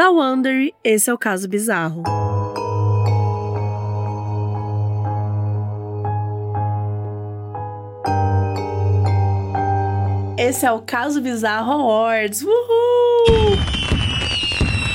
Da 0.00 0.08
Wonder, 0.08 0.72
esse 0.82 1.10
é 1.10 1.12
o 1.12 1.18
caso 1.18 1.46
bizarro. 1.46 2.02
Esse 10.38 10.64
é 10.64 10.72
o 10.72 10.80
Caso 10.80 11.20
Bizarro 11.20 11.72
Awards. 11.72 12.40
Uhul! 12.40 13.58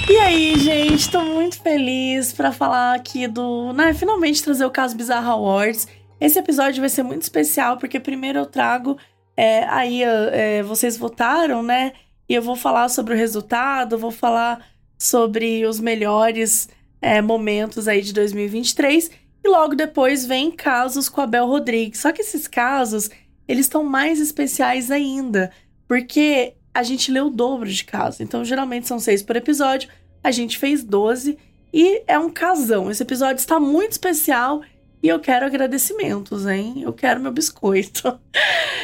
E 0.10 0.18
aí, 0.18 0.58
gente, 0.58 1.12
tô 1.12 1.22
muito 1.22 1.62
feliz 1.62 2.34
para 2.34 2.52
falar 2.52 2.96
aqui 2.96 3.28
do, 3.28 3.74
né, 3.74 3.94
finalmente 3.94 4.44
trazer 4.44 4.66
o 4.66 4.72
Caso 4.72 4.98
Bizarro 4.98 5.34
Awards. 5.34 5.88
Esse 6.20 6.40
episódio 6.40 6.80
vai 6.80 6.90
ser 6.90 7.04
muito 7.04 7.22
especial 7.22 7.78
porque 7.78 8.00
primeiro 8.00 8.40
eu 8.40 8.46
trago 8.48 8.98
é, 9.38 9.66
aí 9.66 10.02
é, 10.02 10.64
vocês 10.64 10.98
votaram, 10.98 11.62
né? 11.62 11.94
E 12.28 12.34
eu 12.34 12.42
vou 12.42 12.56
falar 12.56 12.90
sobre 12.90 13.14
o 13.14 13.18
resultado, 13.18 14.00
vou 14.00 14.10
falar 14.10 14.66
sobre 14.98 15.66
os 15.66 15.80
melhores 15.80 16.70
é, 17.02 17.22
momentos 17.22 17.88
aí 17.88 18.02
de 18.02 18.14
2023. 18.14 19.12
E 19.44 19.48
logo 19.48 19.76
depois 19.76 20.26
vem 20.26 20.50
casos 20.50 21.08
com 21.08 21.22
a 21.22 21.28
Bel 21.28 21.46
Rodrigues. 21.46 22.00
Só 22.00 22.12
que 22.12 22.22
esses 22.22 22.48
casos, 22.48 23.10
eles 23.48 23.66
estão 23.66 23.84
mais 23.84 24.20
especiais 24.20 24.90
ainda, 24.90 25.52
porque 25.88 26.54
a 26.74 26.84
gente 26.84 27.12
leu 27.12 27.28
o 27.28 27.30
dobro 27.30 27.70
de 27.70 27.84
casos. 27.84 28.22
Então, 28.22 28.44
geralmente 28.44 28.88
são 28.88 29.00
seis 29.00 29.22
por 29.22 29.36
episódio, 29.36 29.90
a 30.24 30.32
gente 30.32 30.58
fez 30.58 30.84
12 30.84 31.38
e 31.72 32.02
é 32.08 32.18
um 32.18 32.30
casão. 32.30 32.90
Esse 32.90 33.04
episódio 33.04 33.40
está 33.40 33.60
muito 33.60 33.92
especial 33.92 34.62
e 35.04 35.08
eu 35.08 35.20
quero 35.20 35.46
agradecimentos, 35.46 36.48
hein? 36.48 36.82
Eu 36.82 36.92
quero 36.92 37.20
meu 37.20 37.32
biscoito. 37.32 38.20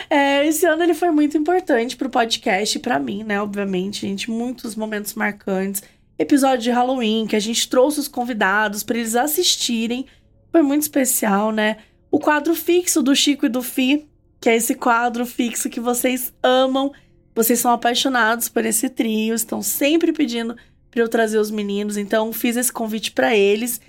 É, 0.10 0.46
esse 0.46 0.66
ano 0.66 0.84
ele 0.84 0.94
foi 0.94 1.10
muito 1.10 1.38
importante 1.38 1.96
pro 1.96 2.10
podcast 2.10 2.78
e 2.78 2.82
pra 2.82 3.00
mim, 3.00 3.24
né? 3.24 3.42
Obviamente, 3.42 4.02
gente, 4.02 4.30
muitos 4.30 4.76
momentos 4.76 5.14
marcantes 5.14 5.82
episódio 6.22 6.64
de 6.64 6.72
Halloween, 6.72 7.26
que 7.28 7.36
a 7.36 7.40
gente 7.40 7.68
trouxe 7.68 8.00
os 8.00 8.08
convidados 8.08 8.84
para 8.84 8.98
eles 8.98 9.16
assistirem. 9.16 10.06
Foi 10.52 10.62
muito 10.62 10.84
especial, 10.84 11.52
né? 11.52 11.78
O 12.10 12.20
quadro 12.20 12.54
fixo 12.54 13.02
do 13.02 13.16
Chico 13.16 13.46
e 13.46 13.50
do 13.50 13.64
Fi, 13.64 14.08
que 14.40 14.50
é 14.50 14.56
esse 14.56 14.76
quadro 14.76 15.26
fixo 15.26 15.70
que 15.70 15.80
vocês 15.80 16.34
amam. 16.44 16.92
Vocês 17.34 17.60
são 17.60 17.72
apaixonados 17.72 18.50
por 18.50 18.66
esse 18.66 18.90
trio, 18.90 19.34
estão 19.34 19.62
sempre 19.62 20.12
pedindo 20.12 20.56
para 20.90 21.02
eu 21.02 21.08
trazer 21.08 21.38
os 21.38 21.50
meninos, 21.50 21.96
então 21.96 22.34
fiz 22.34 22.58
esse 22.58 22.72
convite 22.72 23.14
para 23.14 23.36
eles 23.36 23.80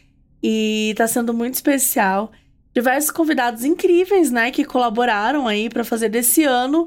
e 0.43 0.95
tá 0.97 1.07
sendo 1.09 1.35
muito 1.35 1.55
especial. 1.55 2.31
Diversos 2.73 3.11
convidados 3.11 3.65
incríveis, 3.65 4.31
né, 4.31 4.51
que 4.51 4.65
colaboraram 4.65 5.49
aí 5.49 5.69
para 5.69 5.85
fazer 5.85 6.09
desse 6.09 6.45
ano 6.45 6.87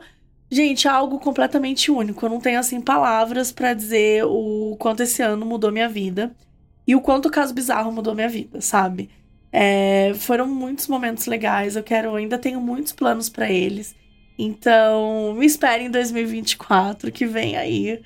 Gente, 0.50 0.88
é 0.88 0.92
algo 0.92 1.20
completamente 1.20 1.92
único. 1.92 2.26
Eu 2.26 2.30
não 2.30 2.40
tenho, 2.40 2.60
assim, 2.60 2.80
palavras 2.80 3.52
para 3.52 3.74
dizer 3.74 4.26
o 4.26 4.76
quanto 4.80 5.04
esse 5.04 5.22
ano 5.22 5.46
mudou 5.46 5.72
minha 5.72 5.90
vida. 5.90 6.36
E 6.88 6.96
o 6.96 7.02
quanto 7.02 7.28
o 7.28 7.32
caso 7.32 7.54
bizarro 7.54 7.92
mudou 7.92 8.14
minha 8.14 8.30
vida, 8.30 8.62
sabe? 8.62 9.10
É, 9.52 10.14
foram 10.16 10.48
muitos 10.48 10.88
momentos 10.88 11.26
legais. 11.26 11.76
Eu 11.76 11.84
quero, 11.84 12.16
ainda 12.16 12.38
tenho 12.38 12.62
muitos 12.62 12.94
planos 12.94 13.30
para 13.30 13.50
eles. 13.50 13.96
Então, 14.38 15.34
me 15.34 15.46
esperem 15.46 15.88
em 15.88 15.92
2024, 15.92 17.12
que 17.12 17.26
vem 17.26 17.56
aí. 17.58 18.02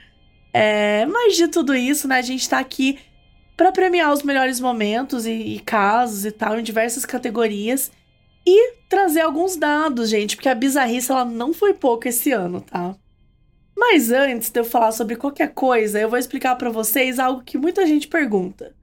É, 0.54 1.06
mas 1.08 1.36
de 1.36 1.48
tudo 1.48 1.76
isso, 1.76 2.08
né? 2.08 2.17
A 2.17 2.22
gente 2.22 2.48
tá 2.48 2.60
aqui 2.60 3.00
para 3.58 3.72
premiar 3.72 4.14
os 4.14 4.23
melhores 4.23 4.60
momentos 4.60 5.26
e, 5.26 5.32
e 5.32 5.60
casos 5.60 6.26
e 6.26 6.32
tal, 6.32 6.60
em 6.60 6.64
diversas 6.64 7.06
categorias. 7.06 7.92
E 8.45 8.73
trazer 8.90 9.22
alguns 9.22 9.56
dados, 9.56 10.09
gente, 10.09 10.36
porque 10.36 10.50
a 10.50 10.56
bizarrice 10.56 11.12
ela 11.12 11.26
não 11.26 11.54
foi 11.54 11.73
pouco 11.73 12.08
esse 12.08 12.32
ano, 12.32 12.62
tá? 12.62 12.95
Mas 13.78 14.12
antes 14.12 14.50
de 14.50 14.59
eu 14.59 14.66
falar 14.66 14.92
sobre 14.92 15.16
qualquer 15.16 15.54
coisa, 15.54 16.00
eu 16.00 16.09
vou 16.09 16.20
explicar 16.20 16.56
para 16.56 16.70
vocês 16.70 17.17
algo 17.17 17.44
que 17.44 17.58
muita 17.58 17.88
gente 17.88 18.08
pergunta. 18.08 18.76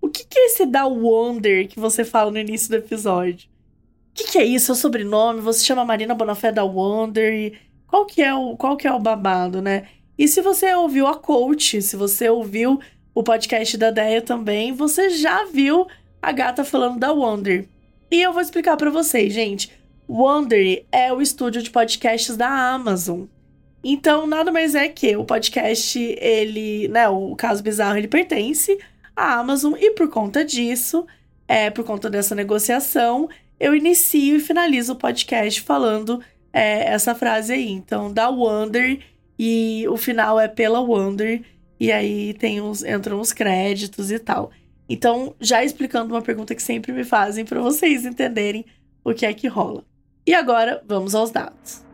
O 0.00 0.08
que, 0.08 0.24
que 0.24 0.38
é 0.38 0.46
esse 0.46 0.66
da 0.66 0.86
Wonder 0.86 1.66
que 1.66 1.80
você 1.80 2.04
fala 2.04 2.30
no 2.30 2.38
início 2.38 2.68
do 2.68 2.76
episódio? 2.76 3.48
O 3.48 4.14
que, 4.14 4.24
que 4.24 4.38
é 4.38 4.44
isso? 4.44 4.70
É 4.70 4.74
o 4.74 4.76
sobrenome? 4.76 5.40
Você 5.40 5.64
chama 5.64 5.84
Marina 5.84 6.14
Bonafé 6.14 6.52
da 6.52 6.62
Wonder? 6.62 7.58
Qual 7.86 8.06
que 8.06 8.22
é 8.22 8.32
o 8.32 8.56
qual 8.56 8.76
que 8.76 8.86
é 8.86 8.92
o 8.92 9.00
babado, 9.00 9.60
né? 9.60 9.88
E 10.16 10.28
se 10.28 10.40
você 10.40 10.72
ouviu 10.74 11.06
a 11.06 11.16
coach, 11.16 11.82
se 11.82 11.96
você 11.96 12.28
ouviu 12.28 12.78
o 13.14 13.22
podcast 13.22 13.76
da 13.76 13.90
Deia 13.90 14.22
também, 14.22 14.72
você 14.72 15.10
já 15.10 15.46
viu 15.46 15.86
a 16.22 16.30
gata 16.30 16.64
falando 16.64 16.98
da 16.98 17.12
Wonder. 17.12 17.66
E 18.14 18.22
eu 18.22 18.32
vou 18.32 18.40
explicar 18.40 18.76
para 18.76 18.92
vocês, 18.92 19.32
gente. 19.32 19.72
Wondery 20.08 20.86
é 20.92 21.12
o 21.12 21.20
estúdio 21.20 21.60
de 21.60 21.68
podcasts 21.68 22.36
da 22.36 22.48
Amazon. 22.48 23.24
Então, 23.82 24.24
nada 24.24 24.52
mais 24.52 24.76
é 24.76 24.86
que 24.86 25.16
o 25.16 25.24
podcast, 25.24 25.98
ele, 26.20 26.86
né, 26.86 27.08
o 27.08 27.34
caso 27.34 27.60
bizarro, 27.60 27.98
ele 27.98 28.06
pertence 28.06 28.78
à 29.16 29.40
Amazon 29.40 29.74
e 29.76 29.90
por 29.90 30.08
conta 30.08 30.44
disso, 30.44 31.04
é, 31.48 31.70
por 31.70 31.84
conta 31.84 32.08
dessa 32.08 32.36
negociação, 32.36 33.28
eu 33.58 33.74
inicio 33.74 34.36
e 34.36 34.40
finalizo 34.40 34.92
o 34.92 34.96
podcast 34.96 35.60
falando 35.62 36.22
é, 36.52 36.84
essa 36.92 37.16
frase 37.16 37.52
aí. 37.52 37.68
Então, 37.68 38.12
da 38.12 38.28
Wonder 38.28 39.00
e 39.36 39.86
o 39.88 39.96
final 39.96 40.38
é 40.38 40.46
pela 40.46 40.78
Wonder 40.78 41.42
e 41.80 41.90
aí 41.90 42.32
tem 42.34 42.60
uns, 42.60 42.84
entram 42.84 43.18
os 43.18 43.32
créditos 43.32 44.12
e 44.12 44.20
tal. 44.20 44.52
Então, 44.88 45.34
já 45.40 45.64
explicando 45.64 46.14
uma 46.14 46.22
pergunta 46.22 46.54
que 46.54 46.62
sempre 46.62 46.92
me 46.92 47.04
fazem 47.04 47.44
para 47.44 47.60
vocês 47.60 48.04
entenderem 48.04 48.66
o 49.02 49.14
que 49.14 49.24
é 49.24 49.32
que 49.32 49.48
rola. 49.48 49.84
E 50.26 50.34
agora, 50.34 50.82
vamos 50.86 51.14
aos 51.14 51.30
dados. 51.30 51.84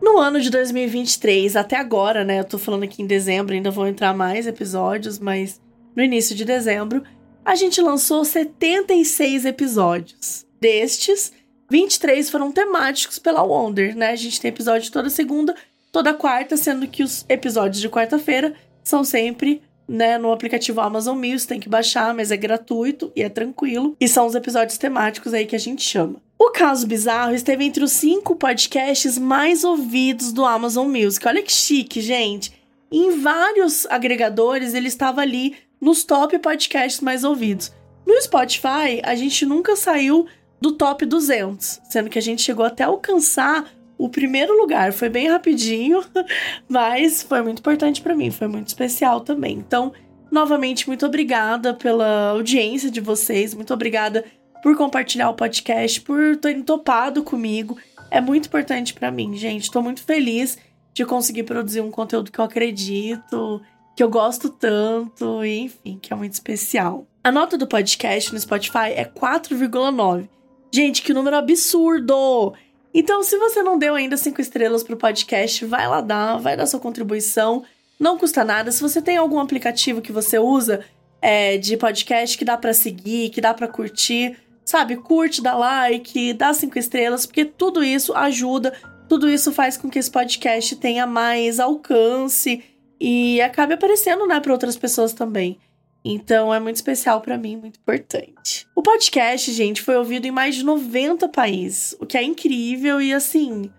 No 0.00 0.18
ano 0.18 0.40
de 0.40 0.50
2023, 0.50 1.56
até 1.56 1.76
agora, 1.76 2.24
né? 2.24 2.40
Eu 2.40 2.44
tô 2.44 2.58
falando 2.58 2.84
aqui 2.84 3.02
em 3.02 3.06
dezembro, 3.06 3.54
ainda 3.54 3.70
vão 3.70 3.86
entrar 3.86 4.14
mais 4.14 4.46
episódios, 4.46 5.18
mas 5.18 5.60
no 5.94 6.02
início 6.02 6.34
de 6.34 6.44
dezembro, 6.44 7.02
a 7.44 7.54
gente 7.54 7.80
lançou 7.80 8.24
76 8.24 9.44
episódios. 9.44 10.46
Destes, 10.60 11.32
23 11.70 12.30
foram 12.30 12.50
temáticos 12.50 13.18
pela 13.18 13.42
Wonder, 13.42 13.96
né? 13.96 14.10
A 14.10 14.16
gente 14.16 14.40
tem 14.40 14.48
episódio 14.48 14.90
toda 14.90 15.10
segunda 15.10 15.54
toda 15.92 16.14
quarta, 16.14 16.56
sendo 16.56 16.86
que 16.86 17.02
os 17.02 17.24
episódios 17.28 17.80
de 17.80 17.88
quarta-feira 17.88 18.54
são 18.82 19.04
sempre 19.04 19.62
né, 19.90 20.16
no 20.18 20.30
aplicativo 20.30 20.80
Amazon 20.80 21.18
Music, 21.18 21.48
tem 21.48 21.58
que 21.58 21.68
baixar, 21.68 22.14
mas 22.14 22.30
é 22.30 22.36
gratuito 22.36 23.10
e 23.16 23.22
é 23.22 23.28
tranquilo. 23.28 23.96
E 24.00 24.06
são 24.06 24.24
os 24.24 24.36
episódios 24.36 24.78
temáticos 24.78 25.34
aí 25.34 25.44
que 25.46 25.56
a 25.56 25.58
gente 25.58 25.82
chama. 25.82 26.22
O 26.38 26.50
Caso 26.50 26.86
Bizarro 26.86 27.34
esteve 27.34 27.64
entre 27.64 27.82
os 27.82 27.90
cinco 27.90 28.36
podcasts 28.36 29.18
mais 29.18 29.64
ouvidos 29.64 30.32
do 30.32 30.44
Amazon 30.44 30.88
Music. 30.88 31.26
Olha 31.26 31.42
que 31.42 31.52
chique, 31.52 32.00
gente. 32.00 32.52
Em 32.90 33.20
vários 33.20 33.84
agregadores, 33.86 34.74
ele 34.74 34.88
estava 34.88 35.20
ali 35.20 35.56
nos 35.80 36.04
top 36.04 36.38
podcasts 36.38 37.00
mais 37.00 37.24
ouvidos. 37.24 37.72
No 38.06 38.20
Spotify, 38.22 39.00
a 39.02 39.14
gente 39.14 39.44
nunca 39.44 39.74
saiu 39.74 40.26
do 40.60 40.72
top 40.72 41.04
200, 41.04 41.80
sendo 41.88 42.08
que 42.08 42.18
a 42.18 42.22
gente 42.22 42.42
chegou 42.42 42.64
até 42.64 42.84
alcançar 42.84 43.64
o 44.00 44.08
primeiro 44.08 44.56
lugar. 44.56 44.92
Foi 44.92 45.10
bem 45.10 45.28
rapidinho, 45.28 46.02
mas 46.66 47.22
foi 47.22 47.42
muito 47.42 47.58
importante 47.58 48.00
para 48.00 48.16
mim, 48.16 48.30
foi 48.30 48.48
muito 48.48 48.68
especial 48.68 49.20
também. 49.20 49.58
Então, 49.58 49.92
novamente, 50.32 50.88
muito 50.88 51.04
obrigada 51.04 51.74
pela 51.74 52.30
audiência 52.30 52.90
de 52.90 53.00
vocês, 53.00 53.54
muito 53.54 53.74
obrigada 53.74 54.24
por 54.62 54.74
compartilhar 54.74 55.28
o 55.28 55.34
podcast, 55.34 56.00
por 56.00 56.36
terem 56.36 56.62
topado 56.62 57.22
comigo. 57.22 57.76
É 58.10 58.20
muito 58.20 58.46
importante 58.46 58.94
para 58.94 59.10
mim, 59.10 59.36
gente. 59.36 59.64
Estou 59.64 59.82
muito 59.82 60.02
feliz 60.02 60.58
de 60.94 61.04
conseguir 61.04 61.44
produzir 61.44 61.82
um 61.82 61.90
conteúdo 61.90 62.32
que 62.32 62.38
eu 62.38 62.44
acredito, 62.44 63.60
que 63.94 64.02
eu 64.02 64.08
gosto 64.08 64.48
tanto, 64.48 65.44
e 65.44 65.60
enfim, 65.60 65.98
que 66.00 66.12
é 66.12 66.16
muito 66.16 66.32
especial. 66.32 67.06
A 67.22 67.30
nota 67.30 67.58
do 67.58 67.66
podcast 67.66 68.32
no 68.32 68.40
Spotify 68.40 68.92
é 68.94 69.04
4,9. 69.04 70.28
Gente, 70.72 71.02
que 71.02 71.12
número 71.12 71.36
absurdo! 71.36 72.54
Então, 72.92 73.22
se 73.22 73.36
você 73.38 73.62
não 73.62 73.78
deu 73.78 73.94
ainda 73.94 74.16
cinco 74.16 74.40
estrelas 74.40 74.82
pro 74.82 74.96
podcast, 74.96 75.64
vai 75.64 75.86
lá 75.86 76.00
dar, 76.00 76.38
vai 76.38 76.56
dar 76.56 76.66
sua 76.66 76.80
contribuição. 76.80 77.62
Não 77.98 78.18
custa 78.18 78.44
nada. 78.44 78.72
Se 78.72 78.82
você 78.82 79.00
tem 79.00 79.16
algum 79.16 79.38
aplicativo 79.38 80.00
que 80.00 80.10
você 80.10 80.38
usa 80.38 80.84
é, 81.22 81.56
de 81.56 81.76
podcast 81.76 82.36
que 82.36 82.44
dá 82.44 82.56
para 82.56 82.72
seguir, 82.72 83.30
que 83.30 83.40
dá 83.40 83.54
para 83.54 83.68
curtir, 83.68 84.36
sabe? 84.64 84.96
Curte, 84.96 85.42
dá 85.42 85.56
like, 85.56 86.32
dá 86.32 86.52
cinco 86.52 86.78
estrelas, 86.78 87.26
porque 87.26 87.44
tudo 87.44 87.84
isso 87.84 88.14
ajuda, 88.14 88.72
tudo 89.08 89.28
isso 89.28 89.52
faz 89.52 89.76
com 89.76 89.88
que 89.88 89.98
esse 89.98 90.10
podcast 90.10 90.76
tenha 90.76 91.06
mais 91.06 91.60
alcance 91.60 92.64
e 93.00 93.40
acabe 93.40 93.74
aparecendo, 93.74 94.26
né, 94.26 94.40
para 94.40 94.52
outras 94.52 94.76
pessoas 94.76 95.12
também. 95.12 95.58
Então 96.04 96.52
é 96.52 96.58
muito 96.58 96.76
especial 96.76 97.20
para 97.20 97.36
mim, 97.36 97.56
muito 97.56 97.78
importante. 97.78 98.66
O 98.74 98.82
podcast, 98.82 99.52
gente, 99.52 99.82
foi 99.82 99.96
ouvido 99.96 100.26
em 100.26 100.30
mais 100.30 100.54
de 100.54 100.64
90 100.64 101.28
países, 101.28 101.94
o 102.00 102.06
que 102.06 102.16
é 102.16 102.22
incrível 102.22 103.00
e 103.00 103.12
assim, 103.12 103.70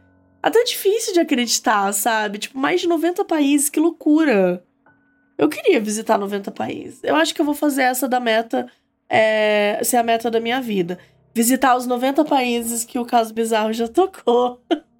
até 0.41 0.63
difícil 0.63 1.13
de 1.13 1.19
acreditar, 1.19 1.91
sabe? 1.93 2.39
Tipo, 2.39 2.57
mais 2.57 2.81
de 2.81 2.87
90 2.87 3.25
países, 3.25 3.69
que 3.69 3.79
loucura. 3.79 4.63
Eu 5.37 5.49
queria 5.49 5.79
visitar 5.79 6.17
90 6.17 6.51
países. 6.51 6.99
Eu 7.03 7.15
acho 7.15 7.33
que 7.33 7.41
eu 7.41 7.45
vou 7.45 7.55
fazer 7.55 7.83
essa 7.83 8.07
da 8.07 8.19
meta, 8.19 8.67
é, 9.09 9.79
ser 9.83 9.97
a 9.97 10.03
meta 10.03 10.29
da 10.29 10.39
minha 10.39 10.61
vida. 10.61 10.99
Visitar 11.33 11.75
os 11.75 11.87
90 11.87 12.23
países 12.25 12.85
que 12.85 12.99
o 12.99 13.05
Caso 13.05 13.33
Bizarro 13.33 13.73
já 13.73 13.87
tocou. 13.87 14.61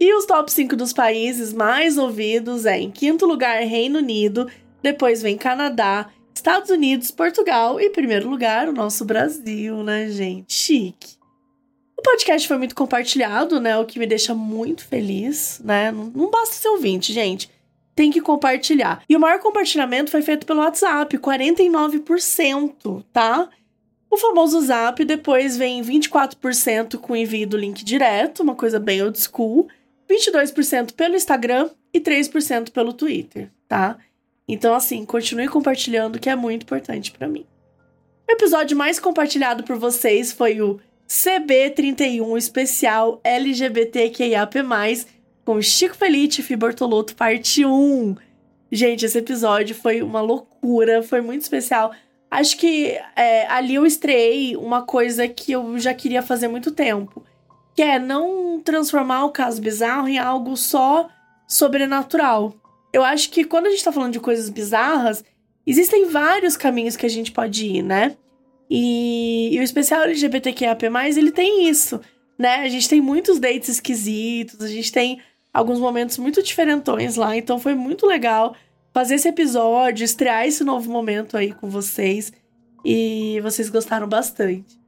E 0.00 0.14
os 0.14 0.26
top 0.26 0.50
5 0.52 0.76
dos 0.76 0.92
países 0.92 1.52
mais 1.52 1.98
ouvidos 1.98 2.66
é 2.66 2.78
em 2.78 2.88
quinto 2.88 3.26
lugar 3.26 3.60
Reino 3.64 3.98
Unido, 3.98 4.48
depois 4.80 5.20
vem 5.20 5.36
Canadá, 5.36 6.08
Estados 6.38 6.70
Unidos, 6.70 7.10
Portugal 7.10 7.80
e 7.80 7.90
primeiro 7.90 8.30
lugar 8.30 8.68
o 8.68 8.72
nosso 8.72 9.04
Brasil, 9.04 9.82
né, 9.82 10.08
gente? 10.08 10.52
Chique. 10.52 11.16
O 11.98 12.02
podcast 12.02 12.46
foi 12.46 12.56
muito 12.56 12.76
compartilhado, 12.76 13.60
né? 13.60 13.76
O 13.76 13.84
que 13.84 13.98
me 13.98 14.06
deixa 14.06 14.36
muito 14.36 14.86
feliz, 14.86 15.60
né? 15.64 15.90
Não, 15.90 16.04
não 16.04 16.30
basta 16.30 16.54
ser 16.54 16.68
ouvinte, 16.68 17.12
gente. 17.12 17.50
Tem 17.92 18.12
que 18.12 18.20
compartilhar. 18.20 19.02
E 19.08 19.16
o 19.16 19.20
maior 19.20 19.40
compartilhamento 19.40 20.12
foi 20.12 20.22
feito 20.22 20.46
pelo 20.46 20.60
WhatsApp, 20.60 21.18
49%, 21.18 23.04
tá? 23.12 23.48
O 24.08 24.16
famoso 24.16 24.60
Zap, 24.60 25.04
depois 25.04 25.56
vem 25.56 25.82
24% 25.82 26.98
com 26.98 27.16
envio 27.16 27.48
do 27.48 27.56
link 27.56 27.84
direto, 27.84 28.44
uma 28.44 28.54
coisa 28.54 28.78
bem 28.78 29.02
old 29.02 29.18
school, 29.18 29.68
22% 30.08 30.92
pelo 30.92 31.16
Instagram 31.16 31.68
e 31.92 32.00
3% 32.00 32.70
pelo 32.70 32.92
Twitter, 32.92 33.50
tá? 33.66 33.98
Então, 34.48 34.74
assim, 34.74 35.04
continue 35.04 35.46
compartilhando, 35.46 36.18
que 36.18 36.30
é 36.30 36.34
muito 36.34 36.62
importante 36.62 37.12
para 37.12 37.28
mim. 37.28 37.44
O 38.26 38.32
episódio 38.32 38.76
mais 38.76 38.98
compartilhado 38.98 39.62
por 39.62 39.76
vocês 39.76 40.32
foi 40.32 40.60
o 40.62 40.80
CB31 41.08 42.36
especial 42.36 43.20
LGBTQIAP+, 43.22 44.58
com 45.44 45.60
Chico 45.60 45.96
Felice 45.96 46.40
e 46.40 46.44
Fi 46.44 46.56
Bortolotto, 46.56 47.14
parte 47.14 47.64
1. 47.64 48.16
Gente, 48.70 49.06
esse 49.06 49.18
episódio 49.18 49.74
foi 49.74 50.02
uma 50.02 50.20
loucura, 50.20 51.02
foi 51.02 51.20
muito 51.20 51.42
especial. 51.42 51.92
Acho 52.30 52.58
que 52.58 52.98
é, 53.16 53.46
ali 53.46 53.74
eu 53.74 53.86
estreiei 53.86 54.56
uma 54.56 54.82
coisa 54.82 55.26
que 55.26 55.52
eu 55.52 55.78
já 55.78 55.94
queria 55.94 56.20
fazer 56.20 56.46
há 56.46 56.50
muito 56.50 56.70
tempo, 56.70 57.24
que 57.74 57.80
é 57.80 57.98
não 57.98 58.60
transformar 58.60 59.24
o 59.24 59.30
caso 59.30 59.62
bizarro 59.62 60.08
em 60.08 60.18
algo 60.18 60.54
só 60.56 61.08
sobrenatural. 61.46 62.54
Eu 62.92 63.04
acho 63.04 63.30
que 63.30 63.44
quando 63.44 63.66
a 63.66 63.70
gente 63.70 63.84
tá 63.84 63.92
falando 63.92 64.12
de 64.12 64.20
coisas 64.20 64.48
bizarras, 64.48 65.24
existem 65.66 66.06
vários 66.06 66.56
caminhos 66.56 66.96
que 66.96 67.06
a 67.06 67.10
gente 67.10 67.32
pode 67.32 67.66
ir, 67.66 67.82
né? 67.82 68.16
E, 68.70 69.50
e 69.52 69.60
o 69.60 69.62
especial 69.62 70.02
LGBTQIAP+, 70.02 70.86
ele 71.16 71.32
tem 71.32 71.68
isso, 71.68 72.00
né? 72.38 72.56
A 72.56 72.68
gente 72.68 72.88
tem 72.88 73.00
muitos 73.00 73.38
dates 73.38 73.68
esquisitos, 73.68 74.62
a 74.62 74.68
gente 74.68 74.92
tem 74.92 75.20
alguns 75.52 75.80
momentos 75.80 76.18
muito 76.18 76.42
diferentões 76.42 77.16
lá, 77.16 77.36
então 77.36 77.58
foi 77.58 77.74
muito 77.74 78.06
legal 78.06 78.54
fazer 78.92 79.14
esse 79.14 79.28
episódio, 79.28 80.04
estrear 80.04 80.46
esse 80.46 80.64
novo 80.64 80.90
momento 80.90 81.36
aí 81.36 81.52
com 81.52 81.68
vocês. 81.68 82.32
E 82.84 83.40
vocês 83.42 83.68
gostaram 83.68 84.08
bastante. 84.08 84.78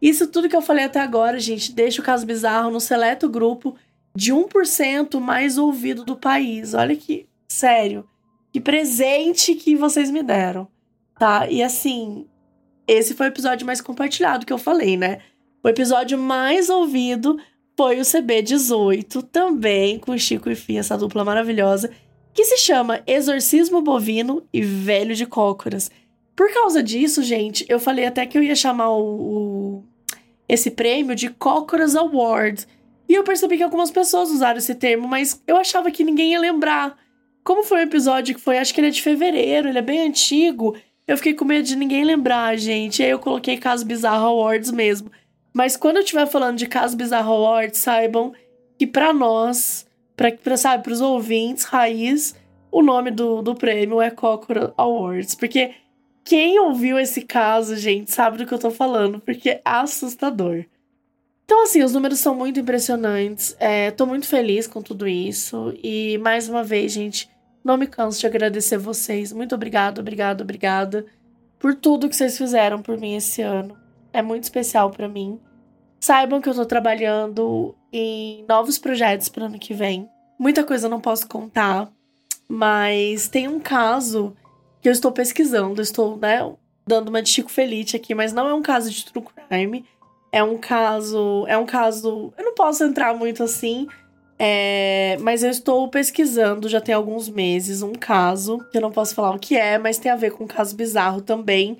Isso 0.00 0.26
tudo 0.26 0.48
que 0.48 0.56
eu 0.56 0.62
falei 0.62 0.84
até 0.84 1.00
agora, 1.00 1.38
gente, 1.38 1.72
deixa 1.72 2.00
o 2.00 2.04
caso 2.04 2.24
bizarro 2.24 2.70
no 2.70 2.80
seleto 2.80 3.28
grupo 3.28 3.76
de 4.14 4.32
1% 4.32 5.20
mais 5.20 5.58
ouvido 5.58 6.04
do 6.04 6.16
país. 6.16 6.74
Olha 6.74 6.96
que 6.96 7.28
sério, 7.52 8.08
que 8.52 8.60
presente 8.60 9.54
que 9.54 9.76
vocês 9.76 10.10
me 10.10 10.22
deram, 10.22 10.68
tá? 11.18 11.48
E 11.48 11.62
assim, 11.62 12.26
esse 12.86 13.14
foi 13.14 13.26
o 13.26 13.28
episódio 13.28 13.66
mais 13.66 13.80
compartilhado 13.80 14.46
que 14.46 14.52
eu 14.52 14.58
falei, 14.58 14.96
né? 14.96 15.18
O 15.62 15.68
episódio 15.68 16.18
mais 16.18 16.70
ouvido 16.70 17.38
foi 17.76 17.98
o 17.98 18.02
CB18, 18.02 19.22
também 19.30 19.98
com 19.98 20.16
Chico 20.16 20.50
e 20.50 20.54
Fia, 20.54 20.80
essa 20.80 20.96
dupla 20.96 21.24
maravilhosa, 21.24 21.90
que 22.32 22.44
se 22.44 22.58
chama 22.58 23.02
Exorcismo 23.06 23.82
Bovino 23.82 24.42
e 24.52 24.62
Velho 24.62 25.14
de 25.14 25.26
Cócoras. 25.26 25.90
Por 26.34 26.52
causa 26.52 26.82
disso, 26.82 27.22
gente, 27.22 27.66
eu 27.68 27.78
falei 27.78 28.06
até 28.06 28.24
que 28.24 28.38
eu 28.38 28.42
ia 28.42 28.54
chamar 28.54 28.90
o, 28.90 29.02
o 29.02 29.84
esse 30.48 30.70
prêmio 30.70 31.14
de 31.14 31.28
Cócoras 31.30 31.94
Award. 31.94 32.66
E 33.08 33.14
eu 33.14 33.22
percebi 33.22 33.56
que 33.56 33.62
algumas 33.62 33.90
pessoas 33.90 34.30
usaram 34.30 34.58
esse 34.58 34.74
termo, 34.74 35.06
mas 35.06 35.42
eu 35.46 35.56
achava 35.56 35.90
que 35.90 36.04
ninguém 36.04 36.32
ia 36.32 36.40
lembrar. 36.40 36.96
Como 37.42 37.62
foi 37.62 37.78
um 37.78 37.82
episódio 37.82 38.34
que 38.34 38.40
foi, 38.40 38.58
acho 38.58 38.72
que 38.74 38.80
ele 38.80 38.88
é 38.88 38.90
de 38.90 39.02
fevereiro, 39.02 39.68
ele 39.68 39.78
é 39.78 39.82
bem 39.82 40.06
antigo, 40.06 40.76
eu 41.06 41.16
fiquei 41.16 41.34
com 41.34 41.44
medo 41.44 41.66
de 41.66 41.74
ninguém 41.74 42.04
lembrar, 42.04 42.56
gente. 42.56 43.02
Aí 43.02 43.10
eu 43.10 43.18
coloquei 43.18 43.56
Caso 43.56 43.84
Bizarro 43.84 44.26
Awards 44.26 44.70
mesmo. 44.70 45.10
Mas 45.52 45.76
quando 45.76 45.96
eu 45.96 46.02
estiver 46.02 46.26
falando 46.26 46.56
de 46.56 46.66
Caso 46.66 46.96
Bizarro 46.96 47.32
Awards, 47.32 47.80
saibam 47.80 48.32
que 48.78 48.86
para 48.86 49.12
nós, 49.12 49.86
pra, 50.16 50.30
pra, 50.30 50.56
sabe, 50.56 50.84
pros 50.84 51.00
ouvintes, 51.00 51.64
raiz, 51.64 52.36
o 52.70 52.82
nome 52.82 53.10
do, 53.10 53.42
do 53.42 53.54
prêmio 53.54 54.00
é 54.00 54.10
Kokoro 54.10 54.72
Awards. 54.76 55.34
Porque 55.34 55.72
quem 56.24 56.60
ouviu 56.60 56.98
esse 56.98 57.22
caso, 57.22 57.76
gente, 57.76 58.12
sabe 58.12 58.38
do 58.38 58.46
que 58.46 58.54
eu 58.54 58.58
tô 58.58 58.70
falando, 58.70 59.20
porque 59.20 59.50
é 59.50 59.60
assustador. 59.64 60.64
Então, 61.50 61.64
assim, 61.64 61.82
os 61.82 61.92
números 61.92 62.20
são 62.20 62.32
muito 62.32 62.60
impressionantes. 62.60 63.56
É, 63.58 63.90
tô 63.90 64.06
muito 64.06 64.28
feliz 64.28 64.68
com 64.68 64.80
tudo 64.80 65.08
isso. 65.08 65.74
E 65.82 66.16
mais 66.18 66.48
uma 66.48 66.62
vez, 66.62 66.92
gente, 66.92 67.28
não 67.64 67.76
me 67.76 67.88
canso 67.88 68.20
de 68.20 68.26
agradecer 68.28 68.78
vocês. 68.78 69.32
Muito 69.32 69.52
obrigado, 69.52 69.98
obrigado, 69.98 70.42
obrigada 70.42 71.06
por 71.58 71.74
tudo 71.74 72.08
que 72.08 72.14
vocês 72.14 72.38
fizeram 72.38 72.80
por 72.80 72.96
mim 72.96 73.16
esse 73.16 73.42
ano. 73.42 73.76
É 74.12 74.22
muito 74.22 74.44
especial 74.44 74.92
para 74.92 75.08
mim. 75.08 75.40
Saibam 75.98 76.40
que 76.40 76.48
eu 76.48 76.54
tô 76.54 76.64
trabalhando 76.64 77.74
em 77.92 78.44
novos 78.48 78.78
projetos 78.78 79.28
para 79.28 79.46
ano 79.46 79.58
que 79.58 79.74
vem. 79.74 80.08
Muita 80.38 80.62
coisa 80.62 80.86
eu 80.86 80.90
não 80.90 81.00
posso 81.00 81.26
contar, 81.26 81.90
mas 82.48 83.26
tem 83.26 83.48
um 83.48 83.58
caso 83.58 84.36
que 84.80 84.88
eu 84.88 84.92
estou 84.92 85.10
pesquisando. 85.10 85.82
estou, 85.82 86.16
né, 86.16 86.48
dando 86.86 87.08
uma 87.08 87.20
de 87.20 87.28
Chico 87.28 87.50
Felite 87.50 87.96
aqui, 87.96 88.14
mas 88.14 88.32
não 88.32 88.46
é 88.46 88.54
um 88.54 88.62
caso 88.62 88.88
de 88.88 89.04
true 89.04 89.24
crime. 89.48 89.84
É 90.32 90.42
um 90.42 90.56
caso. 90.56 91.44
É 91.48 91.56
um 91.58 91.66
caso. 91.66 92.32
Eu 92.38 92.44
não 92.44 92.54
posso 92.54 92.84
entrar 92.84 93.14
muito 93.14 93.42
assim, 93.42 93.88
é, 94.38 95.18
mas 95.20 95.42
eu 95.42 95.50
estou 95.50 95.86
pesquisando 95.88 96.66
já 96.66 96.80
tem 96.80 96.94
alguns 96.94 97.28
meses 97.28 97.82
um 97.82 97.92
caso, 97.92 98.58
que 98.70 98.78
eu 98.78 98.80
não 98.80 98.90
posso 98.90 99.14
falar 99.14 99.34
o 99.34 99.38
que 99.38 99.54
é, 99.54 99.76
mas 99.76 99.98
tem 99.98 100.10
a 100.10 100.16
ver 100.16 100.32
com 100.32 100.44
um 100.44 100.46
caso 100.46 100.74
bizarro 100.74 101.20
também. 101.20 101.78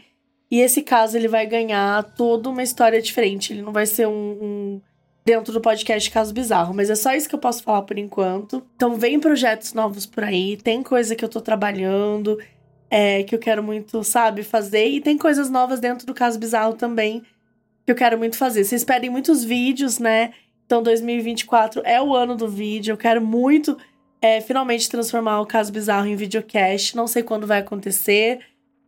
E 0.51 0.61
esse 0.61 0.83
caso 0.83 1.17
ele 1.17 1.29
vai 1.29 1.47
ganhar 1.47 2.03
toda 2.15 2.51
uma 2.51 2.63
história 2.63 3.01
diferente. 3.01 3.53
Ele 3.53 3.63
não 3.63 3.73
vai 3.73 3.87
ser 3.87 4.07
um, 4.09 4.13
um 4.43 4.81
dentro 5.25 5.53
do 5.53 5.61
podcast 5.61 6.11
Caso 6.11 6.35
Bizarro, 6.35 6.75
mas 6.75 6.91
é 6.91 6.95
só 6.97 7.15
isso 7.15 7.29
que 7.29 7.35
eu 7.35 7.39
posso 7.39 7.63
falar 7.63 7.83
por 7.83 7.97
enquanto. 7.99 8.63
Então 8.75 8.97
vem 8.97 9.21
projetos 9.21 9.73
novos 9.73 10.05
por 10.05 10.25
aí, 10.25 10.57
tem 10.57 10.83
coisa 10.83 11.15
que 11.15 11.25
eu 11.25 11.29
tô 11.29 11.41
trabalhando, 11.41 12.39
é, 12.91 13.23
que 13.23 13.35
eu 13.35 13.39
quero 13.39 13.63
muito, 13.63 14.03
sabe, 14.03 14.43
fazer, 14.43 14.89
e 14.89 15.01
tem 15.01 15.17
coisas 15.17 15.49
novas 15.49 15.79
dentro 15.81 16.05
do 16.07 16.13
Caso 16.13 16.39
Bizarro 16.39 16.75
também 16.75 17.23
que 17.85 17.93
eu 17.93 17.97
quero 17.97 18.19
muito 18.19 18.37
fazer. 18.37 18.65
Vocês 18.65 18.85
pedem 18.85 19.11
muitos 19.11 19.45
vídeos, 19.45 19.99
né? 19.99 20.33
Então, 20.67 20.83
2024 20.83 21.83
é 21.85 22.01
o 22.01 22.15
ano 22.15 22.37
do 22.37 22.49
vídeo. 22.49 22.93
Eu 22.93 22.97
quero 22.97 23.21
muito 23.21 23.77
é, 24.23 24.41
finalmente 24.41 24.89
transformar 24.89 25.41
o 25.41 25.47
caso 25.47 25.73
bizarro 25.73 26.07
em 26.07 26.17
videocast. 26.17 26.97
Não 26.97 27.07
sei 27.07 27.23
quando 27.23 27.47
vai 27.47 27.59
acontecer, 27.59 28.41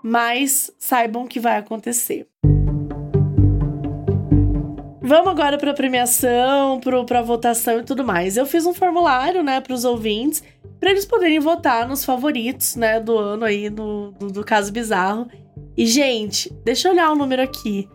mas 0.02 0.71
saibam 0.78 1.26
que 1.26 1.40
vai 1.40 1.57
acontecer. 1.57 2.26
Vamos 5.05 5.33
agora 5.33 5.59
para 5.59 5.73
a 5.73 5.75
premiação, 5.75 6.81
para 6.81 7.19
a 7.19 7.23
votação 7.23 7.81
e 7.81 7.83
tudo 7.83 8.05
mais. 8.05 8.37
Eu 8.37 8.47
fiz 8.47 8.64
um 8.64 8.73
formulário, 8.73 9.43
né, 9.43 9.61
para 9.61 9.75
os 9.75 9.85
ouvintes, 9.85 10.43
para 10.78 10.90
eles 10.90 11.05
poderem 11.05 11.40
votar 11.40 11.88
nos 11.88 12.05
favoritos, 12.05 12.76
né, 12.76 13.00
do 13.00 13.19
ano 13.19 13.45
aí 13.45 13.69
do, 13.69 14.12
do, 14.12 14.28
do 14.28 14.45
caso 14.45 14.73
bizarro. 14.73 15.28
E 15.76 15.87
gente, 15.87 16.52
deixa 16.64 16.88
eu 16.88 16.93
olhar 16.93 17.11
o 17.11 17.16
número 17.16 17.43
aqui. 17.43 17.88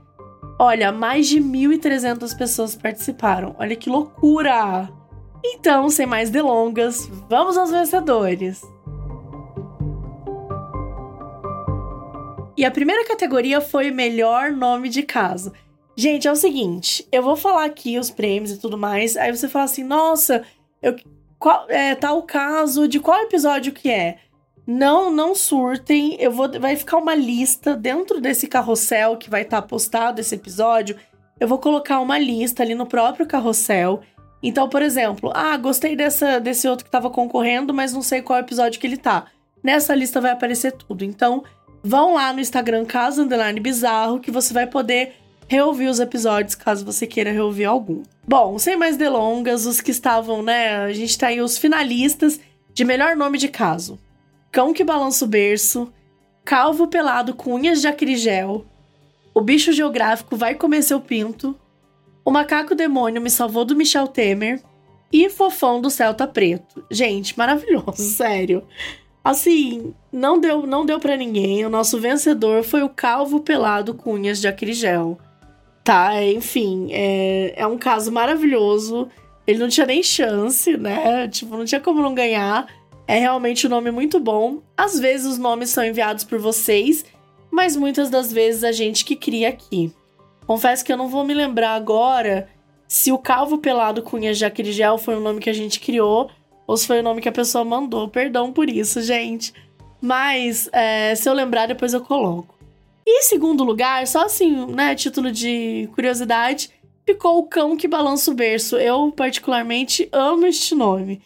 Olha, 0.59 0.91
mais 0.91 1.27
de 1.27 1.39
1.300 1.39 2.35
pessoas 2.35 2.75
participaram. 2.75 3.55
Olha 3.59 3.75
que 3.75 3.89
loucura! 3.89 4.89
Então, 5.45 5.89
sem 5.89 6.05
mais 6.07 6.31
delongas, 6.31 7.07
vamos 7.29 7.57
aos 7.57 7.69
vencedores. 7.69 8.61
E 12.57 12.65
a 12.65 12.71
primeira 12.71 13.07
categoria 13.07 13.61
foi 13.61 13.91
melhor 13.91 14.51
nome 14.51 14.89
de 14.89 15.03
caso. 15.03 15.53
Gente, 15.95 16.27
é 16.27 16.31
o 16.31 16.35
seguinte, 16.35 17.07
eu 17.11 17.21
vou 17.21 17.35
falar 17.35 17.65
aqui 17.65 17.99
os 17.99 18.09
prêmios 18.09 18.51
e 18.51 18.59
tudo 18.59 18.77
mais, 18.77 19.15
aí 19.15 19.35
você 19.35 19.47
fala 19.47 19.65
assim, 19.65 19.83
nossa, 19.83 20.43
eu, 20.81 20.95
qual, 21.39 21.65
é, 21.69 21.95
tal 21.95 22.23
caso, 22.23 22.87
de 22.87 22.99
qual 22.99 23.19
episódio 23.21 23.71
que 23.71 23.89
é? 23.89 24.17
Não, 24.67 25.09
não 25.09 25.33
surtem. 25.33 26.17
Eu 26.19 26.29
vou, 26.29 26.59
vai 26.59 26.75
ficar 26.75 26.97
uma 26.97 27.15
lista 27.15 27.73
dentro 27.73 28.19
desse 28.19 28.47
carrossel 28.47 29.15
que 29.15 29.29
vai 29.29 29.43
estar 29.43 29.61
tá 29.61 29.67
postado 29.67 30.19
esse 30.19 30.35
episódio. 30.35 30.97
Eu 31.39 31.47
vou 31.47 31.57
colocar 31.57 32.01
uma 32.01 32.19
lista 32.19 32.63
ali 32.63 32.75
no 32.75 32.85
próprio 32.85 33.25
carrossel. 33.25 34.01
Então, 34.43 34.67
por 34.67 34.81
exemplo, 34.81 35.31
ah, 35.33 35.55
gostei 35.55 35.95
dessa, 35.95 36.39
desse 36.39 36.67
outro 36.67 36.83
que 36.83 36.89
estava 36.89 37.09
concorrendo, 37.09 37.73
mas 37.73 37.93
não 37.93 38.01
sei 38.01 38.21
qual 38.21 38.39
episódio 38.39 38.79
que 38.79 38.85
ele 38.85 38.97
tá. 38.97 39.27
Nessa 39.63 39.95
lista 39.95 40.19
vai 40.19 40.31
aparecer 40.31 40.73
tudo. 40.73 41.05
Então, 41.05 41.45
vão 41.81 42.15
lá 42.15 42.33
no 42.33 42.41
Instagram 42.41 42.85
Caso 42.85 43.21
Underline 43.21 43.59
Bizarro 43.61 44.19
que 44.19 44.29
você 44.29 44.53
vai 44.53 44.67
poder 44.67 45.13
reouvir 45.47 45.87
os 45.87 46.01
episódios 46.01 46.55
caso 46.55 46.83
você 46.85 47.07
queira 47.07 47.31
reouvir 47.31 47.65
algum. 47.65 48.03
Bom, 48.27 48.59
sem 48.59 48.75
mais 48.75 48.97
delongas, 48.97 49.65
os 49.65 49.79
que 49.79 49.91
estavam, 49.91 50.43
né? 50.43 50.75
A 50.79 50.91
gente 50.91 51.17
tá 51.17 51.27
aí 51.27 51.39
os 51.39 51.57
finalistas 51.57 52.39
de 52.73 52.83
melhor 52.83 53.15
nome 53.15 53.37
de 53.37 53.47
caso. 53.47 53.97
Cão 54.57 54.73
que 54.73 54.83
balança 54.83 55.23
o 55.23 55.27
berço, 55.27 55.93
Calvo 56.43 56.87
pelado 56.87 57.35
com 57.35 57.53
unhas 57.53 57.79
de 57.79 57.87
acrigel, 57.87 58.65
O 59.31 59.39
bicho 59.39 59.71
geográfico 59.71 60.35
vai 60.35 60.55
comer 60.55 60.81
seu 60.81 60.99
pinto, 60.99 61.55
O 62.25 62.31
macaco 62.31 62.73
demônio 62.73 63.21
me 63.21 63.29
salvou 63.29 63.63
do 63.63 63.75
Michel 63.75 64.07
Temer, 64.07 64.59
e 65.13 65.29
Fofão 65.29 65.79
do 65.79 65.91
Celta 65.91 66.25
Preto. 66.25 66.83
Gente, 66.89 67.37
maravilhoso, 67.37 68.01
sério. 68.17 68.63
Assim, 69.23 69.93
não 70.11 70.39
deu, 70.39 70.65
não 70.65 70.87
deu 70.87 70.99
para 70.99 71.15
ninguém. 71.15 71.63
O 71.63 71.69
nosso 71.69 71.99
vencedor 71.99 72.63
foi 72.63 72.81
o 72.81 72.89
Calvo 72.89 73.41
Pelado 73.41 73.93
Cunhas 73.93 74.41
de 74.41 74.47
Acrigel. 74.47 75.19
Tá, 75.83 76.23
enfim, 76.23 76.87
é, 76.89 77.53
é 77.55 77.67
um 77.67 77.77
caso 77.77 78.11
maravilhoso. 78.11 79.07
Ele 79.45 79.59
não 79.59 79.69
tinha 79.69 79.85
nem 79.85 80.01
chance, 80.01 80.75
né? 80.75 81.27
Tipo, 81.27 81.55
não 81.55 81.63
tinha 81.63 81.79
como 81.79 82.01
não 82.01 82.15
ganhar. 82.15 82.67
É 83.07 83.17
realmente 83.17 83.65
um 83.65 83.69
nome 83.69 83.89
muito 83.89 84.19
bom. 84.19 84.61
Às 84.75 84.99
vezes 84.99 85.25
os 85.25 85.37
nomes 85.37 85.69
são 85.69 85.85
enviados 85.85 86.25
por 86.25 86.39
vocês, 86.39 87.05
mas 87.49 87.77
muitas 87.77 88.09
das 88.09 88.33
vezes 88.33 88.65
a 88.65 88.73
gente 88.73 89.05
que 89.05 89.15
cria 89.15 89.47
aqui. 89.47 89.93
Confesso 90.45 90.83
que 90.83 90.91
eu 90.91 90.97
não 90.97 91.07
vou 91.07 91.23
me 91.23 91.33
lembrar 91.33 91.71
agora 91.71 92.49
se 92.87 93.11
o 93.11 93.17
Calvo 93.17 93.57
Pelado 93.57 94.01
Cunha 94.01 94.33
Jaquirigel 94.33 94.97
foi 94.97 95.15
o 95.15 95.19
nome 95.21 95.39
que 95.39 95.49
a 95.49 95.53
gente 95.53 95.79
criou 95.79 96.29
ou 96.65 96.75
se 96.75 96.85
foi 96.85 96.99
o 96.99 97.03
nome 97.03 97.21
que 97.21 97.29
a 97.29 97.33
pessoa 97.33 97.63
mandou. 97.63 98.09
Perdão 98.09 98.51
por 98.51 98.69
isso, 98.69 99.01
gente. 99.01 99.53
Mas 100.01 100.69
é, 100.73 101.15
se 101.15 101.29
eu 101.29 101.33
lembrar, 101.33 101.67
depois 101.67 101.93
eu 101.93 102.01
coloco. 102.01 102.55
E 103.05 103.19
em 103.19 103.21
segundo 103.23 103.63
lugar, 103.63 104.05
só 104.05 104.25
assim, 104.25 104.65
né, 104.67 104.93
título 104.95 105.31
de 105.31 105.89
curiosidade, 105.95 106.69
ficou 107.05 107.39
o 107.39 107.47
Cão 107.47 107.77
que 107.77 107.87
Balança 107.87 108.29
o 108.29 108.33
Berço. 108.33 108.75
Eu, 108.75 109.13
particularmente, 109.13 110.09
amo 110.11 110.45
este 110.45 110.75
nome. 110.75 111.21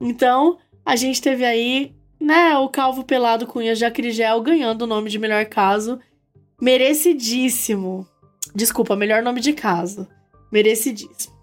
Então, 0.00 0.58
a 0.84 0.96
gente 0.96 1.22
teve 1.22 1.44
aí, 1.44 1.94
né, 2.20 2.56
o 2.58 2.68
Calvo 2.68 3.04
Pelado 3.04 3.46
Cunha 3.46 3.74
Jacrigel 3.74 4.40
ganhando 4.42 4.82
o 4.82 4.86
nome 4.86 5.10
de 5.10 5.18
melhor 5.18 5.46
caso. 5.46 5.98
Merecidíssimo. 6.60 8.06
Desculpa, 8.54 8.94
melhor 8.96 9.22
nome 9.22 9.40
de 9.40 9.52
caso. 9.52 10.06
Merecidíssimo. 10.52 11.34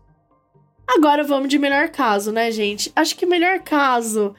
Agora 0.88 1.24
vamos 1.24 1.50
de 1.50 1.58
melhor 1.58 1.90
caso, 1.90 2.32
né, 2.32 2.52
gente? 2.52 2.92
Acho 2.96 3.16
que 3.16 3.26
melhor 3.26 3.60
caso 3.60 4.36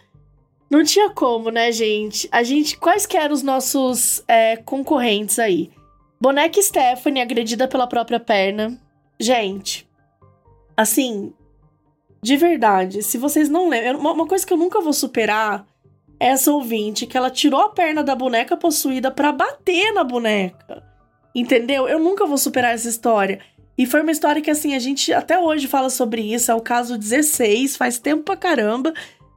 não 0.73 0.83
tinha 0.83 1.11
como, 1.11 1.51
né, 1.51 1.71
gente? 1.71 2.29
A 2.33 2.43
gente. 2.43 2.79
Quais 2.79 3.05
que 3.05 3.17
eram 3.17 3.35
os 3.35 3.43
nossos 3.43 4.25
é, 4.27 4.57
concorrentes 4.57 5.39
aí? 5.39 5.71
Boneca 6.19 6.61
Stephanie 6.63 7.23
agredida 7.23 7.69
pela 7.69 7.87
própria 7.87 8.19
perna. 8.19 8.81
Gente, 9.21 9.87
assim, 10.77 11.33
de 12.23 12.37
verdade, 12.37 13.03
se 13.03 13.19
vocês 13.19 13.49
não 13.49 13.69
lembram, 13.69 13.99
uma 13.99 14.27
coisa 14.27 14.47
que 14.47 14.53
eu 14.53 14.57
nunca 14.57 14.81
vou 14.81 14.93
superar 14.93 15.67
é 16.21 16.29
essa 16.29 16.53
ouvinte 16.53 17.05
que 17.05 17.17
ela 17.17 17.31
tirou 17.31 17.61
a 17.61 17.71
perna 17.71 18.03
da 18.05 18.15
boneca 18.15 18.57
possuída 18.57 19.11
para 19.11 19.33
bater 19.33 19.93
na 19.93 20.05
boneca. 20.05 20.85
Entendeu? 21.35 21.89
Eu 21.89 21.99
nunca 21.99 22.25
vou 22.25 22.39
superar 22.39 22.75
essa 22.75 22.89
história. 22.89 23.41
E 23.77 23.87
foi 23.87 24.03
uma 24.03 24.13
história 24.13 24.41
que, 24.41 24.51
assim, 24.51 24.77
a 24.77 24.79
gente 24.79 25.13
até 25.13 25.37
hoje 25.37 25.67
fala 25.67 25.91
sobre 25.91 26.23
isso. 26.23 26.53
É 26.53 26.55
o 26.55 26.61
caso 26.61 26.97
16, 26.97 27.77
faz 27.77 27.99
tempo 27.99 28.23
pra 28.23 28.37
caramba. 28.37 28.93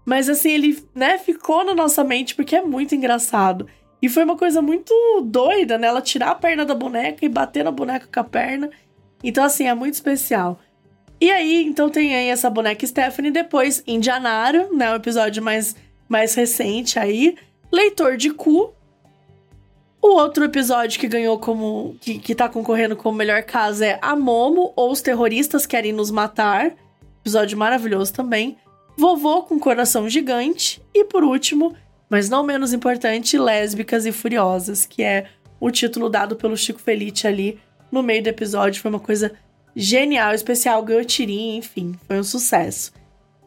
Mas 0.05 0.29
assim, 0.29 0.51
ele, 0.51 0.85
né, 0.93 1.17
ficou 1.17 1.65
na 1.65 1.73
nossa 1.73 2.03
mente 2.03 2.35
porque 2.35 2.55
é 2.55 2.61
muito 2.61 2.93
engraçado. 2.93 3.67
E 3.99 4.07
foi 4.07 4.23
uma 4.23 4.37
coisa 4.37 4.61
muito 4.61 4.93
doida, 5.25 5.79
né? 5.79 5.87
Ela 5.87 6.01
tirar 6.01 6.29
a 6.29 6.35
perna 6.35 6.63
da 6.63 6.75
boneca 6.75 7.25
e 7.25 7.29
bater 7.29 7.63
na 7.63 7.71
boneca 7.71 8.07
com 8.13 8.19
a 8.19 8.23
perna. 8.23 8.69
Então, 9.23 9.43
assim, 9.43 9.67
é 9.67 9.73
muito 9.73 9.95
especial. 9.95 10.59
E 11.19 11.31
aí, 11.31 11.63
então 11.63 11.89
tem 11.89 12.15
aí 12.15 12.27
essa 12.27 12.49
boneca 12.49 12.85
Stephanie, 12.85 13.31
depois 13.31 13.83
Indianaro, 13.87 14.75
né? 14.75 14.91
O 14.91 14.95
episódio 14.95 15.41
mais, 15.41 15.75
mais 16.07 16.35
recente 16.35 16.99
aí. 16.99 17.35
Leitor 17.71 18.17
de 18.17 18.31
cu. 18.31 18.73
O 20.01 20.09
outro 20.09 20.43
episódio 20.43 20.99
que 20.99 21.07
ganhou 21.07 21.39
como. 21.39 21.95
Que, 21.99 22.19
que 22.19 22.35
tá 22.35 22.47
concorrendo 22.47 22.95
como 22.95 23.17
melhor 23.17 23.43
caso 23.43 23.83
é 23.83 23.97
A 24.01 24.15
Momo 24.15 24.71
ou 24.75 24.91
Os 24.91 25.01
Terroristas 25.01 25.65
Querem 25.65 25.93
Nos 25.93 26.11
Matar. 26.11 26.73
Episódio 27.21 27.57
maravilhoso 27.57 28.13
também. 28.13 28.57
Vovô 28.97 29.43
com 29.43 29.59
Coração 29.59 30.07
Gigante. 30.07 30.81
E 30.93 31.05
por 31.05 31.23
último, 31.23 31.75
mas 32.09 32.29
não 32.29 32.43
menos 32.43 32.71
importante, 32.71 33.37
Lésbicas 33.37 34.05
e 34.05 34.11
Furiosas, 34.11 34.85
que 34.85 35.01
é 35.01 35.25
o 35.59 35.71
título 35.71 36.09
dado 36.09 36.35
pelo 36.35 36.55
Chico 36.55 36.79
Felice 36.79 37.25
ali 37.25 37.59
no 37.91 38.03
meio 38.03 38.21
do 38.21 38.27
episódio. 38.29 38.81
Foi 38.81 38.91
uma 38.91 38.99
coisa 38.99 39.33
genial, 39.75 40.33
especial, 40.33 40.81
ganhou 40.83 41.03
tirinha, 41.03 41.57
enfim, 41.57 41.95
foi 42.07 42.19
um 42.19 42.23
sucesso. 42.23 42.93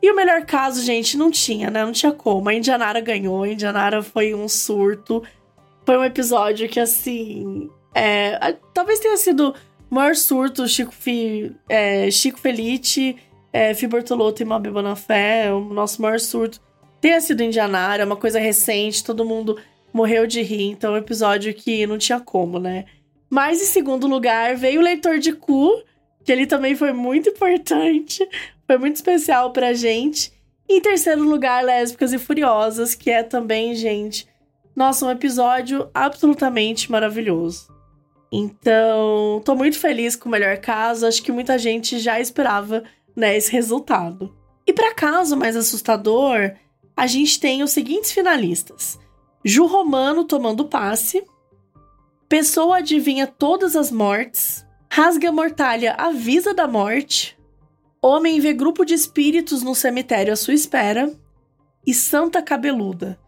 E 0.01 0.11
o 0.11 0.15
melhor 0.15 0.45
caso, 0.45 0.83
gente, 0.83 1.17
não 1.17 1.31
tinha, 1.31 1.71
né? 1.71 1.85
Não 1.85 1.93
tinha 1.93 2.13
como. 2.13 2.49
A 2.49 2.55
Indianara 2.55 3.01
ganhou, 3.01 3.43
a 3.43 3.49
Indianara 3.49 4.03
foi 4.03 4.35
um 4.35 4.49
surto. 4.49 5.23
Foi 5.85 5.97
um 5.97 6.05
episódio 6.05 6.69
que, 6.69 6.79
assim. 6.79 7.69
É, 7.95 8.57
talvez 8.73 9.01
tenha 9.01 9.17
sido 9.17 9.55
o 9.91 9.95
maior 9.95 10.15
surto 10.15 10.69
Chico, 10.69 10.93
Fi, 10.93 11.53
é, 11.69 12.09
Chico 12.11 12.39
Felice 12.39 13.17
é, 13.53 13.75
Fi 13.75 13.87
e 14.41 14.45
Mabi 14.45 14.71
Bonafé, 14.71 15.53
o 15.53 15.61
nosso 15.61 16.01
maior 16.03 16.21
surto, 16.21 16.61
tenha 17.01 17.21
sido 17.21 17.43
Indianara, 17.43 18.03
é 18.03 18.07
uma 18.07 18.17
coisa 18.17 18.39
recente, 18.39 19.05
todo 19.05 19.25
mundo 19.25 19.59
morreu 19.93 20.27
de 20.27 20.43
rir, 20.43 20.71
então 20.71 20.95
é 20.95 20.95
um 20.95 21.03
episódio 21.03 21.53
que 21.55 21.87
não 21.87 21.99
tinha 21.99 22.21
como, 22.21 22.59
né? 22.59 22.85
Mas 23.31 23.61
em 23.61 23.67
segundo 23.67 24.07
lugar 24.07 24.57
veio 24.57 24.81
o 24.81 24.85
Leitor 24.85 25.19
de 25.19 25.33
Cu, 25.33 25.83
que 26.29 26.33
ele 26.33 26.47
também 26.47 26.77
foi 26.77 26.93
muito 26.93 27.31
importante, 27.31 28.23
foi 28.67 28.77
muito 28.77 28.97
especial 28.97 29.51
pra 29.51 29.73
gente. 29.73 30.31
E 30.69 30.77
em 30.77 30.81
terceiro 30.83 31.23
lugar, 31.23 31.65
Lésbicas 31.65 32.13
e 32.13 32.19
Furiosas, 32.19 32.95
que 32.95 33.11
é 33.11 33.23
também, 33.23 33.75
gente, 33.75 34.29
nossa, 34.77 35.07
um 35.07 35.11
episódio 35.11 35.89
absolutamente 35.95 36.93
maravilhoso. 36.93 37.75
Então, 38.31 39.41
tô 39.43 39.55
muito 39.55 39.79
feliz 39.79 40.17
com 40.17 40.29
o 40.29 40.31
melhor 40.31 40.59
caso, 40.59 41.07
acho 41.07 41.23
que 41.23 41.33
muita 41.33 41.59
gente 41.59 41.99
já 41.99 42.21
esperava 42.21 42.85
né, 43.17 43.35
esse 43.35 43.51
resultado. 43.51 44.37
E 44.67 44.73
para 44.75 44.93
caso 44.93 45.35
mais 45.35 45.57
assustador, 45.57 46.53
a 46.95 47.07
gente 47.07 47.41
tem 47.41 47.63
os 47.63 47.71
seguintes 47.71 48.13
finalistas: 48.13 48.99
Ju 49.43 49.65
Romano 49.65 50.25
tomando 50.25 50.67
passe, 50.67 51.25
Pessoa 52.29 52.77
adivinha 52.77 53.27
todas 53.27 53.75
as 53.75 53.91
mortes, 53.91 54.68
Rasga 54.91 55.31
Mortalha 55.31 55.95
avisa 55.99 56.55
da 56.55 56.67
morte, 56.67 57.39
Homem 58.01 58.39
vê 58.39 58.53
grupo 58.53 58.85
de 58.85 58.95
espíritos 58.95 59.61
no 59.63 59.75
cemitério 59.75 60.33
à 60.33 60.37
sua 60.37 60.55
espera 60.55 61.13
e 61.85 61.93
Santa 61.93 62.41
Cabeluda. 62.41 63.19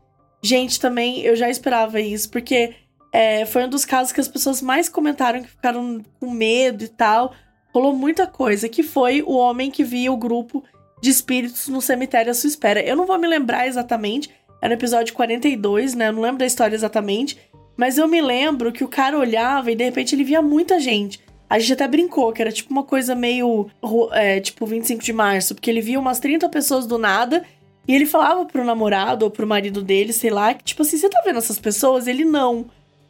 Gente, 0.41 0.79
também 0.79 1.21
eu 1.23 1.35
já 1.35 1.51
esperava 1.51 2.01
isso, 2.01 2.31
porque 2.31 2.75
é, 3.13 3.45
foi 3.47 3.65
um 3.65 3.69
dos 3.69 3.85
casos 3.85 4.13
que 4.13 4.21
as 4.21 4.29
pessoas 4.29 4.63
mais 4.63 4.89
comentaram 4.89 5.43
que 5.43 5.49
ficaram 5.49 6.01
com 6.21 6.31
medo 6.31 6.85
e 6.85 6.89
tal 6.89 7.35
rolou 7.73 7.95
muita 7.95 8.27
coisa, 8.27 8.69
que 8.69 8.83
foi 8.83 9.23
o 9.23 9.33
homem 9.33 9.71
que 9.71 9.85
via 9.85 10.13
o 10.13 10.17
grupo 10.17 10.65
de 11.01 11.11
espíritos 11.11 11.69
no 11.69 11.81
cemitério 11.81 12.31
à 12.31 12.35
sua 12.35 12.49
espera. 12.49 12.83
Eu 12.83 12.97
não 12.97 13.07
vou 13.07 13.19
me 13.19 13.27
lembrar 13.27 13.67
exatamente, 13.67 14.31
era 14.61 14.75
no 14.75 14.79
episódio 14.79 15.15
42, 15.15 15.95
né? 15.95 16.09
Eu 16.09 16.13
não 16.13 16.23
lembro 16.23 16.39
da 16.39 16.47
história 16.47 16.75
exatamente, 16.75 17.39
mas 17.77 17.97
eu 17.97 18.07
me 18.07 18.21
lembro 18.21 18.73
que 18.73 18.85
o 18.85 18.89
cara 18.89 19.19
olhava 19.19 19.71
e 19.71 19.77
de 19.77 19.85
repente 19.85 20.15
ele 20.15 20.25
via 20.25 20.43
muita 20.43 20.79
gente. 20.79 21.21
A 21.51 21.59
gente 21.59 21.73
até 21.73 21.89
brincou 21.89 22.33
que 22.33 22.41
era 22.41 22.53
tipo 22.53 22.71
uma 22.71 22.85
coisa 22.85 23.13
meio. 23.13 23.69
É, 24.13 24.39
tipo 24.39 24.65
25 24.65 25.03
de 25.03 25.13
março, 25.13 25.53
porque 25.53 25.69
ele 25.69 25.81
via 25.81 25.99
umas 25.99 26.21
30 26.21 26.49
pessoas 26.49 26.87
do 26.87 26.97
nada 26.97 27.45
e 27.89 27.95
ele 27.95 28.07
falava 28.07 28.47
pro 28.47 28.65
namorado 28.65 29.25
ou 29.25 29.31
pro 29.33 29.47
marido 29.47 29.83
dele, 29.83 30.13
sei 30.13 30.31
lá, 30.31 30.55
que 30.55 30.63
tipo 30.63 30.83
assim, 30.83 30.97
você 30.97 31.09
tá 31.09 31.21
vendo 31.25 31.39
essas 31.39 31.59
pessoas? 31.59 32.07
Ele 32.07 32.25
não. 32.25 32.67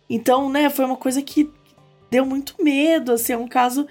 Então, 0.09 0.49
né, 0.49 0.70
foi 0.70 0.87
uma 0.87 0.97
coisa 0.97 1.20
que 1.20 1.50
deu 2.11 2.25
muito 2.25 2.54
medo, 2.59 3.12
assim, 3.12 3.35
é 3.35 3.37
um 3.37 3.47
caso 3.47 3.87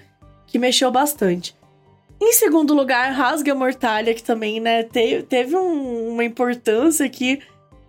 que 0.48 0.58
mexeu 0.58 0.90
bastante. 0.90 1.54
Em 2.20 2.32
segundo 2.32 2.74
lugar, 2.74 3.12
Rasga 3.12 3.54
Mortalha, 3.54 4.12
que 4.12 4.22
também, 4.22 4.58
né, 4.58 4.82
teve, 4.82 5.22
teve 5.22 5.56
um, 5.56 6.10
uma 6.10 6.24
importância 6.24 7.06
aqui 7.06 7.40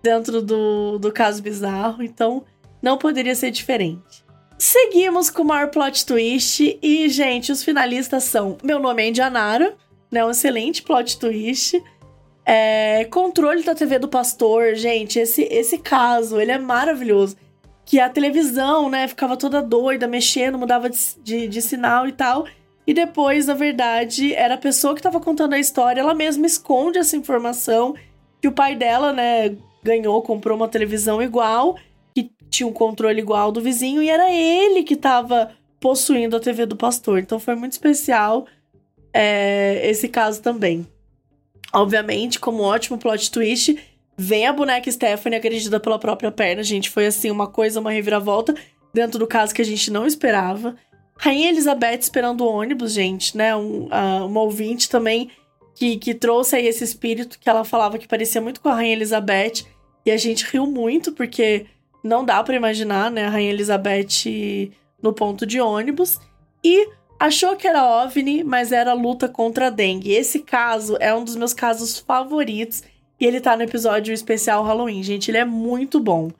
dentro 0.01 0.41
do, 0.41 0.99
do 0.99 1.11
caso 1.11 1.41
bizarro, 1.41 2.03
então 2.03 2.43
não 2.81 2.97
poderia 2.97 3.35
ser 3.35 3.51
diferente. 3.51 4.23
Seguimos 4.61 5.31
com 5.31 5.41
o 5.41 5.45
maior 5.45 5.69
plot 5.69 6.05
twist 6.05 6.77
e, 6.83 7.09
gente, 7.09 7.51
os 7.51 7.63
finalistas 7.63 8.25
são 8.25 8.59
Meu 8.63 8.77
Nome 8.77 9.01
é 9.01 9.07
Indianara, 9.07 9.75
né, 10.11 10.23
um 10.23 10.29
excelente 10.29 10.83
plot 10.83 11.17
twist. 11.17 11.83
É, 12.45 13.05
controle 13.05 13.63
da 13.63 13.73
TV 13.73 13.97
do 13.97 14.07
pastor, 14.07 14.75
gente, 14.75 15.17
esse, 15.17 15.41
esse 15.45 15.79
caso, 15.79 16.39
ele 16.39 16.51
é 16.51 16.59
maravilhoso 16.59 17.35
que 17.83 17.99
a 17.99 18.07
televisão, 18.07 18.87
né, 18.87 19.07
ficava 19.07 19.35
toda 19.35 19.63
doida, 19.63 20.07
mexendo, 20.07 20.59
mudava 20.59 20.91
de, 20.91 20.99
de, 21.23 21.47
de 21.47 21.59
sinal 21.59 22.07
e 22.07 22.11
tal. 22.11 22.45
E 22.85 22.93
depois, 22.93 23.47
na 23.47 23.55
verdade, 23.55 24.35
era 24.35 24.53
a 24.53 24.59
pessoa 24.59 24.93
que 24.93 24.99
estava 24.99 25.19
contando 25.19 25.53
a 25.53 25.59
história, 25.59 26.01
ela 26.01 26.13
mesma 26.13 26.45
esconde 26.45 26.99
essa 26.99 27.17
informação 27.17 27.95
que 28.39 28.47
o 28.47 28.51
pai 28.51 28.75
dela, 28.75 29.11
né, 29.11 29.55
ganhou, 29.81 30.21
comprou 30.21 30.55
uma 30.55 30.67
televisão 30.67 31.19
igual, 31.19 31.79
tinha 32.51 32.67
um 32.67 32.73
controle 32.73 33.19
igual 33.19 33.51
do 33.51 33.61
vizinho, 33.61 34.03
e 34.03 34.09
era 34.09 34.31
ele 34.31 34.83
que 34.83 34.93
estava 34.93 35.51
possuindo 35.79 36.35
a 36.35 36.39
TV 36.39 36.67
do 36.67 36.75
pastor. 36.75 37.17
Então 37.17 37.39
foi 37.39 37.55
muito 37.55 37.71
especial 37.71 38.45
é, 39.11 39.81
esse 39.89 40.07
caso 40.07 40.39
também. 40.41 40.85
Obviamente, 41.73 42.39
como 42.39 42.61
ótimo 42.61 42.99
plot 42.99 43.31
twist, 43.31 43.75
Vem 44.23 44.45
a 44.45 44.53
boneca 44.53 44.91
Stephanie 44.91 45.39
agredida 45.39 45.79
pela 45.79 45.97
própria 45.97 46.31
perna, 46.31 46.61
gente. 46.61 46.91
Foi 46.91 47.07
assim, 47.07 47.31
uma 47.31 47.47
coisa, 47.47 47.79
uma 47.79 47.89
reviravolta 47.89 48.53
dentro 48.93 49.17
do 49.17 49.25
caso 49.25 49.51
que 49.51 49.63
a 49.63 49.65
gente 49.65 49.89
não 49.89 50.05
esperava. 50.05 50.75
Rainha 51.17 51.49
Elizabeth 51.49 51.99
esperando 52.01 52.41
o 52.41 52.47
ônibus, 52.47 52.93
gente, 52.93 53.35
né? 53.35 53.55
Um, 53.55 53.85
uh, 53.85 54.27
uma 54.27 54.41
ouvinte 54.41 54.87
também 54.89 55.31
que, 55.73 55.97
que 55.97 56.13
trouxe 56.13 56.55
aí 56.55 56.67
esse 56.67 56.83
espírito 56.83 57.39
que 57.39 57.49
ela 57.49 57.63
falava 57.63 57.97
que 57.97 58.07
parecia 58.07 58.39
muito 58.39 58.61
com 58.61 58.69
a 58.69 58.75
Rainha 58.75 58.93
Elizabeth. 58.93 59.65
E 60.05 60.11
a 60.11 60.17
gente 60.17 60.45
riu 60.45 60.67
muito, 60.67 61.11
porque 61.13 61.65
não 62.03 62.25
dá 62.25 62.43
para 62.43 62.55
imaginar, 62.55 63.11
né, 63.11 63.25
a 63.25 63.29
Rainha 63.29 63.51
Elizabeth 63.51 64.71
no 65.01 65.13
ponto 65.13 65.45
de 65.45 65.59
ônibus. 65.59 66.19
E 66.63 66.89
achou 67.19 67.55
que 67.55 67.67
era 67.67 68.03
OVNI, 68.03 68.43
mas 68.43 68.71
era 68.71 68.93
luta 68.93 69.27
contra 69.27 69.67
a 69.67 69.69
dengue. 69.69 70.11
Esse 70.11 70.39
caso 70.39 70.97
é 70.99 71.13
um 71.13 71.23
dos 71.23 71.35
meus 71.35 71.53
casos 71.53 71.99
favoritos. 71.99 72.83
E 73.19 73.25
ele 73.25 73.39
tá 73.39 73.55
no 73.55 73.63
episódio 73.63 74.13
especial 74.13 74.63
Halloween, 74.63 75.03
gente. 75.03 75.29
Ele 75.29 75.37
é 75.37 75.45
muito 75.45 75.99
bom. 75.99 76.31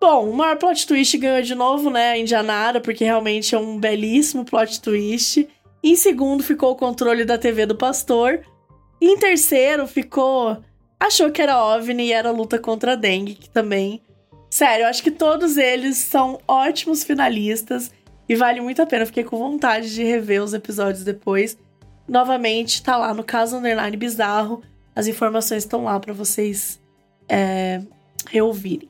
Bom, 0.00 0.30
o 0.30 0.36
maior 0.36 0.56
plot 0.56 0.86
twist 0.86 1.16
ganhou 1.16 1.42
de 1.42 1.54
novo, 1.54 1.90
né? 1.90 2.12
A 2.12 2.18
Indianara, 2.18 2.80
porque 2.80 3.04
realmente 3.04 3.54
é 3.54 3.58
um 3.58 3.78
belíssimo 3.78 4.44
plot 4.44 4.80
twist. 4.80 5.48
Em 5.82 5.96
segundo 5.96 6.42
ficou 6.42 6.72
o 6.72 6.76
controle 6.76 7.24
da 7.24 7.38
TV 7.38 7.66
do 7.66 7.74
pastor. 7.74 8.40
Em 9.00 9.16
terceiro 9.16 9.86
ficou. 9.86 10.58
Achou 10.98 11.30
que 11.30 11.42
era 11.42 11.62
OVNI 11.62 12.08
e 12.08 12.12
era 12.12 12.30
luta 12.30 12.58
contra 12.58 12.92
a 12.92 12.96
dengue, 12.96 13.34
que 13.34 13.50
também. 13.50 14.02
Sério, 14.56 14.84
eu 14.84 14.88
acho 14.88 15.02
que 15.02 15.10
todos 15.10 15.58
eles 15.58 15.98
são 15.98 16.40
ótimos 16.48 17.04
finalistas 17.04 17.92
e 18.26 18.34
vale 18.34 18.58
muito 18.58 18.80
a 18.80 18.86
pena. 18.86 19.04
fiquei 19.04 19.22
com 19.22 19.36
vontade 19.36 19.94
de 19.94 20.02
rever 20.02 20.42
os 20.42 20.54
episódios 20.54 21.04
depois. 21.04 21.58
Novamente, 22.08 22.82
tá 22.82 22.96
lá 22.96 23.12
no 23.12 23.22
caso 23.22 23.58
Underline 23.58 23.98
Bizarro. 23.98 24.62
As 24.94 25.06
informações 25.06 25.64
estão 25.64 25.84
lá 25.84 26.00
para 26.00 26.14
vocês 26.14 26.80
é, 27.28 27.82
reouvirem. 28.30 28.88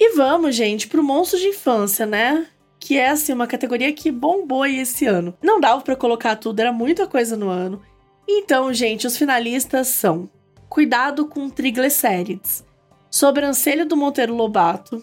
E 0.00 0.16
vamos, 0.16 0.56
gente, 0.56 0.88
pro 0.88 1.04
monstro 1.04 1.38
de 1.38 1.48
infância, 1.48 2.06
né? 2.06 2.46
Que 2.80 2.96
é, 2.96 3.10
assim, 3.10 3.34
uma 3.34 3.46
categoria 3.46 3.92
que 3.92 4.10
bombou 4.10 4.62
aí 4.62 4.78
esse 4.78 5.04
ano. 5.04 5.36
Não 5.42 5.60
dava 5.60 5.82
para 5.82 5.94
colocar 5.94 6.34
tudo, 6.34 6.60
era 6.60 6.72
muita 6.72 7.06
coisa 7.06 7.36
no 7.36 7.50
ano. 7.50 7.82
Então, 8.26 8.72
gente, 8.72 9.06
os 9.06 9.18
finalistas 9.18 9.88
são 9.88 10.30
Cuidado 10.66 11.26
com 11.26 11.50
Triglicérides, 11.50 12.64
Sobrancelha 13.16 13.86
do 13.86 13.96
Monteiro 13.96 14.34
Lobato, 14.34 15.02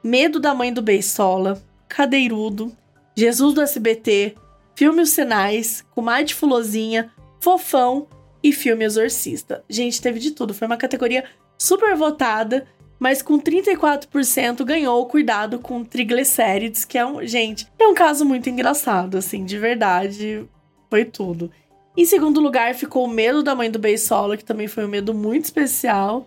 Medo 0.00 0.38
da 0.38 0.54
Mãe 0.54 0.72
do 0.72 0.80
Beisola, 0.80 1.60
Cadeirudo, 1.88 2.70
Jesus 3.16 3.52
do 3.52 3.60
SBT, 3.60 4.36
Filme 4.76 5.02
Os 5.02 5.10
Sinais, 5.10 5.84
Comadre 5.92 6.34
Fulozinha, 6.34 7.10
Fofão 7.40 8.06
e 8.44 8.52
Filme 8.52 8.84
Exorcista. 8.84 9.64
Gente, 9.68 10.00
teve 10.00 10.20
de 10.20 10.30
tudo. 10.30 10.54
Foi 10.54 10.68
uma 10.68 10.76
categoria 10.76 11.24
super 11.58 11.96
votada, 11.96 12.64
mas 12.96 13.22
com 13.22 13.40
34% 13.40 14.64
ganhou 14.64 15.04
Cuidado 15.06 15.58
com 15.58 15.82
Triglicérides, 15.82 16.84
que 16.84 16.96
é 16.96 17.04
um. 17.04 17.26
Gente, 17.26 17.66
é 17.76 17.88
um 17.88 17.94
caso 17.94 18.24
muito 18.24 18.48
engraçado, 18.48 19.18
assim, 19.18 19.44
de 19.44 19.58
verdade. 19.58 20.48
Foi 20.88 21.04
tudo. 21.04 21.50
Em 21.96 22.04
segundo 22.04 22.40
lugar 22.40 22.76
ficou 22.76 23.04
o 23.04 23.10
Medo 23.10 23.42
da 23.42 23.56
Mãe 23.56 23.68
do 23.68 23.80
Beisola, 23.80 24.36
que 24.36 24.44
também 24.44 24.68
foi 24.68 24.84
um 24.84 24.88
medo 24.88 25.12
muito 25.12 25.46
especial. 25.46 26.24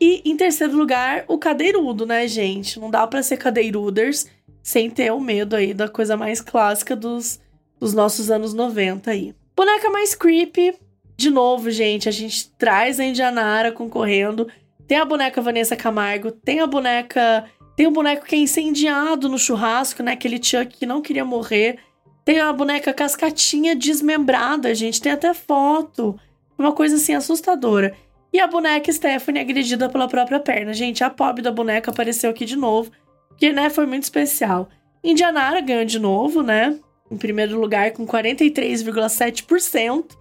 E 0.00 0.22
em 0.24 0.36
terceiro 0.36 0.76
lugar, 0.76 1.24
o 1.28 1.38
Cadeirudo, 1.38 2.04
né, 2.04 2.26
gente? 2.26 2.78
Não 2.78 2.90
dá 2.90 3.06
para 3.06 3.22
ser 3.22 3.36
Cadeiruders 3.36 4.26
sem 4.62 4.90
ter 4.90 5.12
o 5.12 5.20
medo 5.20 5.54
aí 5.54 5.74
da 5.74 5.88
coisa 5.88 6.16
mais 6.16 6.40
clássica 6.40 6.96
dos, 6.96 7.40
dos 7.78 7.92
nossos 7.92 8.30
anos 8.30 8.54
90 8.54 9.10
aí. 9.10 9.34
Boneca 9.54 9.90
mais 9.90 10.14
creepy. 10.14 10.74
De 11.16 11.30
novo, 11.30 11.70
gente, 11.70 12.08
a 12.08 12.12
gente 12.12 12.50
traz 12.58 12.98
a 12.98 13.04
Indianara 13.04 13.70
concorrendo. 13.70 14.48
Tem 14.86 14.98
a 14.98 15.04
boneca 15.04 15.40
Vanessa 15.40 15.76
Camargo, 15.76 16.30
tem 16.32 16.60
a 16.60 16.66
boneca. 16.66 17.44
Tem 17.76 17.86
o 17.86 17.90
boneco 17.90 18.24
que 18.24 18.34
é 18.34 18.38
incendiado 18.38 19.28
no 19.28 19.38
churrasco, 19.38 20.02
né? 20.02 20.12
Aquele 20.12 20.42
Chuck 20.42 20.66
que 20.76 20.86
não 20.86 21.02
queria 21.02 21.24
morrer. 21.24 21.78
Tem 22.24 22.38
a 22.38 22.52
boneca 22.52 22.92
cascatinha 22.92 23.76
desmembrada, 23.76 24.74
gente. 24.74 25.00
Tem 25.00 25.12
até 25.12 25.34
foto. 25.34 26.18
Uma 26.58 26.72
coisa 26.72 26.96
assim 26.96 27.14
assustadora. 27.14 27.94
E 28.34 28.40
a 28.40 28.46
boneca 28.48 28.92
Stephanie 28.92 29.40
agredida 29.40 29.88
pela 29.88 30.08
própria 30.08 30.40
perna. 30.40 30.74
Gente, 30.74 31.04
a 31.04 31.08
pobre 31.08 31.40
da 31.40 31.52
boneca 31.52 31.92
apareceu 31.92 32.30
aqui 32.30 32.44
de 32.44 32.56
novo. 32.56 32.90
Que, 33.36 33.52
né, 33.52 33.70
foi 33.70 33.86
muito 33.86 34.02
especial. 34.02 34.68
Indianara 35.04 35.60
ganhou 35.60 35.84
de 35.84 36.00
novo, 36.00 36.42
né? 36.42 36.76
Em 37.08 37.16
primeiro 37.16 37.60
lugar, 37.60 37.92
com 37.92 38.04
43,7%. 38.04 40.16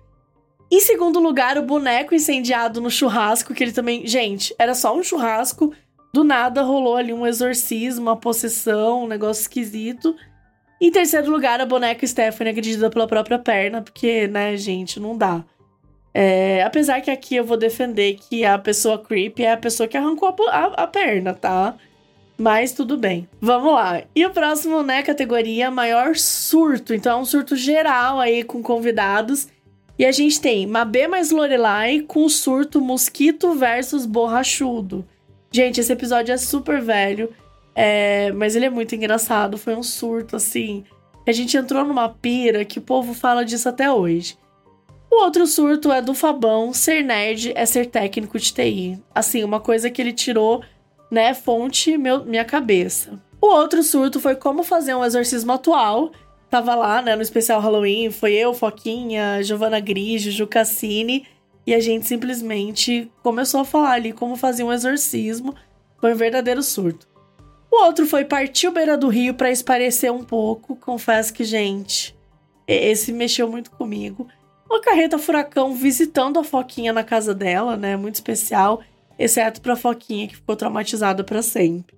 Em 0.72 0.80
segundo 0.80 1.20
lugar, 1.20 1.58
o 1.58 1.64
boneco 1.64 2.14
incendiado 2.14 2.80
no 2.80 2.92
churrasco, 2.92 3.52
que 3.52 3.64
ele 3.64 3.72
também. 3.72 4.06
Gente, 4.06 4.54
era 4.60 4.76
só 4.76 4.96
um 4.96 5.02
churrasco. 5.02 5.74
Do 6.14 6.24
nada 6.24 6.62
rolou 6.62 6.96
ali 6.96 7.12
um 7.12 7.26
exorcismo, 7.26 8.04
uma 8.04 8.16
possessão, 8.16 9.06
um 9.06 9.08
negócio 9.08 9.42
esquisito. 9.42 10.16
Em 10.80 10.92
terceiro 10.92 11.32
lugar, 11.32 11.60
a 11.60 11.66
boneca 11.66 12.06
Stephanie 12.06 12.52
agredida 12.52 12.92
pela 12.92 13.08
própria 13.08 13.40
perna, 13.40 13.82
porque, 13.82 14.28
né, 14.28 14.56
gente, 14.56 15.00
não 15.00 15.18
dá. 15.18 15.44
É, 16.14 16.62
apesar 16.64 17.02
que 17.02 17.10
aqui 17.10 17.36
eu 17.36 17.44
vou 17.44 17.58
defender 17.58 18.16
que 18.16 18.46
a 18.46 18.58
pessoa 18.60 19.00
creepy 19.00 19.44
é 19.44 19.54
a 19.54 19.58
pessoa 19.58 19.88
que 19.88 19.98
arrancou 19.98 20.30
a, 20.30 20.34
a, 20.50 20.66
a 20.84 20.88
perna, 20.88 21.34
tá? 21.34 21.76
Mas 22.38 22.72
tudo 22.72 22.98
bem. 22.98 23.28
Vamos 23.42 23.74
lá. 23.74 24.04
E 24.16 24.26
o 24.26 24.32
próximo, 24.32 24.84
né, 24.84 25.02
categoria 25.02 25.72
maior 25.72 26.16
surto. 26.16 26.94
Então 26.94 27.20
é 27.20 27.22
um 27.22 27.26
surto 27.26 27.56
geral 27.56 28.20
aí 28.20 28.44
com 28.44 28.62
convidados. 28.62 29.48
E 29.98 30.06
a 30.06 30.12
gente 30.12 30.42
tem 30.42 30.66
Mabê 30.66 31.08
mais 31.08 31.32
Lorelai 31.32 32.02
com 32.02 32.28
surto 32.28 32.82
Mosquito 32.82 33.54
versus 33.54 34.06
Borrachudo. 34.06 35.06
Gente, 35.52 35.80
esse 35.80 35.94
episódio 35.94 36.34
é 36.34 36.38
super 36.38 36.82
velho. 36.82 37.30
É, 37.76 38.32
mas 38.34 38.56
ele 38.56 38.66
é 38.66 38.70
muito 38.70 38.94
engraçado, 38.96 39.58
foi 39.58 39.76
um 39.76 39.84
surto, 39.84 40.36
assim. 40.36 40.84
A 41.26 41.32
gente 41.32 41.56
entrou 41.56 41.84
numa 41.86 42.10
pira 42.10 42.66
que 42.66 42.80
o 42.80 42.82
povo 42.82 43.14
fala 43.14 43.44
disso 43.46 43.70
até 43.70 43.92
hoje. 43.92 44.38
O 45.14 45.26
outro 45.26 45.46
surto 45.46 45.92
é 45.92 46.02
do 46.02 46.16
Fabão, 46.16 46.74
ser 46.74 47.04
nerd 47.04 47.54
é 47.54 47.68
ser 47.68 47.86
técnico 47.86 48.40
de 48.40 48.52
TI. 48.52 49.00
Assim, 49.14 49.44
uma 49.44 49.60
coisa 49.60 49.92
que 49.92 50.02
ele 50.02 50.12
tirou, 50.12 50.64
né, 51.12 51.36
fonte 51.36 51.96
meu, 52.00 52.26
minha 52.26 52.44
cabeça. 52.44 53.22
O 53.40 53.46
outro 53.46 53.84
surto 53.84 54.20
foi 54.20 54.36
como 54.36 54.64
fazer 54.64 54.96
um 54.96 55.06
exorcismo 55.06 55.52
atual. 55.52 56.12
Tava 56.50 56.74
lá, 56.74 57.00
né, 57.00 57.16
no 57.16 57.22
especial 57.22 57.62
Halloween, 57.62 58.10
foi 58.10 58.34
eu, 58.34 58.56
Foquinha, 58.56 59.44
Giovanna 59.44 59.80
Grigio, 59.80 60.32
Ju 60.32 60.48
Cassini, 60.48 61.28
e 61.66 61.76
a 61.76 61.80
gente 61.80 62.08
simplesmente 62.08 63.12
começou 63.22 63.60
a 63.60 63.66
falar 63.66 63.92
ali 63.92 64.14
como 64.14 64.36
fazer 64.36 64.64
um 64.64 64.74
exorcismo. 64.74 65.54
Foi 66.02 66.12
um 66.12 66.18
verdadeiro 66.18 66.64
surto. 66.64 67.08
O 67.72 67.86
outro 67.86 68.08
foi 68.08 68.26
partir 68.26 68.68
o 68.68 68.72
beira 68.72 68.98
do 68.98 69.10
rio 69.10 69.36
para 69.36 69.52
esparecer 69.52 70.12
um 70.12 70.24
pouco. 70.24 70.76
Confesso 70.76 71.32
que, 71.32 71.44
gente, 71.44 72.16
esse 72.68 73.12
mexeu 73.14 73.48
muito 73.48 73.70
comigo. 73.70 74.28
Uma 74.74 74.82
carreta 74.82 75.20
furacão 75.20 75.76
visitando 75.76 76.40
a 76.40 76.44
Foquinha 76.44 76.92
na 76.92 77.04
casa 77.04 77.32
dela, 77.32 77.78
né? 77.78 77.96
Muito 77.96 78.16
especial, 78.16 78.82
exceto 79.20 79.62
pra 79.62 79.76
Foquinha 79.76 80.28
que 80.28 80.38
ficou 80.38 80.56
traumatizada 80.56 81.24
para 81.24 81.44
sempre. 81.44 81.96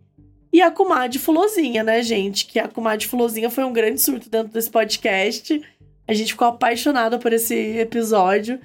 E 0.51 0.61
a 0.61 0.69
comadre 0.69 1.17
Fulozinha, 1.17 1.85
né, 1.85 2.03
gente? 2.03 2.45
Que 2.45 2.59
a 2.59 2.67
comadre 2.67 3.07
Fulozinha 3.07 3.49
foi 3.49 3.63
um 3.63 3.71
grande 3.71 4.01
surto 4.01 4.29
dentro 4.29 4.51
desse 4.51 4.69
podcast. 4.69 5.63
A 6.05 6.13
gente 6.13 6.33
ficou 6.33 6.49
apaixonada 6.49 7.17
por 7.17 7.31
esse 7.31 7.55
episódio. 7.55 8.59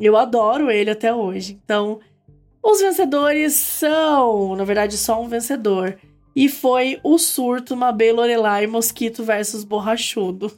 Eu 0.00 0.16
adoro 0.16 0.70
ele 0.70 0.90
até 0.90 1.12
hoje. 1.12 1.60
Então, 1.62 2.00
os 2.62 2.80
vencedores 2.80 3.52
são, 3.52 4.56
na 4.56 4.64
verdade, 4.64 4.96
só 4.96 5.20
um 5.22 5.28
vencedor. 5.28 5.98
E 6.34 6.48
foi 6.48 6.98
o 7.04 7.18
surto 7.18 7.76
Mabê 7.76 8.10
Lorelai 8.10 8.66
Mosquito 8.66 9.22
versus 9.22 9.64
Borrachudo. 9.64 10.50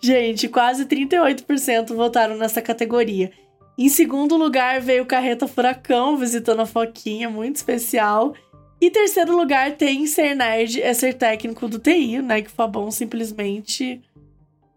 Gente, 0.00 0.48
quase 0.48 0.84
38% 0.86 1.94
votaram 1.94 2.36
nessa 2.36 2.60
categoria. 2.60 3.32
Em 3.76 3.88
segundo 3.88 4.36
lugar 4.36 4.80
veio 4.80 5.06
Carreta 5.06 5.48
Furacão, 5.48 6.16
visitando 6.16 6.60
a 6.60 6.66
Foquinha, 6.66 7.28
muito 7.28 7.56
especial. 7.56 8.34
E 8.80 8.90
terceiro 8.90 9.36
lugar 9.36 9.72
tem 9.72 10.06
Ser 10.06 10.34
Nerd, 10.34 10.80
é 10.80 10.92
ser 10.92 11.14
técnico 11.14 11.66
do 11.66 11.78
TI, 11.78 12.20
né? 12.20 12.42
Que 12.42 12.48
o 12.48 12.52
Fabão 12.52 12.90
simplesmente 12.90 14.02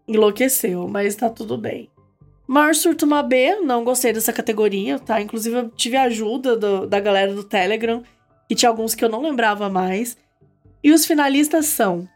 enlouqueceu, 0.06 0.88
mas 0.88 1.14
tá 1.14 1.28
tudo 1.28 1.58
bem. 1.58 1.90
Maior 2.46 2.74
surto 2.74 3.06
Mabê, 3.06 3.56
não 3.56 3.84
gostei 3.84 4.12
dessa 4.12 4.32
categoria, 4.32 4.98
tá? 4.98 5.20
Inclusive 5.20 5.56
eu 5.56 5.68
tive 5.68 5.98
ajuda 5.98 6.56
do, 6.56 6.86
da 6.86 6.98
galera 6.98 7.34
do 7.34 7.44
Telegram 7.44 8.02
e 8.48 8.54
tinha 8.54 8.70
alguns 8.70 8.94
que 8.94 9.04
eu 9.04 9.10
não 9.10 9.20
lembrava 9.20 9.68
mais. 9.68 10.16
E 10.82 10.90
os 10.90 11.04
finalistas 11.04 11.66
são 11.66 12.08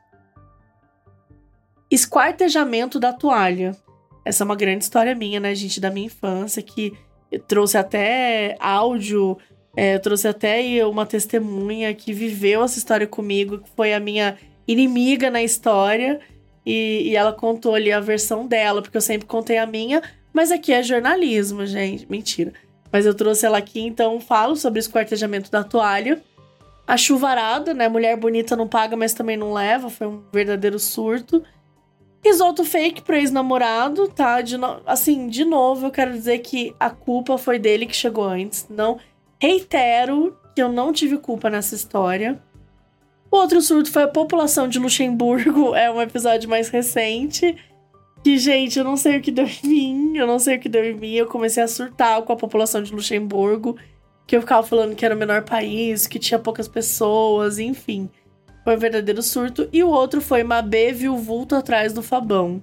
Esquartejamento 1.93 2.99
da 2.99 3.13
toalha. 3.13 3.77
Essa 4.25 4.43
é 4.43 4.47
uma 4.47 4.57
grande 4.57 4.85
história 4.85 5.15
minha, 5.15 5.39
né, 5.39 5.55
gente, 5.55 5.79
da 5.79 5.91
minha 5.91 6.07
infância, 6.07 6.63
que 6.63 6.95
trouxe 7.47 7.77
até 7.77 8.57
áudio, 8.59 9.37
é, 9.77 9.99
trouxe 9.99 10.27
até 10.27 10.87
uma 10.87 11.05
testemunha 11.05 11.93
que 11.95 12.13
viveu 12.15 12.65
essa 12.65 12.79
história 12.79 13.07
comigo, 13.07 13.59
que 13.59 13.69
foi 13.77 13.93
a 13.93 14.01
minha 14.01 14.39
inimiga 14.67 15.31
na 15.31 15.43
história, 15.43 16.21
e, 16.65 17.11
e 17.11 17.17
ela 17.17 17.33
contou 17.33 17.75
ali 17.75 17.93
a 17.93 18.01
versão 18.01 18.47
dela, 18.47 18.81
porque 18.81 18.97
eu 18.97 19.03
sempre 19.03 19.27
contei 19.27 19.59
a 19.59 19.67
minha, 19.67 20.03
mas 20.33 20.51
aqui 20.51 20.73
é 20.73 20.83
jornalismo, 20.83 21.67
gente. 21.67 22.11
Mentira. 22.11 22.55
Mas 22.91 23.05
eu 23.05 23.15
trouxe 23.15 23.45
ela 23.45 23.59
aqui, 23.59 23.81
então 23.81 24.19
falo 24.19 24.57
sobre 24.57 24.79
o 24.79 24.81
esquartejamento 24.81 25.51
da 25.51 25.63
toalha. 25.63 26.23
A 26.87 26.97
chuvarada, 26.97 27.75
né? 27.75 27.89
Mulher 27.89 28.17
bonita 28.17 28.57
não 28.57 28.67
paga, 28.67 28.97
mas 28.97 29.13
também 29.15 29.37
não 29.37 29.53
leva. 29.53 29.89
Foi 29.91 30.07
um 30.07 30.23
verdadeiro 30.33 30.79
surto. 30.79 31.43
Risoto 32.25 32.65
fake 32.65 33.03
pro 33.03 33.17
ex-namorado, 33.17 34.07
tá? 34.09 34.41
De 34.41 34.57
no... 34.57 34.81
Assim, 34.87 35.27
de 35.27 35.45
novo, 35.45 35.87
eu 35.87 35.91
quero 35.91 36.13
dizer 36.13 36.39
que 36.39 36.75
a 36.79 36.89
culpa 36.89 37.37
foi 37.37 37.59
dele 37.59 37.85
que 37.85 37.97
chegou 37.97 38.25
antes. 38.25 38.67
Não 38.71 38.99
reitero 39.41 40.37
que 40.55 40.63
eu 40.63 40.71
não 40.71 40.93
tive 40.93 41.19
culpa 41.19 41.51
nessa 41.51 41.75
história. 41.75 42.41
O 43.29 43.37
outro 43.37 43.61
surto 43.61 43.91
foi 43.91 44.05
a 44.05 44.09
população 44.09 44.69
de 44.69 44.79
Luxemburgo, 44.79 45.75
é 45.75 45.91
um 45.91 46.01
episódio 46.01 46.49
mais 46.49 46.69
recente. 46.69 47.57
Que, 48.23 48.39
gente, 48.39 48.79
eu 48.79 48.85
não 48.85 48.97
sei 48.97 49.19
o 49.19 49.21
que 49.21 49.33
deu 49.33 49.47
em 49.47 49.67
mim, 49.69 50.17
eu 50.17 50.29
não 50.29 50.39
sei 50.39 50.57
o 50.57 50.61
que 50.61 50.69
deu 50.69 50.85
em 50.85 50.95
mim. 50.95 51.15
Eu 51.15 51.27
comecei 51.27 51.61
a 51.61 51.67
surtar 51.67 52.23
com 52.23 52.33
a 52.33 52.37
população 52.37 52.83
de 52.85 52.95
Luxemburgo, 52.95 53.77
que 54.29 54.37
eu 54.37 54.41
ficava 54.41 54.65
falando 54.65 54.95
que 54.95 55.05
era 55.05 55.17
o 55.17 55.19
menor 55.19 55.43
país, 55.43 56.07
que 56.07 56.21
tinha 56.21 56.39
poucas 56.39 56.69
pessoas, 56.69 57.59
enfim. 57.59 58.09
Foi 58.65 58.77
um 58.77 58.79
verdadeiro 58.79 59.23
surto. 59.23 59.69
E 59.73 59.83
o 59.83 59.89
outro 59.89 60.21
foi 60.21 60.43
Mabê 60.43 60.93
viu 60.93 61.15
o 61.15 61.19
vulto 61.19 61.55
atrás 61.55 61.93
do 61.93 62.03
Fabão. 62.03 62.63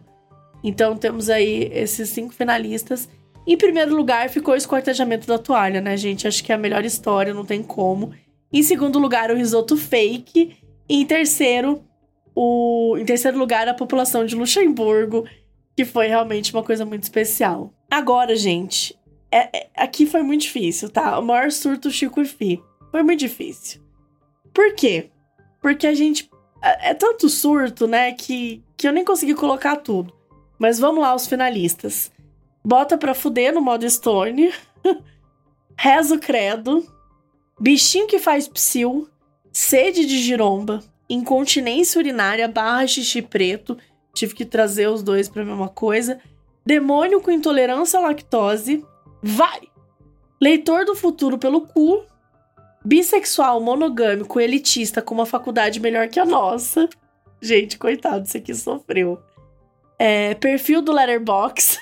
Então 0.63 0.97
temos 0.97 1.29
aí 1.29 1.69
esses 1.73 2.09
cinco 2.09 2.33
finalistas. 2.33 3.09
Em 3.47 3.57
primeiro 3.57 3.95
lugar 3.95 4.29
ficou 4.29 4.53
o 4.53 4.57
escortejamento 4.57 5.27
da 5.27 5.37
toalha, 5.37 5.81
né, 5.81 5.97
gente? 5.97 6.27
Acho 6.27 6.43
que 6.43 6.51
é 6.51 6.55
a 6.55 6.57
melhor 6.57 6.85
história, 6.85 7.33
não 7.33 7.45
tem 7.45 7.63
como. 7.63 8.13
Em 8.51 8.63
segundo 8.63 8.99
lugar, 8.99 9.31
o 9.31 9.35
risoto 9.35 9.77
fake. 9.77 10.57
E 10.87 11.01
em 11.01 11.05
terceiro, 11.05 11.83
o... 12.35 12.95
em 12.97 13.05
terceiro 13.05 13.37
lugar, 13.37 13.67
a 13.67 13.73
população 13.73 14.25
de 14.25 14.35
Luxemburgo, 14.35 15.25
que 15.75 15.85
foi 15.85 16.07
realmente 16.07 16.53
uma 16.53 16.63
coisa 16.63 16.85
muito 16.85 17.03
especial. 17.03 17.73
Agora, 17.89 18.35
gente, 18.35 18.97
é, 19.31 19.57
é, 19.57 19.69
aqui 19.75 20.05
foi 20.05 20.21
muito 20.21 20.41
difícil, 20.41 20.89
tá? 20.89 21.17
O 21.19 21.23
maior 21.23 21.51
surto 21.51 21.91
Chico 21.91 22.21
e 22.21 22.25
Fi. 22.25 22.61
Foi 22.91 23.03
muito 23.03 23.19
difícil. 23.19 23.81
Por 24.53 24.73
quê? 24.75 25.09
Porque 25.61 25.87
a 25.87 25.93
gente. 25.93 26.29
É, 26.61 26.91
é 26.91 26.93
tanto 26.93 27.29
surto, 27.29 27.87
né? 27.87 28.11
Que, 28.13 28.63
que 28.75 28.87
eu 28.87 28.91
nem 28.91 29.05
consegui 29.05 29.33
colocar 29.33 29.77
tudo. 29.77 30.13
Mas 30.57 30.79
vamos 30.79 31.01
lá, 31.01 31.15
os 31.15 31.27
finalistas. 31.27 32.11
Bota 32.63 32.97
pra 32.97 33.13
fuder 33.13 33.53
no 33.53 33.61
modo 33.61 33.89
Stone. 33.89 34.53
Rezo 35.77 36.19
credo. 36.19 36.85
Bichinho 37.59 38.07
que 38.07 38.19
faz 38.19 38.47
psil. 38.47 39.07
Sede 39.51 40.05
de 40.05 40.19
giromba. 40.19 40.81
Incontinência 41.09 41.99
urinária 41.99 42.47
barra 42.47 42.85
xixi 42.85 43.21
preto. 43.21 43.77
Tive 44.13 44.35
que 44.35 44.45
trazer 44.45 44.89
os 44.89 45.01
dois 45.01 45.29
pra 45.29 45.45
mesma 45.45 45.69
coisa. 45.69 46.19
Demônio 46.65 47.21
com 47.21 47.31
intolerância 47.31 47.97
à 47.97 48.01
lactose. 48.01 48.85
Vai! 49.23 49.61
Leitor 50.41 50.85
do 50.85 50.95
futuro 50.95 51.37
pelo 51.37 51.61
cu 51.61 52.03
bissexual, 52.83 53.61
monogâmico, 53.61 54.39
elitista, 54.39 55.01
com 55.01 55.13
uma 55.13 55.25
faculdade 55.25 55.79
melhor 55.79 56.07
que 56.07 56.19
a 56.19 56.25
nossa. 56.25 56.89
Gente, 57.41 57.77
coitado, 57.77 58.25
isso 58.25 58.37
aqui 58.37 58.53
sofreu. 58.53 59.19
É, 59.97 60.33
perfil 60.35 60.81
do 60.81 60.91
Letterbox. 60.91 61.77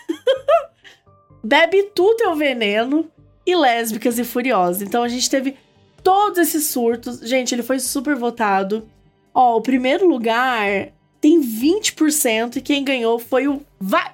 Bebe 1.44 1.84
tu 1.96 2.16
teu 2.16 2.36
veneno. 2.36 3.10
E 3.46 3.56
lésbicas 3.56 4.20
e 4.20 4.26
furiosas. 4.26 4.82
Então 4.82 5.04
a 5.04 5.08
gente 5.08 5.30
teve 5.30 5.56
todos 6.04 6.38
esses 6.38 6.66
surtos. 6.66 7.20
Gente, 7.22 7.56
ele 7.56 7.64
foi 7.64 7.80
super 7.80 8.16
votado. 8.16 8.90
Ó, 9.34 9.56
o 9.56 9.62
primeiro 9.62 10.06
lugar 10.06 10.90
tem 11.22 11.40
20% 11.40 12.58
e 12.58 12.62
quem 12.62 12.84
ganhou 12.84 13.18
foi 13.20 13.48
o 13.48 13.62
Vai! 13.80 14.12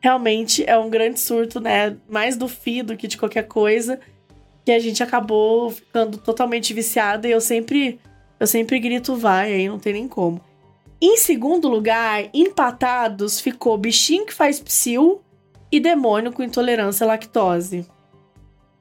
Realmente 0.00 0.64
é 0.66 0.76
um 0.76 0.90
grande 0.90 1.20
surto, 1.20 1.60
né? 1.60 1.96
Mais 2.08 2.36
do 2.36 2.48
FI 2.48 2.82
do 2.82 2.96
que 2.96 3.06
de 3.06 3.16
qualquer 3.16 3.44
coisa 3.44 4.00
que 4.66 4.72
a 4.72 4.80
gente 4.80 5.00
acabou 5.00 5.70
ficando 5.70 6.18
totalmente 6.18 6.74
viciada 6.74 7.28
e 7.28 7.30
eu 7.30 7.40
sempre 7.40 8.00
eu 8.38 8.48
sempre 8.48 8.80
grito 8.80 9.14
vai, 9.14 9.52
aí 9.52 9.68
não 9.68 9.78
tem 9.78 9.92
nem 9.92 10.08
como. 10.08 10.40
Em 11.00 11.16
segundo 11.16 11.68
lugar, 11.68 12.28
empatados 12.34 13.40
ficou 13.40 13.78
bichinho 13.78 14.26
que 14.26 14.34
faz 14.34 14.58
psil 14.58 15.22
e 15.70 15.78
demônio 15.78 16.32
com 16.32 16.42
intolerância 16.42 17.04
à 17.04 17.06
lactose. 17.06 17.86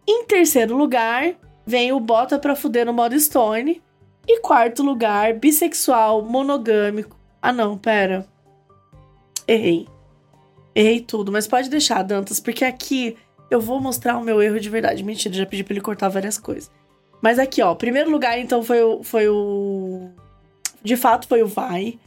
Em 0.08 0.26
terceiro 0.26 0.76
lugar, 0.76 1.36
vem 1.66 1.92
o 1.92 2.00
bota 2.00 2.40
pra 2.40 2.56
fuder 2.56 2.86
no 2.86 2.92
modo 2.92 3.18
Stone. 3.20 3.82
E 4.28 4.40
quarto 4.40 4.82
lugar, 4.82 5.36
bissexual, 5.36 6.24
monogâmico. 6.24 7.16
Ah 7.40 7.54
não, 7.54 7.78
pera. 7.78 8.28
Errei. 9.48 9.88
Errei 10.74 11.00
tudo, 11.00 11.32
mas 11.32 11.48
pode 11.48 11.70
deixar, 11.70 12.02
Dantas, 12.02 12.40
porque 12.40 12.66
aqui 12.66 13.16
eu 13.56 13.62
vou 13.62 13.82
mostrar 13.82 14.18
o 14.18 14.24
meu 14.24 14.42
erro 14.42 14.60
de 14.60 14.70
verdade. 14.70 15.04
Mentira, 15.04 15.34
já 15.34 15.46
pedi 15.46 15.64
pra 15.64 15.74
ele 15.74 15.82
cortar 15.82 16.10
várias 16.10 16.38
coisas. 16.38 16.70
Mas 17.22 17.40
aqui, 17.40 17.62
ó, 17.62 17.74
primeiro 17.74 18.10
lugar, 18.10 18.38
então, 18.40 18.64
foi 18.64 18.82
o. 18.84 19.04
Foi 19.04 19.28
o... 19.28 20.10
De 20.84 20.96
fato, 20.96 21.28
foi 21.28 21.42
o 21.42 21.48
Vai. 21.48 22.00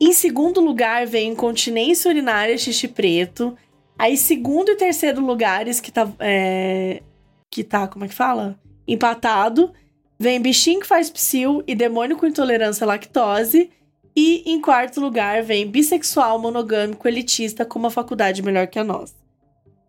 Em 0.00 0.12
segundo 0.12 0.60
lugar, 0.60 1.06
vem 1.06 1.32
Incontinência 1.32 2.10
Urinária 2.10 2.56
Xixi 2.56 2.88
Preto. 2.88 3.56
Aí, 3.98 4.16
segundo 4.16 4.70
e 4.70 4.76
terceiro 4.76 5.20
lugares, 5.20 5.80
que 5.80 5.90
tá. 5.90 6.08
É... 6.20 7.02
Que 7.50 7.64
tá, 7.64 7.88
como 7.88 8.04
é 8.04 8.08
que 8.08 8.14
fala? 8.14 8.58
Empatado. 8.86 9.72
Vem 10.18 10.40
Bichinho 10.40 10.80
que 10.80 10.86
faz 10.86 11.10
psil 11.10 11.62
e 11.66 11.74
Demônio 11.74 12.16
com 12.16 12.26
Intolerância 12.26 12.84
à 12.84 12.86
Lactose. 12.86 13.70
E 14.14 14.42
em 14.46 14.60
quarto 14.60 15.00
lugar, 15.00 15.42
vem 15.42 15.66
Bissexual 15.66 16.38
Monogâmico 16.38 17.08
Elitista 17.08 17.64
com 17.64 17.78
uma 17.78 17.90
faculdade 17.90 18.42
melhor 18.42 18.66
que 18.66 18.78
a 18.78 18.84
nossa. 18.84 19.14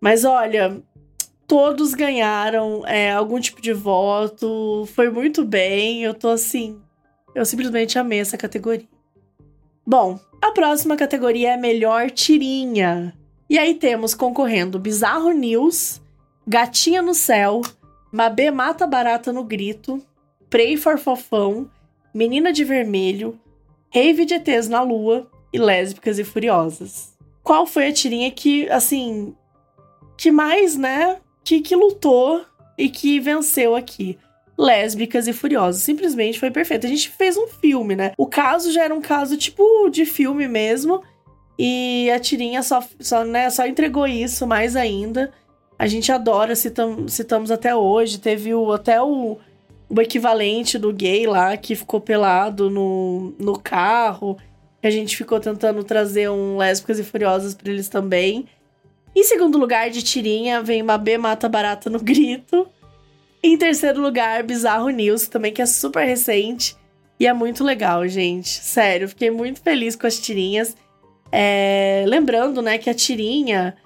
Mas 0.00 0.24
olha, 0.24 0.82
todos 1.52 1.92
ganharam 1.92 2.82
é, 2.86 3.12
algum 3.12 3.38
tipo 3.38 3.60
de 3.60 3.74
voto, 3.74 4.88
foi 4.94 5.10
muito 5.10 5.44
bem, 5.44 6.02
eu 6.02 6.14
tô 6.14 6.28
assim. 6.28 6.80
Eu 7.34 7.44
simplesmente 7.44 7.98
amei 7.98 8.20
essa 8.20 8.38
categoria. 8.38 8.88
Bom, 9.86 10.18
a 10.40 10.50
próxima 10.52 10.96
categoria 10.96 11.52
é 11.52 11.56
Melhor 11.58 12.10
Tirinha. 12.10 13.14
E 13.50 13.58
aí 13.58 13.74
temos 13.74 14.14
concorrendo 14.14 14.78
Bizarro 14.78 15.30
News, 15.32 16.00
Gatinha 16.46 17.02
no 17.02 17.12
Céu, 17.12 17.60
Mabê 18.10 18.50
Mata 18.50 18.86
Barata 18.86 19.30
no 19.30 19.44
Grito, 19.44 20.02
Pray 20.48 20.78
for 20.78 20.96
Fofão, 20.96 21.70
Menina 22.14 22.50
de 22.50 22.64
Vermelho, 22.64 23.38
Rave 23.94 24.24
de 24.24 24.36
ETs 24.36 24.70
na 24.70 24.80
Lua 24.80 25.30
e 25.52 25.58
Lésbicas 25.58 26.18
e 26.18 26.24
Furiosas. 26.24 27.12
Qual 27.42 27.66
foi 27.66 27.88
a 27.88 27.92
tirinha 27.92 28.30
que, 28.30 28.70
assim, 28.70 29.36
que 30.16 30.30
mais, 30.30 30.78
né, 30.78 31.20
que, 31.44 31.60
que 31.60 31.74
lutou 31.74 32.44
e 32.76 32.88
que 32.88 33.20
venceu 33.20 33.74
aqui. 33.74 34.18
Lésbicas 34.56 35.26
e 35.26 35.32
Furiosas. 35.32 35.82
Simplesmente 35.82 36.38
foi 36.38 36.50
perfeito. 36.50 36.86
A 36.86 36.90
gente 36.90 37.08
fez 37.08 37.36
um 37.36 37.46
filme, 37.46 37.96
né? 37.96 38.12
O 38.16 38.26
caso 38.26 38.70
já 38.72 38.84
era 38.84 38.94
um 38.94 39.00
caso 39.00 39.36
tipo 39.36 39.88
de 39.90 40.04
filme 40.04 40.46
mesmo. 40.46 41.02
E 41.58 42.10
a 42.10 42.18
tirinha 42.18 42.62
só, 42.62 42.82
só, 43.00 43.24
né, 43.24 43.50
só 43.50 43.66
entregou 43.66 44.06
isso 44.06 44.46
mais 44.46 44.76
ainda. 44.76 45.32
A 45.78 45.86
gente 45.86 46.12
adora, 46.12 46.54
citam, 46.54 47.08
citamos 47.08 47.50
até 47.50 47.74
hoje. 47.74 48.18
Teve 48.18 48.54
o, 48.54 48.72
até 48.72 49.02
o, 49.02 49.38
o 49.88 50.00
equivalente 50.00 50.78
do 50.78 50.92
gay 50.92 51.26
lá 51.26 51.56
que 51.56 51.74
ficou 51.74 52.00
pelado 52.00 52.70
no, 52.70 53.34
no 53.38 53.58
carro. 53.58 54.36
A 54.82 54.90
gente 54.90 55.16
ficou 55.16 55.38
tentando 55.38 55.84
trazer 55.84 56.28
um 56.30 56.56
Lésbicas 56.56 56.98
e 56.98 57.04
Furiosas 57.04 57.54
para 57.54 57.70
eles 57.70 57.88
também. 57.88 58.46
Em 59.14 59.22
segundo 59.24 59.58
lugar, 59.58 59.90
de 59.90 60.02
tirinha, 60.02 60.62
vem 60.62 60.82
Mabê 60.82 61.18
Mata 61.18 61.48
Barata 61.48 61.90
no 61.90 62.00
Grito. 62.00 62.66
Em 63.42 63.56
terceiro 63.56 64.00
lugar, 64.00 64.42
Bizarro 64.42 64.88
News, 64.88 65.26
também 65.28 65.52
que 65.52 65.60
é 65.60 65.66
super 65.66 66.06
recente. 66.06 66.76
E 67.18 67.26
é 67.26 67.32
muito 67.32 67.62
legal, 67.62 68.06
gente. 68.08 68.48
Sério, 68.48 69.08
fiquei 69.08 69.30
muito 69.30 69.60
feliz 69.60 69.94
com 69.94 70.06
as 70.06 70.18
tirinhas. 70.18 70.76
É... 71.30 72.04
Lembrando, 72.06 72.62
né, 72.62 72.78
que 72.78 72.88
a 72.88 72.94
tirinha 72.94 73.76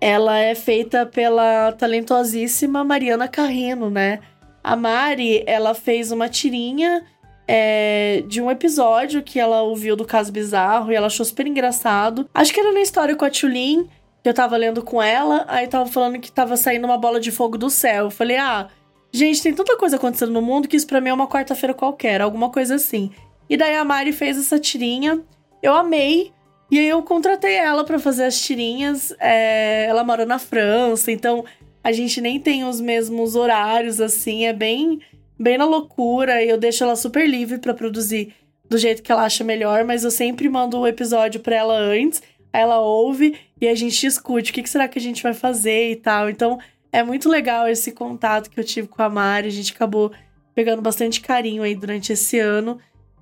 ela 0.00 0.38
é 0.38 0.54
feita 0.54 1.04
pela 1.04 1.72
talentosíssima 1.72 2.84
Mariana 2.84 3.26
Carreno, 3.26 3.90
né? 3.90 4.20
A 4.62 4.76
Mari, 4.76 5.42
ela 5.46 5.74
fez 5.74 6.12
uma 6.12 6.28
tirinha 6.28 7.04
é, 7.46 8.22
de 8.28 8.40
um 8.40 8.50
episódio 8.50 9.22
que 9.22 9.40
ela 9.40 9.62
ouviu 9.62 9.96
do 9.96 10.04
caso 10.04 10.30
bizarro 10.30 10.92
e 10.92 10.94
ela 10.94 11.06
achou 11.06 11.24
super 11.24 11.46
engraçado. 11.46 12.28
Acho 12.34 12.52
que 12.52 12.60
era 12.60 12.72
na 12.72 12.80
história 12.80 13.16
com 13.16 13.24
a 13.24 13.30
Tulin 13.30 13.88
eu 14.28 14.34
tava 14.34 14.56
lendo 14.56 14.82
com 14.82 15.02
ela, 15.02 15.44
aí 15.48 15.66
tava 15.66 15.86
falando 15.86 16.18
que 16.18 16.30
tava 16.30 16.56
saindo 16.56 16.84
uma 16.84 16.98
bola 16.98 17.18
de 17.18 17.30
fogo 17.30 17.56
do 17.56 17.70
céu. 17.70 18.06
Eu 18.06 18.10
falei, 18.10 18.36
ah, 18.36 18.68
gente, 19.12 19.42
tem 19.42 19.54
tanta 19.54 19.76
coisa 19.76 19.96
acontecendo 19.96 20.32
no 20.32 20.42
mundo 20.42 20.68
que 20.68 20.76
isso 20.76 20.86
pra 20.86 21.00
mim 21.00 21.08
é 21.08 21.12
uma 21.12 21.26
quarta-feira 21.26 21.72
qualquer, 21.72 22.20
alguma 22.20 22.50
coisa 22.50 22.74
assim. 22.74 23.10
E 23.48 23.56
daí 23.56 23.74
a 23.74 23.84
Mari 23.84 24.12
fez 24.12 24.36
essa 24.36 24.58
tirinha, 24.58 25.20
eu 25.62 25.74
amei, 25.74 26.32
e 26.70 26.78
aí 26.78 26.88
eu 26.88 27.02
contratei 27.02 27.54
ela 27.54 27.84
para 27.84 27.98
fazer 27.98 28.24
as 28.24 28.38
tirinhas. 28.40 29.14
É, 29.18 29.86
ela 29.86 30.04
mora 30.04 30.26
na 30.26 30.38
França, 30.38 31.10
então 31.10 31.44
a 31.82 31.90
gente 31.92 32.20
nem 32.20 32.38
tem 32.38 32.64
os 32.64 32.80
mesmos 32.80 33.34
horários, 33.34 34.00
assim, 34.00 34.44
é 34.44 34.52
bem, 34.52 35.00
bem 35.38 35.56
na 35.56 35.64
loucura, 35.64 36.42
e 36.42 36.50
eu 36.50 36.58
deixo 36.58 36.84
ela 36.84 36.96
super 36.96 37.26
livre 37.26 37.58
para 37.58 37.72
produzir 37.72 38.34
do 38.68 38.76
jeito 38.76 39.02
que 39.02 39.10
ela 39.10 39.24
acha 39.24 39.42
melhor, 39.42 39.84
mas 39.84 40.04
eu 40.04 40.10
sempre 40.10 40.48
mando 40.50 40.78
o 40.78 40.86
episódio 40.86 41.40
pra 41.40 41.56
ela 41.56 41.78
antes 41.78 42.22
ela 42.52 42.80
ouve 42.80 43.38
e 43.60 43.68
a 43.68 43.74
gente 43.74 44.00
discute 44.00 44.50
o 44.50 44.54
que, 44.54 44.68
será 44.68 44.88
que 44.88 44.98
a 44.98 45.02
gente 45.02 45.22
vai 45.22 45.34
fazer 45.34 45.90
e 45.90 45.96
tal. 45.96 46.28
Então 46.28 46.58
é 46.90 47.02
muito 47.02 47.28
legal 47.28 47.68
esse 47.68 47.92
contato 47.92 48.50
que 48.50 48.58
eu 48.58 48.64
tive 48.64 48.88
com 48.88 49.02
a 49.02 49.08
Mari. 49.08 49.48
A 49.48 49.52
gente 49.52 49.72
acabou 49.72 50.12
pegando 50.54 50.82
bastante 50.82 51.20
carinho 51.20 51.62
aí 51.62 51.74
durante 51.74 52.12
esse 52.12 52.38
ano, 52.38 52.78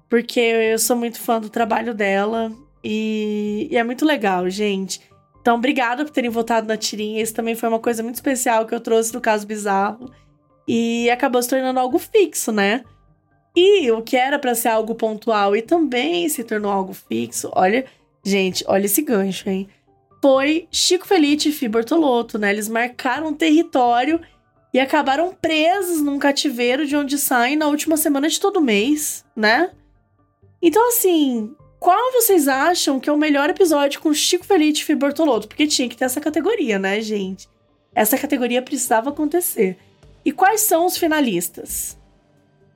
porque 0.09 0.41
eu 0.41 0.79
sou 0.79 0.97
muito 0.97 1.21
fã 1.21 1.41
do 1.41 1.51
trabalho 1.51 1.93
dela 1.93 2.53
E, 2.83 3.69
e 3.71 3.77
é 3.77 3.83
muito 3.83 4.05
legal, 4.05 4.49
gente. 4.49 5.01
Então, 5.41 5.57
obrigada 5.57 6.05
por 6.05 6.11
terem 6.11 6.31
votado 6.31 6.67
na 6.67 6.77
tirinha. 6.77 7.23
Isso 7.23 7.35
também 7.35 7.55
foi 7.55 7.69
uma 7.69 7.79
coisa 7.79 8.03
muito 8.03 8.17
especial 8.17 8.67
que 8.67 8.75
eu 8.75 8.81
trouxe 8.81 9.13
no 9.13 9.21
caso 9.21 9.47
bizarro. 9.47 10.11
E 10.67 11.11
acabou 11.11 11.43
se 11.43 11.49
tornando 11.49 11.79
algo 11.79 11.99
fixo, 11.99 12.51
né? 12.53 12.85
E 13.55 13.91
o 13.91 14.03
que 14.03 14.17
era 14.17 14.39
para 14.39 14.55
ser 14.55 14.69
algo 14.69 14.95
pontual 14.95 15.57
e 15.57 15.63
também 15.63 16.29
se 16.29 16.45
tornou 16.45 16.71
algo 16.71 16.93
fixo. 16.93 17.51
Olha, 17.55 17.87
gente, 18.27 18.65
olha 18.67 18.87
esse 18.87 19.03
gancho, 19.03 19.49
hein? 19.49 19.69
Foi 20.21 20.67
Chico 20.71 21.07
Felice 21.07 21.51
e 21.51 21.53
Fi 21.53 21.69
né? 22.39 22.51
Eles 22.51 22.69
marcaram 22.69 23.33
território 23.33 24.21
e 24.75 24.81
acabaram 24.81 25.33
presos 25.33 26.03
num 26.03 26.19
cativeiro 26.19 26.87
de 26.87 26.97
onde 26.97 27.17
saem 27.19 27.57
na 27.57 27.69
última 27.69 27.97
semana 27.97 28.29
de 28.29 28.41
todo 28.41 28.61
mês, 28.61 29.25
né? 29.35 29.71
Então, 30.61 30.89
assim, 30.89 31.55
qual 31.79 32.13
vocês 32.13 32.49
acham 32.49 32.99
que 32.99 33.09
é 33.09 33.13
o 33.13 33.17
melhor 33.17 33.49
episódio 33.49 34.01
com 34.01 34.13
Chico 34.13 34.45
Felice 34.45 34.83
e 34.83 34.85
Fi? 34.85 34.97
Porque 34.97 35.67
tinha 35.67 35.89
que 35.89 35.97
ter 35.97 36.07
essa 36.07 36.21
categoria, 36.21 36.79
né, 36.79 37.01
gente? 37.01 37.49
Essa 37.95 38.19
categoria 38.19 38.61
precisava 38.61 39.11
acontecer. 39.11 39.79
E 40.25 40.33
quais 40.33 40.63
são 40.63 40.87
os 40.87 40.97
finalistas? 40.97 41.97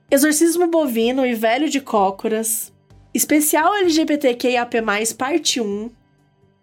Exorcismo 0.09 0.67
Bovino 0.67 1.25
e 1.25 1.33
Velho 1.33 1.69
de 1.69 1.81
Cócoras, 1.81 2.70
Especial 3.13 3.75
LGBTQIAP+, 3.75 4.81
parte 5.17 5.59
1, 5.59 5.91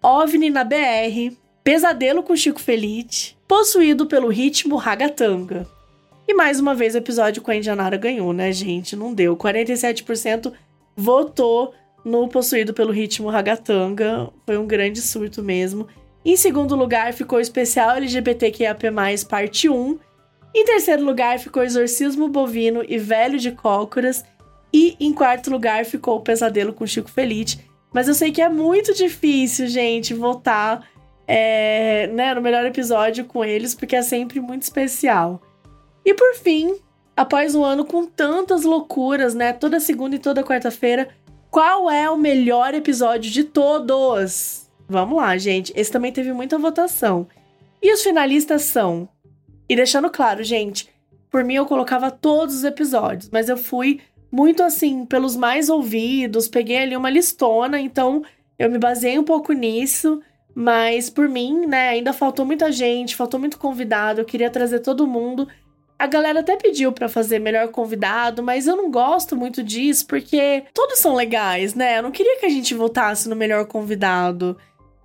OVNI 0.03 0.51
na 0.51 0.65
BR, 0.65 1.35
Pesadelo 1.63 2.23
com 2.23 2.35
Chico 2.35 2.61
Felite, 2.61 3.37
Possuído 3.47 4.07
pelo 4.07 4.29
ritmo 4.29 4.77
Ragatanga. 4.77 5.67
E 6.27 6.35
mais 6.35 6.59
uma 6.59 6.75
vez 6.75 6.95
o 6.95 6.99
episódio 6.99 7.43
com 7.43 7.51
a 7.51 7.57
Indianara 7.57 7.97
ganhou, 7.97 8.33
né, 8.33 8.53
gente? 8.53 8.97
Não 8.97 9.13
deu. 9.13 9.37
47% 9.37 10.53
votou 10.97 11.75
no 12.05 12.29
Possuído 12.29 12.73
pelo 12.73 12.93
ritmo 12.93 13.29
Ragatanga. 13.29 14.31
Foi 14.47 14.57
um 14.57 14.67
grande 14.67 15.03
surto 15.03 15.43
mesmo. 15.43 15.87
Em 16.25 16.37
segundo 16.37 16.75
lugar 16.75 17.13
ficou 17.13 17.41
especial 17.41 17.97
LGBTQIAP+, 17.97 18.91
parte 19.29 19.69
1, 19.69 19.99
em 20.55 20.65
terceiro 20.65 21.05
lugar 21.05 21.39
ficou 21.39 21.63
Exorcismo 21.63 22.29
Bovino 22.29 22.83
e 22.89 22.99
Velho 22.99 23.39
de 23.39 23.53
Cócoras. 23.53 24.25
E 24.73 24.97
em 25.01 25.13
quarto 25.13 25.51
lugar 25.51 25.85
ficou 25.85 26.17
o 26.17 26.21
Pesadelo 26.21 26.73
com 26.73 26.87
Chico 26.87 27.11
Felice. 27.11 27.61
Mas 27.93 28.07
eu 28.07 28.15
sei 28.15 28.31
que 28.31 28.43
é 28.43 28.49
muito 28.49 28.95
difícil, 28.95 29.67
gente, 29.67 30.13
votar 30.13 30.89
é, 31.27 32.07
né, 32.09 32.35
no 32.35 32.43
melhor 32.43 32.65
episódio 32.67 33.25
com 33.25 33.45
eles, 33.45 33.75
porque 33.75 33.97
é 33.97 34.03
sempre 34.03 34.41
muito 34.41 34.63
especial. 34.63 35.41
E 36.05 36.15
por 36.15 36.35
fim, 36.35 36.77
após 37.17 37.55
um 37.55 37.65
ano 37.65 37.85
com 37.85 38.05
tantas 38.05 38.65
loucuras, 38.65 39.35
né? 39.35 39.53
Toda 39.53 39.81
segunda 39.81 40.17
e 40.17 40.19
toda 40.19 40.45
quarta-feira, 40.45 41.09
qual 41.51 41.91
é 41.91 42.09
o 42.11 42.17
melhor 42.17 42.75
episódio 42.75 43.31
de 43.31 43.45
todos? 43.45 44.71
Vamos 44.87 45.17
lá, 45.17 45.37
gente. 45.39 45.73
Esse 45.75 45.91
também 45.91 46.13
teve 46.13 46.33
muita 46.33 46.59
votação. 46.59 47.27
E 47.83 47.93
os 47.93 48.03
finalistas 48.03 48.63
são 48.63 49.09
e 49.69 49.77
deixando 49.77 50.09
claro, 50.09 50.43
gente, 50.43 50.89
por 51.31 51.45
mim 51.45 51.55
eu 51.55 51.67
colocava 51.67 52.11
todos 52.11 52.55
os 52.55 52.65
episódios, 52.65 53.29
mas 53.31 53.49
eu 53.51 53.57
fui 53.57 54.01
muito 54.31 54.62
assim 54.62 55.05
pelos 55.07 55.37
mais 55.37 55.69
ouvidos, 55.69 56.49
peguei 56.49 56.79
ali 56.79 56.97
uma 56.97 57.11
listona, 57.11 57.81
então 57.81 58.23
eu 58.59 58.71
me 58.71 58.79
baseei 58.79 59.19
um 59.19 59.25
pouco 59.25 59.53
nisso, 59.53 60.21
mas 60.55 61.09
por 61.09 61.29
mim, 61.29 61.67
né, 61.67 61.91
ainda 61.91 62.12
faltou 62.12 62.45
muita 62.45 62.73
gente, 62.73 63.17
faltou 63.17 63.38
muito 63.38 63.59
convidado, 63.59 64.21
eu 64.21 64.25
queria 64.25 64.51
trazer 64.51 64.81
todo 64.81 65.07
mundo. 65.07 65.49
A 65.99 66.07
galera 66.07 66.41
até 66.41 66.57
pediu 66.57 66.93
para 66.93 67.09
fazer 67.09 67.38
melhor 67.38 67.69
convidado, 67.69 68.43
mas 68.43 68.67
eu 68.67 68.77
não 68.77 68.91
gosto 68.91 69.37
muito 69.37 69.62
disso 69.62 70.07
porque 70.07 70.64
todos 70.73 70.99
são 70.99 71.14
legais, 71.14 71.75
né? 71.75 71.99
Eu 71.99 72.03
não 72.05 72.11
queria 72.11 72.38
que 72.38 72.47
a 72.47 72.51
gente 72.51 72.73
votasse 72.75 73.29
no 73.29 73.35
melhor 73.35 73.67
convidado. 73.67 74.57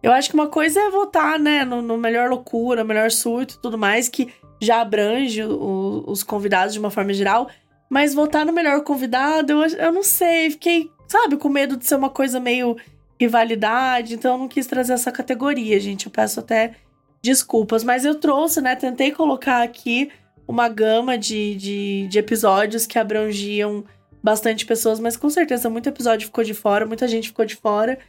Eu 0.03 0.11
acho 0.11 0.29
que 0.29 0.35
uma 0.35 0.47
coisa 0.47 0.79
é 0.81 0.89
votar, 0.89 1.39
né, 1.39 1.63
no, 1.63 1.81
no 1.81 1.97
melhor 1.97 2.29
loucura, 2.29 2.83
melhor 2.83 3.09
surto 3.09 3.55
e 3.55 3.61
tudo 3.61 3.77
mais, 3.77 4.09
que 4.09 4.33
já 4.61 4.81
abrange 4.81 5.43
o, 5.43 6.03
os 6.07 6.23
convidados 6.23 6.73
de 6.73 6.79
uma 6.79 6.91
forma 6.91 7.13
geral. 7.13 7.49
Mas 7.93 8.15
votar 8.15 8.43
no 8.43 8.51
melhor 8.51 8.81
convidado, 8.81 9.53
eu, 9.53 9.67
eu 9.77 9.91
não 9.91 10.01
sei, 10.01 10.49
fiquei, 10.49 10.89
sabe, 11.07 11.37
com 11.37 11.47
medo 11.47 11.77
de 11.77 11.85
ser 11.85 11.93
uma 11.93 12.09
coisa 12.09 12.39
meio 12.39 12.75
rivalidade, 13.21 14.15
então 14.15 14.31
eu 14.33 14.37
não 14.39 14.47
quis 14.47 14.65
trazer 14.65 14.93
essa 14.93 15.11
categoria, 15.11 15.79
gente. 15.79 16.07
Eu 16.07 16.11
peço 16.11 16.39
até 16.39 16.73
desculpas, 17.21 17.83
mas 17.83 18.03
eu 18.03 18.15
trouxe, 18.15 18.61
né? 18.61 18.75
Tentei 18.75 19.11
colocar 19.11 19.61
aqui 19.61 20.09
uma 20.47 20.67
gama 20.67 21.19
de, 21.19 21.53
de, 21.53 22.07
de 22.07 22.17
episódios 22.17 22.87
que 22.87 22.97
abrangiam 22.97 23.83
bastante 24.23 24.65
pessoas, 24.65 24.99
mas 24.99 25.15
com 25.15 25.29
certeza 25.29 25.69
muito 25.69 25.87
episódio 25.87 26.25
ficou 26.25 26.43
de 26.43 26.55
fora, 26.55 26.87
muita 26.87 27.07
gente 27.07 27.27
ficou 27.27 27.45
de 27.45 27.55
fora. 27.55 27.99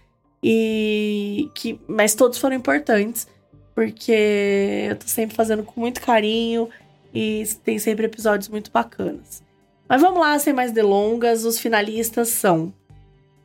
E 0.43 1.51
que, 1.55 1.79
mas 1.87 2.15
todos 2.15 2.39
foram 2.39 2.57
importantes 2.57 3.29
porque 3.75 4.87
eu 4.89 4.97
tô 4.97 5.07
sempre 5.07 5.37
fazendo 5.37 5.63
com 5.63 5.79
muito 5.79 6.01
carinho 6.01 6.71
e 7.13 7.45
tem 7.63 7.79
sempre 7.79 8.07
episódios 8.07 8.49
muito 8.49 8.71
bacanas. 8.71 9.44
Mas 9.89 10.01
vamos 10.01 10.21
lá, 10.21 10.39
sem 10.39 10.53
mais 10.53 10.73
delongas, 10.73 11.45
os 11.45 11.59
finalistas 11.59 12.29
são 12.29 12.73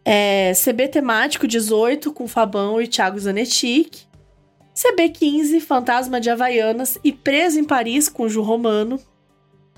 é, 0.06 0.54
CB 0.54 0.88
temático 0.88 1.48
18 1.48 2.14
com 2.14 2.28
Fabão 2.28 2.82
e 2.82 2.88
Thiago 2.88 3.20
Zanetic, 3.20 4.08
CB 4.74 5.10
15 5.10 5.60
Fantasma 5.60 6.22
de 6.22 6.30
Havaianas 6.30 6.98
e 7.04 7.12
Preso 7.12 7.60
em 7.60 7.64
Paris 7.64 8.08
com 8.08 8.30
Ju 8.30 8.42
Romano, 8.42 9.00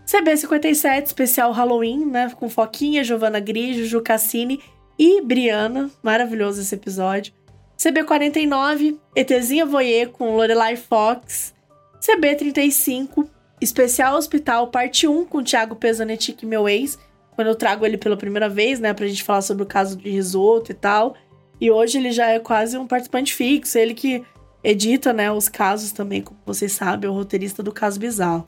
CB 0.06 0.38
57 0.38 1.08
especial 1.08 1.52
Halloween, 1.52 2.06
né, 2.06 2.32
com 2.36 2.50
Foquinha, 2.50 3.04
Giovanna 3.04 3.40
Grigio, 3.40 3.86
Ju 3.86 4.02
Cassini 4.02 4.60
e 4.98 5.22
Briana, 5.22 5.90
maravilhoso 6.04 6.62
esse 6.62 6.76
episódio. 6.76 7.34
CB49, 7.78 9.00
ETzinha 9.16 9.66
Voyer 9.66 10.10
com 10.10 10.36
Lorelai 10.36 10.76
Fox. 10.76 11.54
CB35, 12.00 13.28
Especial 13.62 14.18
Hospital 14.18 14.68
Parte 14.68 15.08
1 15.08 15.26
com 15.26 15.44
Thiago 15.44 15.76
Pesanetic, 15.76 16.44
meu 16.44 16.68
ex. 16.68 16.98
Quando 17.36 17.48
eu 17.48 17.56
trago 17.56 17.86
ele 17.86 17.98
pela 17.98 18.18
primeira 18.18 18.50
vez, 18.50 18.80
né, 18.80 18.94
pra 18.94 19.08
gente 19.08 19.24
falar 19.24 19.42
sobre 19.42 19.64
o 19.64 19.68
caso 19.68 19.96
de 19.96 20.10
risoto 20.10 20.72
e 20.72 20.76
tal. 20.76 21.16
E 21.60 21.70
hoje 21.70 21.98
ele 21.98 22.12
já 22.12 22.28
é 22.28 22.40
quase 22.40 22.78
um 22.78 22.88
participante 22.88 23.34
fixo, 23.34 23.78
ele 23.78 23.94
que 23.94 24.24
edita, 24.64 25.14
né, 25.14 25.32
os 25.32 25.48
casos 25.48 25.92
também, 25.92 26.22
como 26.22 26.40
vocês 26.46 26.72
sabem, 26.72 27.08
é 27.08 27.12
o 27.12 27.16
roteirista 27.16 27.62
do 27.62 27.72
caso 27.72 28.00
bizarro. 28.00 28.48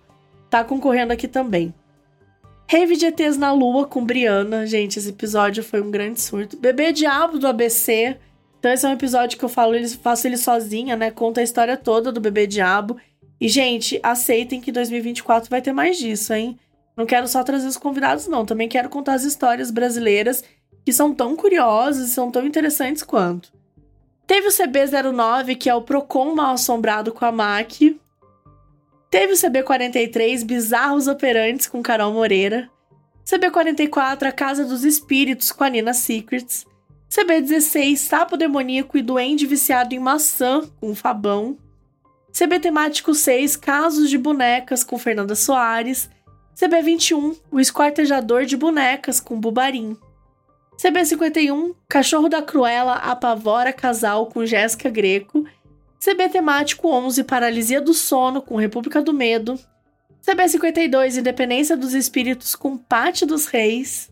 Tá 0.50 0.64
concorrendo 0.64 1.14
aqui 1.14 1.28
também. 1.28 1.74
Rave 2.68 2.96
de 2.96 3.06
ETs 3.06 3.38
na 3.38 3.52
Lua 3.52 3.86
com 3.86 4.04
Briana. 4.04 4.66
Gente, 4.66 4.98
esse 4.98 5.10
episódio 5.10 5.64
foi 5.64 5.82
um 5.82 5.92
grande 5.92 6.20
surto. 6.20 6.58
Bebê 6.58 6.92
Diabo 6.92 7.38
do 7.38 7.48
ABC 7.48 8.18
então 8.64 8.72
esse 8.72 8.86
é 8.86 8.88
um 8.88 8.94
episódio 8.94 9.38
que 9.38 9.44
eu 9.44 9.50
falo, 9.50 9.74
faço 10.02 10.26
ele 10.26 10.38
sozinha, 10.38 10.96
né? 10.96 11.12
Conta 11.12 11.42
a 11.42 11.44
história 11.44 11.76
toda 11.76 12.14
do 12.14 12.22
bebê 12.22 12.48
diabo. 12.48 12.96
E, 13.44 13.50
gente, 13.50 14.00
aceitem 14.02 14.62
que 14.62 14.72
2024 14.72 15.50
vai 15.50 15.62
ter 15.62 15.74
mais 15.74 15.98
disso, 15.98 16.34
hein? 16.34 16.58
Não 16.96 17.06
quero 17.06 17.28
só 17.28 17.44
trazer 17.44 17.68
os 17.68 17.76
convidados, 17.76 18.26
não. 18.26 18.46
Também 18.46 18.70
quero 18.70 18.88
contar 18.88 19.16
as 19.16 19.26
histórias 19.26 19.70
brasileiras 19.70 20.46
que 20.86 20.94
são 20.94 21.14
tão 21.14 21.36
curiosas 21.36 22.08
e 22.08 22.14
são 22.14 22.32
tão 22.32 22.48
interessantes 22.48 23.04
quanto. 23.04 23.52
Teve 24.26 24.48
o 24.48 24.50
CB09, 24.50 25.58
que 25.58 25.70
é 25.70 25.76
o 25.76 25.82
Procon 25.82 26.34
mal 26.34 26.54
assombrado 26.54 27.12
com 27.12 27.26
a 27.26 27.34
MAC. 27.34 28.00
Teve 29.12 29.34
o 29.34 29.36
CB43, 29.36 30.46
Bizarros 30.46 31.08
Operantes 31.08 31.68
com 31.68 31.84
Carol 31.84 32.14
Moreira. 32.14 32.70
CB44, 33.26 34.24
A 34.24 34.32
Casa 34.32 34.64
dos 34.64 34.86
Espíritos 34.86 35.52
com 35.52 35.66
a 35.66 35.70
Nina 35.70 35.94
Secrets. 35.94 36.66
CB16, 37.12 37.98
Sapo 37.98 38.38
Demoníaco 38.38 38.98
e 38.98 39.02
Duende 39.02 39.46
Viciado 39.46 39.94
em 39.94 40.00
Maçã, 40.00 40.62
com 40.80 40.96
Fabão. 40.96 41.58
CB 42.34 42.60
Temático 42.60 43.14
6, 43.14 43.56
Casos 43.56 44.10
de 44.10 44.18
Bonecas, 44.18 44.84
com 44.84 44.98
Fernanda 44.98 45.36
Soares. 45.36 46.10
CB21, 46.60 47.38
O 47.52 47.60
Esquartejador 47.60 48.46
de 48.46 48.58
Bonecas, 48.58 49.20
com 49.20 49.40
Bubarim. 49.40 49.96
CB51, 50.78 51.76
Cachorro 51.88 52.28
da 52.28 52.42
Cruela 52.42 52.96
apavora 52.96 53.72
casal, 53.72 54.26
com 54.26 54.46
Jéssica 54.46 54.90
Greco. 54.90 55.46
CB 56.00 56.30
Temático 56.30 56.88
11, 56.88 57.24
Paralisia 57.24 57.80
do 57.80 57.94
Sono, 57.94 58.42
com 58.42 58.56
República 58.56 59.02
do 59.02 59.14
Medo. 59.14 59.60
CB52, 60.26 61.18
Independência 61.18 61.78
dos 61.78 61.94
Espíritos, 61.94 62.56
com 62.56 62.76
Pate 62.78 63.26
dos 63.26 63.46
Reis. 63.46 64.12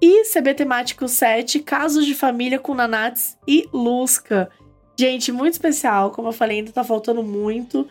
E 0.00 0.24
CB 0.24 0.54
temático 0.54 1.06
7, 1.06 1.60
Casos 1.60 2.04
de 2.04 2.12
Família 2.12 2.58
com 2.58 2.74
Nanats 2.74 3.38
e 3.46 3.68
Lusca. 3.72 4.50
Gente, 4.98 5.30
muito 5.32 5.54
especial, 5.54 6.10
como 6.10 6.28
eu 6.28 6.32
falei, 6.32 6.58
ainda 6.58 6.72
tá 6.72 6.84
faltando 6.84 7.22
muito, 7.22 7.88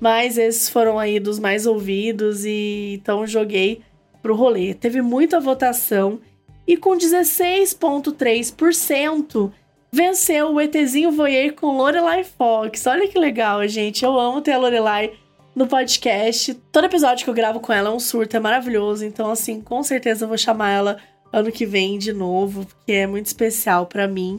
mas 0.00 0.36
esses 0.36 0.68
foram 0.68 0.98
aí 0.98 1.20
dos 1.20 1.38
mais 1.38 1.66
ouvidos 1.66 2.44
e 2.44 2.98
então 3.00 3.24
joguei 3.26 3.82
pro 4.20 4.34
rolê. 4.34 4.74
Teve 4.74 5.00
muita 5.00 5.40
votação 5.40 6.20
e 6.66 6.76
com 6.76 6.96
16.3% 6.96 9.52
venceu 9.92 10.54
o 10.54 10.60
ETzinho 10.60 11.10
Voyeur 11.10 11.54
com 11.54 11.76
Lorelai 11.76 12.24
Fox. 12.24 12.86
Olha 12.86 13.08
que 13.08 13.18
legal, 13.18 13.66
gente. 13.66 14.04
Eu 14.04 14.18
amo 14.18 14.40
ter 14.40 14.52
a 14.52 14.58
Lorelai 14.58 15.12
no 15.54 15.66
podcast. 15.66 16.54
Todo 16.70 16.84
episódio 16.84 17.24
que 17.24 17.30
eu 17.30 17.34
gravo 17.34 17.60
com 17.60 17.72
ela 17.72 17.90
é 17.90 17.92
um 17.92 18.00
surto, 18.00 18.36
é 18.36 18.40
maravilhoso. 18.40 19.04
Então, 19.04 19.30
assim, 19.30 19.60
com 19.60 19.82
certeza 19.82 20.24
eu 20.24 20.28
vou 20.28 20.38
chamar 20.38 20.70
ela 20.70 20.96
ano 21.32 21.52
que 21.52 21.66
vem 21.66 21.98
de 21.98 22.12
novo, 22.12 22.66
porque 22.66 22.92
é 22.92 23.06
muito 23.06 23.26
especial 23.26 23.86
para 23.86 24.06
mim. 24.06 24.38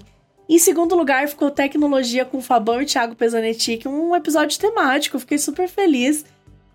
Em 0.51 0.59
segundo 0.59 0.95
lugar, 0.95 1.29
ficou 1.29 1.49
Tecnologia 1.49 2.25
com 2.25 2.39
o 2.39 2.41
Fabão 2.41 2.81
e 2.81 2.85
Thiago 2.85 3.15
Pesanetti, 3.15 3.87
um 3.87 4.13
episódio 4.13 4.59
temático. 4.59 5.17
Fiquei 5.17 5.37
super 5.37 5.65
feliz 5.69 6.25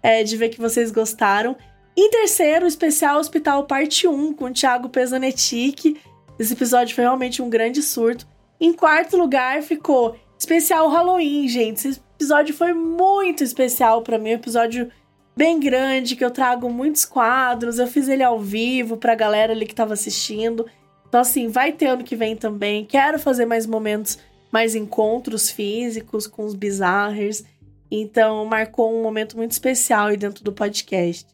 é, 0.03 0.25
de 0.25 0.35
ver 0.35 0.49
que 0.49 0.59
vocês 0.59 0.91
gostaram. 0.91 1.55
Em 1.95 2.09
terceiro, 2.09 2.67
especial 2.67 3.19
Hospital 3.19 3.67
Parte 3.67 4.09
1 4.09 4.33
com 4.33 4.47
o 4.47 4.51
Thiago 4.51 4.89
Pesanetic. 4.89 6.01
Esse 6.39 6.55
episódio 6.55 6.95
foi 6.95 7.05
realmente 7.05 7.43
um 7.43 7.51
grande 7.51 7.83
surto. 7.83 8.27
Em 8.59 8.73
quarto 8.73 9.15
lugar, 9.15 9.61
ficou 9.61 10.17
especial 10.39 10.89
Halloween, 10.89 11.47
gente. 11.47 11.87
Esse 11.87 12.01
episódio 12.15 12.55
foi 12.55 12.73
muito 12.73 13.45
especial 13.45 14.01
para 14.01 14.19
mim, 14.19 14.31
um 14.31 14.37
episódio 14.37 14.91
bem 15.37 15.61
grande 15.61 16.17
que 16.17 16.25
eu 16.25 16.31
trago 16.31 16.71
muitos 16.71 17.05
quadros. 17.05 17.79
Eu 17.79 17.87
fiz 17.87 18.09
ele 18.09 18.23
ao 18.23 18.41
vivo 18.41 18.97
pra 18.97 19.15
galera 19.15 19.53
ali 19.53 19.67
que 19.67 19.75
tava 19.75 19.93
assistindo. 19.93 20.65
Então 21.09 21.21
assim, 21.21 21.49
vai 21.49 21.73
ter 21.73 21.87
ano 21.87 22.05
que 22.05 22.17
vem 22.17 22.37
também. 22.37 22.85
Quero 22.85 23.19
fazer 23.19 23.47
mais 23.47 23.67
momentos, 23.67 24.19
mais 24.53 24.75
encontros 24.75 25.51
físicos 25.51 26.27
com 26.27 26.45
os 26.45 26.55
bizarros. 26.55 27.45
Então 27.91 28.45
marcou 28.45 28.93
um 28.93 29.03
momento 29.03 29.37
muito 29.37 29.53
especial 29.53 30.09
aí 30.09 30.17
dentro 30.17 30.43
do 30.43 30.53
podcast. 30.53 31.27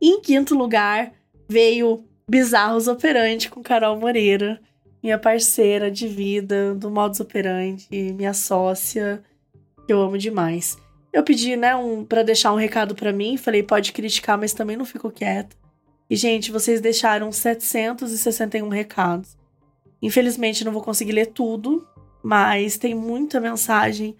Em 0.00 0.20
quinto 0.20 0.54
lugar, 0.54 1.12
veio 1.48 2.04
Bizarros 2.28 2.88
Operante 2.88 3.48
com 3.48 3.62
Carol 3.62 3.98
Moreira, 3.98 4.60
minha 5.02 5.18
parceira 5.18 5.90
de 5.90 6.08
vida 6.08 6.74
do 6.74 6.90
Modus 6.90 7.20
Operandi, 7.20 7.86
minha 7.90 8.34
sócia, 8.34 9.22
que 9.86 9.92
eu 9.92 10.02
amo 10.02 10.18
demais. 10.18 10.76
Eu 11.12 11.22
pedi, 11.22 11.56
né, 11.56 11.74
um, 11.76 12.04
para 12.04 12.22
deixar 12.22 12.52
um 12.52 12.56
recado 12.56 12.94
para 12.94 13.12
mim, 13.12 13.36
falei, 13.36 13.62
pode 13.62 13.92
criticar, 13.92 14.36
mas 14.36 14.52
também 14.52 14.76
não 14.76 14.84
fico 14.84 15.10
quieta. 15.10 15.56
E, 16.08 16.16
gente, 16.16 16.52
vocês 16.52 16.80
deixaram 16.80 17.32
761 17.32 18.68
recados. 18.68 19.36
Infelizmente, 20.00 20.64
não 20.64 20.72
vou 20.72 20.82
conseguir 20.82 21.12
ler 21.12 21.26
tudo, 21.26 21.86
mas 22.22 22.76
tem 22.76 22.94
muita 22.94 23.40
mensagem 23.40 24.16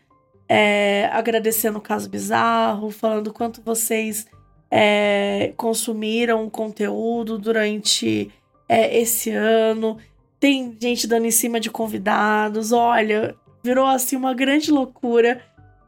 é, 0.49 1.09
agradecendo 1.13 1.79
o 1.79 1.83
caso 1.83 2.09
bizarro, 2.09 2.91
falando 2.91 3.33
quanto 3.33 3.63
vocês 3.63 4.27
é, 4.71 5.53
consumiram 5.57 6.49
conteúdo 6.51 7.39
durante 7.39 8.31
é, 8.69 8.99
esse 8.99 9.31
ano. 9.31 9.99
Tem 10.39 10.77
gente 10.81 11.07
dando 11.07 11.27
em 11.27 11.31
cima 11.31 11.61
de 11.61 11.71
convidados. 11.71 12.73
Olha, 12.73 13.35
virou 13.63 13.87
assim 13.87 14.17
uma 14.17 14.35
grande 14.35 14.71
loucura. 14.71 15.43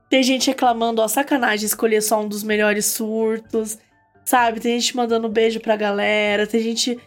Tem 0.08 0.22
gente 0.22 0.48
reclamando, 0.48 1.02
ó, 1.02 1.08
sacanagem 1.08 1.66
escolher 1.66 2.00
só 2.00 2.22
um 2.22 2.28
dos 2.28 2.42
melhores 2.42 2.86
surtos, 2.86 3.78
sabe? 4.28 4.60
Tem 4.60 4.78
gente 4.78 4.94
mandando 4.94 5.26
beijo 5.26 5.58
pra 5.58 5.74
galera, 5.74 6.46
tem 6.46 6.60
gente. 6.60 6.98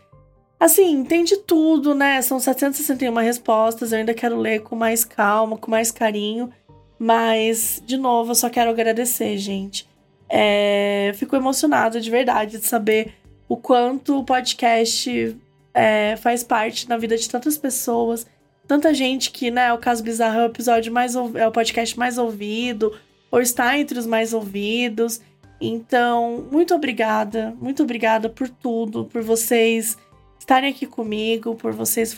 Assim, 0.60 1.03
tem 1.03 1.23
de 1.23 1.38
tudo, 1.38 1.93
né? 1.93 2.21
São 2.21 2.39
761 2.39 3.13
respostas, 3.15 3.91
eu 3.91 3.99
ainda 3.99 4.13
quero 4.13 4.38
ler 4.38 4.62
com 4.62 4.75
mais 4.75 5.05
calma, 5.05 5.57
com 5.57 5.69
mais 5.69 5.91
carinho. 5.91 6.51
Mas, 6.97 7.81
de 7.86 7.97
novo, 7.97 8.31
eu 8.31 8.36
só 8.36 8.49
quero 8.49 8.71
agradecer, 8.71 9.38
gente. 9.38 9.88
É, 10.29 11.12
fico 11.15 11.36
emocionada 11.36 11.99
de 11.99 12.10
verdade 12.10 12.57
de 12.57 12.65
saber 12.65 13.13
o 13.47 13.57
quanto 13.57 14.19
o 14.19 14.23
podcast 14.23 15.38
é, 15.73 16.15
faz 16.17 16.43
parte 16.43 16.89
na 16.89 16.97
vida 16.97 17.17
de 17.17 17.29
tantas 17.29 17.57
pessoas. 17.57 18.25
Tanta 18.67 18.93
gente 18.93 19.31
que, 19.31 19.51
né, 19.51 19.71
o 19.73 19.77
caso 19.77 20.03
bizarro 20.03 20.39
é 20.39 20.43
o 20.43 20.47
episódio 20.47 20.91
mais 20.91 21.15
é 21.15 21.47
o 21.47 21.51
podcast 21.51 21.97
mais 21.99 22.17
ouvido, 22.17 22.95
ou 23.29 23.41
está 23.41 23.77
entre 23.77 23.99
os 23.99 24.05
mais 24.05 24.34
ouvidos. 24.34 25.21
Então, 25.62 26.47
muito 26.52 26.74
obrigada, 26.74 27.56
muito 27.62 27.84
obrigada 27.84 28.28
por 28.28 28.50
tudo, 28.50 29.06
por 29.06 29.21
vocês 29.21 29.95
estarem 30.39 30.71
aqui 30.71 30.88
comigo, 30.88 31.54
por 31.54 31.71
vocês 31.71 32.15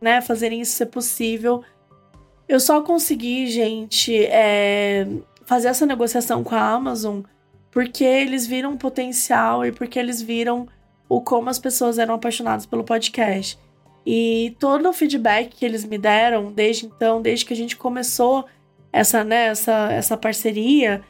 né, 0.00 0.20
fazerem 0.20 0.60
isso 0.60 0.74
ser 0.74 0.86
possível. 0.86 1.64
Eu 2.48 2.60
só 2.60 2.82
consegui, 2.82 3.48
gente, 3.48 4.24
é, 4.26 5.08
fazer 5.44 5.68
essa 5.68 5.84
negociação 5.84 6.44
com 6.44 6.54
a 6.54 6.60
Amazon 6.60 7.22
porque 7.74 8.04
eles 8.04 8.46
viram 8.46 8.74
o 8.74 8.78
potencial 8.78 9.66
e 9.66 9.72
porque 9.72 9.98
eles 9.98 10.22
viram 10.22 10.68
o 11.08 11.20
como 11.20 11.50
as 11.50 11.58
pessoas 11.58 11.98
eram 11.98 12.14
apaixonadas 12.14 12.64
pelo 12.64 12.84
podcast. 12.84 13.58
E 14.06 14.54
todo 14.60 14.88
o 14.88 14.92
feedback 14.92 15.56
que 15.56 15.64
eles 15.64 15.84
me 15.84 15.98
deram 15.98 16.52
desde 16.52 16.86
então, 16.86 17.20
desde 17.20 17.44
que 17.44 17.52
a 17.52 17.56
gente 17.56 17.76
começou 17.76 18.44
essa, 18.92 19.24
né, 19.24 19.46
essa, 19.46 19.90
essa 19.90 20.16
parceria, 20.16 21.02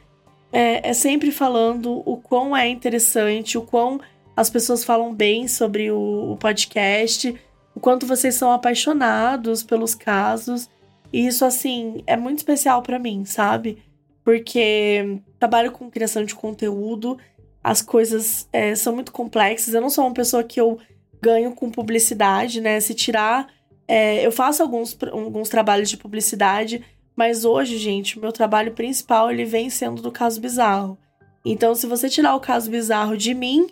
é, 0.55 0.89
é 0.89 0.93
sempre 0.93 1.31
falando 1.31 2.01
o 2.05 2.17
quão 2.17 2.55
é 2.55 2.67
interessante, 2.67 3.57
o 3.57 3.61
quão 3.61 3.99
as 4.35 4.49
pessoas 4.49 4.83
falam 4.83 5.13
bem 5.13 5.47
sobre 5.47 5.91
o, 5.91 6.31
o 6.31 6.37
podcast, 6.37 7.35
o 7.73 7.79
quanto 7.79 8.05
vocês 8.05 8.35
são 8.35 8.51
apaixonados 8.51 9.63
pelos 9.63 9.93
casos. 9.93 10.69
E 11.11 11.27
isso, 11.27 11.45
assim, 11.45 12.03
é 12.07 12.17
muito 12.17 12.39
especial 12.39 12.81
para 12.81 12.99
mim, 12.99 13.25
sabe? 13.25 13.83
porque 14.25 15.19
trabalho 15.39 15.71
com 15.71 15.89
criação 15.89 16.25
de 16.25 16.33
conteúdo, 16.33 17.15
as 17.63 17.79
coisas 17.79 18.49
é, 18.51 18.73
são 18.73 18.95
muito 18.95 19.11
complexas. 19.11 19.73
Eu 19.73 19.81
não 19.81 19.89
sou 19.89 20.03
uma 20.03 20.13
pessoa 20.15 20.43
que 20.43 20.59
eu 20.59 20.79
ganho 21.21 21.51
com 21.53 21.69
publicidade, 21.69 22.59
né? 22.59 22.79
Se 22.79 22.95
tirar. 22.95 23.47
É, 23.87 24.25
eu 24.25 24.31
faço 24.31 24.63
alguns, 24.63 24.97
alguns 25.11 25.47
trabalhos 25.47 25.91
de 25.91 25.95
publicidade, 25.95 26.83
mas 27.15 27.45
hoje, 27.45 27.77
gente, 27.77 28.17
o 28.17 28.21
meu 28.21 28.31
trabalho 28.31 28.73
principal 28.73 29.31
ele 29.31 29.45
vem 29.45 29.69
sendo 29.69 30.01
do 30.01 30.11
caso 30.11 30.41
bizarro. 30.41 30.97
Então, 31.43 31.75
se 31.75 31.87
você 31.87 32.09
tirar 32.09 32.35
o 32.35 32.39
caso 32.39 32.69
bizarro 32.69 33.15
de 33.15 33.33
mim, 33.33 33.67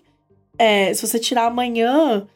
é, 0.58 0.94
se 0.94 1.06
você 1.06 1.20
tirar 1.20 1.48
amanhã, 1.48 2.28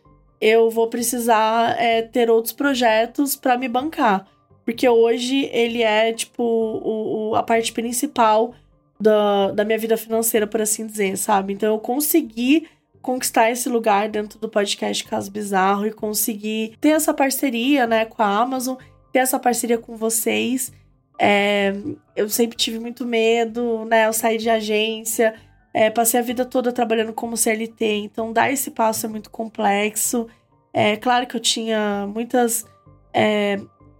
eu 0.41 0.69
vou 0.69 0.87
precisar 0.87 1.79
é, 1.79 2.01
ter 2.01 2.29
outros 2.29 2.53
projetos 2.53 3.35
para 3.35 3.57
me 3.57 3.67
bancar. 3.67 4.27
Porque 4.65 4.87
hoje 4.89 5.49
ele 5.53 5.81
é, 5.81 6.11
tipo, 6.11 6.43
o, 6.43 7.29
o, 7.29 7.35
a 7.35 7.43
parte 7.43 7.71
principal 7.71 8.53
da, 8.99 9.51
da 9.51 9.63
minha 9.63 9.77
vida 9.77 9.95
financeira, 9.95 10.45
por 10.45 10.61
assim 10.61 10.85
dizer, 10.85 11.17
sabe? 11.17 11.53
Então 11.53 11.73
eu 11.73 11.79
consegui 11.79 12.67
conquistar 13.01 13.49
esse 13.49 13.69
lugar 13.69 14.09
dentro 14.09 14.37
do 14.39 14.49
podcast 14.49 15.05
Caso 15.05 15.31
Bizarro 15.31 15.85
e 15.85 15.93
conseguir 15.93 16.75
ter 16.81 16.89
essa 16.89 17.13
parceria, 17.13 17.87
né, 17.87 18.03
com 18.03 18.21
a 18.21 18.39
Amazon, 18.39 18.75
ter 19.13 19.19
essa 19.19 19.39
parceria 19.39 19.77
com 19.77 19.95
vocês. 19.95 20.73
É, 21.19 21.73
eu 22.15 22.29
sempre 22.29 22.57
tive 22.57 22.79
muito 22.79 23.05
medo, 23.05 23.85
né? 23.85 24.07
Eu 24.07 24.13
saí 24.13 24.37
de 24.37 24.49
agência, 24.49 25.33
é, 25.73 25.89
passei 25.89 26.19
a 26.19 26.23
vida 26.23 26.45
toda 26.45 26.71
trabalhando 26.71 27.13
como 27.13 27.37
CLT, 27.37 27.85
então 27.85 28.33
dar 28.33 28.51
esse 28.51 28.71
passo 28.71 29.05
é 29.05 29.09
muito 29.09 29.29
complexo. 29.29 30.27
É 30.73 30.95
claro 30.95 31.25
que 31.25 31.35
eu 31.35 31.39
tinha 31.39 32.07
muitas 32.07 32.65
é, 33.13 33.59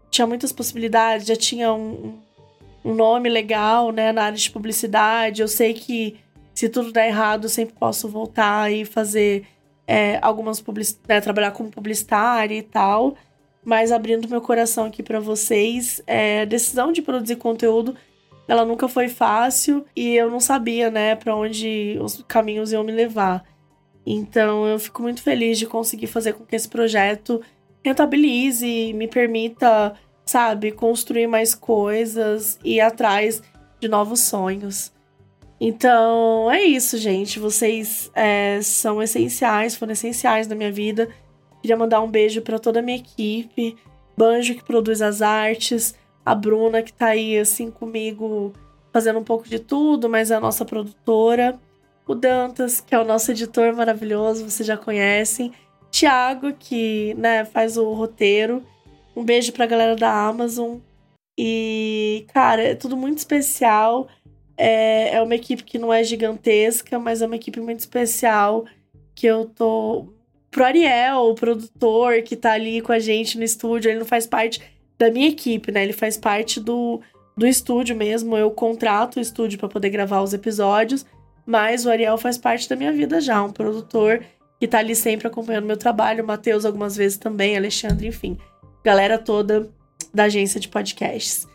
tinha 0.10 0.28
muitas 0.28 0.52
possibilidades, 0.52 1.28
já 1.28 1.36
tinha 1.36 1.74
um, 1.74 2.20
um 2.84 2.94
nome 2.94 3.30
legal, 3.30 3.92
né, 3.92 4.12
na 4.12 4.24
área 4.24 4.38
de 4.38 4.50
publicidade. 4.50 5.42
Eu 5.42 5.48
sei 5.48 5.74
que 5.74 6.20
se 6.54 6.70
tudo 6.70 6.92
der 6.92 7.08
errado, 7.08 7.46
eu 7.46 7.50
sempre 7.50 7.76
posso 7.76 8.10
voltar 8.10 8.72
e 8.72 8.86
fazer 8.86 9.46
é, 9.86 10.20
algumas 10.22 10.60
public... 10.60 10.96
Né, 11.08 11.22
trabalhar 11.22 11.52
como 11.52 11.70
publicitária 11.70 12.56
e 12.56 12.64
tal. 12.64 13.16
Mas 13.68 13.92
abrindo 13.92 14.30
meu 14.30 14.40
coração 14.40 14.86
aqui 14.86 15.04
para 15.04 15.20
vocês, 15.20 16.02
é, 16.08 16.44
a 16.44 16.46
decisão 16.46 16.90
de 16.94 17.02
produzir 17.02 17.36
conteúdo, 17.36 17.98
ela 18.48 18.64
nunca 18.64 18.88
foi 18.88 19.10
fácil 19.10 19.86
e 19.94 20.16
eu 20.16 20.32
não 20.32 20.40
sabia, 20.40 20.90
né, 20.90 21.18
para 21.18 21.36
onde 21.36 21.98
os 22.00 22.24
caminhos 22.26 22.72
iam 22.72 22.82
me 22.82 22.94
levar. 22.94 23.44
Então 24.06 24.66
eu 24.66 24.80
fico 24.80 25.02
muito 25.02 25.22
feliz 25.22 25.60
de 25.60 25.66
conseguir 25.66 26.08
fazer 26.08 26.32
com 26.32 26.46
que 26.46 26.56
esse 26.56 26.70
projeto 26.70 27.42
rentabilize, 27.84 28.94
me 28.94 29.06
permita 29.06 29.94
sabe, 30.26 30.72
construir 30.72 31.28
mais 31.28 31.54
coisas 31.54 32.58
e 32.64 32.76
ir 32.76 32.82
atrás 32.82 33.42
de 33.82 33.90
novos 33.90 34.22
sonhos. 34.22 34.94
Então 35.60 36.50
é 36.50 36.64
isso, 36.64 36.98
gente. 36.98 37.38
Vocês 37.38 38.10
é, 38.16 38.62
são 38.62 39.02
essenciais, 39.02 39.76
foram 39.76 39.92
essenciais 39.92 40.48
na 40.48 40.56
minha 40.56 40.72
vida. 40.72 41.10
Queria 41.62 41.78
mandar 41.78 42.02
um 42.02 42.10
beijo 42.10 42.42
para 42.42 42.60
toda 42.60 42.80
a 42.80 42.84
minha 42.84 42.98
equipe, 42.98 43.76
Banjo 44.16 44.56
que 44.56 44.64
produz 44.64 45.02
as 45.02 45.22
artes, 45.22 45.96
a 46.26 46.34
Bruna 46.34 46.82
que 46.82 46.94
tá 46.94 47.08
aí 47.08 47.38
assim 47.38 47.70
comigo 47.70 48.54
fazendo 48.92 49.20
um 49.20 49.24
pouco 49.24 49.48
de 49.48 49.60
tudo, 49.60 50.10
mas 50.10 50.32
é 50.32 50.36
a 50.36 50.40
nossa 50.40 50.66
produtora, 50.66 51.60
o 52.08 52.16
Dantas, 52.16 52.82
que 52.82 52.96
é 52.96 53.00
o 53.00 53.04
nosso 53.04 53.32
editor 53.32 53.76
maravilhoso, 53.76 54.50
vocês 54.50 54.66
já 54.66 54.78
conhecem, 54.78 55.52
Thiago, 55.92 56.54
que 56.54 57.14
né, 57.16 57.46
faz 57.46 57.78
o 57.78 57.92
roteiro 57.94 58.64
um 59.18 59.26
beijo 59.26 59.52
pra 59.52 59.66
galera 59.66 59.96
da 59.96 60.28
Amazon. 60.28 60.78
E, 61.36 62.28
cara, 62.32 62.62
é 62.62 62.76
tudo 62.76 62.96
muito 62.96 63.18
especial. 63.18 64.08
É, 64.56 65.16
é 65.16 65.22
uma 65.24 65.34
equipe 65.34 65.64
que 65.64 65.80
não 65.80 65.92
é 65.92 66.04
gigantesca, 66.04 67.00
mas 67.00 67.24
é 67.24 67.26
uma 67.26 67.36
equipe 67.36 67.60
muito 67.60 67.80
especial. 67.80 68.66
Que 69.16 69.26
eu 69.26 69.46
tô. 69.46 70.14
Pro 70.52 70.64
Ariel, 70.64 71.18
o 71.18 71.36
produtor 71.36 72.22
que 72.24 72.36
tá 72.36 72.54
ali 72.54 72.82
com 72.82 72.92
a 72.92 73.00
gente 73.00 73.38
no 73.38 73.44
estúdio, 73.44 73.90
ele 73.90 74.00
não 74.00 74.06
faz 74.06 74.26
parte 74.26 74.62
da 74.98 75.12
minha 75.12 75.30
equipe, 75.30 75.72
né? 75.72 75.84
Ele 75.84 75.94
faz 75.94 76.18
parte 76.18 76.60
do, 76.60 77.02
do 77.36 77.46
estúdio 77.46 77.96
mesmo. 77.96 78.36
Eu 78.38 78.50
contrato 78.52 79.18
o 79.18 79.20
estúdio 79.20 79.60
para 79.60 79.70
poder 79.70 79.90
gravar 79.90 80.22
os 80.22 80.34
episódios, 80.34 81.06
mas 81.46 81.86
o 81.86 81.90
Ariel 81.90 82.18
faz 82.18 82.38
parte 82.38 82.68
da 82.68 82.76
minha 82.76 82.92
vida 82.92 83.22
já, 83.22 83.44
um 83.44 83.52
produtor 83.52 84.24
que 84.60 84.68
tá 84.68 84.80
ali 84.80 84.96
sempre 84.96 85.28
acompanhando 85.28 85.66
meu 85.66 85.78
trabalho, 85.78 86.24
o 86.24 86.28
Matheus 86.28 86.66
algumas 86.66 86.96
vezes 86.96 87.18
também, 87.18 87.56
Alexandre, 87.56 88.08
enfim 88.08 88.38
galera 88.88 89.18
toda 89.18 89.70
da 90.14 90.24
agência 90.24 90.62
de 90.62 90.70
podcasts. 90.70 91.46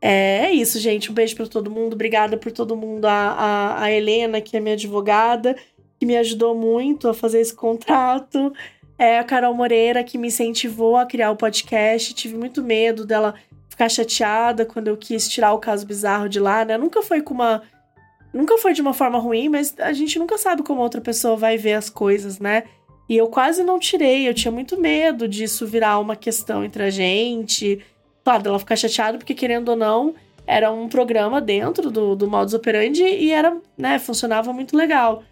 É, 0.00 0.46
é 0.46 0.52
isso, 0.52 0.80
gente. 0.80 1.10
Um 1.10 1.14
beijo 1.14 1.36
para 1.36 1.46
todo 1.46 1.70
mundo. 1.70 1.92
Obrigada 1.92 2.38
por 2.38 2.50
todo 2.50 2.74
mundo. 2.74 3.04
A, 3.04 3.12
a, 3.12 3.82
a, 3.82 3.92
Helena, 3.92 4.40
que 4.40 4.56
é 4.56 4.60
minha 4.60 4.74
advogada, 4.74 5.54
que 5.98 6.06
me 6.06 6.16
ajudou 6.16 6.54
muito 6.54 7.08
a 7.08 7.14
fazer 7.14 7.40
esse 7.40 7.54
contrato. 7.54 8.52
É 8.98 9.18
a 9.18 9.24
Carol 9.24 9.54
Moreira, 9.54 10.02
que 10.02 10.18
me 10.18 10.28
incentivou 10.28 10.96
a 10.96 11.06
criar 11.06 11.30
o 11.30 11.36
podcast. 11.36 12.14
Tive 12.14 12.36
muito 12.36 12.62
medo 12.62 13.04
dela 13.06 13.34
ficar 13.68 13.88
chateada 13.88 14.66
quando 14.66 14.88
eu 14.88 14.96
quis 14.96 15.28
tirar 15.28 15.52
o 15.52 15.58
caso 15.58 15.86
bizarro 15.86 16.28
de 16.28 16.40
lá, 16.40 16.64
né? 16.64 16.76
Nunca 16.76 17.02
foi 17.02 17.22
com 17.22 17.34
uma. 17.34 17.62
Nunca 18.32 18.58
foi 18.58 18.72
de 18.72 18.82
uma 18.82 18.92
forma 18.92 19.18
ruim, 19.18 19.48
mas 19.48 19.74
a 19.78 19.92
gente 19.92 20.18
nunca 20.18 20.36
sabe 20.36 20.62
como 20.62 20.80
outra 20.80 21.00
pessoa 21.00 21.36
vai 21.36 21.56
ver 21.56 21.74
as 21.74 21.88
coisas, 21.88 22.38
né? 22.38 22.64
E 23.08 23.16
eu 23.16 23.28
quase 23.28 23.62
não 23.62 23.78
tirei, 23.78 24.28
eu 24.28 24.34
tinha 24.34 24.52
muito 24.52 24.78
medo 24.78 25.26
disso 25.26 25.66
virar 25.66 25.98
uma 25.98 26.14
questão 26.14 26.62
entre 26.62 26.82
a 26.82 26.90
gente 26.90 27.82
claro, 28.28 28.46
ela 28.46 28.58
ficar 28.58 28.76
chateada, 28.76 29.16
porque 29.16 29.32
querendo 29.32 29.70
ou 29.70 29.76
não, 29.76 30.14
era 30.46 30.70
um 30.70 30.86
programa 30.86 31.40
dentro 31.40 31.90
do, 31.90 32.14
do 32.14 32.28
modus 32.28 32.52
operandi 32.52 33.02
e 33.02 33.30
era, 33.30 33.56
né, 33.76 33.98
funcionava 33.98 34.52
muito 34.52 34.76
legal. 34.76 35.22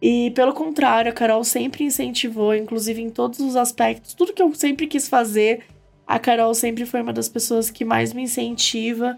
E 0.00 0.30
pelo 0.32 0.52
contrário, 0.52 1.10
a 1.10 1.14
Carol 1.14 1.42
sempre 1.44 1.84
incentivou, 1.84 2.54
inclusive 2.54 3.00
em 3.00 3.10
todos 3.10 3.40
os 3.40 3.56
aspectos, 3.56 4.12
tudo 4.14 4.32
que 4.32 4.42
eu 4.42 4.54
sempre 4.54 4.86
quis 4.86 5.08
fazer, 5.08 5.64
a 6.06 6.18
Carol 6.18 6.54
sempre 6.54 6.84
foi 6.84 7.00
uma 7.00 7.12
das 7.12 7.28
pessoas 7.28 7.70
que 7.70 7.84
mais 7.84 8.12
me 8.12 8.22
incentiva. 8.22 9.16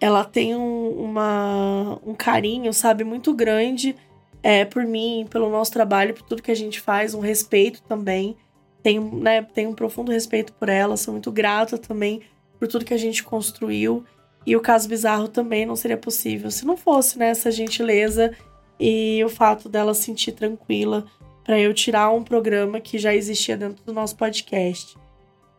Ela 0.00 0.24
tem 0.24 0.54
um, 0.56 0.88
uma, 0.90 1.98
um 2.04 2.14
carinho, 2.14 2.72
sabe, 2.72 3.04
muito 3.04 3.34
grande 3.34 3.94
é, 4.42 4.64
por 4.64 4.84
mim, 4.84 5.26
pelo 5.30 5.50
nosso 5.50 5.72
trabalho, 5.72 6.14
por 6.14 6.22
tudo 6.22 6.42
que 6.42 6.50
a 6.50 6.56
gente 6.56 6.80
faz, 6.80 7.14
um 7.14 7.20
respeito 7.20 7.82
também. 7.82 8.36
Tenho, 8.82 9.14
né, 9.14 9.42
tenho 9.42 9.70
um 9.70 9.74
profundo 9.74 10.12
respeito 10.12 10.52
por 10.52 10.68
ela, 10.68 10.96
sou 10.96 11.12
muito 11.12 11.32
grata 11.32 11.78
também 11.78 12.22
por 12.58 12.68
tudo 12.68 12.84
que 12.84 12.94
a 12.94 12.98
gente 12.98 13.22
construiu. 13.22 14.04
E 14.46 14.54
o 14.56 14.60
caso 14.60 14.88
bizarro 14.88 15.28
também 15.28 15.64
não 15.64 15.74
seria 15.74 15.96
possível 15.96 16.50
se 16.50 16.66
não 16.66 16.76
fosse 16.76 17.18
né, 17.18 17.28
essa 17.28 17.50
gentileza 17.50 18.32
e 18.78 19.22
o 19.24 19.28
fato 19.28 19.68
dela 19.68 19.94
se 19.94 20.02
sentir 20.02 20.32
tranquila 20.32 21.04
para 21.44 21.58
eu 21.58 21.74
tirar 21.74 22.10
um 22.10 22.22
programa 22.24 22.80
que 22.80 22.98
já 22.98 23.14
existia 23.14 23.56
dentro 23.56 23.84
do 23.84 23.92
nosso 23.92 24.16
podcast. 24.16 24.96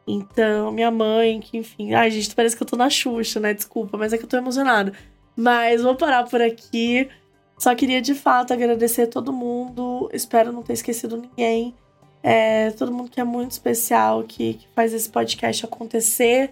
Então, 0.07 0.72
minha 0.72 0.91
mãe, 0.91 1.39
que 1.39 1.57
enfim. 1.57 1.93
Ai, 1.93 2.11
gente, 2.11 2.36
parece 2.36 2.55
que 2.55 2.63
eu 2.63 2.68
tô 2.68 2.76
na 2.76 2.89
Xuxa, 2.89 3.39
né? 3.39 3.53
Desculpa, 3.53 3.97
mas 3.97 4.13
é 4.13 4.18
que 4.18 4.24
eu 4.24 4.30
tô 4.30 4.38
emocionada. 4.38 4.93
Mas 5.36 5.82
vou 5.82 5.95
parar 5.95 6.24
por 6.24 6.41
aqui. 6.41 7.09
Só 7.57 7.74
queria 7.74 8.01
de 8.01 8.13
fato 8.13 8.53
agradecer 8.53 9.07
todo 9.07 9.34
mundo. 9.34 10.09
Espero 10.13 10.51
não 10.51 10.61
ter 10.61 10.74
esquecido 10.74 11.18
ninguém. 11.18 11.74
É, 12.22 12.72
todo 12.72 12.91
mundo 12.91 13.09
que 13.09 13.20
é 13.20 13.24
muito 13.24 13.51
especial, 13.51 14.24
que, 14.24 14.55
que 14.55 14.68
faz 14.76 14.93
esse 14.93 15.09
podcast 15.09 15.66
acontecer. 15.66 16.51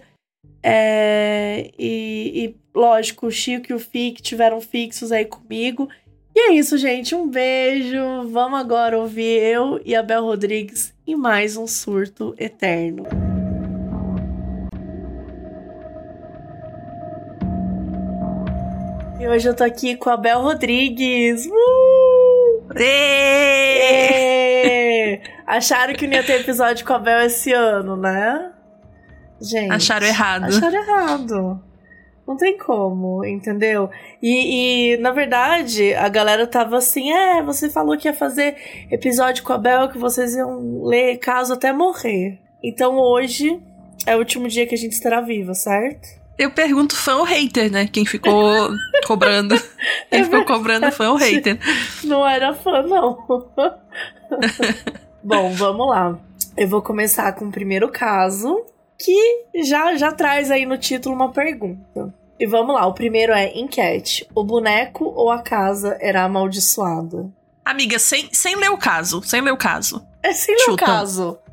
É, 0.62 1.70
e, 1.78 2.44
e, 2.44 2.56
lógico, 2.74 3.26
o 3.26 3.30
Chico 3.30 3.70
e 3.70 3.74
o 3.74 3.78
Fique 3.78 4.22
tiveram 4.22 4.60
fixos 4.60 5.12
aí 5.12 5.24
comigo. 5.24 5.88
E 6.34 6.50
é 6.50 6.52
isso, 6.54 6.76
gente. 6.76 7.14
Um 7.14 7.28
beijo. 7.28 8.28
Vamos 8.32 8.58
agora 8.58 8.98
ouvir 8.98 9.40
eu 9.40 9.80
e 9.84 9.94
a 9.94 10.02
Bel 10.02 10.24
Rodrigues 10.24 10.92
em 11.06 11.14
mais 11.14 11.56
um 11.56 11.66
surto 11.66 12.34
eterno. 12.36 13.04
E 19.20 19.28
hoje 19.28 19.48
eu 19.48 19.54
tô 19.54 19.62
aqui 19.62 19.96
com 19.96 20.10
a 20.10 20.16
Bel 20.16 20.42
Rodrigues. 20.42 21.46
Uh! 21.46 22.34
Acharam 25.46 25.94
que 25.94 26.06
não 26.06 26.14
ia 26.14 26.24
ter 26.24 26.40
episódio 26.40 26.84
com 26.84 26.94
a 26.94 26.98
Bel 26.98 27.20
esse 27.20 27.52
ano, 27.52 27.96
né? 27.96 28.50
Gente. 29.40 29.72
Acharam 29.72 30.06
errado. 30.06 30.44
Acharam 30.44 30.76
errado. 30.76 31.62
Não 32.26 32.36
tem 32.36 32.56
como, 32.56 33.24
entendeu? 33.24 33.90
E, 34.22 34.94
e, 34.94 34.96
na 34.96 35.12
verdade, 35.12 35.92
a 35.94 36.08
galera 36.08 36.46
tava 36.46 36.78
assim: 36.78 37.12
é, 37.12 37.42
você 37.42 37.68
falou 37.68 37.96
que 37.98 38.08
ia 38.08 38.14
fazer 38.14 38.56
episódio 38.90 39.44
com 39.44 39.52
a 39.52 39.58
Bel, 39.58 39.90
que 39.90 39.98
vocês 39.98 40.34
iam 40.34 40.84
ler 40.84 41.18
caso 41.18 41.52
até 41.52 41.72
morrer. 41.72 42.38
Então 42.62 42.96
hoje 42.96 43.60
é 44.06 44.16
o 44.16 44.18
último 44.18 44.48
dia 44.48 44.66
que 44.66 44.74
a 44.74 44.78
gente 44.78 44.92
estará 44.92 45.20
viva, 45.20 45.52
certo? 45.54 46.08
Eu 46.36 46.50
pergunto 46.50 46.96
fã 46.96 47.16
ou 47.16 47.24
hater, 47.24 47.70
né? 47.70 47.86
Quem 47.86 48.04
ficou 48.04 48.70
cobrando. 49.06 49.54
Quem 50.10 50.20
é 50.20 50.24
ficou 50.24 50.44
cobrando 50.44 50.90
fã 50.90 51.10
ou 51.10 51.16
hater. 51.16 51.58
Não 52.02 52.26
era 52.26 52.54
fã, 52.54 52.82
não. 52.82 53.24
Bom, 55.22 55.52
vamos 55.52 55.88
lá. 55.88 56.18
Eu 56.56 56.68
vou 56.68 56.82
começar 56.82 57.32
com 57.32 57.46
o 57.46 57.52
primeiro 57.52 57.88
caso, 57.88 58.64
que 59.04 59.62
já, 59.62 59.96
já 59.96 60.12
traz 60.12 60.50
aí 60.50 60.64
no 60.64 60.78
título 60.78 61.14
uma 61.14 61.30
pergunta. 61.30 62.14
E 62.38 62.46
vamos 62.46 62.74
lá, 62.74 62.86
o 62.86 62.94
primeiro 62.94 63.32
é 63.32 63.52
enquete. 63.56 64.26
O 64.34 64.42
boneco 64.42 65.04
ou 65.04 65.30
a 65.30 65.42
casa 65.42 65.96
era 66.00 66.24
amaldiçoada? 66.24 67.30
Amiga, 67.64 67.98
sem, 67.98 68.28
sem 68.32 68.56
ler 68.56 68.70
o 68.70 68.78
caso, 68.78 69.22
sem 69.22 69.40
ler 69.40 69.52
o 69.52 69.56
caso. 69.56 70.04
É 70.22 70.32
sem 70.32 70.54
ler 70.54 70.72
o 70.72 70.76
caso. 70.76 71.38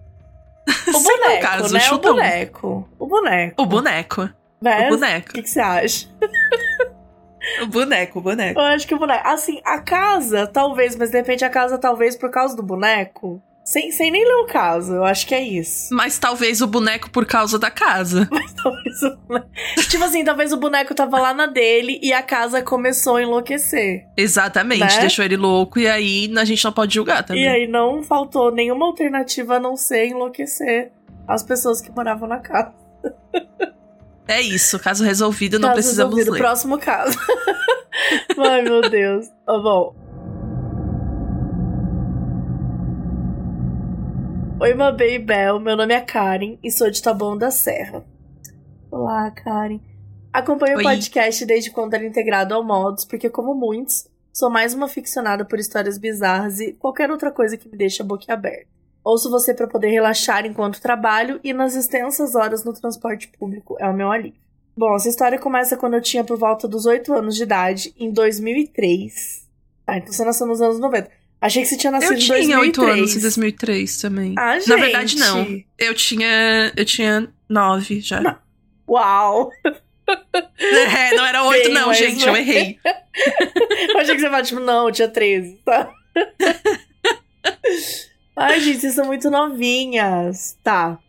O 0.87 0.99
boneco, 0.99 1.37
o 1.37 1.41
caso, 1.41 1.73
né? 1.73 1.91
O 1.91 1.97
boneco. 1.97 2.89
O 2.99 3.07
boneco. 3.07 3.61
O 3.61 3.65
boneco. 3.65 4.29
Né? 4.61 4.87
O 4.87 4.89
boneco. 4.91 5.29
O 5.31 5.33
que, 5.33 5.41
que 5.41 5.49
você 5.49 5.59
acha? 5.59 6.07
o 7.63 7.65
boneco, 7.65 8.19
o 8.19 8.21
boneco. 8.21 8.59
Eu 8.59 8.65
acho 8.65 8.87
que 8.87 8.93
o 8.93 8.99
boneco. 8.99 9.27
Assim, 9.27 9.59
a 9.65 9.79
casa, 9.79 10.45
talvez, 10.47 10.95
mas 10.95 11.09
de 11.09 11.17
repente 11.17 11.43
a 11.43 11.49
casa, 11.49 11.79
talvez, 11.79 12.15
por 12.15 12.29
causa 12.29 12.55
do 12.55 12.63
boneco. 12.63 13.41
Sem, 13.63 13.91
sem 13.91 14.11
nem 14.11 14.25
ler 14.25 14.43
o 14.43 14.47
caso, 14.47 14.93
eu 14.93 15.03
acho 15.05 15.25
que 15.27 15.35
é 15.35 15.41
isso. 15.41 15.93
Mas 15.93 16.17
talvez 16.17 16.61
o 16.61 16.67
boneco 16.67 17.09
por 17.11 17.25
causa 17.25 17.59
da 17.59 17.69
casa. 17.69 18.27
Mas 18.31 18.53
talvez 18.53 19.01
o 19.03 19.17
boneco... 19.27 19.49
tipo 19.89 20.03
assim, 20.03 20.23
talvez 20.23 20.51
o 20.51 20.57
boneco 20.57 20.95
tava 20.95 21.19
lá 21.19 21.33
na 21.33 21.45
dele 21.45 21.99
e 22.01 22.11
a 22.11 22.23
casa 22.23 22.61
começou 22.61 23.17
a 23.17 23.23
enlouquecer. 23.23 24.07
Exatamente, 24.17 24.81
né? 24.81 24.99
deixou 25.01 25.23
ele 25.23 25.37
louco 25.37 25.79
e 25.79 25.87
aí 25.87 26.31
a 26.35 26.43
gente 26.43 26.63
não 26.65 26.71
pode 26.71 26.95
julgar 26.95 27.23
também. 27.23 27.43
E 27.43 27.47
aí 27.47 27.67
não 27.67 28.01
faltou 28.01 28.51
nenhuma 28.51 28.87
alternativa 28.87 29.55
a 29.55 29.59
não 29.59 29.77
ser 29.77 30.07
enlouquecer 30.07 30.91
as 31.27 31.43
pessoas 31.43 31.79
que 31.79 31.91
moravam 31.91 32.27
na 32.27 32.39
casa. 32.39 32.73
É 34.27 34.41
isso, 34.41 34.79
caso 34.79 35.03
resolvido, 35.03 35.59
não 35.59 35.69
caso 35.69 35.81
precisamos 35.81 36.15
resolvido. 36.15 36.33
ler. 36.33 36.39
Próximo 36.39 36.77
caso. 36.79 37.17
Ai, 38.37 38.61
meu 38.61 38.81
Deus. 38.81 39.27
Oh, 39.47 39.61
bom, 39.61 39.95
Oi, 44.61 44.75
Mabê 44.75 45.15
e 45.15 45.17
Bel, 45.17 45.59
meu 45.59 45.75
nome 45.75 45.91
é 45.91 45.99
Karen 45.99 46.55
e 46.63 46.69
sou 46.69 46.87
de 46.91 47.01
Taboão 47.01 47.35
da 47.35 47.49
Serra. 47.49 48.05
Olá, 48.91 49.31
Karen. 49.31 49.79
Acompanho 50.31 50.77
Oi. 50.77 50.83
o 50.83 50.85
podcast 50.85 51.43
desde 51.47 51.71
quando 51.71 51.95
era 51.95 52.05
integrado 52.05 52.53
ao 52.53 52.63
Modos, 52.63 53.03
porque, 53.03 53.27
como 53.27 53.55
muitos, 53.55 54.07
sou 54.31 54.51
mais 54.51 54.75
uma 54.75 54.87
ficcionada 54.87 55.43
por 55.43 55.57
histórias 55.57 55.97
bizarras 55.97 56.59
e 56.59 56.73
qualquer 56.73 57.09
outra 57.09 57.31
coisa 57.31 57.57
que 57.57 57.67
me 57.67 57.75
deixa 57.75 58.03
a 58.03 58.05
boca 58.05 58.31
aberta. 58.31 58.67
Ouço 59.03 59.31
você 59.31 59.51
para 59.51 59.65
poder 59.65 59.89
relaxar 59.89 60.45
enquanto 60.45 60.79
trabalho 60.79 61.39
e 61.43 61.53
nas 61.53 61.73
extensas 61.73 62.35
horas 62.35 62.63
no 62.63 62.71
transporte 62.71 63.29
público 63.29 63.75
é 63.79 63.89
o 63.89 63.95
meu 63.95 64.11
alívio. 64.11 64.39
Bom, 64.77 64.95
essa 64.95 65.09
história 65.09 65.39
começa 65.39 65.75
quando 65.75 65.95
eu 65.95 66.01
tinha 66.01 66.23
por 66.23 66.37
volta 66.37 66.67
dos 66.67 66.85
8 66.85 67.11
anos 67.11 67.35
de 67.35 67.41
idade, 67.41 67.95
em 67.97 68.11
2003. 68.11 69.49
Ah, 69.87 69.97
então 69.97 70.13
você 70.13 70.23
nasceu 70.23 70.45
nos 70.45 70.61
anos 70.61 70.79
90. 70.79 71.20
Achei 71.41 71.63
que 71.63 71.69
você 71.69 71.77
tinha 71.77 71.91
nascido 71.91 72.13
em 72.13 72.27
2003. 72.27 72.39
Eu 72.39 72.45
tinha 72.45 72.59
8 72.59 72.81
anos 72.83 73.15
em 73.15 73.19
2003 73.19 73.97
também. 73.97 74.35
Ah, 74.37 74.59
gente. 74.59 74.69
Na 74.69 74.75
verdade, 74.75 75.17
não. 75.17 75.63
Eu 75.79 75.95
tinha. 75.95 76.71
Eu 76.77 76.85
tinha 76.85 77.27
9 77.49 77.99
já. 77.99 78.21
Não. 78.21 78.37
Uau! 78.87 79.49
É, 80.59 81.15
não 81.15 81.25
era 81.25 81.41
8, 81.45 81.63
Bem, 81.63 81.73
não, 81.73 81.93
gente. 81.93 82.27
Eu 82.27 82.35
errei. 82.35 82.77
eu 82.83 83.97
achei 83.97 84.13
que 84.13 84.19
você 84.19 84.29
falou, 84.29 84.43
tipo, 84.43 84.59
não, 84.59 84.87
eu 84.87 84.91
tinha 84.91 85.07
13, 85.07 85.61
tá? 85.63 85.89
Ai, 88.35 88.59
gente, 88.59 88.79
vocês 88.79 88.93
são 88.93 89.05
muito 89.05 89.29
novinhas. 89.29 90.57
Tá. 90.61 90.99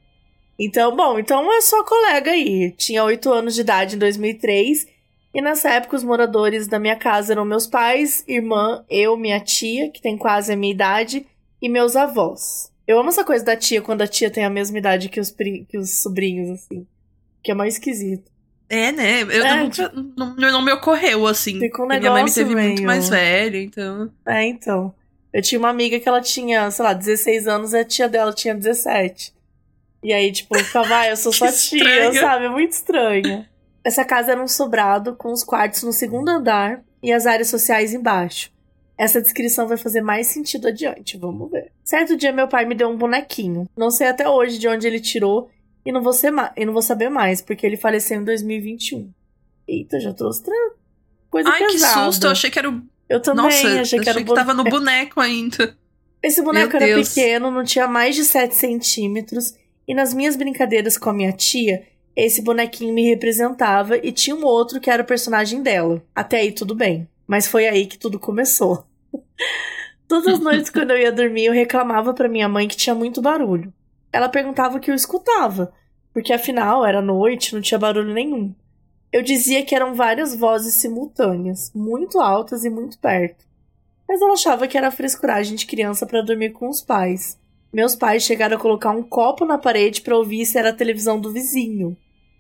Então, 0.57 0.95
bom, 0.95 1.19
então 1.19 1.53
é 1.53 1.61
sua 1.63 1.85
colega 1.85 2.31
aí. 2.31 2.71
Tinha 2.79 3.03
8 3.03 3.33
anos 3.33 3.57
de 3.57 3.63
idade 3.63 3.97
em 3.97 3.99
2003 3.99 4.87
e 5.35 5.41
nessa 5.41 5.71
época, 5.71 5.97
os 5.97 6.05
moradores 6.05 6.67
da 6.67 6.79
minha 6.79 6.97
casa 6.97 7.33
eram 7.33 7.45
meus 7.45 7.67
pais, 7.67 8.23
irmã, 8.29 8.85
eu, 8.91 9.17
minha 9.17 9.41
tia, 9.41 9.91
que 9.91 10.03
tem 10.03 10.19
quase 10.19 10.53
a 10.53 10.57
minha 10.57 10.73
idade, 10.73 11.27
e 11.61 11.69
meus 11.69 11.97
avós. 11.97 12.71
Eu 12.87 12.99
amo 12.99 13.09
essa 13.09 13.25
coisa 13.25 13.45
da 13.45 13.57
tia 13.57 13.81
quando 13.81 14.03
a 14.03 14.07
tia 14.07 14.31
tem 14.31 14.45
a 14.45 14.51
mesma 14.51 14.77
idade 14.77 15.09
que 15.09 15.21
os, 15.21 15.31
que 15.31 15.79
os 15.79 16.03
sobrinhos, 16.03 16.51
assim. 16.51 16.87
Que 17.43 17.53
é 17.53 17.55
mais 17.55 17.75
esquisito. 17.75 18.31
É, 18.69 18.93
né? 18.93 19.23
Eu, 19.23 19.45
é, 19.45 19.71
tipo, 19.71 19.91
não, 20.17 20.35
não, 20.35 20.63
me 20.63 20.73
ocorreu, 20.73 21.27
assim. 21.27 21.59
Fica 21.59 21.83
um 21.83 21.87
negócio 21.87 22.01
minha 22.01 22.13
mãe 22.13 22.25
me 22.25 22.33
teve 22.33 22.55
meio... 22.55 22.69
muito 22.69 22.83
mais 22.83 23.09
velha, 23.09 23.63
então. 23.63 24.11
É, 24.27 24.45
então. 24.45 24.95
Eu 25.33 25.41
tinha 25.41 25.59
uma 25.59 25.71
amiga 25.71 25.99
que 25.99 26.09
ela 26.09 26.21
tinha, 26.21 26.71
sei 26.71 26.85
lá, 26.85 26.93
16 26.93 27.49
anos 27.49 27.73
e 27.73 27.79
a 27.79 27.85
tia 27.85 28.09
dela 28.09 28.33
tinha 28.33 28.55
17. 28.55 29.33
E 30.03 30.13
aí, 30.13 30.31
tipo, 30.33 30.57
eu 30.57 30.65
ficava, 30.65 30.99
ah, 30.99 31.09
eu 31.09 31.17
sou 31.17 31.33
sua 31.33 31.53
tia, 31.53 32.13
sabe? 32.13 32.47
É 32.47 32.49
muito 32.49 32.73
estranho. 32.73 33.47
Essa 33.85 34.05
casa 34.05 34.33
era 34.33 34.43
um 34.43 34.49
sobrado 34.49 35.17
com 35.17 35.33
os 35.33 35.43
quartos 35.43 35.83
no 35.83 35.93
segundo 35.93 36.29
andar 36.29 36.83
e 37.03 37.13
as 37.13 37.27
áreas 37.27 37.49
sociais 37.49 37.93
embaixo. 37.93 38.51
Essa 38.97 39.21
descrição 39.21 39.67
vai 39.67 39.77
fazer 39.77 40.01
mais 40.01 40.29
sentido 40.29 40.69
adiante, 40.69 41.17
vamos 41.17 41.51
ver. 41.51 41.73
Certo 41.85 42.17
dia, 42.17 42.33
meu 42.33 42.47
pai 42.47 42.65
me 42.65 42.75
deu 42.75 42.89
um 42.89 42.97
bonequinho. 42.97 43.69
Não 43.77 43.91
sei 43.91 44.07
até 44.07 44.29
hoje 44.29 44.59
de 44.59 44.69
onde 44.69 44.87
ele 44.87 45.01
tirou 45.01 45.51
E 45.85 45.91
não 45.91 46.03
vou, 46.03 46.13
e 46.57 46.65
não 46.65 46.73
vou 46.73 46.83
saber 46.83 47.09
mais, 47.09 47.43
porque 47.43 47.67
ele 47.67 47.77
faleceu 47.77 48.21
em 48.21 48.25
2021. 48.25 49.11
Eita, 49.67 49.99
já 49.99 50.13
trouxe 50.13 50.43
coisa 51.29 51.49
Ai, 51.49 51.67
pesada. 51.67 51.95
que 51.95 52.05
susto. 52.07 52.27
Eu 52.27 52.31
achei 52.31 52.51
que 52.51 52.59
era 52.59 52.71
o. 52.71 52.83
Eu 53.09 53.21
também 53.21 53.45
Nossa, 53.45 53.81
achei 53.81 53.99
que 53.99 54.09
era 54.09 54.21
o 54.21 54.25
que 54.25 54.35
tava 54.35 54.55
no 54.55 54.65
boneco 54.65 55.21
ainda. 55.21 55.77
Esse 56.23 56.41
boneco 56.41 56.73
Meu 56.73 56.83
era 56.83 56.95
Deus. 56.95 57.09
pequeno, 57.09 57.51
não 57.51 57.65
tinha 57.65 57.89
mais 57.89 58.15
de 58.15 58.25
7 58.25 58.55
centímetros. 58.55 59.55
E 59.89 59.95
nas 59.95 60.15
minhas 60.15 60.37
brincadeiras 60.37 60.97
com 60.97 61.11
a 61.11 61.13
minha 61.13 61.33
tia, 61.33 61.83
esse 62.17 62.43
bonequinho 62.43 62.95
me 62.95 63.09
representava 63.09 63.97
e 63.97 64.13
tinha 64.13 64.37
um 64.37 64.45
outro 64.45 64.81
que 64.81 64.91
era 64.91 65.03
o 65.03 65.07
personagem 65.07 65.63
dela. 65.63 66.03
Até 66.15 66.39
aí 66.39 66.53
tudo 66.53 66.75
bem. 66.75 67.09
Mas 67.27 67.47
foi 67.47 67.67
aí 67.67 67.87
que 67.87 67.99
tudo 67.99 68.19
começou. 68.19 68.85
Todas 70.07 70.35
as 70.35 70.41
noites 70.41 70.71
quando 70.71 70.91
eu 70.91 70.99
ia 70.99 71.11
dormir, 71.11 71.47
eu 71.47 71.53
reclamava 71.53 72.13
pra 72.13 72.29
minha 72.29 72.49
mãe 72.49 72.69
que 72.69 72.77
tinha 72.77 72.95
muito 72.95 73.23
barulho. 73.23 73.73
Ela 74.13 74.29
perguntava 74.29 74.77
o 74.77 74.81
que 74.81 74.91
eu 74.91 74.95
escutava, 74.95 75.73
porque 76.13 76.33
afinal 76.33 76.85
era 76.85 77.01
noite, 77.01 77.55
não 77.55 77.63
tinha 77.63 77.79
barulho 77.79 78.13
nenhum. 78.13 78.55
Eu 79.11 79.23
dizia 79.23 79.65
que 79.65 79.75
eram 79.75 79.95
várias 79.95 80.35
vozes 80.35 80.75
simultâneas, 80.75 81.73
muito 81.75 82.21
altas 82.21 82.65
e 82.65 82.71
muito 82.71 82.99
perto. 82.99 83.47
Mas 84.07 84.21
ela 84.21 84.35
achava 84.35 84.69
que 84.69 84.77
era 84.77 84.91
frescuragem 84.91 85.57
de 85.57 85.65
criança 85.65 86.07
pra 86.07 86.21
dormir 86.21 86.51
com 86.51 86.69
os 86.69 86.83
pais. 86.83 87.39
Meus 87.73 87.95
pais 87.95 88.23
chegaram 88.23 88.57
a 88.57 88.61
colocar 88.61 88.91
um 88.91 89.03
copo 89.03 89.45
na 89.47 89.57
parede 89.57 90.03
pra 90.03 90.17
ouvir 90.17 90.45
se 90.45 90.59
era 90.59 90.71
a 90.71 90.75
televisão 90.75 91.19
do 91.19 91.33
vizinho. 91.33 91.97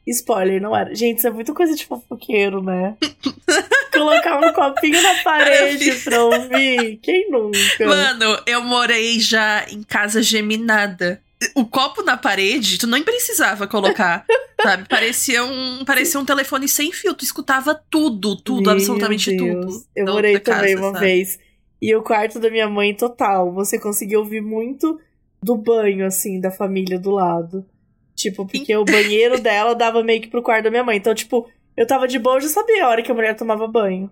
Spoiler, 0.07 0.61
não 0.61 0.76
era. 0.76 0.95
Gente, 0.95 1.18
isso 1.18 1.28
é 1.28 1.30
muito 1.30 1.55
coisa 1.55 1.74
de 1.74 1.87
fofoqueiro, 1.87 2.62
né? 2.62 2.97
colocar 3.93 4.39
um 4.41 4.53
copinho 4.53 5.01
na 5.01 5.14
parede 5.22 5.93
pra 6.03 6.24
ouvir. 6.24 6.99
Quem 7.03 7.30
nunca? 7.30 7.87
Mano, 7.87 8.39
eu 8.47 8.62
morei 8.62 9.20
já 9.20 9.64
em 9.70 9.83
casa 9.83 10.22
geminada. 10.22 11.22
O 11.55 11.64
copo 11.64 12.03
na 12.03 12.16
parede, 12.16 12.78
tu 12.78 12.87
nem 12.87 13.03
precisava 13.03 13.66
colocar, 13.66 14.24
sabe? 14.62 14.89
Parecia 14.89 15.45
um, 15.45 15.85
parecia 15.85 16.20
um 16.20 16.24
telefone 16.24 16.68
sem 16.68 16.93
fio. 16.93 17.14
Tu 17.14 17.24
escutava 17.24 17.74
tudo, 17.91 18.37
tudo, 18.37 18.62
Meu 18.62 18.72
absolutamente 18.72 19.37
Deus. 19.37 19.66
tudo. 19.66 19.87
Eu 19.95 20.07
morei 20.07 20.39
também 20.39 20.74
casa, 20.74 20.87
uma 20.87 20.93
sabe? 20.93 21.07
vez. 21.07 21.39
E 21.80 21.95
o 21.97 22.03
quarto 22.03 22.39
da 22.39 22.49
minha 22.51 22.68
mãe, 22.68 22.95
total. 22.95 23.53
Você 23.53 23.78
conseguia 23.78 24.18
ouvir 24.18 24.41
muito 24.41 25.01
do 25.43 25.57
banho, 25.57 26.07
assim, 26.07 26.40
da 26.40 26.51
família 26.51 26.99
do 26.99 27.11
lado. 27.11 27.66
Tipo, 28.14 28.47
porque 28.47 28.76
o 28.76 28.84
banheiro 28.84 29.38
dela 29.43 29.74
dava 29.74 30.03
meio 30.03 30.20
que 30.20 30.28
pro 30.28 30.43
quarto 30.43 30.64
da 30.64 30.70
minha 30.70 30.84
mãe. 30.84 30.97
Então, 30.99 31.14
tipo, 31.14 31.49
eu 31.76 31.86
tava 31.86 32.07
de 32.07 32.18
boa, 32.18 32.36
eu 32.36 32.43
já 32.43 32.49
sabia 32.49 32.84
a 32.84 32.88
hora 32.88 33.03
que 33.03 33.11
a 33.11 33.14
mulher 33.14 33.34
tomava 33.36 33.66
banho. 33.66 34.11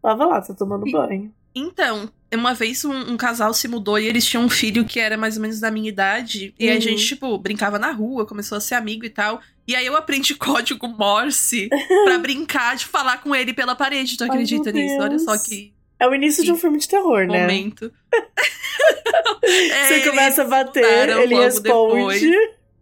Tava 0.00 0.24
lá, 0.24 0.40
tá 0.40 0.54
tomando 0.54 0.86
E- 0.88 0.92
banho. 0.92 1.32
Então, 1.52 2.08
uma 2.32 2.54
vez 2.54 2.84
um, 2.84 2.92
um 3.12 3.16
casal 3.16 3.52
se 3.52 3.66
mudou 3.66 3.98
e 3.98 4.06
eles 4.06 4.24
tinham 4.24 4.44
um 4.44 4.48
filho 4.48 4.84
que 4.84 5.00
era 5.00 5.16
mais 5.16 5.34
ou 5.34 5.42
menos 5.42 5.58
da 5.58 5.68
minha 5.68 5.88
idade. 5.88 6.54
E 6.58 6.70
a 6.70 6.74
Uhum. 6.74 6.80
gente, 6.80 7.04
tipo, 7.04 7.36
brincava 7.38 7.76
na 7.76 7.90
rua, 7.90 8.24
começou 8.24 8.56
a 8.56 8.60
ser 8.60 8.76
amigo 8.76 9.04
e 9.04 9.10
tal. 9.10 9.40
E 9.66 9.74
aí 9.74 9.84
eu 9.84 9.96
aprendi 9.96 10.34
código 10.38 10.86
Morse 10.86 11.68
pra 12.04 12.18
brincar 12.22 12.76
de 12.76 12.86
falar 12.86 13.20
com 13.20 13.34
ele 13.34 13.52
pela 13.52 13.74
parede. 13.74 14.16
Tu 14.16 14.22
acredita 14.24 14.70
nisso? 14.70 15.02
Olha 15.02 15.18
só 15.18 15.36
que 15.36 15.72
É 16.00 16.08
o 16.08 16.14
início 16.14 16.42
de 16.42 16.50
um 16.50 16.56
filme 16.56 16.78
de 16.78 16.88
terror, 16.88 17.26
né? 17.26 17.40
momento. 17.42 17.92
Você 19.42 19.94
É, 19.94 20.08
começa 20.08 20.42
a 20.42 20.46
bater, 20.46 21.08
ele 21.10 21.34
responde. 21.34 21.62
depois. 21.62 22.22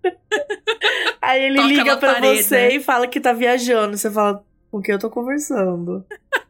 Aí 1.21 1.43
ele 1.45 1.57
Toca 1.57 1.69
liga 1.69 1.97
parede, 1.97 2.43
você 2.45 2.57
né? 2.57 2.75
e 2.75 2.81
fala 2.81 3.07
que 3.07 3.21
tá 3.21 3.33
viajando. 3.33 3.97
Você 3.97 4.11
fala, 4.11 4.45
com 4.71 4.81
quem 4.81 4.95
eu 4.95 4.99
tô 4.99 5.11
conversando? 5.11 6.05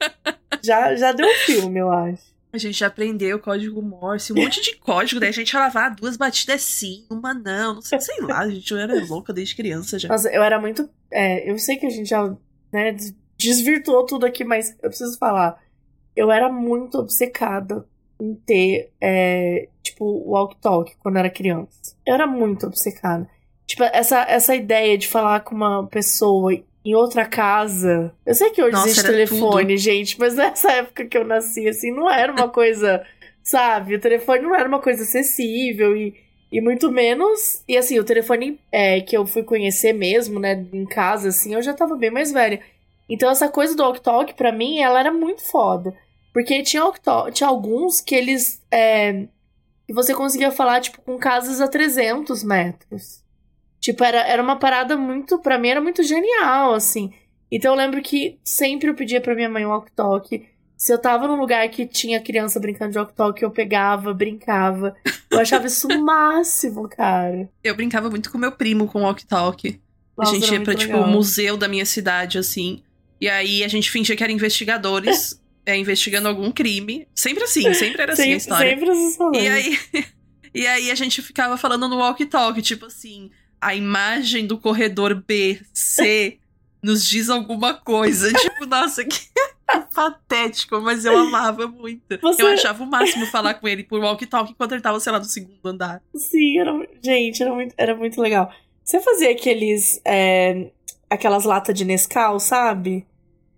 já, 0.63 0.95
já 0.95 1.13
deu 1.13 1.27
um 1.27 1.35
filme, 1.35 1.81
eu 1.81 1.91
acho. 1.91 2.23
A 2.53 2.57
gente 2.59 2.79
já 2.79 2.87
aprendeu 2.87 3.39
código 3.39 3.83
Morse, 3.83 4.33
um 4.33 4.37
monte 4.37 4.63
de 4.63 4.75
código, 4.77 5.21
daí 5.21 5.29
a 5.29 5.33
gente 5.33 5.53
falava, 5.53 5.81
ah, 5.81 5.89
duas 5.91 6.17
batidas 6.17 6.63
sim, 6.63 7.05
uma 7.11 7.35
não, 7.35 7.75
não 7.75 7.83
sei, 7.83 8.01
sei 8.01 8.21
lá, 8.23 8.39
a 8.41 8.49
gente 8.49 8.71
eu 8.73 8.79
era 8.79 8.95
louca 9.07 9.35
desde 9.35 9.55
criança 9.55 9.99
já. 9.99 10.09
Nossa, 10.09 10.31
eu 10.31 10.43
era 10.43 10.59
muito. 10.59 10.89
É, 11.13 11.51
eu 11.51 11.59
sei 11.59 11.77
que 11.77 11.85
a 11.85 11.91
gente 11.91 12.09
já 12.09 12.35
né, 12.73 12.93
des- 12.93 13.15
desvirtuou 13.39 14.07
tudo 14.07 14.25
aqui, 14.25 14.45
mas 14.45 14.71
eu 14.83 14.89
preciso 14.89 15.19
falar. 15.19 15.61
Eu 16.19 16.33
era 16.33 16.51
muito 16.51 16.99
obcecada 16.99 17.87
em 18.21 18.35
ter, 18.35 18.91
é, 19.01 19.69
tipo, 19.81 20.05
walk-talk 20.29 20.97
quando 20.99 21.17
era 21.17 21.31
criança. 21.31 21.95
Eu 22.05 22.15
era 22.15 22.27
muito 22.27 22.67
obcecada. 22.67 23.29
Tipo, 23.65 23.85
essa, 23.85 24.23
essa 24.23 24.57
ideia 24.57 24.99
de 24.99 25.07
falar 25.07 25.41
com 25.41 25.55
uma 25.55 25.87
pessoa 25.87 26.53
em 26.85 26.95
outra 26.95 27.25
casa. 27.25 28.13
Eu 28.27 28.35
sei 28.35 28.51
que 28.51 28.61
hoje 28.61 28.73
Nossa, 28.73 28.89
existe 28.89 29.07
telefone, 29.07 29.77
gente, 29.77 30.19
mas 30.19 30.35
nessa 30.35 30.73
época 30.73 31.07
que 31.07 31.17
eu 31.17 31.25
nasci, 31.25 31.69
assim, 31.69 31.93
não 31.93 32.11
era 32.11 32.33
uma 32.33 32.49
coisa. 32.49 33.07
sabe? 33.45 33.95
O 33.95 34.01
telefone 34.01 34.41
não 34.41 34.57
era 34.57 34.69
uma 34.69 34.81
coisa 34.81 35.05
acessível 35.05 35.97
e. 35.97 36.15
E 36.51 36.63
muito 36.63 36.91
menos. 36.91 37.63
E 37.69 37.77
assim, 37.77 37.99
o 37.99 38.05
telefone 38.05 38.59
é, 38.73 39.03
que 39.03 39.17
eu 39.17 39.25
fui 39.27 39.43
conhecer 39.45 39.93
mesmo, 39.93 40.41
né, 40.41 40.67
em 40.73 40.87
casa, 40.87 41.29
assim, 41.29 41.55
eu 41.55 41.61
já 41.61 41.75
tava 41.75 41.95
bem 41.95 42.11
mais 42.11 42.33
velha. 42.33 42.61
Então, 43.07 43.31
essa 43.31 43.49
coisa 43.51 43.77
do 43.77 43.83
walk 43.83 44.01
talk, 44.01 44.35
pra 44.35 44.51
mim, 44.51 44.81
ela 44.81 44.99
era 44.99 45.13
muito 45.13 45.43
foda. 45.43 45.95
Porque 46.39 46.63
tinha, 46.63 46.85
tinha 47.33 47.49
alguns 47.49 48.01
que 48.01 48.15
eles. 48.15 48.63
É, 48.71 49.27
que 49.85 49.93
você 49.93 50.15
conseguia 50.15 50.53
falar, 50.53 50.81
tipo, 50.81 51.03
com 51.03 51.19
casas 51.19 51.61
a 51.61 51.67
300 51.67 52.45
metros. 52.45 53.25
Tipo, 53.81 54.05
era, 54.05 54.21
era 54.21 54.41
uma 54.41 54.55
parada 54.55 54.97
muito. 54.97 55.41
Pra 55.41 55.59
mim, 55.59 55.67
era 55.67 55.81
muito 55.81 56.01
genial, 56.05 56.75
assim. 56.75 57.13
Então, 57.51 57.73
eu 57.73 57.77
lembro 57.77 58.01
que 58.01 58.39
sempre 58.45 58.89
eu 58.89 58.95
pedia 58.95 59.21
pra 59.21 59.35
minha 59.35 59.49
mãe 59.49 59.67
um 59.67 59.71
walk 59.71 59.91
talk. 59.91 60.49
Se 60.77 60.93
eu 60.93 60.99
tava 60.99 61.27
num 61.27 61.41
lugar 61.41 61.69
que 61.71 61.85
tinha 61.85 62.23
criança 62.23 62.61
brincando 62.61 62.93
de 62.93 62.99
walk 62.99 63.15
talk, 63.15 63.43
eu 63.43 63.51
pegava, 63.51 64.15
brincava. 64.15 64.95
Eu 65.29 65.41
achava 65.41 65.67
isso 65.67 65.89
o 65.89 66.05
máximo, 66.05 66.89
cara. 66.89 67.51
Eu 67.65 67.75
brincava 67.75 68.09
muito 68.09 68.31
com 68.31 68.39
meu 68.39 68.53
primo 68.53 68.87
com 68.87 69.03
walkie-talkie. 69.03 69.81
A 70.17 70.25
gente 70.27 70.53
ia 70.53 70.61
pra, 70.61 70.77
tipo, 70.77 70.93
legal. 70.93 71.09
o 71.09 71.11
museu 71.11 71.57
da 71.57 71.67
minha 71.67 71.85
cidade, 71.85 72.39
assim. 72.39 72.81
E 73.21 73.29
aí 73.29 73.65
a 73.65 73.69
gente 73.69 73.91
fingia 73.91 74.15
que 74.15 74.23
era 74.23 74.31
investigadores, 74.31 75.41
é, 75.69 75.77
investigando 75.77 76.29
algum 76.29 76.51
crime. 76.51 77.07
Sempre 77.15 77.45
assim, 77.45 77.73
sempre 77.75 78.03
era 78.03 78.13
assim 78.15 78.33
a 78.33 78.37
história. 78.37 78.71
sempre. 78.71 79.39
E 79.39 79.49
aí, 79.49 79.79
e 80.55 80.67
aí 80.67 80.91
a 80.91 80.95
gente 80.95 81.21
ficava 81.23 81.57
falando 81.57 81.87
no 81.89 81.97
walkie-talkie, 81.99 82.63
tipo 82.63 82.87
assim, 82.87 83.31
a 83.61 83.75
imagem 83.75 84.47
do 84.47 84.59
corredor 84.59 85.15
B, 85.27 85.61
C, 85.75 86.39
nos 86.83 87.05
diz 87.07 87.29
alguma 87.29 87.75
coisa. 87.75 88.33
Tipo, 88.39 88.65
nossa, 88.67 89.05
que 89.05 89.21
patético, 89.95 90.81
mas 90.81 91.05
eu 91.05 91.17
amava 91.19 91.67
muito. 91.67 92.19
Você- 92.21 92.43
Eu 92.43 92.47
achava 92.49 92.83
o 92.83 92.87
máximo 92.87 93.27
falar 93.27 93.55
com 93.55 93.69
ele 93.69 93.85
por 93.85 94.01
walkie-talkie 94.01 94.53
enquanto 94.53 94.73
ele 94.73 94.81
tava, 94.81 94.99
sei 95.01 95.13
lá, 95.13 95.19
no 95.19 95.25
segundo 95.25 95.59
andar. 95.67 96.01
Sim, 96.15 96.59
era, 96.59 96.89
gente, 97.03 97.43
era 97.43 97.53
muito, 97.53 97.75
era 97.77 97.95
muito 97.95 98.21
legal. 98.21 98.51
Você 98.85 99.01
fazia 99.01 99.31
aqueles. 99.31 100.01
é, 100.07 100.71
aquelas 101.11 101.45
latas 101.45 101.75
de 101.75 101.85
Nescau, 101.85 102.39
sabe? 102.41 103.07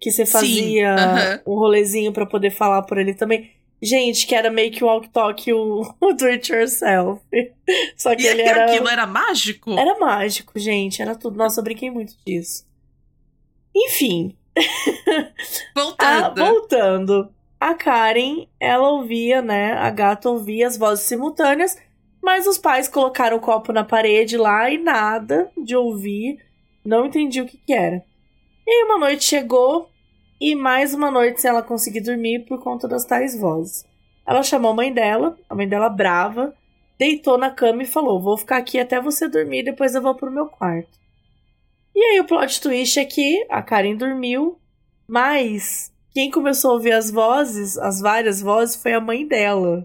Que 0.00 0.10
você 0.10 0.24
fazia 0.24 1.42
um 1.46 1.54
rolezinho 1.54 2.12
pra 2.12 2.24
poder 2.26 2.50
falar 2.50 2.82
por 2.82 2.96
ele 2.98 3.12
também. 3.14 3.50
Gente, 3.82 4.26
que 4.26 4.34
era 4.34 4.50
meio 4.50 4.70
que 4.70 4.82
o 4.84 4.86
walk-talk, 4.86 5.52
o, 5.52 5.82
o 6.00 6.12
do 6.12 6.26
it 6.26 6.52
yourself. 6.52 7.22
Só 7.96 8.14
que 8.16 8.22
E 8.22 8.26
ele 8.26 8.42
era. 8.42 8.64
aquilo 8.66 8.88
era 8.88 9.06
mágico? 9.06 9.72
Era 9.78 9.98
mágico, 9.98 10.58
gente. 10.58 11.00
Era 11.02 11.14
tudo. 11.14 11.36
Nossa, 11.36 11.60
eu 11.60 11.64
brinquei 11.64 11.90
muito 11.90 12.14
disso. 12.26 12.66
Enfim, 13.74 14.36
Ah, 15.98 16.28
Voltando. 16.32 16.44
voltando. 16.44 17.34
A 17.58 17.74
Karen, 17.74 18.46
ela 18.58 18.88
ouvia, 18.90 19.42
né? 19.42 19.72
A 19.74 19.90
gata 19.90 20.28
ouvia 20.30 20.66
as 20.66 20.76
vozes 20.78 21.04
simultâneas, 21.04 21.76
mas 22.22 22.46
os 22.46 22.56
pais 22.58 22.88
colocaram 22.88 23.36
o 23.36 23.40
copo 23.40 23.72
na 23.72 23.84
parede 23.84 24.36
lá 24.36 24.70
e 24.70 24.78
nada 24.78 25.50
de 25.62 25.76
ouvir. 25.76 26.38
Não 26.84 27.06
entendi 27.06 27.40
o 27.40 27.46
que, 27.46 27.58
que 27.58 27.72
era. 27.72 28.02
E 28.70 28.72
aí 28.72 28.84
uma 28.84 28.98
noite 28.98 29.24
chegou 29.24 29.90
e 30.40 30.54
mais 30.54 30.94
uma 30.94 31.10
noite 31.10 31.40
sem 31.40 31.50
ela 31.50 31.60
conseguir 31.60 32.02
dormir 32.02 32.46
por 32.46 32.62
conta 32.62 32.86
das 32.86 33.04
tais 33.04 33.36
vozes. 33.36 33.84
Ela 34.24 34.44
chamou 34.44 34.70
a 34.70 34.74
mãe 34.74 34.92
dela, 34.92 35.36
a 35.48 35.56
mãe 35.56 35.68
dela 35.68 35.88
brava, 35.88 36.54
deitou 36.96 37.36
na 37.36 37.50
cama 37.50 37.82
e 37.82 37.86
falou: 37.86 38.22
Vou 38.22 38.38
ficar 38.38 38.58
aqui 38.58 38.78
até 38.78 39.00
você 39.00 39.28
dormir, 39.28 39.64
depois 39.64 39.92
eu 39.96 40.00
vou 40.00 40.14
pro 40.14 40.30
meu 40.30 40.46
quarto. 40.46 41.00
E 41.92 42.00
aí 42.00 42.20
o 42.20 42.24
plot 42.24 42.60
twist 42.60 42.96
é 43.00 43.04
que 43.04 43.44
a 43.50 43.60
Karen 43.60 43.96
dormiu, 43.96 44.56
mas 45.04 45.92
quem 46.14 46.30
começou 46.30 46.70
a 46.70 46.74
ouvir 46.74 46.92
as 46.92 47.10
vozes, 47.10 47.76
as 47.76 48.00
várias 48.00 48.40
vozes, 48.40 48.80
foi 48.80 48.92
a 48.92 49.00
mãe 49.00 49.26
dela. 49.26 49.84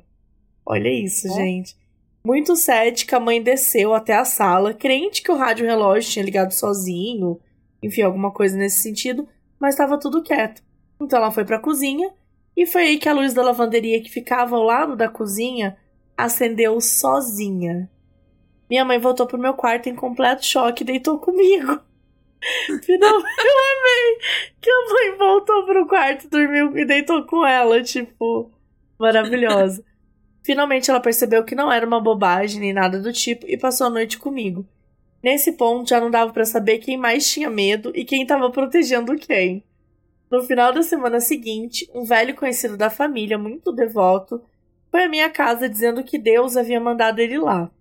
Olha 0.63 0.89
isso, 0.89 1.27
Ó. 1.27 1.33
gente. 1.33 1.75
Muito 2.23 2.55
cética, 2.55 3.17
a 3.17 3.19
mãe 3.19 3.41
desceu 3.41 3.95
até 3.95 4.13
a 4.13 4.25
sala, 4.25 4.75
crente 4.75 5.23
que 5.23 5.31
o 5.31 5.37
rádio 5.37 5.65
relógio 5.65 6.11
tinha 6.11 6.25
ligado 6.25 6.51
sozinho, 6.51 7.39
enfim, 7.81 8.01
alguma 8.01 8.31
coisa 8.31 8.57
nesse 8.57 8.81
sentido, 8.81 9.27
mas 9.59 9.73
estava 9.73 9.99
tudo 9.99 10.23
quieto. 10.23 10.63
Então 10.99 11.19
ela 11.19 11.31
foi 11.31 11.45
pra 11.45 11.59
cozinha 11.59 12.13
e 12.55 12.65
foi 12.65 12.83
aí 12.83 12.97
que 12.97 13.09
a 13.09 13.13
luz 13.13 13.33
da 13.33 13.43
lavanderia 13.43 14.01
que 14.01 14.09
ficava 14.09 14.55
ao 14.55 14.63
lado 14.63 14.95
da 14.95 15.09
cozinha 15.09 15.77
acendeu 16.17 16.79
sozinha. 16.79 17.89
Minha 18.69 18.85
mãe 18.85 18.97
voltou 18.97 19.27
pro 19.27 19.37
meu 19.37 19.53
quarto 19.53 19.89
em 19.89 19.95
completo 19.95 20.45
choque 20.45 20.83
e 20.83 20.85
deitou 20.85 21.19
comigo. 21.19 21.79
Finalmente, 22.83 23.39
eu 23.39 23.57
amei 23.77 24.17
que 24.61 24.69
a 24.69 24.93
mãe 24.93 25.17
voltou 25.17 25.65
pro 25.65 25.87
quarto, 25.87 26.29
dormiu 26.29 26.77
e 26.77 26.85
deitou 26.85 27.25
com 27.25 27.45
ela, 27.45 27.81
tipo, 27.83 28.51
maravilhosa. 28.97 29.83
Finalmente 30.43 30.91
ela 30.91 30.99
percebeu 30.99 31.43
que 31.43 31.55
não 31.55 31.71
era 31.71 31.85
uma 31.85 31.99
bobagem 31.99 32.59
nem 32.59 32.71
nada 32.71 32.99
do 32.99 33.11
tipo 33.11 33.45
e 33.47 33.57
passou 33.57 33.87
a 33.87 33.89
noite 33.89 34.19
comigo. 34.19 34.65
Nesse 35.25 35.53
ponto 35.53 35.89
já 35.89 35.99
não 35.99 36.11
dava 36.11 36.31
para 36.31 36.45
saber 36.45 36.77
quem 36.77 36.97
mais 36.97 37.27
tinha 37.27 37.49
medo 37.49 37.91
e 37.95 38.05
quem 38.05 38.21
estava 38.21 38.47
protegendo 38.51 39.15
quem. 39.15 39.63
No 40.29 40.43
final 40.43 40.71
da 40.71 40.83
semana 40.83 41.19
seguinte, 41.19 41.89
um 41.95 42.03
velho 42.03 42.35
conhecido 42.35 42.77
da 42.77 42.91
família, 42.91 43.35
muito 43.35 43.71
devoto, 43.71 44.39
foi 44.91 45.05
à 45.05 45.09
minha 45.09 45.27
casa 45.31 45.67
dizendo 45.67 46.03
que 46.03 46.19
Deus 46.19 46.55
havia 46.55 46.79
mandado 46.79 47.17
ele 47.17 47.39
lá, 47.39 47.71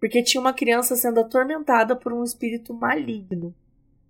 porque 0.00 0.22
tinha 0.22 0.40
uma 0.40 0.54
criança 0.54 0.96
sendo 0.96 1.20
atormentada 1.20 1.94
por 1.94 2.14
um 2.14 2.24
espírito 2.24 2.72
maligno. 2.72 3.54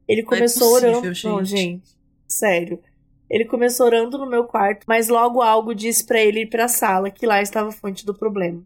Ele 0.06 0.22
começou 0.22 0.78
é 0.78 0.82
possível, 0.82 0.90
orando. 0.90 1.12
Gente. 1.12 1.26
Não, 1.26 1.44
gente, 1.44 1.98
sério. 2.28 2.80
Ele 3.28 3.46
começou 3.46 3.86
orando 3.86 4.16
no 4.16 4.30
meu 4.30 4.44
quarto, 4.44 4.84
mas 4.86 5.08
logo 5.08 5.42
algo 5.42 5.74
disse 5.74 6.06
para 6.06 6.20
ele 6.20 6.42
ir 6.42 6.46
para 6.46 6.66
a 6.66 6.68
sala, 6.68 7.10
que 7.10 7.26
lá 7.26 7.42
estava 7.42 7.70
a 7.70 7.72
fonte 7.72 8.06
do 8.06 8.14
problema. 8.14 8.62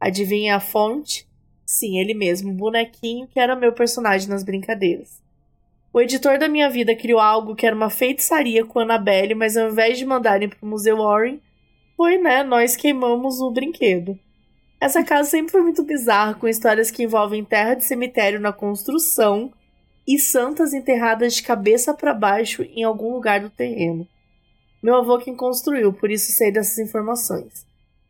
Adivinha 0.00 0.56
a 0.56 0.60
fonte? 0.60 1.27
Sim, 1.68 2.00
ele 2.00 2.14
mesmo, 2.14 2.50
o 2.50 2.54
bonequinho 2.54 3.28
que 3.28 3.38
era 3.38 3.54
meu 3.54 3.74
personagem 3.74 4.26
nas 4.26 4.42
brincadeiras. 4.42 5.20
O 5.92 6.00
editor 6.00 6.38
da 6.38 6.48
minha 6.48 6.70
vida 6.70 6.96
criou 6.96 7.20
algo 7.20 7.54
que 7.54 7.66
era 7.66 7.76
uma 7.76 7.90
feitiçaria 7.90 8.64
com 8.64 8.78
a 8.78 8.84
Annabelle, 8.84 9.34
mas 9.34 9.54
ao 9.54 9.68
invés 9.68 9.98
de 9.98 10.06
mandarem 10.06 10.48
para 10.48 10.58
o 10.62 10.66
Museu 10.66 10.96
Warren, 10.96 11.42
foi, 11.94 12.16
né, 12.16 12.42
nós 12.42 12.74
queimamos 12.74 13.38
o 13.40 13.50
brinquedo. 13.50 14.18
Essa 14.80 15.04
casa 15.04 15.28
sempre 15.28 15.52
foi 15.52 15.60
muito 15.60 15.82
bizarra, 15.82 16.32
com 16.32 16.48
histórias 16.48 16.90
que 16.90 17.02
envolvem 17.02 17.44
terra 17.44 17.74
de 17.74 17.84
cemitério 17.84 18.40
na 18.40 18.50
construção 18.50 19.52
e 20.06 20.18
santas 20.18 20.72
enterradas 20.72 21.34
de 21.34 21.42
cabeça 21.42 21.92
para 21.92 22.14
baixo 22.14 22.62
em 22.62 22.82
algum 22.82 23.12
lugar 23.12 23.40
do 23.40 23.50
terreno. 23.50 24.08
Meu 24.82 24.94
avô 24.94 25.18
quem 25.18 25.36
construiu, 25.36 25.92
por 25.92 26.10
isso 26.10 26.32
sei 26.32 26.50
dessas 26.50 26.78
informações. 26.78 27.67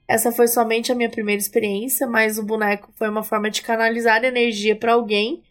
Essa 0.08 0.32
foi 0.32 0.48
somente 0.48 0.90
a 0.90 0.94
minha 0.94 1.10
primeira 1.10 1.38
experiência, 1.38 2.06
mas 2.06 2.38
o 2.38 2.42
boneco 2.42 2.90
foi 2.96 3.10
uma 3.10 3.22
forma 3.22 3.50
de 3.50 3.60
canalizar 3.60 4.24
energia 4.24 4.74
para 4.74 4.94
alguém, 4.94 5.42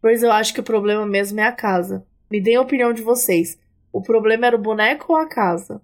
pois 0.00 0.24
eu 0.24 0.32
acho 0.32 0.52
que 0.52 0.58
o 0.58 0.64
problema 0.64 1.06
mesmo 1.06 1.38
é 1.38 1.44
a 1.44 1.52
casa. 1.52 2.04
Me 2.28 2.40
deem 2.40 2.56
a 2.56 2.62
opinião 2.62 2.92
de 2.92 3.00
vocês. 3.00 3.56
O 3.92 4.02
problema 4.02 4.46
era 4.48 4.56
o 4.56 4.60
boneco 4.60 5.12
ou 5.12 5.18
a 5.18 5.28
casa? 5.28 5.80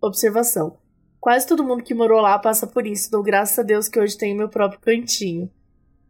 Observação. 0.00 0.78
Quase 1.20 1.46
todo 1.46 1.64
mundo 1.64 1.82
que 1.82 1.92
morou 1.92 2.22
lá 2.22 2.38
passa 2.38 2.66
por 2.66 2.86
isso, 2.86 3.10
dou 3.10 3.22
graças 3.22 3.58
a 3.58 3.62
Deus 3.62 3.86
que 3.86 4.00
hoje 4.00 4.16
tenho 4.16 4.36
meu 4.36 4.48
próprio 4.48 4.80
cantinho. 4.80 5.50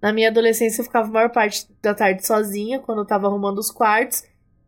Na 0.00 0.12
minha 0.12 0.28
adolescência 0.28 0.80
eu 0.80 0.84
ficava 0.84 1.08
a 1.08 1.10
maior 1.10 1.30
parte 1.30 1.66
da 1.82 1.92
tarde 1.92 2.24
sozinha, 2.24 2.78
quando 2.78 2.98
eu 2.98 3.06
tava 3.06 3.26
arrumando 3.26 3.58
os 3.58 3.70
quartos, 3.70 4.22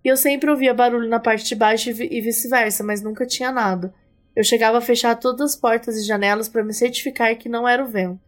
e 0.05 0.09
eu 0.09 0.17
sempre 0.17 0.51
ouvia 0.51 0.75
barulho 0.75 1.09
na 1.09 1.21
parte 1.21 1.45
de 1.45 1.55
baixo 1.55 1.91
e 1.91 2.21
vice-versa, 2.21 2.83
mas 2.83 3.01
nunca 3.01 3.25
tinha 3.25 3.53
nada. 3.53 3.95
Eu 4.35 4.45
chegava 4.45 4.79
a 4.79 4.81
fechar 4.81 5.15
todas 5.17 5.53
as 5.53 5.57
portas 5.57 5.97
e 5.97 6.07
janelas 6.07 6.49
para 6.49 6.63
me 6.65 6.73
certificar 6.73 7.37
que 7.37 7.49
não 7.49 7.67
era 7.69 7.83
o 7.83 7.89
vento. 7.89 8.21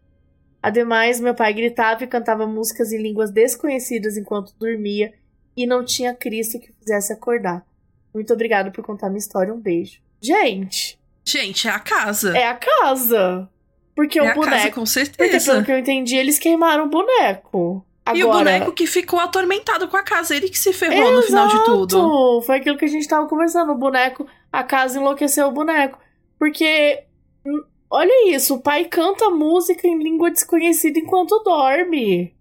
Ademais, 0.61 1.19
meu 1.19 1.33
pai 1.35 1.53
gritava 1.53 2.03
e 2.03 2.07
cantava 2.07 2.47
músicas 2.47 2.91
em 2.93 3.01
línguas 3.01 3.31
desconhecidas 3.31 4.15
enquanto 4.17 4.53
dormia, 4.57 5.13
e 5.55 5.65
não 5.65 5.83
tinha 5.83 6.13
Cristo 6.15 6.59
que 6.59 6.71
fizesse 6.79 7.11
acordar. 7.13 7.65
Muito 8.13 8.33
obrigado 8.33 8.71
por 8.71 8.83
contar 8.83 9.09
minha 9.09 9.19
história. 9.19 9.53
Um 9.53 9.59
beijo. 9.59 9.99
Gente! 10.21 10.97
Gente, 11.25 11.67
é 11.67 11.71
a 11.71 11.79
casa. 11.79 12.37
É 12.37 12.47
a 12.47 12.53
casa. 12.55 13.49
Porque 13.95 14.17
é 14.19 14.23
o 14.23 14.27
a 14.29 14.33
boneco. 14.33 14.55
casa, 14.55 14.69
com 14.69 14.73
Porque, 14.81 14.89
certeza. 14.89 15.51
pelo 15.53 15.65
que 15.65 15.71
eu 15.71 15.77
entendi, 15.77 16.15
eles 16.15 16.39
queimaram 16.39 16.85
o 16.85 16.89
boneco. 16.89 17.85
Agora, 18.05 18.19
E 18.19 18.23
o 18.23 18.31
boneco 18.31 18.71
que 18.73 18.85
ficou 18.85 19.19
atormentado 19.19 19.87
com 19.87 19.95
a 19.95 20.03
casa, 20.03 20.35
ele 20.35 20.49
que 20.49 20.57
se 20.59 20.73
ferrou 20.73 21.13
no 21.13 21.21
final 21.21 21.47
de 21.47 21.63
tudo. 21.63 21.95
Exato! 21.97 22.41
Foi 22.45 22.57
aquilo 22.57 22.77
que 22.77 22.85
a 22.85 22.89
gente 22.89 23.07
tava 23.07 23.27
conversando. 23.27 23.71
O 23.71 23.77
boneco, 23.77 24.27
a 24.53 24.63
casa 24.63 24.99
enlouqueceu 24.99 25.47
o 25.47 25.51
boneco. 25.51 25.99
Porque, 26.39 27.03
hum, 27.45 27.63
olha 27.89 28.33
isso, 28.35 28.55
o 28.55 28.61
pai 28.61 28.85
canta 28.85 29.29
música 29.29 29.87
em 29.87 29.97
língua 30.01 30.29
desconhecida 30.31 30.99
enquanto 30.99 31.39
dorme. 31.43 32.33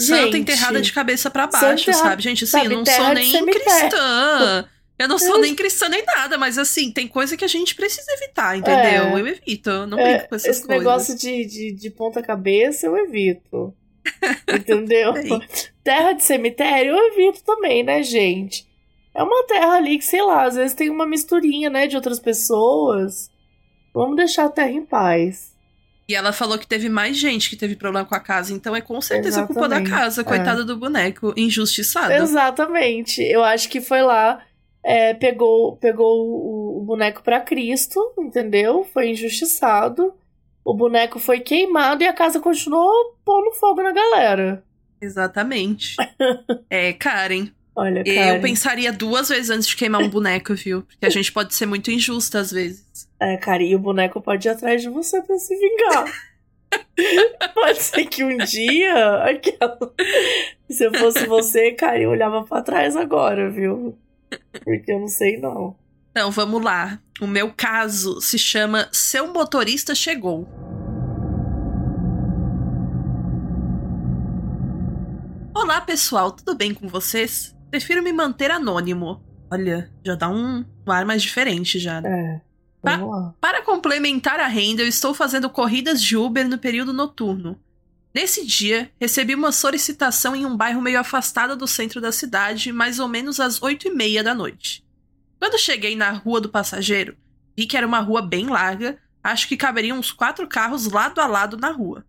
Santa 0.00 0.22
Gente, 0.22 0.38
enterrada 0.38 0.80
de 0.80 0.92
cabeça 0.92 1.28
Santa 1.30 1.46
baixo, 1.46 1.82
enterrada- 1.90 2.08
sabe? 2.10 2.22
Gente, 2.22 2.44
assim, 2.44 2.50
sabe, 2.52 2.66
eu 2.66 2.70
não 2.70 2.84
terra 2.84 3.04
sou 3.06 3.14
nem 3.14 3.30
cemitério. 3.30 3.64
cristã. 3.64 4.68
Eu 4.98 5.08
não 5.08 5.18
sou 5.18 5.40
nem 5.40 5.54
cristã 5.54 5.88
nem 5.88 6.04
nada, 6.04 6.36
mas 6.36 6.58
assim, 6.58 6.92
tem 6.92 7.08
coisa 7.08 7.34
que 7.34 7.44
a 7.44 7.48
gente 7.48 7.74
precisa 7.74 8.10
evitar, 8.12 8.56
entendeu? 8.58 9.04
É. 9.04 9.12
Eu 9.14 9.26
evito, 9.28 9.70
eu 9.70 9.86
não 9.86 9.98
É, 9.98 10.12
brinco 10.16 10.28
com 10.28 10.34
essas 10.36 10.56
esse 10.58 10.66
coisas. 10.66 10.84
negócio 10.84 11.16
de, 11.16 11.46
de, 11.46 11.72
de 11.72 11.90
ponta-cabeça 11.90 12.86
eu 12.86 12.96
evito. 12.98 13.74
Entendeu? 14.48 15.12
Terra 15.84 16.12
de 16.12 16.22
cemitério 16.24 16.92
eu 16.96 17.12
evito 17.12 17.42
também, 17.44 17.82
né, 17.82 18.02
gente? 18.02 18.66
É 19.20 19.22
uma 19.22 19.44
terra 19.44 19.74
ali 19.74 19.98
que, 19.98 20.04
sei 20.06 20.22
lá, 20.22 20.44
às 20.44 20.54
vezes 20.54 20.72
tem 20.72 20.88
uma 20.88 21.04
misturinha, 21.04 21.68
né, 21.68 21.86
de 21.86 21.94
outras 21.94 22.18
pessoas. 22.18 23.30
Vamos 23.92 24.16
deixar 24.16 24.46
a 24.46 24.48
terra 24.48 24.70
em 24.70 24.82
paz. 24.82 25.54
E 26.08 26.14
ela 26.14 26.32
falou 26.32 26.58
que 26.58 26.66
teve 26.66 26.88
mais 26.88 27.18
gente 27.18 27.50
que 27.50 27.56
teve 27.56 27.76
problema 27.76 28.06
com 28.06 28.14
a 28.14 28.20
casa, 28.20 28.54
então 28.54 28.74
é 28.74 28.80
com 28.80 28.98
certeza 28.98 29.46
culpa 29.46 29.68
da 29.68 29.76
Exatamente, 29.76 29.90
casa, 29.90 30.20
é. 30.22 30.24
coitada 30.24 30.64
do 30.64 30.74
boneco, 30.74 31.34
injustiçado. 31.36 32.14
Exatamente. 32.14 33.20
Eu 33.22 33.44
acho 33.44 33.68
que 33.68 33.82
foi 33.82 34.00
lá, 34.00 34.42
é, 34.82 35.12
pegou, 35.12 35.76
pegou 35.76 36.26
o, 36.26 36.78
o 36.80 36.84
boneco 36.86 37.22
pra 37.22 37.40
Cristo, 37.40 38.00
entendeu? 38.18 38.88
Foi 38.90 39.10
injustiçado. 39.10 40.14
O 40.64 40.72
boneco 40.72 41.18
foi 41.18 41.40
queimado 41.40 42.02
e 42.02 42.08
a 42.08 42.14
casa 42.14 42.40
continuou 42.40 43.18
pondo 43.22 43.52
fogo 43.52 43.82
na 43.82 43.92
galera. 43.92 44.64
Exatamente. 44.98 45.94
é, 46.70 46.94
Karen, 46.94 47.50
Olha, 47.74 48.02
eu 48.04 48.14
cara. 48.14 48.40
pensaria 48.40 48.92
duas 48.92 49.28
vezes 49.28 49.50
antes 49.50 49.68
de 49.68 49.76
queimar 49.76 50.02
um 50.02 50.08
boneco, 50.08 50.54
viu? 50.54 50.82
Porque 50.82 51.06
a 51.06 51.10
gente 51.10 51.32
pode 51.32 51.54
ser 51.54 51.66
muito 51.66 51.90
injusta 51.90 52.40
às 52.40 52.50
vezes. 52.50 53.08
É, 53.18 53.36
cara, 53.36 53.62
e 53.62 53.74
o 53.74 53.78
boneco 53.78 54.20
pode 54.20 54.48
ir 54.48 54.50
atrás 54.50 54.82
de 54.82 54.88
você 54.88 55.22
pra 55.22 55.36
se 55.38 55.56
vingar. 55.56 56.04
pode 57.54 57.82
ser 57.82 58.04
que 58.06 58.24
um 58.24 58.36
dia. 58.38 59.24
Aquela... 59.24 59.78
Se 60.68 60.84
eu 60.84 60.94
fosse 60.94 61.26
você, 61.26 61.72
cara, 61.72 62.00
eu 62.00 62.10
olhava 62.10 62.44
pra 62.44 62.62
trás 62.62 62.96
agora, 62.96 63.50
viu? 63.50 63.96
Porque 64.64 64.92
eu 64.92 65.00
não 65.00 65.08
sei, 65.08 65.38
não. 65.38 65.76
Então, 66.10 66.30
vamos 66.30 66.62
lá. 66.62 67.00
O 67.20 67.26
meu 67.26 67.52
caso 67.56 68.20
se 68.20 68.38
chama 68.38 68.88
Seu 68.92 69.32
Motorista 69.32 69.94
Chegou. 69.94 70.48
Olá, 75.54 75.80
pessoal, 75.80 76.32
tudo 76.32 76.56
bem 76.56 76.72
com 76.72 76.88
vocês? 76.88 77.54
Prefiro 77.70 78.02
me 78.02 78.12
manter 78.12 78.50
anônimo. 78.50 79.22
Olha, 79.50 79.90
já 80.04 80.14
dá 80.14 80.28
um, 80.28 80.64
um 80.86 80.92
ar 80.92 81.04
mais 81.04 81.22
diferente 81.22 81.78
já. 81.78 82.00
né? 82.00 82.42
É. 82.44 82.50
Lá. 82.82 83.34
Para 83.40 83.62
complementar 83.62 84.40
a 84.40 84.46
renda, 84.46 84.82
eu 84.82 84.88
estou 84.88 85.12
fazendo 85.12 85.50
corridas 85.50 86.02
de 86.02 86.16
Uber 86.16 86.48
no 86.48 86.58
período 86.58 86.92
noturno. 86.92 87.60
Nesse 88.14 88.44
dia, 88.44 88.90
recebi 89.00 89.34
uma 89.34 89.52
solicitação 89.52 90.34
em 90.34 90.44
um 90.44 90.56
bairro 90.56 90.80
meio 90.80 90.98
afastado 90.98 91.54
do 91.54 91.66
centro 91.66 92.00
da 92.00 92.10
cidade, 92.10 92.72
mais 92.72 92.98
ou 92.98 93.06
menos 93.06 93.38
às 93.38 93.62
oito 93.62 93.86
e 93.86 93.94
meia 93.94 94.22
da 94.22 94.34
noite. 94.34 94.84
Quando 95.38 95.58
cheguei 95.58 95.94
na 95.94 96.10
Rua 96.10 96.40
do 96.40 96.48
Passageiro, 96.48 97.16
vi 97.56 97.66
que 97.66 97.76
era 97.76 97.86
uma 97.86 98.00
rua 98.00 98.20
bem 98.22 98.46
larga, 98.46 98.98
acho 99.22 99.46
que 99.46 99.56
caberiam 99.56 99.98
uns 99.98 100.10
quatro 100.10 100.48
carros 100.48 100.90
lado 100.90 101.20
a 101.20 101.26
lado 101.26 101.56
na 101.56 101.70
rua. 101.70 102.04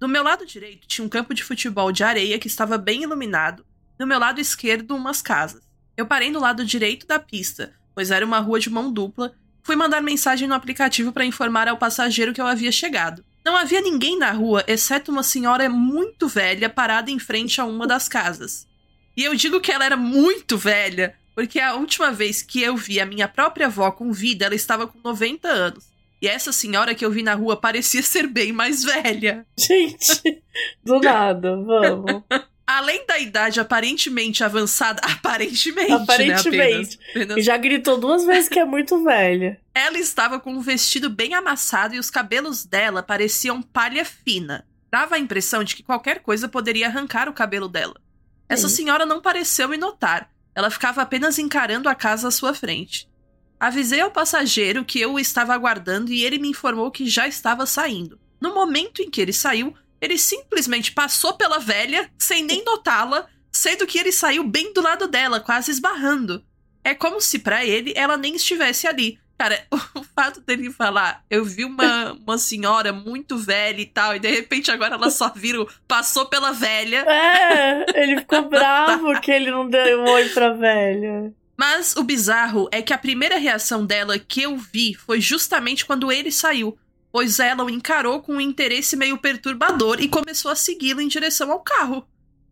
Do 0.00 0.08
meu 0.08 0.22
lado 0.22 0.44
direito 0.44 0.86
tinha 0.86 1.04
um 1.04 1.08
campo 1.08 1.32
de 1.32 1.44
futebol 1.44 1.92
de 1.92 2.02
areia 2.02 2.38
que 2.38 2.48
estava 2.48 2.76
bem 2.76 3.02
iluminado, 3.02 3.64
do 3.98 4.06
meu 4.06 4.18
lado 4.18 4.40
esquerdo 4.40 4.94
umas 4.94 5.22
casas. 5.22 5.62
Eu 5.96 6.06
parei 6.06 6.30
no 6.30 6.40
lado 6.40 6.64
direito 6.64 7.06
da 7.06 7.18
pista, 7.18 7.72
pois 7.94 8.10
era 8.10 8.24
uma 8.24 8.38
rua 8.38 8.60
de 8.60 8.70
mão 8.70 8.92
dupla, 8.92 9.34
Fui 9.66 9.74
mandar 9.74 10.00
mensagem 10.00 10.46
no 10.46 10.54
aplicativo 10.54 11.10
para 11.10 11.24
informar 11.24 11.66
ao 11.66 11.76
passageiro 11.76 12.32
que 12.32 12.40
eu 12.40 12.46
havia 12.46 12.70
chegado. 12.70 13.24
Não 13.44 13.56
havia 13.56 13.80
ninguém 13.80 14.16
na 14.16 14.30
rua, 14.30 14.62
exceto 14.68 15.10
uma 15.10 15.24
senhora 15.24 15.68
muito 15.68 16.28
velha 16.28 16.70
parada 16.70 17.10
em 17.10 17.18
frente 17.18 17.60
a 17.60 17.64
uma 17.64 17.84
das 17.84 18.06
casas. 18.06 18.64
E 19.16 19.24
eu 19.24 19.34
digo 19.34 19.60
que 19.60 19.72
ela 19.72 19.84
era 19.84 19.96
muito 19.96 20.56
velha, 20.56 21.16
porque 21.34 21.58
a 21.58 21.74
última 21.74 22.12
vez 22.12 22.42
que 22.42 22.62
eu 22.62 22.76
vi 22.76 23.00
a 23.00 23.06
minha 23.06 23.26
própria 23.26 23.66
avó 23.66 23.90
com 23.90 24.12
vida, 24.12 24.46
ela 24.46 24.54
estava 24.54 24.86
com 24.86 25.00
90 25.02 25.48
anos. 25.48 25.86
E 26.22 26.28
essa 26.28 26.52
senhora 26.52 26.94
que 26.94 27.04
eu 27.04 27.10
vi 27.10 27.24
na 27.24 27.34
rua 27.34 27.56
parecia 27.56 28.04
ser 28.04 28.28
bem 28.28 28.52
mais 28.52 28.84
velha. 28.84 29.44
Gente, 29.58 30.44
do 30.84 31.00
nada, 31.00 31.56
vamos. 31.56 32.22
Além 32.66 33.06
da 33.06 33.18
idade 33.18 33.60
aparentemente 33.60 34.42
avançada, 34.42 35.00
aparentemente, 35.04 35.92
Aparentemente. 35.92 36.98
né? 36.98 37.04
Apenas, 37.10 37.36
E 37.36 37.42
já 37.42 37.56
gritou 37.56 37.96
duas 37.98 38.24
vezes 38.24 38.48
que 38.48 38.58
é 38.58 38.64
muito 38.64 39.02
velha. 39.04 39.60
Ela 39.72 39.98
estava 39.98 40.40
com 40.40 40.52
um 40.52 40.60
vestido 40.60 41.08
bem 41.08 41.32
amassado 41.34 41.94
e 41.94 41.98
os 41.98 42.10
cabelos 42.10 42.64
dela 42.64 43.02
pareciam 43.02 43.62
palha 43.62 44.04
fina. 44.04 44.66
Dava 44.90 45.14
a 45.14 45.18
impressão 45.18 45.62
de 45.62 45.76
que 45.76 45.82
qualquer 45.82 46.20
coisa 46.20 46.48
poderia 46.48 46.86
arrancar 46.88 47.28
o 47.28 47.32
cabelo 47.32 47.68
dela. 47.68 47.94
Essa 48.48 48.68
Sim. 48.68 48.76
senhora 48.76 49.06
não 49.06 49.20
pareceu 49.20 49.68
me 49.68 49.76
notar. 49.76 50.28
Ela 50.54 50.70
ficava 50.70 51.02
apenas 51.02 51.38
encarando 51.38 51.88
a 51.88 51.94
casa 51.94 52.28
à 52.28 52.30
sua 52.30 52.52
frente. 52.54 53.08
Avisei 53.60 54.00
ao 54.00 54.10
passageiro 54.10 54.84
que 54.84 55.00
eu 55.00 55.14
o 55.14 55.20
estava 55.20 55.54
aguardando 55.54 56.12
e 56.12 56.24
ele 56.24 56.38
me 56.38 56.48
informou 56.48 56.90
que 56.90 57.08
já 57.08 57.28
estava 57.28 57.64
saindo. 57.66 58.18
No 58.40 58.54
momento 58.54 59.02
em 59.02 59.10
que 59.10 59.20
ele 59.20 59.32
saiu, 59.32 59.74
ele 60.00 60.18
simplesmente 60.18 60.92
passou 60.92 61.34
pela 61.34 61.58
velha, 61.58 62.10
sem 62.18 62.42
nem 62.42 62.64
notá-la, 62.64 63.26
sendo 63.50 63.86
que 63.86 63.98
ele 63.98 64.12
saiu 64.12 64.44
bem 64.44 64.72
do 64.72 64.80
lado 64.80 65.08
dela, 65.08 65.40
quase 65.40 65.70
esbarrando. 65.70 66.44
É 66.84 66.94
como 66.94 67.20
se 67.20 67.38
para 67.38 67.64
ele 67.64 67.92
ela 67.96 68.16
nem 68.16 68.36
estivesse 68.36 68.86
ali, 68.86 69.18
Cara, 69.38 69.62
o 69.94 70.02
fato 70.02 70.40
dele 70.40 70.70
falar, 70.70 71.22
eu 71.30 71.44
vi 71.44 71.64
uma, 71.64 72.12
uma 72.12 72.38
senhora 72.38 72.92
muito 72.92 73.36
velha 73.36 73.80
e 73.80 73.86
tal, 73.86 74.16
e 74.16 74.18
de 74.18 74.30
repente 74.30 74.70
agora 74.70 74.94
ela 74.94 75.10
só 75.10 75.30
vira, 75.34 75.64
passou 75.86 76.26
pela 76.26 76.52
velha. 76.52 77.04
É, 77.06 78.02
ele 78.02 78.20
ficou 78.20 78.42
bravo 78.48 79.20
que 79.20 79.30
ele 79.30 79.50
não 79.50 79.68
deu 79.68 80.00
um 80.00 80.10
oi 80.10 80.28
pra 80.30 80.52
velha. 80.52 81.32
Mas 81.56 81.96
o 81.96 82.02
bizarro 82.02 82.68
é 82.70 82.82
que 82.82 82.92
a 82.92 82.98
primeira 82.98 83.38
reação 83.38 83.84
dela 83.84 84.18
que 84.18 84.42
eu 84.42 84.56
vi 84.56 84.94
foi 84.94 85.20
justamente 85.20 85.86
quando 85.86 86.12
ele 86.12 86.30
saiu, 86.30 86.78
pois 87.10 87.38
ela 87.38 87.64
o 87.64 87.70
encarou 87.70 88.20
com 88.20 88.34
um 88.34 88.40
interesse 88.40 88.96
meio 88.96 89.18
perturbador 89.18 90.00
e 90.00 90.08
começou 90.08 90.50
a 90.50 90.56
segui-lo 90.56 91.00
em 91.00 91.08
direção 91.08 91.50
ao 91.50 91.60
carro. 91.60 92.06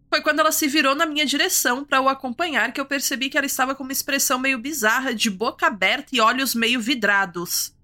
Foi 0.09 0.21
quando 0.23 0.39
ela 0.41 0.53
se 0.53 0.69
virou 0.69 0.95
na 0.95 1.07
minha 1.07 1.27
direção 1.27 1.85
para 1.85 2.01
o 2.01 2.09
acompanhar 2.09 2.73
que 2.73 2.81
eu 2.81 2.87
percebi 2.87 3.29
que 3.29 3.37
ela 3.37 3.47
estava 3.47 3.75
com 3.75 3.83
uma 3.83 3.93
expressão 3.93 4.39
meio 4.39 4.59
bizarra, 4.59 5.15
de 5.15 5.29
boca 5.29 5.67
aberta 5.67 6.15
e 6.15 6.21
olhos 6.21 6.55
meio 6.55 6.81
vidrados. 6.81 7.75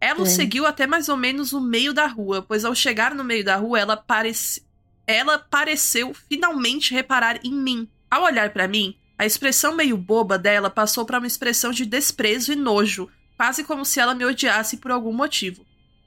Ela 0.00 0.20
o 0.20 0.26
É. 0.26 0.26
seguiu 0.26 0.66
até 0.66 0.86
mais 0.86 1.08
ou 1.08 1.16
menos 1.16 1.52
o 1.52 1.60
meio 1.60 1.92
da 1.92 2.06
rua, 2.06 2.42
pois 2.42 2.64
ao 2.64 2.74
chegar 2.74 3.14
no 3.14 3.24
meio 3.24 3.44
da 3.44 3.56
rua, 3.56 3.78
ela, 3.78 3.96
parece... 3.96 4.62
ela 5.06 5.38
pareceu 5.38 6.14
finalmente 6.14 6.94
reparar 6.94 7.40
em 7.44 7.52
mim. 7.52 7.88
Ao 8.10 8.22
olhar 8.24 8.50
para 8.52 8.68
mim, 8.68 8.96
a 9.18 9.26
expressão 9.26 9.74
meio 9.74 9.96
boba 9.96 10.38
dela 10.38 10.70
passou 10.70 11.04
para 11.04 11.18
uma 11.18 11.26
expressão 11.26 11.72
de 11.72 11.84
desprezo 11.84 12.52
e 12.52 12.56
nojo, 12.56 13.08
quase 13.36 13.64
como 13.64 13.84
se 13.84 14.00
ela 14.00 14.14
me 14.14 14.24
odiasse 14.24 14.78
por 14.78 14.90
algum 14.90 15.12
motivo. 15.12 15.66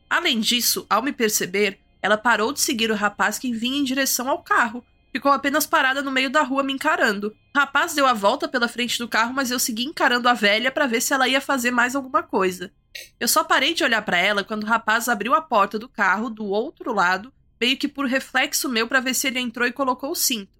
Além 0.09 0.39
disso, 0.39 0.85
ao 0.89 1.03
me 1.03 1.13
perceber, 1.13 1.79
ela 2.01 2.17
parou 2.17 2.51
de 2.51 2.59
seguir 2.59 2.89
o 2.89 2.95
rapaz 2.95 3.37
que 3.37 3.53
vinha 3.53 3.77
em 3.77 3.83
direção 3.83 4.27
ao 4.27 4.41
carro. 4.41 4.83
Ficou 5.11 5.31
apenas 5.31 5.65
parada 5.65 6.01
no 6.01 6.11
meio 6.11 6.29
da 6.29 6.41
rua 6.43 6.63
me 6.63 6.73
encarando. 6.73 7.35
O 7.55 7.57
rapaz 7.57 7.93
deu 7.93 8.05
a 8.05 8.13
volta 8.13 8.47
pela 8.47 8.67
frente 8.67 8.97
do 8.97 9.07
carro, 9.07 9.33
mas 9.33 9.51
eu 9.51 9.59
segui 9.59 9.83
encarando 9.83 10.29
a 10.29 10.33
velha 10.33 10.71
para 10.71 10.87
ver 10.87 11.01
se 11.01 11.13
ela 11.13 11.27
ia 11.27 11.41
fazer 11.41 11.71
mais 11.71 11.95
alguma 11.95 12.23
coisa. 12.23 12.71
Eu 13.19 13.27
só 13.27 13.43
parei 13.43 13.73
de 13.73 13.83
olhar 13.83 14.01
para 14.01 14.17
ela 14.17 14.43
quando 14.43 14.63
o 14.63 14.67
rapaz 14.67 15.07
abriu 15.07 15.33
a 15.33 15.41
porta 15.41 15.77
do 15.77 15.89
carro 15.89 16.29
do 16.29 16.45
outro 16.45 16.93
lado, 16.93 17.31
meio 17.59 17.77
que 17.77 17.87
por 17.87 18.05
reflexo 18.05 18.69
meu 18.69 18.87
para 18.87 18.99
ver 18.99 19.13
se 19.13 19.27
ele 19.27 19.39
entrou 19.39 19.67
e 19.67 19.71
colocou 19.71 20.11
o 20.11 20.15
cinto. 20.15 20.51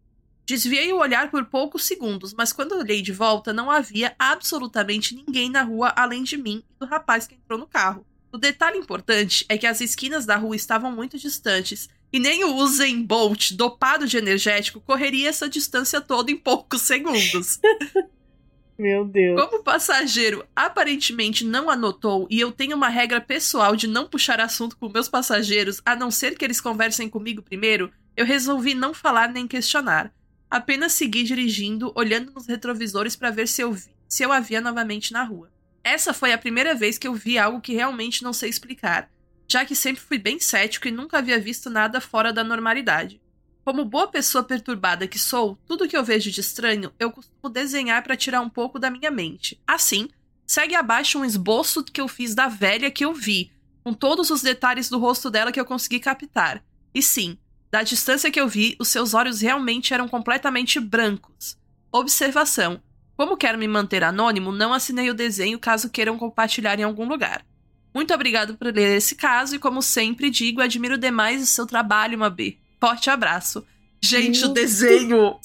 Desviei 0.46 0.92
o 0.92 0.98
olhar 0.98 1.30
por 1.30 1.46
poucos 1.46 1.86
segundos, 1.86 2.34
mas 2.34 2.52
quando 2.52 2.76
olhei 2.76 3.04
de 3.04 3.12
volta 3.12 3.54
não 3.54 3.70
havia 3.70 4.16
absolutamente 4.18 5.14
ninguém 5.14 5.48
na 5.50 5.62
rua 5.62 5.94
além 5.96 6.24
de 6.24 6.38
mim 6.38 6.64
e 6.70 6.80
do 6.80 6.88
rapaz 6.88 7.28
que 7.28 7.36
entrou 7.36 7.60
no 7.60 7.68
carro. 7.68 8.04
O 8.32 8.38
detalhe 8.38 8.78
importante 8.78 9.46
é 9.50 9.58
que 9.58 9.66
as 9.66 9.82
esquinas 9.82 10.26
da 10.26 10.36
rua 10.36 10.56
estavam 10.56 10.92
muito 10.92 11.18
distantes 11.18 11.90
e 12.12 12.20
nem 12.20 12.44
o 12.44 12.56
Usain 12.56 13.04
Bolt, 13.04 13.54
dopado 13.54 14.08
de 14.08 14.18
energético, 14.18 14.82
correria 14.82 15.30
essa 15.30 15.48
distância 15.48 16.02
toda 16.02 16.32
em 16.32 16.38
poucos 16.38 16.82
segundos. 16.82 17.60
Meu 18.78 19.04
Deus. 19.04 19.40
Como 19.40 19.58
o 19.58 19.64
passageiro 19.64 20.46
aparentemente 20.56 21.44
não 21.44 21.70
anotou 21.70 22.26
e 22.30 22.40
eu 22.40 22.50
tenho 22.50 22.78
uma 22.78 22.88
regra 22.88 23.20
pessoal 23.20 23.76
de 23.76 23.88
não 23.88 24.08
puxar 24.08 24.40
assunto 24.40 24.78
com 24.78 24.88
meus 24.88 25.10
passageiros 25.10 25.82
a 25.86 25.98
não 25.98 26.10
ser 26.10 26.38
que 26.38 26.46
eles 26.46 26.62
conversem 26.62 27.10
comigo 27.10 27.42
primeiro, 27.42 27.92
eu 28.16 28.26
resolvi 28.26 28.74
não 28.74 28.94
falar 28.94 29.34
nem 29.34 29.46
questionar. 29.46 30.14
Apenas 30.50 30.94
segui 30.94 31.24
dirigindo, 31.24 31.92
olhando 31.94 32.32
nos 32.32 32.48
retrovisores 32.48 33.18
para 33.18 33.32
ver 33.32 33.50
se 33.50 33.62
eu, 33.62 33.74
vi, 33.74 33.90
se 34.08 34.24
eu 34.24 34.32
a 34.32 34.40
via 34.40 34.62
novamente 34.62 35.12
na 35.12 35.24
rua. 35.24 35.52
Essa 35.90 36.14
foi 36.14 36.32
a 36.32 36.38
primeira 36.38 36.76
vez 36.76 37.00
que 37.00 37.08
eu 37.08 37.16
vi 37.16 37.40
algo 37.40 37.60
que 37.60 37.74
realmente 37.74 38.24
não 38.24 38.32
sei 38.32 38.48
explicar, 38.48 39.10
já 39.48 39.66
que 39.66 39.74
sempre 39.74 40.00
fui 40.00 40.20
bem 40.20 40.40
cético 40.40 40.88
e 40.88 40.92
nunca 40.92 41.18
havia 41.18 41.40
visto 41.40 41.68
nada 41.68 42.00
fora 42.00 42.32
da 42.32 42.44
normalidade. 42.44 43.20
Como 43.66 43.84
boa 43.84 44.08
pessoa 44.08 44.44
perturbada 44.44 45.08
que 45.08 45.18
sou, 45.18 45.58
tudo 45.66 45.88
que 45.88 45.98
eu 45.98 46.04
vejo 46.04 46.30
de 46.30 46.42
estranho 46.42 46.94
eu 47.00 47.10
costumo 47.12 47.50
desenhar 47.52 48.04
para 48.04 48.16
tirar 48.16 48.40
um 48.40 48.50
pouco 48.52 48.78
da 48.78 48.92
minha 48.92 49.10
mente. 49.10 49.60
Assim, 49.66 50.10
segue 50.46 50.76
abaixo 50.76 51.18
um 51.18 51.26
esboço 51.26 51.84
que 51.84 52.00
eu 52.00 52.08
fiz 52.08 52.36
da 52.36 52.48
velha 52.48 52.92
que 52.92 53.04
eu 53.04 53.12
vi, 53.12 53.52
com 53.84 53.92
todos 53.92 54.30
os 54.30 54.44
detalhes 54.44 54.90
do 54.90 55.00
rosto 55.00 55.32
dela 55.32 55.52
que 55.52 55.60
eu 55.60 55.66
consegui 55.66 56.00
captar. 56.00 56.64
E 56.94 57.02
sim, 57.02 57.36
da 57.72 57.82
distância 57.82 58.30
que 58.30 58.40
eu 58.40 58.48
vi, 58.48 58.76
os 58.80 58.90
seus 58.90 59.16
olhos 59.16 59.42
realmente 59.42 59.92
eram 59.92 60.08
completamente 60.08 60.80
brancos. 60.80 61.58
Observação: 61.92 62.80
como 63.20 63.36
quero 63.36 63.58
me 63.58 63.68
manter 63.68 64.02
anônimo, 64.02 64.50
não 64.50 64.74
assinei 64.74 65.10
o 65.10 65.14
desenho 65.14 65.60
caso 65.60 65.90
queiram 65.90 66.18
compartilhar 66.18 66.80
em 66.80 66.84
algum 66.84 67.06
lugar. 67.06 67.46
Muito 67.94 68.14
obrigado 68.14 68.56
por 68.56 68.74
ler 68.74 68.96
esse 68.96 69.14
caso 69.14 69.58
e, 69.58 69.60
como 69.60 69.82
sempre 69.82 70.30
digo, 70.30 70.62
admiro 70.62 70.98
demais 70.98 71.44
o 71.44 71.46
seu 71.46 71.68
trabalho, 71.68 72.18
Mabê. 72.18 72.56
Forte 72.80 73.10
abraço. 73.10 73.68
Gente, 74.02 74.40
Meu 74.40 74.52
o 74.52 74.54
desenho 74.54 75.36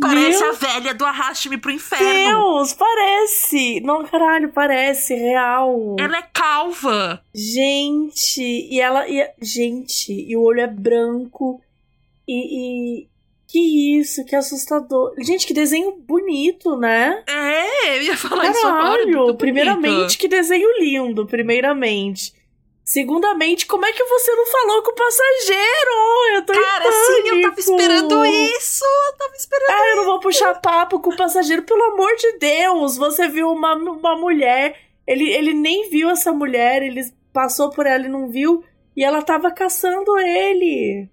parece 0.00 0.40
Meu 0.40 0.50
a 0.50 0.52
velha 0.54 0.92
do 0.92 1.04
Arraste-me 1.04 1.56
pro 1.56 1.70
Inferno. 1.70 2.32
Deus, 2.32 2.72
parece! 2.72 3.80
Não, 3.82 4.04
caralho, 4.04 4.50
parece, 4.52 5.14
real. 5.14 5.94
Ela 6.00 6.18
é 6.18 6.22
calva. 6.22 7.22
Gente, 7.32 8.42
e 8.42 8.80
ela. 8.80 9.08
E, 9.08 9.24
gente, 9.40 10.12
e 10.12 10.36
o 10.36 10.42
olho 10.42 10.62
é 10.62 10.66
branco. 10.66 11.62
E, 12.26 13.04
e. 13.04 13.08
Que 13.48 13.98
isso, 13.98 14.26
que 14.26 14.36
assustador. 14.36 15.14
Gente, 15.18 15.46
que 15.46 15.54
desenho 15.54 15.92
bonito, 15.92 16.76
né? 16.76 17.24
É, 17.26 17.96
eu 17.96 18.02
ia 18.02 18.16
falar 18.16 18.50
isso 18.50 18.66
agora. 18.66 19.06
Caralho, 19.06 19.34
primeiramente, 19.36 20.18
que 20.18 20.28
desenho 20.28 20.68
lindo, 20.78 21.26
primeiramente. 21.26 22.34
Segundamente, 22.84 23.66
como 23.66 23.86
é 23.86 23.92
que 23.92 24.04
você 24.04 24.34
não 24.34 24.46
falou 24.46 24.82
com 24.82 24.90
o 24.90 24.94
passageiro? 24.94 26.34
Eu 26.34 26.44
tô 26.44 26.52
Cara, 26.52 26.92
sim, 26.92 27.28
eu 27.28 27.42
tava 27.42 27.60
esperando 27.60 28.26
isso. 28.26 28.84
Eu 28.84 29.16
tava 29.16 29.34
esperando. 29.34 29.70
Ah, 29.70 29.90
eu 29.90 29.96
não 29.96 30.04
vou 30.04 30.20
puxar 30.20 30.60
papo 30.60 31.00
com 31.00 31.10
o 31.10 31.16
passageiro, 31.16 31.62
pelo 31.62 31.82
amor 31.84 32.14
de 32.16 32.38
Deus. 32.38 32.98
Você 32.98 33.28
viu 33.28 33.50
uma, 33.50 33.74
uma 33.74 34.16
mulher, 34.16 34.76
ele, 35.06 35.30
ele 35.30 35.54
nem 35.54 35.88
viu 35.88 36.10
essa 36.10 36.32
mulher, 36.32 36.82
ele 36.82 37.02
passou 37.32 37.70
por 37.70 37.86
ela 37.86 38.04
e 38.04 38.10
não 38.10 38.28
viu, 38.28 38.62
e 38.94 39.02
ela 39.02 39.22
tava 39.22 39.50
caçando 39.50 40.18
ele. 40.18 41.08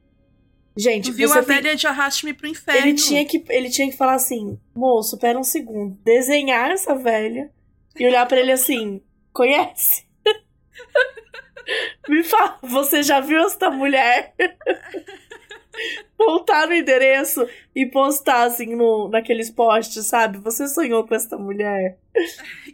Gente, 0.77 1.11
Viu 1.11 1.31
a 1.31 1.35
tem- 1.43 1.55
velha 1.61 1.75
de 1.75 1.87
Arraste-me 1.87 2.33
pro 2.33 2.47
Inferno. 2.47 2.81
ele 2.87 2.93
tinha 2.95 3.25
que 3.25 3.43
ele 3.49 3.69
tinha 3.69 3.89
que 3.89 3.95
falar 3.95 4.15
assim, 4.15 4.59
moço, 4.75 5.17
pera 5.17 5.39
um 5.39 5.43
segundo, 5.43 5.97
desenhar 6.03 6.69
essa 6.71 6.93
velha 6.95 7.49
e 7.97 8.05
olhar 8.05 8.25
pra 8.27 8.39
ele 8.39 8.51
assim, 8.51 9.01
conhece? 9.31 10.05
Me 12.09 12.23
fala, 12.23 12.59
você 12.61 13.01
já 13.01 13.19
viu 13.21 13.39
essa 13.39 13.69
mulher? 13.69 14.33
Voltar 16.17 16.67
no 16.67 16.73
endereço 16.73 17.45
e 17.75 17.85
postar 17.85 18.43
assim 18.43 18.75
no, 18.75 19.09
naqueles 19.09 19.49
posts, 19.49 20.05
sabe? 20.05 20.37
Você 20.39 20.67
sonhou 20.67 21.05
com 21.05 21.13
essa 21.13 21.37
mulher? 21.37 21.97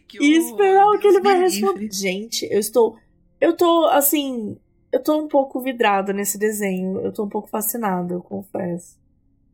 Que 0.07 0.23
E 0.23 0.37
esperar 0.37 0.85
o 0.87 0.99
que 0.99 1.07
ele 1.07 1.19
vai 1.21 1.39
responder. 1.39 1.89
Gente, 1.91 2.47
eu 2.51 2.59
estou. 2.59 2.95
Eu 3.39 3.55
tô, 3.57 3.85
assim. 3.87 4.55
Eu 4.91 5.01
tô 5.01 5.17
um 5.17 5.27
pouco 5.27 5.61
vidrada 5.61 6.11
nesse 6.11 6.37
desenho. 6.37 6.99
Eu 7.01 7.11
tô 7.11 7.23
um 7.23 7.29
pouco 7.29 7.47
fascinada, 7.47 8.13
eu 8.13 8.21
confesso. 8.21 8.97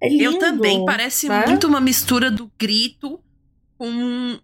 É 0.02 0.10
lindo. 0.10 0.24
Eu 0.24 0.40
também, 0.40 0.86
parece 0.86 1.30
né? 1.30 1.46
muito 1.46 1.68
uma 1.68 1.82
mistura 1.82 2.32
do 2.32 2.52
grito 2.58 3.20
com 3.78 4.40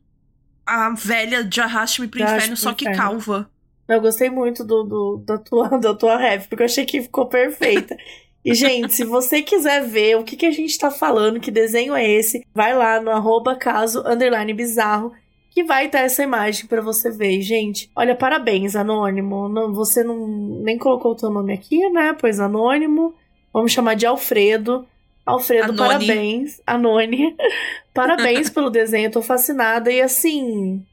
a 0.65 0.91
velha 0.91 1.43
de 1.43 1.59
Arraste-me 1.61 2.07
pro 2.07 2.21
Inferno, 2.21 2.47
pro 2.47 2.57
só 2.57 2.73
que 2.73 2.85
Inferno. 2.85 3.01
calva. 3.01 3.49
Eu 3.87 4.01
gostei 4.01 4.29
muito 4.29 4.63
do, 4.63 4.83
do, 4.83 5.17
da, 5.25 5.37
tua, 5.37 5.69
da 5.79 5.93
tua 5.93 6.17
ref, 6.17 6.47
porque 6.47 6.63
eu 6.63 6.65
achei 6.65 6.85
que 6.85 7.01
ficou 7.01 7.27
perfeita. 7.27 7.97
E, 8.45 8.53
gente, 8.53 8.93
se 8.93 9.05
você 9.05 9.41
quiser 9.41 9.87
ver 9.87 10.17
o 10.17 10.23
que, 10.23 10.35
que 10.35 10.45
a 10.45 10.51
gente 10.51 10.77
tá 10.77 10.91
falando, 10.91 11.39
que 11.39 11.49
desenho 11.49 11.95
é 11.95 12.05
esse, 12.05 12.45
vai 12.53 12.75
lá 12.75 12.99
no 13.01 13.09
arroba 13.09 13.55
caso 13.55 14.03
underline 14.05 14.53
bizarro, 14.53 15.13
que 15.53 15.63
vai 15.63 15.85
estar 15.85 15.99
essa 15.99 16.23
imagem 16.23 16.65
pra 16.65 16.81
você 16.81 17.11
ver. 17.11 17.41
Gente, 17.41 17.91
olha, 17.95 18.15
parabéns, 18.15 18.75
Anônimo. 18.75 19.47
Não, 19.47 19.71
você 19.73 20.03
não 20.03 20.27
nem 20.63 20.77
colocou 20.77 21.11
o 21.11 21.15
teu 21.15 21.29
nome 21.29 21.53
aqui, 21.53 21.89
né? 21.91 22.15
Pois 22.19 22.39
Anônimo. 22.39 23.13
Vamos 23.53 23.71
chamar 23.71 23.95
de 23.95 24.05
Alfredo. 24.05 24.87
Alfredo, 25.23 25.71
Anone. 25.71 25.77
parabéns. 25.77 26.61
Anone. 26.65 27.35
parabéns 27.93 28.49
pelo 28.49 28.71
desenho, 28.71 29.07
eu 29.07 29.11
tô 29.11 29.21
fascinada. 29.21 29.91
E 29.91 30.01
assim. 30.01 30.83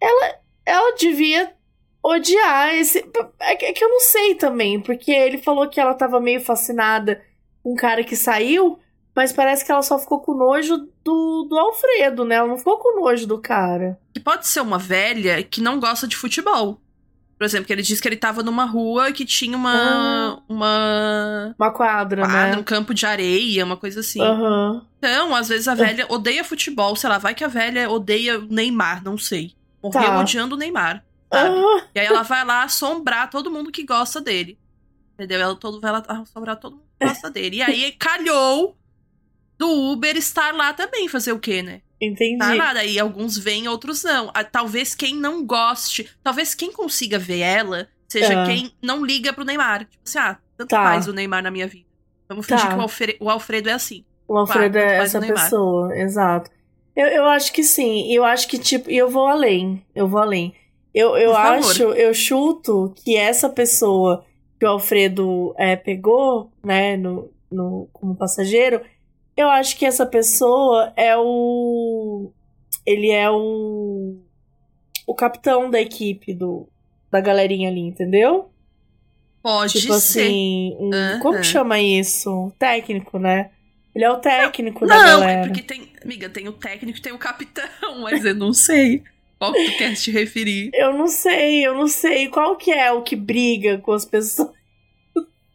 Ela, 0.00 0.34
ela 0.66 0.96
devia 0.96 1.52
odiar 2.02 2.74
esse. 2.74 2.98
É 3.40 3.54
que 3.54 3.64
é 3.66 3.72
que 3.72 3.84
eu 3.84 3.88
não 3.88 4.00
sei 4.00 4.34
também, 4.34 4.80
porque 4.80 5.12
ele 5.12 5.38
falou 5.38 5.68
que 5.68 5.78
ela 5.78 5.94
tava 5.94 6.20
meio 6.20 6.40
fascinada 6.40 7.22
com 7.62 7.72
um 7.72 7.76
cara 7.76 8.02
que 8.02 8.16
saiu, 8.16 8.78
mas 9.14 9.32
parece 9.32 9.64
que 9.64 9.70
ela 9.72 9.82
só 9.82 9.98
ficou 9.98 10.20
com 10.20 10.34
nojo 10.34 10.76
do, 11.04 11.46
do 11.48 11.58
Alfredo, 11.58 12.24
né? 12.24 12.34
Ela 12.36 12.48
não 12.48 12.58
ficou 12.58 12.78
com 12.78 13.00
nojo 13.00 13.26
do 13.26 13.38
cara. 13.38 13.98
Que 14.12 14.20
pode 14.20 14.46
ser 14.46 14.60
uma 14.60 14.78
velha 14.78 15.42
que 15.42 15.60
não 15.60 15.78
gosta 15.80 16.06
de 16.08 16.16
futebol. 16.16 16.80
Por 17.36 17.44
exemplo, 17.44 17.66
que 17.66 17.72
ele 17.72 17.82
disse 17.82 18.00
que 18.00 18.06
ele 18.08 18.16
tava 18.16 18.42
numa 18.44 18.64
rua 18.64 19.10
que 19.12 19.24
tinha 19.24 19.56
uma. 19.56 20.40
uma. 20.48 21.54
Uma 21.58 21.70
quadra, 21.72 22.22
quadra, 22.22 22.50
né? 22.52 22.56
um 22.56 22.62
campo 22.62 22.94
de 22.94 23.04
areia, 23.06 23.64
uma 23.64 23.76
coisa 23.76 24.00
assim. 24.00 24.20
Aham. 24.20 24.86
Então, 24.98 25.34
às 25.34 25.48
vezes 25.48 25.66
a 25.68 25.74
velha 25.74 26.06
odeia 26.08 26.44
futebol, 26.44 26.94
sei 26.96 27.10
lá, 27.10 27.18
vai 27.18 27.34
que 27.34 27.44
a 27.44 27.48
velha 27.48 27.90
odeia 27.90 28.38
o 28.38 28.46
Neymar, 28.46 29.02
não 29.04 29.18
sei. 29.18 29.52
Morreu 29.82 30.00
Tá. 30.02 30.20
odiando 30.20 30.54
o 30.54 30.58
Neymar. 30.58 31.04
sabe? 31.30 31.58
Ah, 31.58 31.82
E 31.94 32.00
aí 32.00 32.06
ela 32.06 32.22
vai 32.22 32.44
lá 32.44 32.62
assombrar 32.62 33.28
todo 33.28 33.50
mundo 33.50 33.72
que 33.72 33.84
gosta 33.84 34.20
dele. 34.20 34.56
Entendeu? 35.14 35.40
Ela 35.40 35.56
todo, 35.56 35.80
vai 35.80 35.90
lá 35.92 36.02
assombrar 36.08 36.56
todo 36.56 36.76
mundo 36.76 36.84
que 36.98 37.06
gosta 37.06 37.28
dele. 37.30 37.56
E 37.56 37.62
aí 37.62 37.92
calhou 37.92 38.76
do 39.58 39.92
Uber 39.92 40.16
estar 40.16 40.52
lá 40.54 40.72
também, 40.72 41.08
fazer 41.08 41.32
o 41.32 41.38
quê, 41.38 41.62
né? 41.62 41.80
Entendi. 42.00 42.38
Tá 42.38 42.54
nada. 42.54 42.84
E 42.84 42.98
alguns 42.98 43.38
vêm, 43.38 43.66
outros 43.68 44.02
não. 44.02 44.30
Ah, 44.34 44.44
Talvez 44.44 44.94
quem 44.94 45.14
não 45.16 45.44
goste, 45.44 46.08
talvez 46.22 46.54
quem 46.54 46.72
consiga 46.72 47.18
ver 47.18 47.38
ela 47.40 47.88
seja 48.08 48.42
Ah. 48.42 48.46
quem 48.46 48.70
não 48.82 49.04
liga 49.04 49.32
pro 49.32 49.44
Neymar. 49.44 49.80
Tipo 49.86 50.02
assim, 50.04 50.18
ah, 50.18 50.36
tanto 50.56 50.68
Tá. 50.70 50.82
faz 50.82 51.08
o 51.08 51.12
Neymar 51.12 51.42
na 51.42 51.50
minha 51.50 51.66
vida. 51.66 51.86
Vamos 52.28 52.46
fingir 52.46 52.64
Tá. 52.64 52.72
que 52.72 52.78
o, 52.78 52.82
Alfre- 52.82 53.16
o 53.20 53.30
Alfredo 53.30 53.68
é 53.68 53.72
assim. 53.72 54.04
O 54.28 54.36
Alfredo 54.36 54.78
Claro, 54.78 54.90
é 54.90 54.96
essa 54.98 55.20
pessoa, 55.20 55.96
exato. 55.96 56.50
Eu, 56.96 57.06
eu 57.08 57.24
acho 57.26 57.52
que 57.52 57.62
sim. 57.62 58.12
Eu 58.12 58.24
acho 58.24 58.46
que, 58.48 58.58
tipo, 58.58 58.90
e 58.90 58.96
eu 58.96 59.08
vou 59.10 59.26
além. 59.26 59.84
Eu 59.94 60.06
vou 60.08 60.20
além. 60.20 60.54
Eu, 60.94 61.16
eu 61.16 61.36
acho, 61.36 61.82
eu 61.82 62.14
chuto 62.14 62.92
que 62.96 63.16
essa 63.16 63.48
pessoa 63.48 64.24
que 64.60 64.64
o 64.64 64.68
Alfredo 64.68 65.52
é, 65.58 65.74
pegou, 65.74 66.52
né, 66.64 66.96
no, 66.96 67.30
no, 67.50 67.88
como 67.92 68.14
passageiro, 68.14 68.80
eu 69.36 69.48
acho 69.50 69.76
que 69.76 69.84
essa 69.84 70.06
pessoa 70.06 70.92
é 70.96 71.16
o. 71.16 72.30
Ele 72.86 73.10
é 73.10 73.30
o. 73.30 74.16
O 75.06 75.14
capitão 75.14 75.70
da 75.70 75.80
equipe 75.80 76.32
do, 76.32 76.66
da 77.10 77.20
galerinha 77.20 77.68
ali, 77.68 77.80
entendeu? 77.80 78.50
Pode 79.42 79.78
tipo 79.78 79.92
ser. 79.94 80.20
assim, 80.22 80.76
um, 80.80 80.90
Aham. 80.94 81.18
como 81.20 81.38
que 81.38 81.44
chama 81.44 81.78
isso? 81.78 82.50
Técnico, 82.58 83.18
né? 83.18 83.50
Ele 83.94 84.04
é 84.04 84.10
o 84.10 84.16
técnico 84.16 84.86
da 84.86 84.96
Não, 84.96 85.20
galera. 85.20 85.40
é 85.40 85.46
porque 85.46 85.62
tem. 85.62 85.92
Amiga, 86.02 86.28
tem 86.28 86.48
o 86.48 86.52
técnico 86.52 86.98
e 86.98 87.02
tem 87.02 87.12
o 87.12 87.18
capitão, 87.18 87.68
mas 88.02 88.24
eu 88.24 88.34
não 88.34 88.52
sei 88.52 89.02
qual 89.38 89.52
que 89.52 89.70
tu 89.70 89.76
quer 89.76 89.94
te 89.94 90.10
referir. 90.10 90.70
Eu 90.72 90.94
não 90.94 91.06
sei, 91.06 91.66
eu 91.66 91.74
não 91.74 91.86
sei. 91.86 92.28
Qual 92.28 92.56
que 92.56 92.72
é 92.72 92.90
o 92.90 93.02
que 93.02 93.14
briga 93.14 93.78
com 93.78 93.92
as 93.92 94.04
pessoas? 94.06 94.50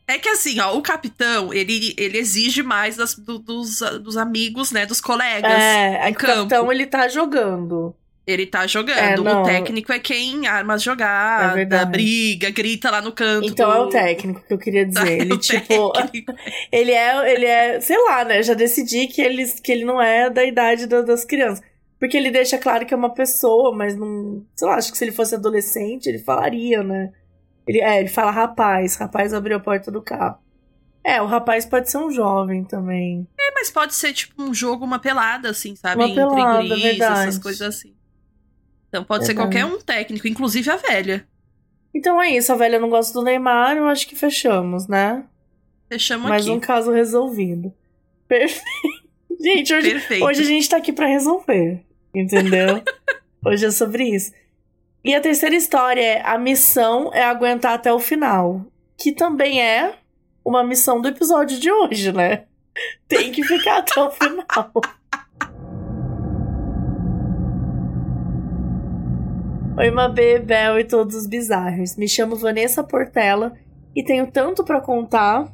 É 0.10 0.18
que 0.18 0.28
assim, 0.28 0.60
ó, 0.60 0.76
o 0.76 0.82
capitão, 0.82 1.54
ele, 1.54 1.94
ele 1.96 2.18
exige 2.18 2.64
mais 2.64 2.96
das- 2.98 3.14
do- 3.14 3.38
dos, 3.38 3.80
dos 4.02 4.18
amigos, 4.18 4.72
né? 4.72 4.84
Dos 4.88 5.00
colegas. 5.00 5.52
É, 5.52 6.08
é 6.08 6.10
o 6.10 6.16
capitão 6.16 6.72
ele 6.72 6.88
tá 6.88 7.08
jogando. 7.08 7.96
Ele 8.26 8.46
tá 8.48 8.66
jogando. 8.66 9.28
É, 9.28 9.34
o 9.34 9.44
técnico 9.44 9.92
é 9.94 10.00
quem 10.00 10.48
arma 10.48 10.74
as 10.74 10.86
É 10.86 11.86
briga, 11.86 12.50
grita 12.50 12.90
lá 12.90 13.02
no 13.02 13.12
canto. 13.12 13.48
Então 13.48 13.70
do- 13.70 13.76
é 13.76 13.80
o 13.82 13.90
técnico 13.90 14.42
que 14.48 14.54
eu 14.54 14.58
queria 14.58 14.86
dizer. 14.90 15.08
É 15.08 15.22
Ele, 15.22 15.34
o 15.34 15.38
tipo, 15.38 15.94
ele 16.72 16.92
é, 16.92 17.32
ele 17.34 17.46
é, 17.46 17.80
sei 17.80 17.98
lá, 18.06 18.26
né? 18.26 18.42
Já 18.42 18.56
decidi 18.56 19.06
que 19.08 19.22
ele, 19.22 19.46
que 19.64 19.72
ele 19.72 19.86
não 19.86 20.02
é 20.02 20.28
da 20.30 20.44
idade 20.44 20.88
da- 20.88 21.02
das 21.04 21.24
crianças. 21.24 21.64
Porque 22.00 22.16
ele 22.18 22.32
deixa 22.32 22.58
claro 22.58 22.86
que 22.86 22.94
é 22.94 22.98
uma 22.98 23.14
pessoa, 23.14 23.76
mas 23.76 23.96
não. 23.96 24.44
Sei 24.56 24.68
lá, 24.68 24.76
acho 24.76 24.92
que 24.92 24.98
se 24.98 25.04
ele 25.04 25.12
fosse 25.12 25.36
adolescente, 25.36 26.08
ele 26.08 26.20
falaria, 26.20 26.82
né? 26.82 27.12
Ele, 27.70 27.82
é, 27.82 28.00
ele 28.00 28.10
fala 28.10 28.32
rapaz, 28.32 28.96
rapaz 28.96 29.32
abriu 29.32 29.58
a 29.58 29.60
porta 29.60 29.92
do 29.92 30.02
carro. 30.02 30.40
É, 31.04 31.22
o 31.22 31.28
rapaz 31.28 31.68
pode 31.68 31.88
ser 31.88 32.00
um 32.00 32.10
jovem 32.10 32.64
também. 32.64 33.28
É, 33.40 33.52
mas 33.54 33.70
pode 33.70 33.94
ser 33.94 34.12
tipo 34.12 34.42
um 34.42 34.52
jogo, 34.52 34.84
uma 34.84 34.98
pelada, 34.98 35.52
assim, 35.52 35.76
sabe? 35.76 36.02
Uma 36.02 36.10
Entre 36.10 36.16
pelada, 36.16 36.76
verdade. 36.76 37.28
essas 37.28 37.38
coisas 37.38 37.62
assim. 37.62 37.94
Então 38.88 39.04
pode 39.04 39.28
ser 39.28 39.36
Verdade. 39.36 39.56
qualquer 39.62 39.72
um 39.72 39.80
técnico, 39.80 40.28
inclusive 40.28 40.68
a 40.68 40.78
velha. 40.78 41.28
Então 41.94 42.20
é 42.20 42.32
isso, 42.32 42.52
a 42.52 42.56
velha 42.56 42.80
não 42.80 42.90
gosta 42.90 43.14
do 43.14 43.24
Neymar, 43.24 43.78
eu 43.78 43.88
acho 43.88 44.08
que 44.08 44.16
fechamos, 44.16 44.88
né? 44.88 45.24
Fechamos 45.88 46.28
Mais 46.28 46.46
aqui. 46.48 46.52
um 46.52 46.60
caso 46.60 46.92
resolvido. 46.92 47.72
Perfeito. 48.28 48.66
Gente, 49.40 49.76
hoje, 49.76 49.92
Perfeito. 49.92 50.26
hoje 50.26 50.42
a 50.42 50.46
gente 50.46 50.68
tá 50.68 50.78
aqui 50.78 50.92
pra 50.92 51.06
resolver, 51.06 51.86
entendeu? 52.16 52.82
hoje 53.46 53.68
é 53.68 53.72
sobre 53.72 54.06
isso. 54.06 54.32
E 55.04 55.16
a 55.16 55.22
terceira 55.22 55.56
história 55.56 56.02
é 56.02 56.22
a 56.26 56.38
missão 56.38 57.10
é 57.14 57.24
aguentar 57.24 57.74
até 57.74 57.92
o 57.92 58.00
final, 58.00 58.66
que 58.98 59.14
também 59.14 59.62
é 59.62 59.96
uma 60.44 60.62
missão 60.62 61.00
do 61.00 61.08
episódio 61.08 61.58
de 61.58 61.72
hoje, 61.72 62.12
né? 62.12 62.44
Tem 63.08 63.32
que 63.32 63.42
ficar 63.42 63.78
até 63.78 64.02
o 64.02 64.12
final. 64.12 64.72
Oi, 69.78 69.90
Mabê, 69.92 70.38
Bel 70.40 70.78
e 70.78 70.84
todos 70.84 71.16
os 71.16 71.26
bizarros. 71.26 71.96
Me 71.96 72.06
chamo 72.06 72.36
Vanessa 72.36 72.84
Portela 72.84 73.54
e 73.96 74.04
tenho 74.04 74.30
tanto 74.30 74.66
pra 74.66 74.82
contar, 74.82 75.50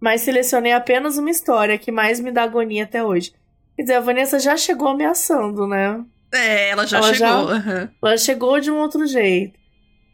mas 0.00 0.22
selecionei 0.22 0.72
apenas 0.72 1.18
uma 1.18 1.30
história 1.30 1.76
que 1.76 1.92
mais 1.92 2.18
me 2.18 2.32
dá 2.32 2.44
agonia 2.44 2.84
até 2.84 3.04
hoje. 3.04 3.34
Quer 3.76 3.82
dizer, 3.82 3.94
a 3.96 4.00
Vanessa 4.00 4.38
já 4.38 4.56
chegou 4.56 4.88
ameaçando, 4.88 5.66
né? 5.66 6.02
É, 6.32 6.70
ela 6.70 6.86
já 6.86 6.98
Ela 6.98 7.14
chegou. 7.14 7.18
já- 7.28 7.54
aham. 7.54 7.90
Ela 8.02 8.18
chegou 8.18 8.60
de 8.60 8.70
um 8.70 8.78
outro 8.78 9.06
jeito. 9.06 9.58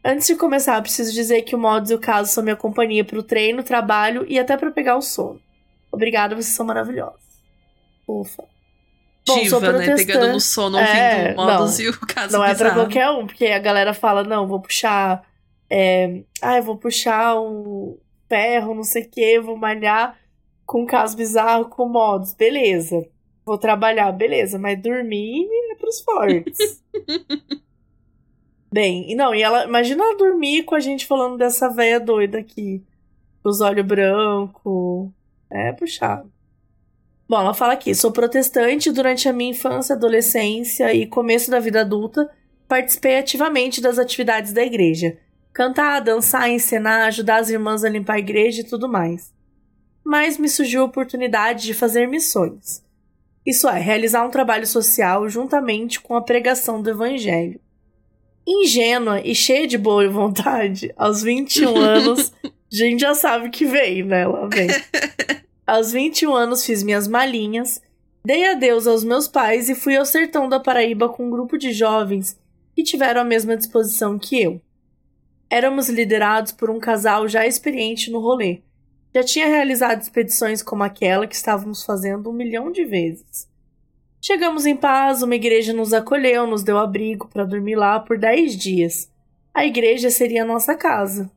Antes 0.05 0.27
de 0.27 0.35
começar, 0.35 0.81
preciso 0.81 1.13
dizer 1.13 1.41
que 1.43 1.55
o 1.55 1.59
Mods 1.59 1.89
e 1.91 1.95
o 1.95 1.99
Caso 1.99 2.31
são 2.31 2.43
minha 2.43 2.55
companhia 2.55 3.05
pro 3.05 3.23
treino, 3.23 3.63
trabalho 3.63 4.25
e 4.27 4.37
até 4.37 4.57
pra 4.57 4.69
pegar 4.71 4.97
o 4.97 5.01
sono. 5.01 5.39
Obrigada, 5.91 6.35
vocês 6.35 6.53
são 6.55 6.65
maravilhosos. 6.65 7.21
Ufa. 8.07 8.43
Bom, 9.25 9.39
Diva, 9.41 9.71
né? 9.71 9.95
Pegando 9.95 10.33
no 10.33 10.39
sono, 10.41 10.77
É, 10.77 11.21
ouvindo 11.21 11.35
modos 11.37 11.77
não. 11.79 11.85
e 11.85 11.89
o 11.89 11.99
caso 12.01 12.33
Não 12.33 12.43
é 12.43 12.47
pra 12.53 12.69
bizarro. 12.69 12.75
qualquer 12.81 13.09
um, 13.11 13.25
porque 13.25 13.45
a 13.45 13.59
galera 13.59 13.93
fala, 13.93 14.23
não, 14.23 14.45
vou 14.45 14.59
puxar. 14.59 15.23
É, 15.69 16.21
ah, 16.41 16.57
eu 16.57 16.63
vou 16.63 16.75
puxar 16.77 17.35
o 17.39 17.97
ferro, 18.27 18.75
não 18.75 18.83
sei 18.83 19.03
o 19.03 19.09
que, 19.09 19.39
vou 19.39 19.55
malhar 19.55 20.17
com 20.65 20.85
caso 20.85 21.15
bizarro, 21.15 21.69
com 21.69 21.87
modos. 21.87 22.33
Beleza. 22.33 23.05
Vou 23.45 23.57
trabalhar, 23.57 24.11
beleza, 24.11 24.57
mas 24.57 24.81
dormir 24.81 25.47
é 25.71 25.75
pros 25.75 26.01
fortes. 26.01 26.81
Bem, 28.71 29.11
e 29.11 29.15
não, 29.15 29.35
e 29.35 29.41
ela. 29.43 29.65
Imagina 29.65 30.03
ela 30.03 30.17
dormir 30.17 30.63
com 30.63 30.73
a 30.73 30.79
gente 30.79 31.05
falando 31.05 31.37
dessa 31.37 31.69
véia 31.69 31.99
doida 31.99 32.39
aqui. 32.39 32.83
Com 33.43 33.49
os 33.49 33.61
olhos 33.61 33.85
brancos. 33.85 35.11
É 35.51 35.71
puxado. 35.73 36.31
Bom, 37.29 37.39
ela 37.39 37.53
fala 37.53 37.73
aqui: 37.73 37.93
sou 37.93 38.11
protestante 38.11 38.91
durante 38.91 39.29
a 39.29 39.33
minha 39.33 39.51
infância, 39.51 39.95
adolescência 39.95 40.93
e 40.93 41.05
começo 41.05 41.51
da 41.51 41.59
vida 41.59 41.81
adulta, 41.81 42.29
participei 42.67 43.17
ativamente 43.17 43.81
das 43.81 43.99
atividades 43.99 44.53
da 44.53 44.63
igreja. 44.63 45.17
Cantar, 45.53 45.99
dançar, 45.99 46.49
encenar, 46.49 47.07
ajudar 47.07 47.37
as 47.37 47.49
irmãs 47.49 47.83
a 47.83 47.89
limpar 47.89 48.15
a 48.15 48.19
igreja 48.19 48.61
e 48.61 48.65
tudo 48.65 48.89
mais. 48.89 49.31
Mas 50.03 50.37
me 50.37 50.49
surgiu 50.49 50.81
a 50.81 50.85
oportunidade 50.85 51.63
de 51.63 51.73
fazer 51.73 52.07
missões. 52.07 52.82
Isso 53.45 53.67
é, 53.67 53.79
realizar 53.79 54.25
um 54.25 54.29
trabalho 54.29 54.65
social 54.65 55.27
juntamente 55.27 55.99
com 55.99 56.15
a 56.15 56.21
pregação 56.21 56.81
do 56.81 56.89
evangelho. 56.89 57.59
Ingênua 58.47 59.21
e 59.21 59.33
cheia 59.33 59.67
de 59.67 59.77
boa 59.77 60.07
vontade, 60.09 60.93
aos 60.97 61.21
21 61.21 61.75
anos, 61.77 62.33
a 62.43 62.75
gente 62.75 63.01
já 63.01 63.13
sabe 63.13 63.49
que 63.49 63.65
vem, 63.65 64.03
né? 64.03 64.27
Lá 64.27 64.47
vem. 64.47 64.67
Aos 65.65 65.93
21 65.93 66.33
anos 66.33 66.65
fiz 66.65 66.83
minhas 66.83 67.07
malinhas, 67.07 67.81
dei 68.25 68.45
adeus 68.47 68.85
aos 68.85 69.03
meus 69.03 69.27
pais 69.27 69.69
e 69.69 69.75
fui 69.75 69.95
ao 69.95 70.05
sertão 70.05 70.49
da 70.49 70.59
Paraíba 70.59 71.07
com 71.07 71.27
um 71.27 71.29
grupo 71.29 71.57
de 71.57 71.71
jovens 71.71 72.37
que 72.75 72.83
tiveram 72.83 73.21
a 73.21 73.25
mesma 73.25 73.55
disposição 73.55 74.19
que 74.19 74.41
eu. 74.41 74.61
Éramos 75.49 75.87
liderados 75.87 76.51
por 76.51 76.69
um 76.69 76.79
casal 76.79 77.27
já 77.27 77.45
experiente 77.45 78.11
no 78.11 78.19
rolê. 78.19 78.61
Já 79.15 79.23
tinha 79.23 79.47
realizado 79.47 80.01
expedições 80.01 80.63
como 80.63 80.83
aquela 80.83 81.27
que 81.27 81.35
estávamos 81.35 81.83
fazendo 81.83 82.29
um 82.29 82.33
milhão 82.33 82.71
de 82.71 82.83
vezes. 82.83 83.47
Chegamos 84.21 84.65
em 84.65 84.75
paz, 84.75 85.21
uma 85.21 85.35
igreja 85.35 85.73
nos 85.73 85.93
acolheu, 85.93 86.47
nos 86.47 86.63
deu 86.63 86.77
abrigo 86.77 87.27
para 87.27 87.43
dormir 87.43 87.75
lá 87.75 87.99
por 87.99 88.17
dez 88.17 88.55
dias. 88.57 89.09
A 89.53 89.65
igreja 89.65 90.09
seria 90.09 90.43
a 90.43 90.45
nossa 90.45 90.75
casa. 90.75 91.29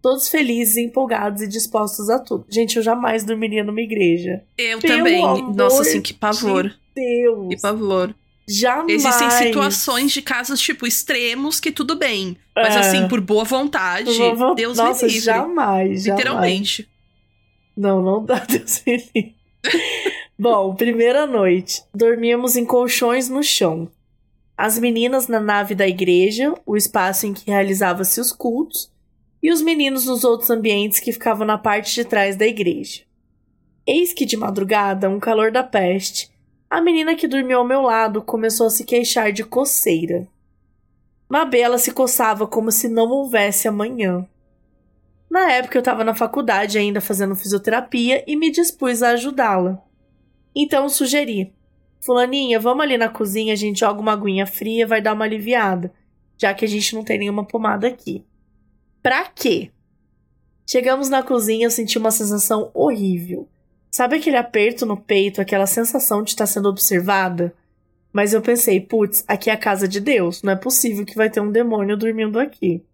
Todos 0.00 0.28
felizes, 0.28 0.78
empolgados 0.78 1.42
e 1.42 1.46
dispostos 1.48 2.08
a 2.08 2.18
tudo. 2.18 2.46
Gente, 2.48 2.76
eu 2.78 2.82
jamais 2.82 3.22
dormiria 3.22 3.62
numa 3.62 3.82
igreja. 3.82 4.42
Eu 4.56 4.78
Pelo 4.78 4.96
também. 4.98 5.52
Nossa, 5.54 5.82
assim, 5.82 6.00
que 6.00 6.14
pavor. 6.14 6.72
Deus! 6.94 7.48
Que 7.50 7.60
pavor. 7.60 8.14
Jamais! 8.48 9.04
Existem 9.04 9.30
situações 9.30 10.10
de 10.10 10.22
casos, 10.22 10.58
tipo, 10.58 10.86
extremos 10.86 11.60
que 11.60 11.70
tudo 11.70 11.96
bem. 11.96 12.36
Mas, 12.56 12.74
É. 12.76 12.78
assim, 12.78 13.08
por 13.08 13.20
boa 13.20 13.44
vontade, 13.44 14.18
Eu 14.18 14.34
vou- 14.34 14.54
Deus 14.54 14.78
Nossa, 14.78 15.04
me 15.04 15.12
livre. 15.12 15.24
jamais, 15.26 16.02
jamais. 16.04 16.18
Literalmente. 16.18 16.88
Não, 17.80 18.02
não 18.02 18.22
dá, 18.22 18.40
Deus 18.44 18.82
me 18.86 18.98
livre. 18.98 19.34
Bom, 20.38 20.74
primeira 20.74 21.26
noite. 21.26 21.82
Dormíamos 21.94 22.54
em 22.54 22.66
colchões 22.66 23.30
no 23.30 23.42
chão. 23.42 23.88
As 24.54 24.78
meninas 24.78 25.28
na 25.28 25.40
nave 25.40 25.74
da 25.74 25.88
igreja, 25.88 26.52
o 26.66 26.76
espaço 26.76 27.26
em 27.26 27.32
que 27.32 27.50
realizava-se 27.50 28.20
os 28.20 28.32
cultos, 28.32 28.92
e 29.42 29.50
os 29.50 29.62
meninos 29.62 30.04
nos 30.04 30.24
outros 30.24 30.50
ambientes 30.50 31.00
que 31.00 31.10
ficavam 31.10 31.46
na 31.46 31.56
parte 31.56 31.94
de 31.94 32.04
trás 32.04 32.36
da 32.36 32.46
igreja. 32.46 33.00
Eis 33.86 34.12
que 34.12 34.26
de 34.26 34.36
madrugada, 34.36 35.08
um 35.08 35.18
calor 35.18 35.50
da 35.50 35.62
peste, 35.62 36.30
a 36.68 36.82
menina 36.82 37.14
que 37.14 37.26
dormiu 37.26 37.60
ao 37.60 37.66
meu 37.66 37.80
lado 37.80 38.20
começou 38.20 38.66
a 38.66 38.70
se 38.70 38.84
queixar 38.84 39.32
de 39.32 39.42
coceira. 39.42 40.28
Mabela 41.26 41.78
se 41.78 41.92
coçava 41.92 42.46
como 42.46 42.70
se 42.70 42.90
não 42.90 43.08
houvesse 43.08 43.66
amanhã. 43.66 44.28
Na 45.30 45.52
época 45.52 45.78
eu 45.78 45.80
estava 45.80 46.02
na 46.02 46.14
faculdade 46.14 46.76
ainda 46.76 47.00
fazendo 47.00 47.36
fisioterapia 47.36 48.24
e 48.26 48.36
me 48.36 48.50
dispus 48.50 49.02
a 49.02 49.10
ajudá-la. 49.10 49.80
Então 50.54 50.88
sugeri: 50.88 51.54
Fulaninha, 52.00 52.58
vamos 52.58 52.82
ali 52.82 52.98
na 52.98 53.08
cozinha, 53.08 53.52
a 53.52 53.56
gente 53.56 53.80
joga 53.80 54.00
uma 54.00 54.12
aguinha 54.12 54.46
fria, 54.46 54.86
vai 54.86 55.00
dar 55.00 55.12
uma 55.12 55.24
aliviada, 55.24 55.92
já 56.36 56.52
que 56.52 56.64
a 56.64 56.68
gente 56.68 56.94
não 56.94 57.04
tem 57.04 57.18
nenhuma 57.18 57.44
pomada 57.44 57.86
aqui. 57.86 58.24
Pra 59.00 59.24
quê? 59.26 59.70
Chegamos 60.68 61.08
na 61.08 61.22
cozinha, 61.22 61.66
eu 61.66 61.70
senti 61.70 61.96
uma 61.96 62.10
sensação 62.10 62.70
horrível. 62.74 63.48
Sabe 63.90 64.16
aquele 64.16 64.36
aperto 64.36 64.86
no 64.86 64.96
peito, 64.96 65.40
aquela 65.40 65.66
sensação 65.66 66.22
de 66.22 66.30
estar 66.30 66.46
sendo 66.46 66.68
observada? 66.68 67.54
Mas 68.12 68.32
eu 68.32 68.40
pensei, 68.40 68.80
putz, 68.80 69.24
aqui 69.26 69.50
é 69.50 69.52
a 69.52 69.56
casa 69.56 69.86
de 69.86 70.00
Deus. 70.00 70.42
Não 70.42 70.52
é 70.52 70.56
possível 70.56 71.04
que 71.04 71.16
vai 71.16 71.30
ter 71.30 71.40
um 71.40 71.50
demônio 71.50 71.96
dormindo 71.96 72.38
aqui. 72.38 72.84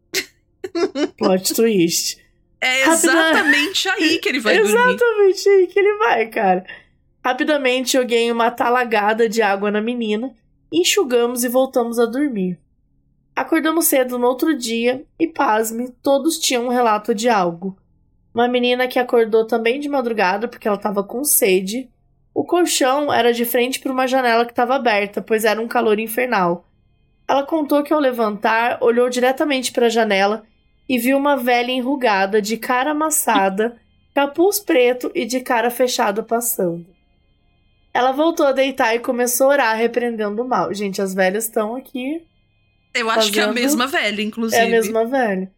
Plot 1.17 1.55
twist. 1.55 2.26
É 2.61 2.89
exatamente 2.89 3.89
aí 3.89 4.19
que 4.19 4.29
ele 4.29 4.41
vai 4.41 4.57
dormir. 4.57 4.71
Exatamente 4.73 5.49
aí 5.49 5.67
que 5.67 5.79
ele 5.79 5.99
vai, 5.99 6.27
cara. 6.27 6.65
Rapidamente 7.25 7.93
joguei 7.93 8.31
uma 8.31 8.51
talagada 8.51 9.29
de 9.29 9.43
água 9.43 9.71
na 9.71 9.81
menina, 9.81 10.33
enxugamos 10.73 11.45
e 11.45 11.49
voltamos 11.49 11.99
a 11.99 12.07
dormir. 12.07 12.59
Acordamos 13.35 13.87
cedo 13.87 14.19
no 14.19 14.27
outro 14.27 14.57
dia 14.57 15.05
e, 15.19 15.27
pasme, 15.27 15.93
todos 16.03 16.39
tinham 16.39 16.67
um 16.67 16.71
relato 16.71 17.15
de 17.15 17.29
algo. 17.29 17.77
Uma 18.33 18.49
menina 18.49 18.87
que 18.89 18.99
acordou 18.99 19.47
também 19.47 19.79
de 19.79 19.89
madrugada 19.89 20.49
porque 20.49 20.67
ela 20.67 20.77
estava 20.77 21.03
com 21.03 21.25
sede. 21.25 21.91
O 22.33 22.45
colchão 22.45 23.13
era 23.13 23.33
de 23.33 23.45
frente 23.45 23.81
para 23.81 23.93
uma 23.93 24.07
janela 24.07 24.45
que 24.45 24.53
estava 24.53 24.77
aberta, 24.77 25.21
pois 25.21 25.45
era 25.45 25.61
um 25.61 25.69
calor 25.69 25.99
infernal. 25.99 26.67
Ela 27.29 27.43
contou 27.43 27.83
que 27.83 27.93
ao 27.93 28.01
levantar, 28.01 28.79
olhou 28.81 29.11
diretamente 29.11 29.73
para 29.73 29.87
a 29.87 29.91
janela 29.91 30.45
e 30.89 30.99
viu 30.99 31.17
uma 31.17 31.37
velha 31.37 31.73
enrugada, 31.73 32.41
de 32.41 32.57
cara 32.57 32.93
amassada, 32.93 33.77
capuz 34.15 34.61
preto 34.61 35.11
e 35.15 35.25
de 35.25 35.41
cara 35.41 35.71
fechada 35.71 36.23
passando. 36.23 36.87
Ela 37.93 38.13
voltou 38.13 38.47
a 38.47 38.53
deitar 38.53 38.95
e 38.95 38.99
começou 38.99 39.47
a 39.47 39.51
orar, 39.51 39.77
repreendendo 39.77 40.43
o 40.43 40.49
mal. 40.49 40.73
Gente, 40.75 41.01
as 41.01 41.15
velhas 41.15 41.45
estão 41.45 41.75
aqui. 41.75 42.23
Eu 42.95 43.09
acho 43.09 43.21
fazendo... 43.21 43.35
que 43.35 43.41
é 43.41 43.45
a 43.45 43.53
mesma 43.53 43.87
velha, 43.87 44.23
inclusive. 44.23 44.61
É 44.61 44.67
a 44.67 44.71
mesma 44.71 45.07
velha. 45.07 45.51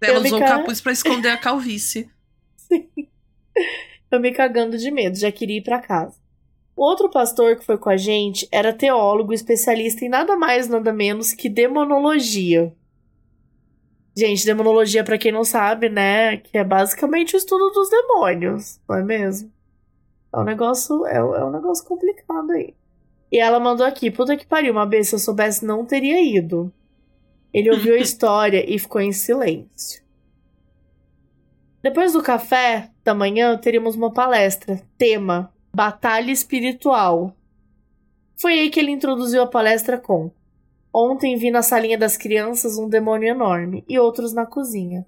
Ela 0.00 0.18
eu 0.18 0.24
usou 0.24 0.38
o 0.38 0.42
capuz 0.42 0.80
para 0.80 0.92
esconder 0.92 1.30
a 1.30 1.36
calvície. 1.38 2.08
Sim. 2.56 2.86
Eu 4.10 4.20
me 4.20 4.32
cagando 4.32 4.76
de 4.76 4.90
medo, 4.90 5.18
já 5.18 5.30
queria 5.30 5.58
ir 5.58 5.62
para 5.62 5.78
casa. 5.78 6.18
O 6.74 6.82
outro 6.82 7.10
pastor 7.10 7.56
que 7.56 7.64
foi 7.64 7.78
com 7.78 7.90
a 7.90 7.96
gente 7.96 8.48
era 8.50 8.72
teólogo, 8.72 9.32
especialista 9.32 10.04
em 10.04 10.08
nada 10.08 10.36
mais, 10.36 10.68
nada 10.68 10.92
menos 10.92 11.32
que 11.32 11.48
demonologia. 11.48 12.74
Gente, 14.20 14.44
demonologia, 14.44 15.02
para 15.02 15.16
quem 15.16 15.32
não 15.32 15.44
sabe, 15.44 15.88
né, 15.88 16.36
que 16.36 16.58
é 16.58 16.62
basicamente 16.62 17.34
o 17.34 17.38
estudo 17.38 17.70
dos 17.70 17.88
demônios, 17.88 18.78
não 18.86 18.96
é 18.96 19.02
mesmo? 19.02 19.50
É 20.30 20.38
um 20.38 20.44
negócio, 20.44 21.06
é, 21.06 21.16
é 21.16 21.42
um 21.42 21.50
negócio 21.50 21.82
complicado 21.86 22.50
aí. 22.50 22.74
E 23.32 23.40
ela 23.40 23.58
mandou 23.58 23.86
aqui, 23.86 24.10
puta 24.10 24.36
que 24.36 24.44
pariu, 24.44 24.74
uma 24.74 24.84
vez 24.84 25.08
se 25.08 25.14
eu 25.14 25.18
soubesse 25.18 25.64
não 25.64 25.86
teria 25.86 26.22
ido. 26.22 26.70
Ele 27.50 27.70
ouviu 27.70 27.94
a 27.94 27.96
história 28.04 28.62
e 28.70 28.78
ficou 28.78 29.00
em 29.00 29.10
silêncio. 29.10 30.02
Depois 31.82 32.12
do 32.12 32.22
café 32.22 32.90
da 33.02 33.14
manhã, 33.14 33.56
teríamos 33.56 33.96
uma 33.96 34.12
palestra. 34.12 34.82
Tema: 34.98 35.50
Batalha 35.74 36.30
Espiritual. 36.30 37.34
Foi 38.36 38.52
aí 38.52 38.68
que 38.68 38.78
ele 38.78 38.90
introduziu 38.90 39.42
a 39.42 39.46
palestra 39.46 39.96
com 39.96 40.30
Ontem 40.92 41.36
vi 41.36 41.50
na 41.50 41.62
salinha 41.62 41.96
das 41.96 42.16
crianças 42.16 42.76
um 42.76 42.88
demônio 42.88 43.28
enorme 43.28 43.84
e 43.88 43.98
outros 43.98 44.32
na 44.32 44.44
cozinha. 44.44 45.06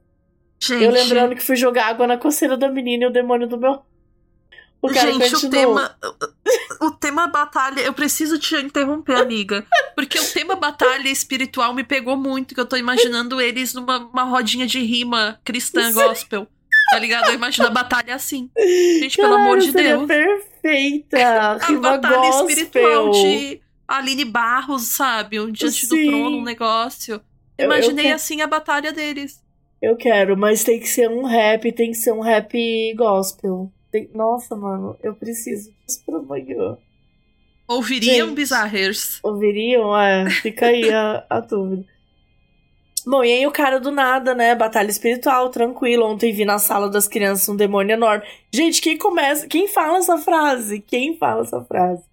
Gente. 0.60 0.84
Eu 0.84 0.90
lembrando 0.92 1.34
que 1.34 1.42
fui 1.42 1.56
jogar 1.56 1.86
água 1.86 2.06
na 2.06 2.16
coceira 2.16 2.56
da 2.56 2.68
menina 2.68 3.04
e 3.04 3.06
o 3.08 3.12
demônio 3.12 3.48
do 3.48 3.58
meu. 3.58 3.82
O 4.80 4.88
cara 4.88 5.12
Gente, 5.12 5.30
continuou. 5.30 5.46
o 5.46 5.50
tema. 5.50 5.96
O 6.80 6.90
tema 6.90 7.26
batalha. 7.28 7.80
Eu 7.80 7.92
preciso 7.92 8.38
te 8.38 8.56
interromper, 8.56 9.16
amiga. 9.16 9.64
Porque 9.94 10.18
o 10.18 10.32
tema 10.32 10.56
batalha 10.56 11.08
espiritual 11.08 11.72
me 11.72 11.84
pegou 11.84 12.16
muito, 12.16 12.54
que 12.54 12.60
eu 12.60 12.66
tô 12.66 12.76
imaginando 12.76 13.40
eles 13.40 13.74
numa 13.74 14.24
rodinha 14.24 14.66
de 14.66 14.80
rima 14.80 15.38
cristã 15.44 15.92
gospel. 15.92 16.48
Tá 16.90 16.98
ligado? 16.98 17.28
Eu 17.28 17.34
imagino 17.34 17.68
a 17.68 17.70
batalha 17.70 18.14
assim. 18.14 18.50
Gente, 18.58 19.16
pelo 19.16 19.34
amor 19.34 19.58
de 19.58 19.72
Deus. 19.72 20.06
Perfeita! 20.06 21.18
a 21.62 21.72
batalha 21.72 22.16
gospel. 22.18 22.48
espiritual 22.48 23.10
de 23.10 23.61
Aline 23.86 24.24
Barros, 24.24 24.82
sabe? 24.82 25.40
Um 25.40 25.50
diante 25.50 25.86
Sim. 25.86 26.04
do 26.04 26.10
trono, 26.10 26.38
um 26.38 26.44
negócio. 26.44 27.20
Imaginei 27.58 28.06
eu, 28.06 28.10
eu 28.10 28.16
assim 28.16 28.40
a 28.40 28.46
batalha 28.46 28.92
deles. 28.92 29.42
Eu 29.80 29.96
quero, 29.96 30.36
mas 30.36 30.62
tem 30.62 30.78
que 30.78 30.88
ser 30.88 31.10
um 31.10 31.24
rap, 31.24 31.70
tem 31.72 31.90
que 31.90 31.96
ser 31.96 32.12
um 32.12 32.20
rap 32.20 32.94
gospel. 32.94 33.70
Tem... 33.90 34.08
Nossa, 34.14 34.56
mano, 34.56 34.96
eu 35.02 35.14
preciso 35.14 35.72
disso 35.86 36.02
pra 36.06 36.18
amanhã. 36.18 36.78
Ouviriam 37.68 38.28
Gente? 38.28 38.34
Ouviriam? 39.22 39.96
É, 39.98 40.28
fica 40.30 40.66
aí 40.66 40.90
a, 40.90 41.24
a 41.28 41.40
dúvida. 41.40 41.84
Bom, 43.04 43.24
e 43.24 43.32
aí 43.32 43.46
o 43.46 43.50
cara 43.50 43.80
do 43.80 43.90
nada, 43.90 44.34
né? 44.34 44.54
Batalha 44.54 44.88
espiritual, 44.88 45.48
tranquilo. 45.50 46.06
Ontem 46.06 46.32
vi 46.32 46.44
na 46.44 46.58
sala 46.58 46.88
das 46.88 47.08
crianças 47.08 47.48
um 47.48 47.56
demônio 47.56 47.94
enorme. 47.94 48.24
Gente, 48.52 48.80
quem 48.80 48.96
começa. 48.96 49.48
Quem 49.48 49.66
fala 49.66 49.98
essa 49.98 50.18
frase? 50.18 50.80
Quem 50.80 51.16
fala 51.16 51.42
essa 51.42 51.60
frase? 51.64 52.04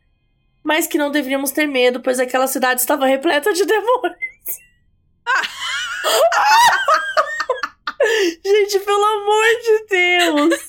Mas 0.64 0.88
que 0.88 0.97
não 0.97 1.12
deveríamos 1.12 1.51
ter 1.51 1.68
medo, 1.68 2.01
pois 2.01 2.20
aquela 2.20 2.47
cidade 2.47 2.82
estava 2.82 3.05
repleta 3.05 3.53
de 3.53 3.66
demônios. 3.66 4.18
Gente, 8.45 8.80
pelo 8.80 9.03
amor 9.03 9.45
de 9.62 9.86
Deus! 9.89 10.68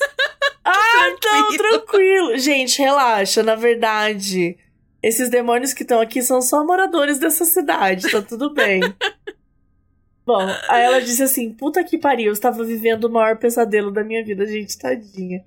Ah, 0.64 1.16
tão 1.20 1.56
tranquilo. 1.56 2.36
Gente, 2.38 2.80
relaxa, 2.80 3.42
na 3.42 3.54
verdade. 3.54 4.56
Esses 5.02 5.30
demônios 5.30 5.72
que 5.72 5.82
estão 5.82 6.00
aqui 6.00 6.22
são 6.22 6.42
só 6.42 6.64
moradores 6.64 7.18
dessa 7.18 7.44
cidade, 7.44 8.10
tá 8.10 8.20
tudo 8.20 8.52
bem. 8.52 8.80
Bom, 10.26 10.46
aí 10.68 10.84
ela 10.84 11.00
disse 11.00 11.22
assim: 11.22 11.52
puta 11.52 11.82
que 11.82 11.96
pariu, 11.96 12.26
eu 12.26 12.32
estava 12.32 12.62
vivendo 12.62 13.04
o 13.04 13.10
maior 13.10 13.38
pesadelo 13.38 13.90
da 13.90 14.04
minha 14.04 14.24
vida, 14.24 14.46
gente, 14.46 14.78
tadinha. 14.78 15.42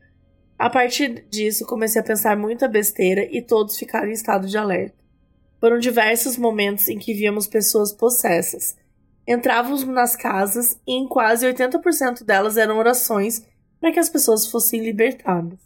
A 0.57 0.69
partir 0.69 1.25
disso, 1.29 1.65
comecei 1.65 2.01
a 2.01 2.05
pensar 2.05 2.37
muita 2.37 2.67
besteira 2.67 3.27
e 3.31 3.41
todos 3.41 3.77
ficaram 3.77 4.07
em 4.07 4.13
estado 4.13 4.47
de 4.47 4.57
alerta. 4.57 4.95
Foram 5.59 5.79
diversos 5.79 6.37
momentos 6.37 6.87
em 6.89 6.97
que 6.97 7.13
víamos 7.13 7.47
pessoas 7.47 7.91
possessas. 7.91 8.75
Entrávamos 9.27 9.83
nas 9.85 10.15
casas 10.15 10.77
e 10.85 10.93
em 10.93 11.07
quase 11.07 11.47
80% 11.47 12.23
delas 12.23 12.57
eram 12.57 12.77
orações 12.77 13.45
para 13.79 13.91
que 13.91 13.99
as 13.99 14.09
pessoas 14.09 14.47
fossem 14.47 14.83
libertadas. 14.83 15.59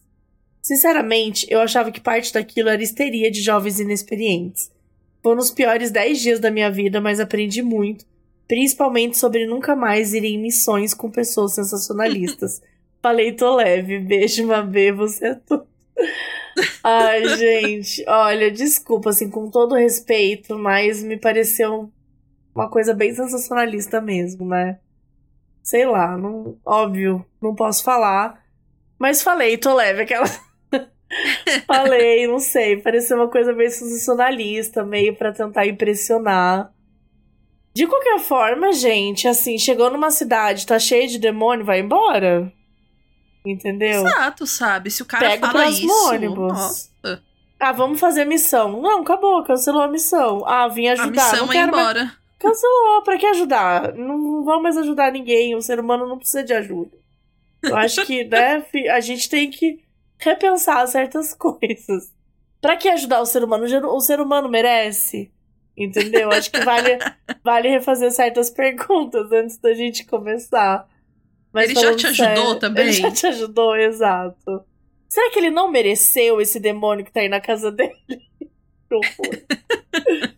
Sinceramente, 0.62 1.48
eu 1.50 1.60
achava 1.62 1.92
que 1.92 2.02
parte 2.02 2.34
daquilo 2.34 2.70
era 2.70 2.82
histeria 2.84 3.32
de 3.32 3.42
jovens 3.42 3.80
inexperientes. 3.80 4.72
Foram 5.24 5.40
os 5.40 5.52
piores 5.52 5.92
10 5.92 6.20
dias 6.20 6.40
da 6.40 6.52
minha 6.52 6.70
vida, 6.70 7.02
mas 7.02 7.20
aprendi 7.20 7.62
muito, 7.62 8.06
principalmente 8.48 9.18
sobre 9.18 9.46
nunca 9.46 9.76
mais 9.76 10.14
ir 10.14 10.24
em 10.24 10.38
missões 10.38 10.94
com 10.94 11.10
pessoas 11.10 11.54
sensacionalistas. 11.56 12.62
Falei, 13.02 13.32
tô 13.34 13.56
leve. 13.56 14.00
Beijo, 14.00 14.46
Mabê, 14.46 14.92
você 14.92 15.28
é 15.28 15.36
tudo. 15.36 15.68
Ai, 16.84 17.28
gente, 17.38 18.04
olha, 18.08 18.52
desculpa, 18.52 19.10
assim, 19.10 19.30
com 19.30 19.50
todo 19.50 19.76
respeito, 19.76 20.58
mas 20.58 21.04
me 21.04 21.18
pareceu 21.18 21.92
uma 22.54 22.70
coisa 22.70 22.94
bem 22.94 23.14
sensacionalista 23.14 24.02
mesmo, 24.02 24.48
né? 24.48 24.80
Sei 25.62 25.86
lá, 25.86 26.18
não, 26.18 26.58
óbvio, 26.66 27.26
não 27.42 27.54
posso 27.54 27.84
falar, 27.84 28.42
mas 28.98 29.22
falei, 29.22 29.58
tô 29.58 29.74
leve, 29.76 30.04
aquela. 30.04 30.26
falei, 31.68 32.26
não 32.26 32.40
sei, 32.40 32.78
pareceu 32.78 33.18
uma 33.18 33.30
coisa 33.30 33.54
bem 33.54 33.70
sensacionalista, 33.70 34.84
meio 34.84 35.16
para 35.16 35.34
tentar 35.34 35.68
impressionar. 35.68 36.74
De 37.74 37.86
qualquer 37.86 38.20
forma, 38.20 38.74
gente, 38.74 39.28
assim, 39.28 39.58
chegou 39.60 39.92
numa 39.92 40.10
cidade, 40.10 40.66
tá 40.66 40.80
cheio 40.80 41.08
de 41.08 41.20
demônio, 41.20 41.66
vai 41.66 41.80
embora. 41.80 42.52
Entendeu? 43.52 44.06
Exato, 44.06 44.46
sabe? 44.46 44.92
Se 44.92 45.02
o 45.02 45.06
cara 45.06 45.30
Pega 45.30 45.48
fala 45.48 45.68
isso. 45.68 46.10
Ônibus. 46.10 46.36
Nossa. 46.38 47.24
Ah, 47.60 47.72
vamos 47.72 48.00
fazer 48.00 48.26
missão. 48.26 48.82
Não, 48.82 49.02
acabou, 49.02 49.44
cancelou 49.44 49.82
a 49.82 49.88
missão. 49.88 50.44
Ah, 50.46 50.68
vim 50.68 50.88
ajudar. 50.88 51.08
A 51.08 51.32
missão 51.32 51.48
não 51.48 51.54
é 51.54 51.58
embora. 51.58 52.04
Mais... 52.04 52.18
Cancelou, 52.40 53.02
pra 53.04 53.18
que 53.18 53.26
ajudar? 53.26 53.94
Não 53.94 54.44
vamos 54.44 54.64
mais 54.64 54.78
ajudar 54.78 55.12
ninguém. 55.12 55.56
O 55.56 55.62
ser 55.62 55.80
humano 55.80 56.08
não 56.08 56.20
precisa 56.20 56.44
de 56.44 56.54
ajuda. 56.54 56.96
Eu 57.64 57.76
acho 57.76 58.06
que, 58.06 58.24
né, 58.26 58.64
a 58.94 59.00
gente 59.00 59.28
tem 59.28 59.50
que 59.50 59.84
repensar 60.20 60.88
certas 60.88 61.34
coisas. 61.36 62.14
Pra 62.62 62.78
que 62.78 62.90
ajudar 62.90 63.22
o 63.22 63.26
ser 63.26 63.44
humano? 63.44 63.66
O 63.66 64.02
ser 64.02 64.20
humano 64.20 64.50
merece. 64.50 65.32
Entendeu? 65.76 66.32
Acho 66.32 66.52
que 66.52 66.60
vale, 66.62 66.98
vale 67.44 67.70
refazer 67.70 68.12
certas 68.12 68.50
perguntas 68.50 69.32
antes 69.32 69.58
da 69.58 69.74
gente 69.74 70.06
começar. 70.06 70.88
Mas 71.52 71.70
ele 71.70 71.80
já 71.80 71.96
te 71.96 72.08
ajudou 72.08 72.36
sério, 72.36 72.60
também? 72.60 72.84
Ele 72.84 72.94
já 72.94 73.12
te 73.12 73.28
ajudou, 73.28 73.76
exato. 73.76 74.66
Será 75.10 75.32
que 75.32 75.40
ele 75.40 75.50
não 75.50 75.72
mereceu 75.72 76.42
esse 76.42 76.60
demônio 76.60 77.06
que 77.06 77.12
tá 77.12 77.22
aí 77.22 77.30
na 77.30 77.40
casa 77.40 77.72
dele? 77.72 77.96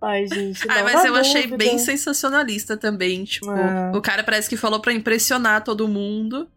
Ai, 0.00 0.26
gente. 0.26 0.60
Ai, 0.68 0.82
mas 0.82 1.04
eu 1.04 1.12
dúvida. 1.12 1.20
achei 1.20 1.46
bem 1.46 1.78
sensacionalista 1.78 2.76
também. 2.76 3.24
Tipo, 3.24 3.50
é. 3.50 3.96
o 3.96 4.00
cara 4.00 4.22
parece 4.22 4.48
que 4.48 4.56
falou 4.56 4.80
para 4.80 4.92
impressionar 4.92 5.64
todo 5.64 5.88
mundo. 5.88 6.48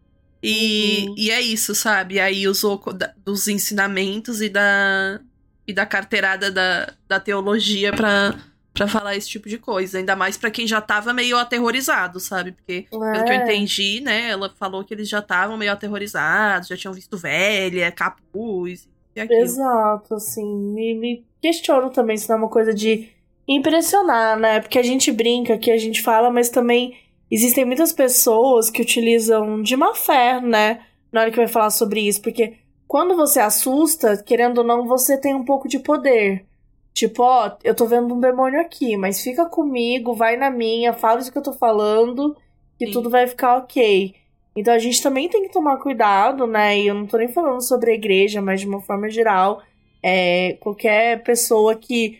E, 0.42 1.06
uhum. 1.08 1.14
e 1.18 1.30
é 1.30 1.40
isso, 1.40 1.74
sabe? 1.74 2.20
Aí 2.20 2.46
usou 2.46 2.82
dos 3.24 3.48
ensinamentos 3.48 4.40
e 4.40 4.48
da, 4.48 5.20
e 5.66 5.72
da 5.72 5.84
carteirada 5.84 6.50
da, 6.50 6.94
da 7.08 7.20
teologia 7.20 7.92
pra 7.92 8.38
para 8.72 8.86
falar 8.86 9.16
esse 9.16 9.28
tipo 9.28 9.48
de 9.48 9.58
coisa. 9.58 9.98
Ainda 9.98 10.16
mais 10.16 10.36
para 10.36 10.50
quem 10.50 10.66
já 10.66 10.80
tava 10.80 11.12
meio 11.12 11.36
aterrorizado, 11.36 12.20
sabe? 12.20 12.52
Porque, 12.52 12.86
pelo 12.90 13.24
que 13.24 13.30
eu 13.30 13.34
é. 13.34 13.36
entendi, 13.36 14.00
né? 14.00 14.30
Ela 14.30 14.50
falou 14.58 14.84
que 14.84 14.94
eles 14.94 15.08
já 15.08 15.18
estavam 15.18 15.56
meio 15.56 15.72
aterrorizados, 15.72 16.68
já 16.68 16.76
tinham 16.76 16.94
visto 16.94 17.16
velha, 17.16 17.90
capuz. 17.92 18.88
e 19.14 19.20
aquilo. 19.20 19.40
Exato, 19.40 20.14
assim, 20.14 20.44
me, 20.44 20.94
me 20.94 21.24
questiono 21.40 21.90
também 21.90 22.16
se 22.16 22.28
não 22.28 22.36
é 22.36 22.38
uma 22.38 22.48
coisa 22.48 22.72
de 22.72 23.08
impressionar, 23.46 24.38
né? 24.38 24.60
Porque 24.60 24.78
a 24.78 24.82
gente 24.82 25.10
brinca 25.10 25.58
que 25.58 25.70
a 25.70 25.78
gente 25.78 26.02
fala, 26.02 26.30
mas 26.30 26.48
também 26.48 26.96
existem 27.30 27.64
muitas 27.64 27.92
pessoas 27.92 28.70
que 28.70 28.82
utilizam 28.82 29.62
de 29.62 29.76
má 29.76 29.94
fé, 29.94 30.40
né? 30.40 30.82
Na 31.12 31.22
hora 31.22 31.30
que 31.30 31.36
vai 31.36 31.48
falar 31.48 31.70
sobre 31.70 32.00
isso, 32.06 32.22
porque 32.22 32.54
quando 32.86 33.16
você 33.16 33.40
assusta, 33.40 34.16
querendo 34.16 34.58
ou 34.58 34.64
não, 34.64 34.86
você 34.86 35.16
tem 35.16 35.34
um 35.34 35.44
pouco 35.44 35.68
de 35.68 35.78
poder. 35.78 36.44
Tipo, 36.92 37.22
ó, 37.22 37.56
eu 37.62 37.74
tô 37.74 37.86
vendo 37.86 38.14
um 38.14 38.20
demônio 38.20 38.60
aqui, 38.60 38.96
mas 38.96 39.22
fica 39.22 39.46
comigo, 39.46 40.14
vai 40.14 40.36
na 40.36 40.50
minha, 40.50 40.92
fala 40.92 41.20
isso 41.20 41.32
que 41.32 41.38
eu 41.38 41.42
tô 41.42 41.52
falando, 41.52 42.36
que 42.78 42.86
Sim. 42.86 42.92
tudo 42.92 43.08
vai 43.08 43.26
ficar 43.26 43.56
ok. 43.58 44.14
Então 44.56 44.74
a 44.74 44.78
gente 44.78 45.02
também 45.02 45.28
tem 45.28 45.42
que 45.42 45.52
tomar 45.52 45.78
cuidado, 45.78 46.46
né? 46.46 46.78
E 46.78 46.88
eu 46.88 46.94
não 46.94 47.06
tô 47.06 47.16
nem 47.16 47.28
falando 47.28 47.62
sobre 47.62 47.92
a 47.92 47.94
igreja, 47.94 48.42
mas 48.42 48.60
de 48.60 48.66
uma 48.66 48.80
forma 48.80 49.08
geral, 49.08 49.62
é, 50.02 50.56
qualquer 50.60 51.22
pessoa 51.22 51.76
que 51.76 52.18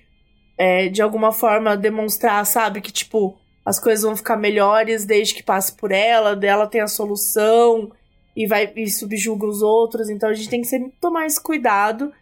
é, 0.56 0.88
de 0.88 1.02
alguma 1.02 1.32
forma 1.32 1.76
demonstrar, 1.76 2.44
sabe, 2.46 2.80
que 2.80 2.92
tipo, 2.92 3.36
as 3.64 3.78
coisas 3.78 4.04
vão 4.04 4.16
ficar 4.16 4.36
melhores 4.36 5.04
desde 5.04 5.34
que 5.34 5.42
passe 5.42 5.72
por 5.72 5.90
ela, 5.90 6.36
dela 6.36 6.66
tem 6.66 6.80
a 6.80 6.86
solução 6.86 7.90
e 8.36 8.46
vai 8.46 8.70
e 8.76 8.90
subjuga 8.90 9.46
os 9.46 9.62
outros. 9.62 10.08
Então 10.08 10.28
a 10.28 10.34
gente 10.34 10.48
tem 10.48 10.60
que 10.60 10.66
sempre 10.66 10.92
tomar 11.00 11.26
esse 11.26 11.42
cuidado. 11.42 12.12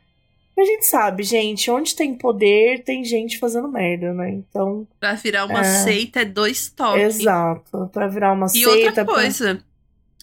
E 0.59 0.61
a 0.61 0.65
gente 0.65 0.87
sabe, 0.87 1.23
gente, 1.23 1.71
onde 1.71 1.95
tem 1.95 2.17
poder, 2.17 2.83
tem 2.83 3.05
gente 3.05 3.39
fazendo 3.39 3.69
merda, 3.69 4.13
né? 4.13 4.29
Então, 4.31 4.89
Pra 4.99 5.15
virar 5.15 5.45
uma 5.45 5.61
É. 5.61 5.85
seita 5.85 6.23
é 6.23 6.25
dois 6.25 6.69
toques. 6.69 7.21
exato. 7.21 7.89
Pra 7.93 8.09
virar 8.09 8.33
uma 8.33 8.47
E 8.47 8.51
seita. 8.51 8.71
outra 8.71 9.05
pra- 9.05 9.15
coisa, 9.15 9.63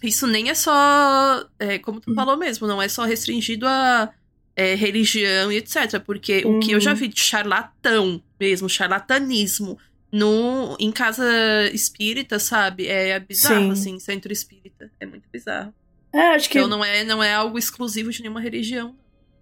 isso 0.04 0.28
nem 0.28 0.50
é 0.50 0.54
só, 0.54 1.46
é, 1.58 1.80
como 1.80 2.02
tu 2.02 2.14
falou 2.14 2.36
mesmo, 2.36 2.68
não 2.68 2.82
é 2.82 2.90
só 2.90 3.06
restringido 3.06 3.66
a 3.66 4.12
é, 4.58 4.74
religião 4.76 5.50
e 5.52 5.58
etc. 5.58 6.02
Porque 6.06 6.44
o 6.46 6.60
que 6.60 6.72
eu 6.74 6.80
já 6.82 6.92
Uhum. 6.92 6.98
vi 6.98 7.08
de 7.08 7.20
charlatão 7.22 8.22
mesmo, 8.40 8.68
charlatanismo, 8.70 9.78
no, 10.12 10.76
em 10.80 10.92
casa 10.92 11.26
espírita, 11.74 12.40
sabe? 12.40 12.88
É 12.88 13.18
bizarro, 13.20 13.66
Sim. 13.68 13.72
assim, 13.72 14.00
centro 14.00 14.32
espírita. 14.34 14.92
É 15.00 15.06
muito 15.06 15.24
bizarro. 15.32 15.74
É, 16.14 16.36
acho 16.36 16.50
que 16.50 16.58
Então 16.58 16.70
não 16.70 16.84
é, 16.86 17.04
não 17.04 17.22
é 17.24 17.34
algo 17.34 17.58
exclusivo 17.58 18.12
de 18.12 18.22
nenhuma 18.22 18.40
religião. 18.42 18.96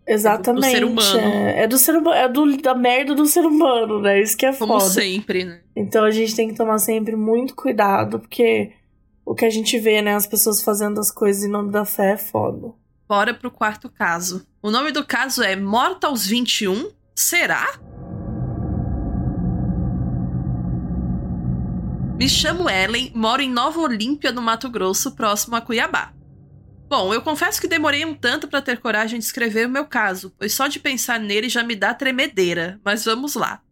Exatamente. 0.07 0.65
do 0.65 0.71
ser 0.71 0.83
humano. 0.83 1.19
É, 1.19 1.63
é 1.63 1.67
do 1.67 1.77
ser 1.77 1.95
humano, 1.95 2.15
é 2.15 2.29
do, 2.29 2.57
da 2.57 2.75
merda 2.75 3.15
do 3.15 3.25
ser 3.25 3.45
humano, 3.45 4.01
né? 4.01 4.21
Isso 4.21 4.37
que 4.37 4.45
é 4.45 4.53
Como 4.53 4.79
foda. 4.79 4.91
sempre, 4.91 5.45
né? 5.45 5.61
Então 5.75 6.03
a 6.03 6.11
gente 6.11 6.35
tem 6.35 6.47
que 6.47 6.55
tomar 6.55 6.77
sempre 6.79 7.15
muito 7.15 7.55
cuidado, 7.55 8.19
porque 8.19 8.71
o 9.25 9.33
que 9.33 9.45
a 9.45 9.49
gente 9.49 9.79
vê, 9.79 10.01
né, 10.01 10.15
as 10.15 10.27
pessoas 10.27 10.61
fazendo 10.61 10.99
as 10.99 11.09
coisas 11.09 11.43
em 11.43 11.49
nome 11.49 11.71
da 11.71 11.85
fé 11.85 12.11
é 12.11 12.17
foda. 12.17 12.73
Bora 13.07 13.33
pro 13.33 13.51
quarto 13.51 13.89
caso. 13.89 14.45
O 14.61 14.71
nome 14.71 14.91
do 14.91 15.05
caso 15.05 15.43
é 15.43 15.55
Morta 15.55 16.07
aos 16.07 16.25
21? 16.25 16.89
Será? 17.15 17.79
Me 22.15 22.29
chamo 22.29 22.69
Ellen, 22.69 23.11
moro 23.13 23.41
em 23.41 23.49
Nova 23.49 23.79
Olímpia, 23.81 24.31
no 24.31 24.41
Mato 24.41 24.69
Grosso, 24.69 25.11
próximo 25.15 25.55
a 25.55 25.61
Cuiabá. 25.61 26.12
Bom, 26.95 27.11
eu 27.11 27.23
confesso 27.23 27.59
que 27.59 27.67
demorei 27.67 28.05
um 28.05 28.13
tanto 28.13 28.47
para 28.47 28.61
ter 28.61 28.77
coragem 28.77 29.17
de 29.17 29.25
escrever 29.25 29.65
o 29.65 29.71
meu 29.71 29.83
caso, 29.83 30.31
pois 30.37 30.53
só 30.53 30.67
de 30.67 30.79
pensar 30.79 31.19
nele 31.19 31.49
já 31.49 31.63
me 31.63 31.75
dá 31.75 31.91
tremedeira, 31.91 32.79
mas 32.85 33.03
vamos 33.03 33.33
lá. 33.33 33.63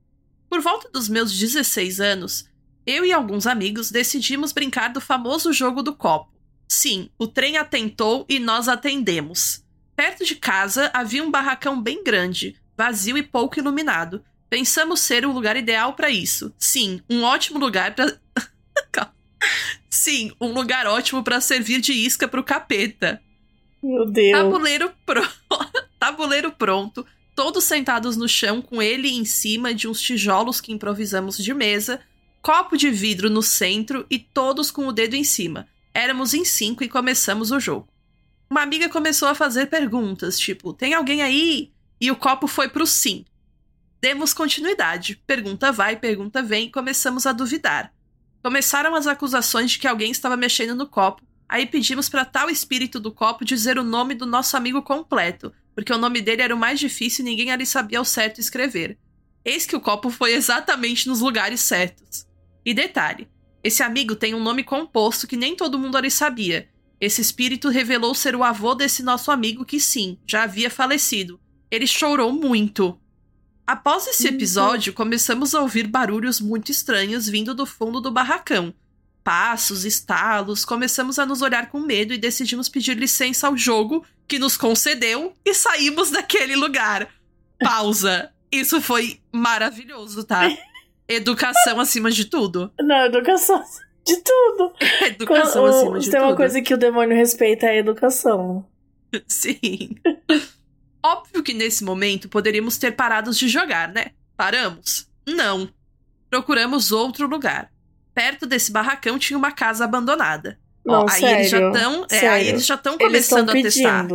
Por 0.50 0.60
volta 0.60 0.90
dos 0.90 1.08
meus 1.08 1.32
16 1.38 2.00
anos, 2.00 2.50
eu 2.84 3.06
e 3.06 3.14
alguns 3.14 3.46
amigos 3.46 3.92
decidimos 3.92 4.52
brincar 4.52 4.88
do 4.88 5.00
famoso 5.00 5.54
jogo 5.54 5.84
do 5.84 5.96
copo. 5.96 6.34
Sim, 6.68 7.12
o 7.16 7.28
trem 7.28 7.58
atentou 7.58 8.26
e 8.28 8.40
nós 8.40 8.68
atendemos. 8.68 9.64
Perto 9.96 10.26
de 10.26 10.34
casa 10.34 10.90
havia 10.92 11.24
um 11.24 11.30
barracão 11.30 11.80
bem 11.80 12.04
grande, 12.04 12.56
vazio 12.76 13.20
e 13.20 13.22
pouco 13.22 13.60
iluminado. 13.60 14.26
Pensamos 14.50 15.00
ser 15.00 15.28
o 15.28 15.32
lugar 15.32 15.56
ideal 15.56 15.94
para 15.94 16.10
isso. 16.10 16.52
Sim, 16.58 17.04
um 17.08 17.22
ótimo 17.22 17.60
lugar 17.60 17.94
para. 17.94 18.20
Sim, 19.92 20.32
um 20.40 20.54
lugar 20.54 20.88
ótimo 20.88 21.22
para 21.22 21.42
servir 21.42 21.82
de 21.82 21.92
isca 21.92 22.26
pro 22.26 22.44
capeta. 22.44 23.22
Meu 23.84 24.06
Deus. 24.10 24.32
Tabuleiro, 24.32 24.94
pro... 25.06 25.22
Tabuleiro 26.00 26.52
pronto, 26.54 27.06
todos 27.36 27.66
sentados 27.66 28.16
no 28.16 28.28
chão 28.28 28.62
com 28.62 28.82
ele 28.82 29.10
em 29.10 29.26
cima 29.26 29.74
de 29.74 29.90
uns 29.90 30.02
tijolos 30.02 30.62
que 30.62 30.72
improvisamos 30.72 31.38
de 31.38 31.54
mesa, 31.54 32.00
copo 32.42 32.78
de 32.78 32.90
vidro 32.90 33.30
no 33.30 33.44
centro 33.44 34.06
e 34.10 34.18
todos 34.18 34.72
com 34.72 34.88
o 34.88 34.94
dedo 34.94 35.16
em 35.16 35.26
cima. 35.26 35.68
Éramos 35.94 36.34
em 36.34 36.46
cinco 36.46 36.86
e 36.86 36.90
começamos 36.90 37.52
o 37.52 37.60
jogo. 37.60 37.90
Uma 38.50 38.62
amiga 38.62 38.88
começou 38.88 39.28
a 39.28 39.36
fazer 39.36 39.68
perguntas, 39.68 40.40
tipo: 40.40 40.74
tem 40.74 40.94
alguém 40.94 41.22
aí? 41.22 41.72
E 42.00 42.10
o 42.10 42.16
copo 42.16 42.48
foi 42.48 42.70
pro 42.70 42.88
sim. 42.88 43.26
Demos 44.02 44.34
continuidade. 44.34 45.22
Pergunta 45.28 45.72
vai, 45.72 45.98
pergunta 45.98 46.42
vem 46.42 46.68
e 46.68 46.72
começamos 46.72 47.26
a 47.26 47.34
duvidar. 47.34 47.94
Começaram 48.44 48.96
as 48.96 49.08
acusações 49.08 49.72
de 49.72 49.80
que 49.80 49.88
alguém 49.88 50.12
estava 50.12 50.36
mexendo 50.36 50.76
no 50.76 50.88
copo. 50.88 51.22
Aí 51.48 51.66
pedimos 51.66 52.10
para 52.10 52.26
tal 52.26 52.50
espírito 52.50 53.00
do 53.00 53.12
copo 53.12 53.46
dizer 53.46 53.78
o 53.78 53.84
nome 53.84 54.16
do 54.16 54.26
nosso 54.26 54.56
amigo 54.56 54.82
completo, 54.82 55.54
porque 55.76 55.92
o 55.94 55.98
nome 55.98 56.22
dele 56.22 56.42
era 56.42 56.56
o 56.56 56.58
mais 56.58 56.80
difícil 56.80 57.26
e 57.26 57.30
ninguém 57.30 57.52
ali 57.52 57.66
sabia 57.66 58.00
ao 58.00 58.06
certo 58.06 58.40
escrever. 58.40 58.98
Eis 59.44 59.66
que 59.66 59.76
o 59.76 59.82
copo 59.82 60.10
foi 60.10 60.34
exatamente 60.34 61.08
nos 61.08 61.20
lugares 61.20 61.60
certos. 61.60 62.26
E 62.66 62.74
detalhe: 62.74 63.28
esse 63.64 63.84
amigo 63.84 64.16
tem 64.16 64.34
um 64.34 64.42
nome 64.42 64.64
composto 64.64 65.28
que 65.28 65.36
nem 65.36 65.56
todo 65.56 65.78
mundo 65.78 65.98
ali 65.98 66.10
sabia. 66.10 66.70
Esse 67.00 67.22
espírito 67.22 67.70
revelou 67.70 68.14
ser 68.14 68.36
o 68.36 68.44
avô 68.44 68.76
desse 68.76 69.02
nosso 69.04 69.32
amigo 69.32 69.66
que 69.66 69.80
sim, 69.80 70.20
já 70.26 70.44
havia 70.44 70.70
falecido. 70.70 71.40
Ele 71.70 71.88
chorou 71.88 72.32
muito. 72.32 73.01
Após 73.66 74.06
esse 74.08 74.28
episódio, 74.28 74.92
começamos 74.94 75.56
a 75.56 75.62
ouvir 75.62 75.88
barulhos 75.88 76.42
muito 76.42 76.72
estranhos 76.72 77.28
vindo 77.30 77.54
do 77.54 77.66
fundo 77.66 78.02
do 78.02 78.12
barracão. 78.12 78.74
Passos, 79.24 79.86
estalos, 79.86 80.66
começamos 80.66 81.20
a 81.20 81.26
nos 81.26 81.42
olhar 81.42 81.70
com 81.70 81.80
medo 81.80 82.14
e 82.14 82.18
decidimos 82.18 82.68
pedir 82.68 82.98
licença 82.98 83.48
ao 83.48 83.56
jogo, 83.56 84.04
que 84.28 84.40
nos 84.40 84.58
concedeu, 84.58 85.36
e 85.46 85.54
saímos 85.54 86.10
daquele 86.10 86.56
lugar. 86.56 87.08
Pausa. 87.60 88.32
Isso 88.52 88.82
foi 88.82 89.20
maravilhoso, 89.32 90.24
tá? 90.24 90.50
Educação 91.08 91.80
acima 91.80 92.10
de 92.12 92.26
tudo. 92.26 92.72
Não, 92.80 93.06
educação 93.06 93.62
de 94.06 94.18
tudo. 94.18 94.74
Educação 95.06 95.62
Quando- 95.64 95.76
acima 95.76 95.92
o- 95.98 96.00
de 96.00 96.10
tem 96.10 96.20
uma 96.20 96.28
tudo. 96.30 96.38
coisa 96.38 96.62
que 96.62 96.74
o 96.74 96.78
demônio 96.78 97.16
respeita 97.16 97.68
é 97.68 97.70
a 97.70 97.78
educação. 97.78 98.66
Sim. 99.28 99.96
Óbvio 101.04 101.44
que 101.44 101.54
nesse 101.54 101.84
momento 101.84 102.30
poderíamos 102.30 102.78
ter 102.78 102.92
parados 102.92 103.38
de 103.38 103.48
jogar, 103.48 103.90
né? 103.90 104.08
Paramos? 104.38 105.08
Não. 105.28 105.70
Procuramos 106.30 106.92
outro 106.92 107.28
lugar. 107.28 107.72
Perto 108.14 108.46
desse 108.46 108.72
barracão 108.72 109.18
tinha 109.18 109.38
uma 109.38 109.52
casa 109.52 109.84
abandonada. 109.84 110.60
Não, 110.86 111.04
Ó, 111.04 111.10
aí 111.10 111.20
sério. 111.20 111.38
eles 111.38 111.50
já 111.50 111.68
estão, 111.68 112.06
é, 112.10 112.28
aí 112.28 112.48
eles 112.48 112.66
já 112.66 112.76
estão 112.76 112.98
começando 112.98 113.50
a 113.50 113.54
testar. 113.54 114.08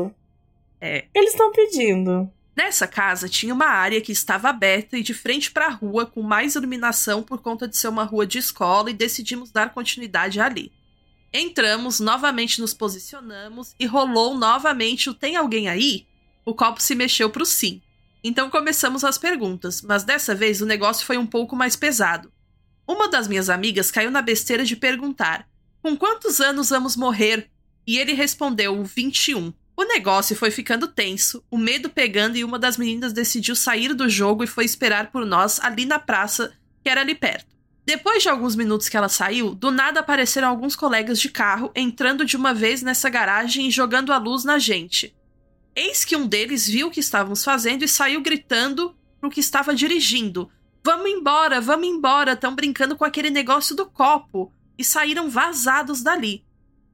É. 0.81 1.07
Eles 1.15 1.31
estão 1.31 1.53
pedindo. 1.53 2.31
Nessa 2.57 2.87
casa 2.87 3.29
tinha 3.29 3.53
uma 3.53 3.67
área 3.67 4.01
que 4.01 4.13
estava 4.13 4.49
aberta 4.49 4.97
e 4.97 5.03
de 5.03 5.13
frente 5.13 5.51
para 5.51 5.67
a 5.67 5.71
rua, 5.71 6.07
com 6.07 6.23
mais 6.23 6.55
iluminação 6.55 7.23
por 7.23 7.41
conta 7.41 7.69
de 7.69 7.77
ser 7.77 7.89
uma 7.89 8.05
rua 8.05 8.27
de 8.27 8.39
escola, 8.39 8.91
e 8.91 8.95
decidimos 8.95 9.51
dar 9.51 9.75
continuidade 9.75 10.41
ali. 10.41 10.73
Entramos, 11.33 12.01
novamente 12.01 12.61
nos 12.61 12.73
posicionamos 12.73 13.75
e 13.79 13.85
rolou 13.85 14.39
novamente 14.39 15.11
o 15.11 15.15
Tem 15.15 15.37
alguém 15.37 15.69
aí? 15.69 16.07
O 16.49 16.55
copo 16.55 16.81
se 16.81 16.95
mexeu 16.95 17.29
pro 17.29 17.45
sim. 17.45 17.83
Então 18.23 18.49
começamos 18.49 19.03
as 19.03 19.19
perguntas, 19.19 19.83
mas 19.83 20.05
dessa 20.05 20.33
vez 20.33 20.63
o 20.63 20.67
negócio 20.67 21.05
foi 21.05 21.19
um 21.19 21.27
pouco 21.27 21.57
mais 21.57 21.75
pesado. 21.75 22.33
Uma 22.87 23.09
das 23.09 23.27
minhas 23.27 23.51
amigas 23.51 23.91
caiu 23.91 24.13
na 24.13 24.23
besteira 24.23 24.65
de 24.65 24.77
perguntar: 24.77 25.49
Com 25.83 25.97
quantos 25.97 26.41
anos 26.41 26.69
vamos 26.69 26.95
morrer? 26.97 27.51
E 27.85 27.99
ele 27.99 28.13
respondeu: 28.13 28.85
21. 28.85 29.53
O 29.77 29.85
negócio 29.85 30.37
foi 30.37 30.53
ficando 30.53 30.87
tenso, 30.87 31.45
o 31.51 31.59
medo 31.59 31.91
pegando 31.91 32.37
e 32.37 32.45
uma 32.45 32.61
das 32.61 32.77
meninas 32.77 33.13
decidiu 33.13 33.57
sair 33.57 33.93
do 33.93 34.09
jogo 34.09 34.45
e 34.45 34.47
foi 34.47 34.65
esperar 34.65 35.11
por 35.11 35.27
nós 35.27 35.59
ali 35.59 35.85
na 35.85 35.99
praça, 35.99 36.53
que 36.81 36.89
era 36.89 37.01
ali 37.01 37.17
perto. 37.17 37.57
Depois 37.85 38.23
de 38.23 38.29
alguns 38.29 38.55
minutos 38.55 38.89
que 38.89 38.97
ela 38.97 39.09
saiu, 39.09 39.53
do 39.53 39.73
nada 39.73 39.99
apareceram 39.99 40.49
alguns 40.49 40.77
colegas 40.77 41.19
de 41.19 41.29
carro 41.29 41.73
entrando 41.75 42.25
de 42.25 42.37
uma 42.37 42.55
vez 42.55 42.83
nessa 42.83 43.11
garagem 43.11 43.67
e 43.67 43.71
jogando 43.71 44.13
a 44.13 44.19
luz 44.19 44.45
na 44.45 44.61
gente. 44.61 45.13
Eis 45.77 46.07
que 46.07 46.17
um 46.17 46.27
deles 46.27 46.67
viu 46.67 46.87
o 46.87 46.91
que 46.91 47.01
estávamos 47.01 47.45
fazendo 47.45 47.85
e 47.85 47.89
saiu 47.89 48.23
gritando 48.23 48.97
pro 49.21 49.29
que 49.29 49.41
estava 49.41 49.75
dirigindo: 49.75 50.51
Vamos 50.83 51.11
embora, 51.11 51.61
vamos 51.61 51.87
embora, 51.87 52.33
estão 52.33 52.55
brincando 52.55 52.97
com 52.97 53.05
aquele 53.05 53.29
negócio 53.29 53.77
do 53.77 53.85
copo. 53.85 54.51
E 54.79 54.85
saíram 54.85 55.31
vazados 55.31 56.03
dali. 56.03 56.45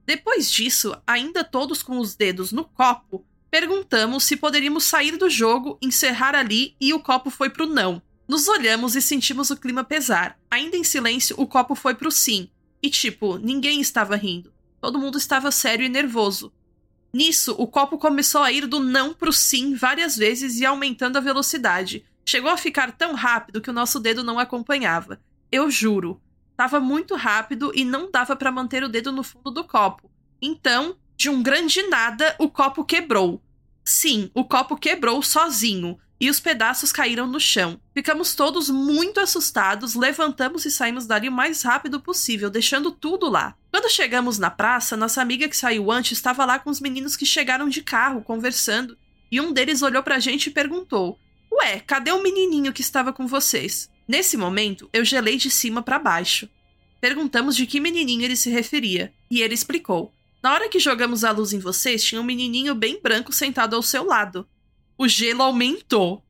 Depois 0.06 0.50
disso, 0.50 0.96
ainda 1.06 1.42
todos 1.42 1.82
com 1.82 1.98
os 1.98 2.14
dedos 2.14 2.52
no 2.52 2.64
copo, 2.64 3.24
perguntamos 3.50 4.24
se 4.24 4.36
poderíamos 4.36 4.84
sair 4.84 5.16
do 5.16 5.28
jogo, 5.28 5.78
encerrar 5.82 6.34
ali 6.34 6.76
e 6.80 6.94
o 6.94 7.00
copo 7.00 7.28
foi 7.28 7.50
pro 7.50 7.66
não. 7.66 8.00
Nos 8.28 8.48
olhamos 8.48 8.94
e 8.94 9.02
sentimos 9.02 9.50
o 9.50 9.56
clima 9.56 9.84
pesar. 9.84 10.38
Ainda 10.50 10.76
em 10.76 10.84
silêncio, 10.84 11.36
o 11.38 11.46
copo 11.46 11.74
foi 11.74 11.94
pro 11.94 12.10
sim. 12.10 12.48
E 12.82 12.88
tipo, 12.88 13.36
ninguém 13.36 13.80
estava 13.80 14.16
rindo. 14.16 14.52
Todo 14.80 14.98
mundo 14.98 15.18
estava 15.18 15.50
sério 15.50 15.84
e 15.84 15.88
nervoso. 15.88 16.52
Nisso, 17.12 17.54
o 17.58 17.66
copo 17.66 17.98
começou 17.98 18.42
a 18.42 18.50
ir 18.50 18.66
do 18.66 18.80
não 18.80 19.12
pro 19.12 19.32
sim 19.32 19.74
várias 19.74 20.16
vezes 20.16 20.58
e 20.58 20.64
aumentando 20.64 21.18
a 21.18 21.20
velocidade. 21.20 22.04
Chegou 22.24 22.50
a 22.50 22.56
ficar 22.56 22.92
tão 22.92 23.14
rápido 23.14 23.60
que 23.60 23.68
o 23.68 23.72
nosso 23.72 24.00
dedo 24.00 24.24
não 24.24 24.38
acompanhava. 24.38 25.20
Eu 25.50 25.70
juro. 25.70 26.20
Tava 26.56 26.80
muito 26.80 27.14
rápido 27.14 27.70
e 27.74 27.84
não 27.84 28.10
dava 28.10 28.34
para 28.34 28.52
manter 28.52 28.82
o 28.82 28.88
dedo 28.88 29.12
no 29.12 29.22
fundo 29.22 29.50
do 29.50 29.64
copo. 29.64 30.10
Então, 30.40 30.96
de 31.16 31.28
um 31.28 31.42
grande 31.42 31.82
nada, 31.82 32.34
o 32.38 32.48
copo 32.48 32.84
quebrou. 32.84 33.42
Sim, 33.84 34.30
o 34.34 34.44
copo 34.44 34.76
quebrou 34.76 35.22
sozinho 35.22 35.98
e 36.22 36.30
os 36.30 36.38
pedaços 36.38 36.92
caíram 36.92 37.26
no 37.26 37.40
chão. 37.40 37.80
Ficamos 37.92 38.36
todos 38.36 38.70
muito 38.70 39.18
assustados, 39.18 39.96
levantamos 39.96 40.64
e 40.64 40.70
saímos 40.70 41.04
dali 41.04 41.28
o 41.28 41.32
mais 41.32 41.62
rápido 41.62 41.98
possível, 42.00 42.48
deixando 42.48 42.92
tudo 42.92 43.28
lá. 43.28 43.56
Quando 43.72 43.90
chegamos 43.90 44.38
na 44.38 44.48
praça, 44.48 44.96
nossa 44.96 45.20
amiga 45.20 45.48
que 45.48 45.56
saiu 45.56 45.90
antes 45.90 46.12
estava 46.12 46.44
lá 46.44 46.60
com 46.60 46.70
os 46.70 46.78
meninos 46.78 47.16
que 47.16 47.26
chegaram 47.26 47.68
de 47.68 47.82
carro, 47.82 48.22
conversando, 48.22 48.96
e 49.32 49.40
um 49.40 49.52
deles 49.52 49.82
olhou 49.82 50.00
pra 50.00 50.20
gente 50.20 50.46
e 50.46 50.52
perguntou: 50.52 51.18
Ué, 51.50 51.80
cadê 51.80 52.12
o 52.12 52.22
menininho 52.22 52.72
que 52.72 52.82
estava 52.82 53.12
com 53.12 53.26
vocês? 53.26 53.90
Nesse 54.06 54.36
momento, 54.36 54.88
eu 54.92 55.04
gelei 55.04 55.36
de 55.36 55.50
cima 55.50 55.82
para 55.82 55.98
baixo. 55.98 56.48
Perguntamos 57.00 57.56
de 57.56 57.66
que 57.66 57.80
menininho 57.80 58.22
ele 58.22 58.36
se 58.36 58.48
referia, 58.48 59.12
e 59.28 59.42
ele 59.42 59.54
explicou: 59.54 60.14
Na 60.40 60.52
hora 60.52 60.68
que 60.68 60.78
jogamos 60.78 61.24
a 61.24 61.32
luz 61.32 61.52
em 61.52 61.58
vocês, 61.58 62.04
tinha 62.04 62.20
um 62.20 62.24
menininho 62.24 62.76
bem 62.76 63.02
branco 63.02 63.32
sentado 63.32 63.74
ao 63.74 63.82
seu 63.82 64.04
lado 64.04 64.46
o 64.96 65.08
gelo 65.08 65.42
aumentou. 65.42 66.24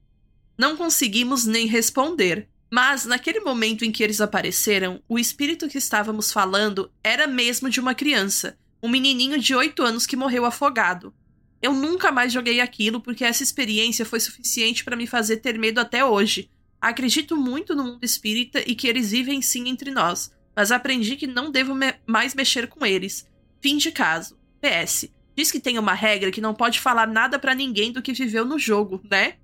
Não 0.57 0.77
conseguimos 0.77 1.45
nem 1.45 1.67
responder. 1.67 2.49
Mas, 2.71 3.05
naquele 3.05 3.41
momento 3.41 3.85
em 3.85 3.93
que 3.93 4.03
eles 4.03 4.21
apareceram, 4.21 5.03
o 5.07 5.19
espírito 5.19 5.69
que 5.69 5.77
estávamos 5.77 6.33
falando 6.33 6.91
era 7.05 7.27
mesmo 7.27 7.69
de 7.69 7.79
uma 7.79 7.95
criança, 7.95 8.57
um 8.83 8.89
menininho 8.89 9.39
de 9.39 9.55
8 9.55 9.83
anos 9.83 10.07
que 10.07 10.17
morreu 10.17 10.47
afogado. 10.47 11.15
Eu 11.61 11.75
nunca 11.75 12.11
mais 12.11 12.33
joguei 12.33 12.61
aquilo 12.61 13.01
porque 13.01 13.25
essa 13.25 13.43
experiência 13.43 14.07
foi 14.07 14.19
suficiente 14.21 14.83
para 14.85 14.97
me 14.97 15.07
fazer 15.07 15.37
ter 15.37 15.59
medo 15.59 15.81
até 15.81 16.05
hoje. 16.05 16.51
Acredito 16.81 17.37
muito 17.37 17.77
no 17.77 17.85
mundo 17.85 18.03
espírita 18.03 18.61
e 18.67 18.75
que 18.75 18.89
eles 18.89 19.11
vivem 19.13 19.41
sim 19.43 19.69
entre 19.69 19.91
nós, 19.91 20.33
mas 20.57 20.73
aprendi 20.73 21.15
que 21.15 21.27
não 21.27 21.51
devo 21.51 21.75
me 21.75 21.95
mais 22.07 22.35
mexer 22.35 22.67
com 22.67 22.85
eles. 22.85 23.29
Fim 23.61 23.77
de 23.77 23.93
caso. 23.93 24.37
PS. 24.61 25.09
Diz 25.37 25.51
que 25.51 25.61
tem 25.61 25.79
uma 25.79 25.95
regra 25.95 26.31
que 26.31 26.41
não 26.41 26.55
pode 26.55 26.81
falar 26.81 27.07
nada 27.07 27.39
para 27.39 27.55
ninguém 27.55 27.93
do 27.93 28.03
que 28.03 28.13
viveu 28.13 28.45
no 28.45 28.59
jogo, 28.59 29.01
né? 29.11 29.35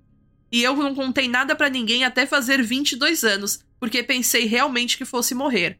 E 0.51 0.63
eu 0.63 0.75
não 0.75 0.95
contei 0.95 1.27
nada 1.27 1.55
para 1.55 1.69
ninguém 1.69 2.03
até 2.03 2.25
fazer 2.25 2.61
22 2.61 3.23
anos, 3.23 3.59
porque 3.79 4.03
pensei 4.03 4.45
realmente 4.45 4.97
que 4.97 5.05
fosse 5.05 5.35
morrer. 5.35 5.79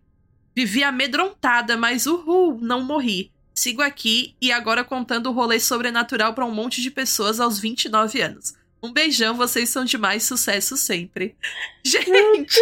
Vivi 0.56 0.84
amedrontada, 0.84 1.78
mas 1.78 2.06
uhul, 2.06 2.60
não 2.62 2.84
morri. 2.84 3.32
Sigo 3.54 3.82
aqui 3.82 4.36
e 4.42 4.52
agora 4.52 4.84
contando 4.84 5.28
o 5.28 5.34
rolê 5.34 5.60
sobrenatural 5.60 6.34
para 6.34 6.46
um 6.46 6.52
monte 6.52 6.82
de 6.82 6.90
pessoas 6.90 7.40
aos 7.40 7.60
29 7.60 8.22
anos. 8.22 8.54
Um 8.82 8.94
beijão, 8.94 9.36
vocês 9.36 9.70
são 9.70 9.84
demais, 9.84 10.24
sucesso 10.24 10.78
sempre. 10.78 11.36
Gente! 11.84 12.60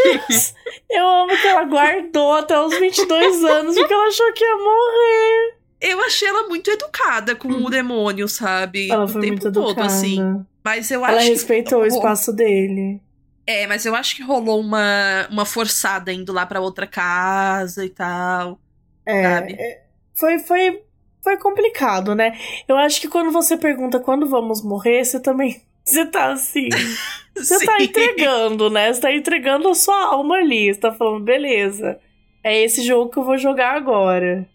Eu 0.89 1.07
amo 1.07 1.37
que 1.39 1.47
ela 1.47 1.65
guardou 1.65 2.33
até 2.33 2.59
os 2.59 2.77
22 2.79 3.43
anos 3.43 3.75
porque 3.75 3.93
ela 3.93 4.07
achou 4.07 4.33
que 4.33 4.43
ia 4.43 4.57
morrer. 4.57 5.57
Eu 5.79 6.03
achei 6.03 6.27
ela 6.27 6.47
muito 6.47 6.71
educada 6.71 7.35
com 7.35 7.49
hum. 7.49 7.65
o 7.65 7.69
demônio, 7.69 8.27
sabe? 8.27 8.89
Ela 8.89 9.07
foi 9.07 9.19
o 9.19 9.23
tempo 9.23 9.43
muito 9.43 9.51
todo, 9.51 9.71
educada. 9.71 9.87
assim. 9.87 10.45
Mas 10.63 10.89
eu 10.91 11.05
ela 11.05 11.17
acho 11.17 11.27
Ela 11.27 11.29
respeitou 11.29 11.81
que... 11.81 11.85
o 11.85 11.87
espaço 11.87 12.33
dele. 12.33 13.01
É, 13.45 13.65
mas 13.65 13.85
eu 13.85 13.95
acho 13.95 14.13
que 14.15 14.21
rolou 14.21 14.59
uma, 14.59 15.25
uma 15.31 15.45
forçada 15.45 16.11
indo 16.11 16.33
lá 16.33 16.45
para 16.45 16.59
outra 16.59 16.85
casa 16.85 17.85
e 17.85 17.89
tal. 17.89 18.59
É, 19.05 19.23
sabe? 19.23 19.53
É, 19.53 19.81
foi, 20.13 20.39
foi, 20.39 20.81
foi 21.23 21.37
complicado, 21.37 22.13
né? 22.13 22.37
Eu 22.67 22.75
acho 22.75 22.99
que 22.99 23.07
quando 23.07 23.31
você 23.31 23.55
pergunta 23.55 24.01
quando 24.01 24.27
vamos 24.27 24.61
morrer, 24.61 25.05
você 25.05 25.19
também. 25.19 25.61
Você 25.87 26.05
tá 26.05 26.33
assim. 26.33 26.67
Você 27.33 27.65
tá 27.65 27.81
entregando, 27.81 28.69
né? 28.69 28.91
Você 28.91 28.99
tá 28.99 29.13
entregando 29.13 29.69
a 29.69 29.73
sua 29.73 30.07
alma 30.07 30.35
ali. 30.35 30.73
Você 30.73 30.81
tá 30.81 30.91
falando, 30.91 31.23
beleza. 31.23 31.97
É 32.43 32.61
esse 32.61 32.81
jogo 32.81 33.09
que 33.09 33.17
eu 33.17 33.23
vou 33.23 33.37
jogar 33.37 33.73
agora. 33.73 34.45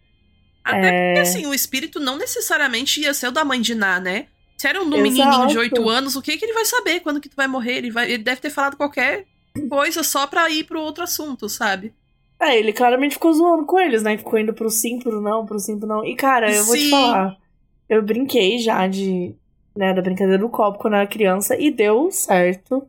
Até 0.64 0.88
é... 0.88 1.06
porque, 1.08 1.20
assim, 1.20 1.46
o 1.46 1.54
espírito 1.54 1.98
não 1.98 2.16
necessariamente 2.16 3.00
ia 3.00 3.14
ser 3.14 3.28
o 3.28 3.32
da 3.32 3.44
mãe 3.44 3.60
de 3.60 3.74
Ná, 3.74 3.98
né? 3.98 4.26
Se 4.56 4.68
era 4.68 4.80
um 4.80 4.86
Exato. 4.86 5.02
menininho 5.02 5.46
de 5.48 5.58
8 5.58 5.88
anos, 5.88 6.14
o 6.14 6.22
que, 6.22 6.36
que 6.36 6.44
ele 6.44 6.52
vai 6.52 6.64
saber 6.64 7.00
quando 7.00 7.20
que 7.20 7.28
tu 7.28 7.34
vai 7.36 7.48
morrer? 7.48 7.78
Ele, 7.78 7.90
vai, 7.90 8.10
ele 8.10 8.22
deve 8.22 8.40
ter 8.40 8.50
falado 8.50 8.76
qualquer 8.76 9.26
coisa 9.68 10.02
só 10.02 10.26
pra 10.26 10.48
ir 10.50 10.64
pro 10.64 10.80
outro 10.80 11.02
assunto, 11.02 11.48
sabe? 11.48 11.92
É, 12.40 12.58
ele 12.58 12.72
claramente 12.72 13.14
ficou 13.14 13.32
zoando 13.32 13.64
com 13.64 13.78
eles, 13.78 14.02
né? 14.02 14.16
Ficou 14.16 14.38
indo 14.38 14.52
pro 14.52 14.70
sim, 14.70 14.98
pro 14.98 15.20
não, 15.20 15.46
pro 15.46 15.58
sim, 15.58 15.78
pro 15.78 15.88
não. 15.88 16.04
E, 16.04 16.14
cara, 16.14 16.52
eu 16.52 16.62
sim. 16.62 16.66
vou 16.66 16.76
te 16.76 16.90
falar. 16.90 17.36
Eu 17.88 18.02
brinquei 18.02 18.58
já 18.58 18.86
de. 18.86 19.34
Né, 19.74 19.94
da 19.94 20.02
brincadeira 20.02 20.38
do 20.38 20.50
copo 20.50 20.78
quando 20.78 20.94
eu 20.94 20.98
era 20.98 21.08
criança 21.08 21.56
e 21.58 21.70
deu 21.70 22.10
certo. 22.10 22.86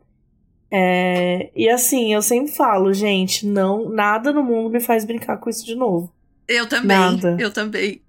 É, 0.70 1.50
e 1.56 1.68
assim, 1.68 2.12
eu 2.12 2.20
sempre 2.20 2.52
falo, 2.52 2.92
gente, 2.92 3.46
não, 3.46 3.88
nada 3.88 4.32
no 4.32 4.42
mundo 4.42 4.68
me 4.68 4.80
faz 4.80 5.04
brincar 5.04 5.38
com 5.38 5.48
isso 5.48 5.64
de 5.64 5.74
novo. 5.74 6.12
Eu 6.48 6.68
também. 6.68 6.96
Nada. 6.96 7.36
Eu 7.38 7.52
também. 7.52 8.00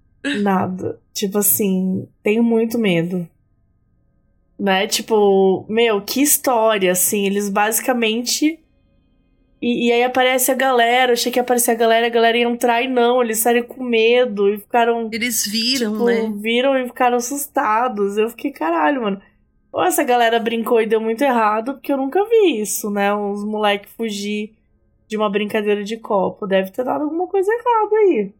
Nada. 0.42 1.00
Tipo 1.14 1.38
assim, 1.38 2.08
tenho 2.24 2.44
muito 2.44 2.78
medo. 2.78 3.28
Né? 4.58 4.88
Tipo, 4.88 5.66
meu, 5.70 6.02
que 6.02 6.22
história, 6.22 6.92
assim. 6.92 7.26
Eles 7.26 7.50
basicamente. 7.50 8.60
E, 9.62 9.88
e 9.88 9.92
aí 9.92 10.04
aparece 10.04 10.52
a 10.52 10.56
galera. 10.56 11.12
Eu 11.12 11.14
achei 11.14 11.32
que 11.32 11.40
ia 11.40 11.44
aparecer 11.44 11.72
a 11.72 11.76
galera, 11.76 12.08
a 12.08 12.10
galera 12.10 12.38
ia 12.38 12.46
entrar 12.46 12.82
e 12.82 12.88
não. 12.88 13.22
Eles 13.22 13.40
saíram 13.40 13.68
com 13.68 13.84
medo 13.84 14.54
e 14.54 14.58
ficaram. 14.58 15.10
Eles 15.12 15.46
viram, 15.46 15.94
tipo, 15.94 16.06
né? 16.06 16.34
Viram 16.36 16.78
e 16.78 16.86
ficaram 16.88 17.18
assustados. 17.18 18.18
Eu 18.18 18.30
fiquei, 18.30 18.52
caralho, 18.52 19.02
mano. 19.02 19.22
Ou 19.72 19.84
essa 19.84 20.04
galera 20.04 20.40
brincou 20.40 20.82
e 20.82 20.86
deu 20.86 21.02
muito 21.02 21.22
errado, 21.22 21.74
porque 21.74 21.92
eu 21.92 21.98
nunca 21.98 22.24
vi 22.24 22.62
isso, 22.62 22.90
né? 22.90 23.14
Os 23.14 23.44
moleques 23.44 23.92
fugir 23.92 24.56
de 25.08 25.18
uma 25.18 25.30
brincadeira 25.30 25.84
de 25.84 25.98
copo. 25.98 26.48
Deve 26.48 26.72
ter 26.72 26.84
dado 26.84 27.04
alguma 27.04 27.28
coisa 27.28 27.52
errada 27.52 27.96
aí. 27.98 28.34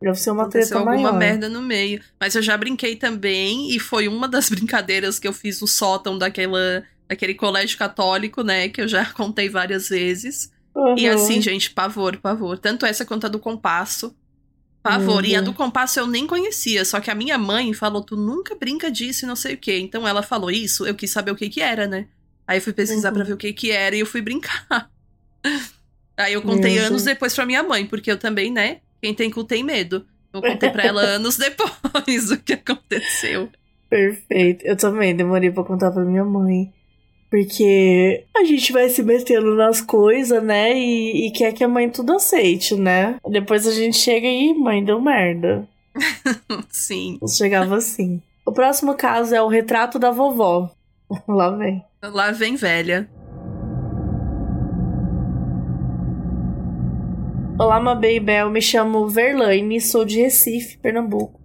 Deve 0.00 0.18
ser 0.18 0.30
uma 0.32 0.42
Aconteceu 0.42 0.78
treta 0.78 0.90
alguma 0.90 1.12
maior. 1.12 1.18
merda 1.18 1.48
no 1.48 1.62
meio. 1.62 2.02
Mas 2.18 2.34
eu 2.34 2.42
já 2.42 2.56
brinquei 2.56 2.96
também, 2.96 3.70
e 3.70 3.78
foi 3.78 4.08
uma 4.08 4.28
das 4.28 4.48
brincadeiras 4.50 5.18
que 5.18 5.28
eu 5.28 5.32
fiz 5.32 5.60
no 5.60 5.66
sótão 5.66 6.18
daquela, 6.18 6.82
daquele 7.08 7.34
colégio 7.34 7.78
católico, 7.78 8.42
né? 8.42 8.68
Que 8.68 8.82
eu 8.82 8.88
já 8.88 9.06
contei 9.14 9.48
várias 9.48 9.88
vezes. 9.88 10.52
Uhum. 10.74 10.98
E 10.98 11.08
assim, 11.08 11.40
gente, 11.40 11.70
pavor, 11.70 12.16
pavor. 12.16 12.58
Tanto 12.58 12.84
essa 12.84 13.04
quanto 13.04 13.26
a 13.26 13.28
do 13.28 13.38
compasso. 13.38 14.14
Pavor. 14.82 15.22
Uhum. 15.22 15.28
E 15.30 15.36
a 15.36 15.40
do 15.40 15.54
compasso 15.54 16.00
eu 16.00 16.08
nem 16.08 16.26
conhecia, 16.26 16.84
só 16.84 16.98
que 16.98 17.08
a 17.08 17.14
minha 17.14 17.38
mãe 17.38 17.72
falou: 17.72 18.02
tu 18.02 18.16
nunca 18.16 18.56
brinca 18.56 18.90
disso 18.90 19.24
e 19.24 19.28
não 19.28 19.36
sei 19.36 19.54
o 19.54 19.58
quê. 19.58 19.78
Então 19.78 20.08
ela 20.08 20.22
falou 20.22 20.50
isso, 20.50 20.84
eu 20.84 20.94
quis 20.96 21.10
saber 21.10 21.30
o 21.30 21.36
que 21.36 21.48
que 21.48 21.60
era, 21.60 21.86
né? 21.86 22.08
Aí 22.44 22.58
eu 22.58 22.62
fui 22.62 22.72
pesquisar 22.72 23.10
uhum. 23.10 23.14
pra 23.14 23.24
ver 23.24 23.32
o 23.34 23.36
que 23.36 23.52
que 23.52 23.70
era 23.70 23.94
e 23.94 24.00
eu 24.00 24.06
fui 24.06 24.20
brincar. 24.20 24.66
Aí 26.16 26.34
eu 26.34 26.42
contei 26.42 26.78
anos 26.78 27.04
depois 27.04 27.34
pra 27.34 27.46
minha 27.46 27.62
mãe, 27.62 27.86
porque 27.86 28.10
eu 28.10 28.18
também, 28.18 28.50
né? 28.50 28.78
Quem 29.00 29.14
tem 29.14 29.30
cu 29.30 29.44
tem 29.44 29.62
medo. 29.62 30.06
Eu 30.32 30.40
contei 30.40 30.70
pra 30.70 30.84
ela 30.84 31.02
anos 31.16 31.36
depois 31.36 32.30
o 32.30 32.38
que 32.38 32.54
aconteceu. 32.54 33.48
Perfeito. 33.90 34.64
Eu 34.64 34.76
também 34.76 35.14
demorei 35.14 35.50
pra 35.50 35.64
contar 35.64 35.90
pra 35.90 36.04
minha 36.04 36.24
mãe. 36.24 36.72
Porque 37.30 38.24
a 38.36 38.44
gente 38.44 38.72
vai 38.72 38.90
se 38.90 39.02
metendo 39.02 39.54
nas 39.54 39.80
coisas, 39.80 40.42
né? 40.42 40.78
E, 40.78 41.28
e, 41.28 41.30
quer 41.30 41.52
que 41.52 41.64
a 41.64 41.68
mãe 41.68 41.88
tudo 41.88 42.12
aceite, 42.12 42.74
né? 42.74 43.16
Depois 43.26 43.66
a 43.66 43.72
gente 43.72 43.96
chega 43.96 44.26
e, 44.26 44.52
mãe, 44.54 44.84
deu 44.84 45.00
merda. 45.00 45.66
Sim. 46.68 47.18
Chegava 47.26 47.76
assim. 47.76 48.20
O 48.44 48.52
próximo 48.52 48.94
caso 48.94 49.34
é 49.34 49.40
o 49.40 49.48
retrato 49.48 49.98
da 49.98 50.10
vovó. 50.10 50.70
Lá 51.26 51.50
vem. 51.50 51.82
Lá 52.02 52.32
vem 52.32 52.54
velha. 52.54 53.08
Olá, 57.58 57.78
Mabê 57.78 58.18
Bel, 58.18 58.50
me 58.50 58.62
chamo 58.62 59.06
Verlaine, 59.08 59.78
sou 59.78 60.06
de 60.06 60.20
Recife, 60.20 60.78
Pernambuco. 60.78 61.38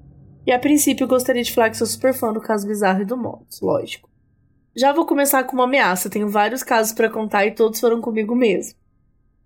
E 0.46 0.54
a 0.54 0.58
princípio 0.58 1.06
gostaria 1.06 1.44
de 1.44 1.52
falar 1.52 1.70
que 1.70 1.78
sou 1.78 1.86
super 1.86 2.14
fã 2.14 2.32
do 2.32 2.40
caso 2.40 2.66
bizarro 2.66 3.02
e 3.02 3.06
do 3.06 3.18
Modos, 3.18 3.60
lógico. 3.62 4.10
Já 4.76 4.94
vou 4.94 5.06
começar 5.06 5.44
com 5.44 5.54
uma 5.54 5.66
ameaça, 5.66 6.10
tenho 6.10 6.30
vários 6.30 6.64
casos 6.64 6.94
para 6.94 7.10
contar 7.10 7.46
e 7.46 7.52
todos 7.52 7.80
foram 7.80 8.00
comigo 8.00 8.34
mesmo. 8.34 8.80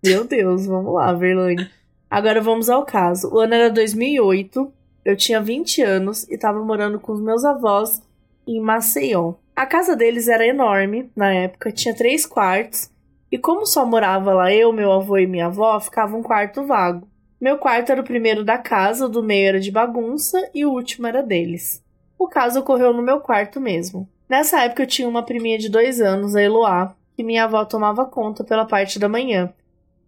Meu 0.06 0.24
Deus, 0.24 0.68
vamos 0.68 0.94
lá, 0.94 1.12
Verlaine. 1.14 1.68
Agora 2.08 2.40
vamos 2.40 2.70
ao 2.70 2.86
caso. 2.86 3.34
O 3.34 3.40
ano 3.40 3.56
era 3.56 3.72
2008, 3.72 4.72
eu 5.04 5.18
tinha 5.18 5.42
20 5.42 5.82
anos 5.82 6.30
e 6.30 6.36
estava 6.36 6.64
morando 6.64 7.00
com 7.00 7.12
os 7.12 7.22
meus 7.22 7.44
avós 7.44 8.02
em 8.46 8.62
Maceió. 8.62 9.34
A 9.56 9.66
casa 9.66 9.96
deles 9.96 10.28
era 10.28 10.46
enorme 10.46 11.12
na 11.16 11.34
época, 11.34 11.72
tinha 11.72 11.96
três 11.96 12.24
quartos 12.26 12.91
e 13.32 13.38
como 13.38 13.66
só 13.66 13.86
morava 13.86 14.34
lá 14.34 14.54
eu, 14.54 14.74
meu 14.74 14.92
avô 14.92 15.18
e 15.18 15.26
minha 15.26 15.46
avó, 15.46 15.80
ficava 15.80 16.18
um 16.18 16.22
quarto 16.22 16.66
vago. 16.66 17.08
Meu 17.40 17.58
quarto 17.58 17.92
era 17.92 18.02
o 18.02 18.04
primeiro 18.06 18.44
da 18.44 18.58
casa, 18.58 19.06
o 19.06 19.10
do 19.10 19.24
meio 19.24 19.48
era 19.48 19.60
de 19.60 19.72
bagunça 19.72 20.38
e 20.54 20.66
o 20.66 20.72
último 20.72 21.08
era 21.08 21.24
deles. 21.24 21.82
O 22.20 22.28
caso 22.28 22.60
ocorreu 22.60 22.94
no 22.94 23.02
meu 23.02 23.22
quarto 23.22 23.60
mesmo. 23.60 24.08
Nessa 24.30 24.64
época 24.64 24.84
eu 24.84 24.88
tinha 24.88 25.08
uma 25.08 25.24
priminha 25.24 25.58
de 25.58 25.70
dois 25.70 26.02
anos, 26.02 26.36
a 26.36 26.44
Eloá, 26.44 26.94
que 27.16 27.24
minha 27.24 27.46
avó 27.46 27.64
tomava 27.66 28.06
conta 28.06 28.44
pela 28.44 28.66
parte 28.66 29.00
da 29.00 29.10
manhã. 29.10 29.54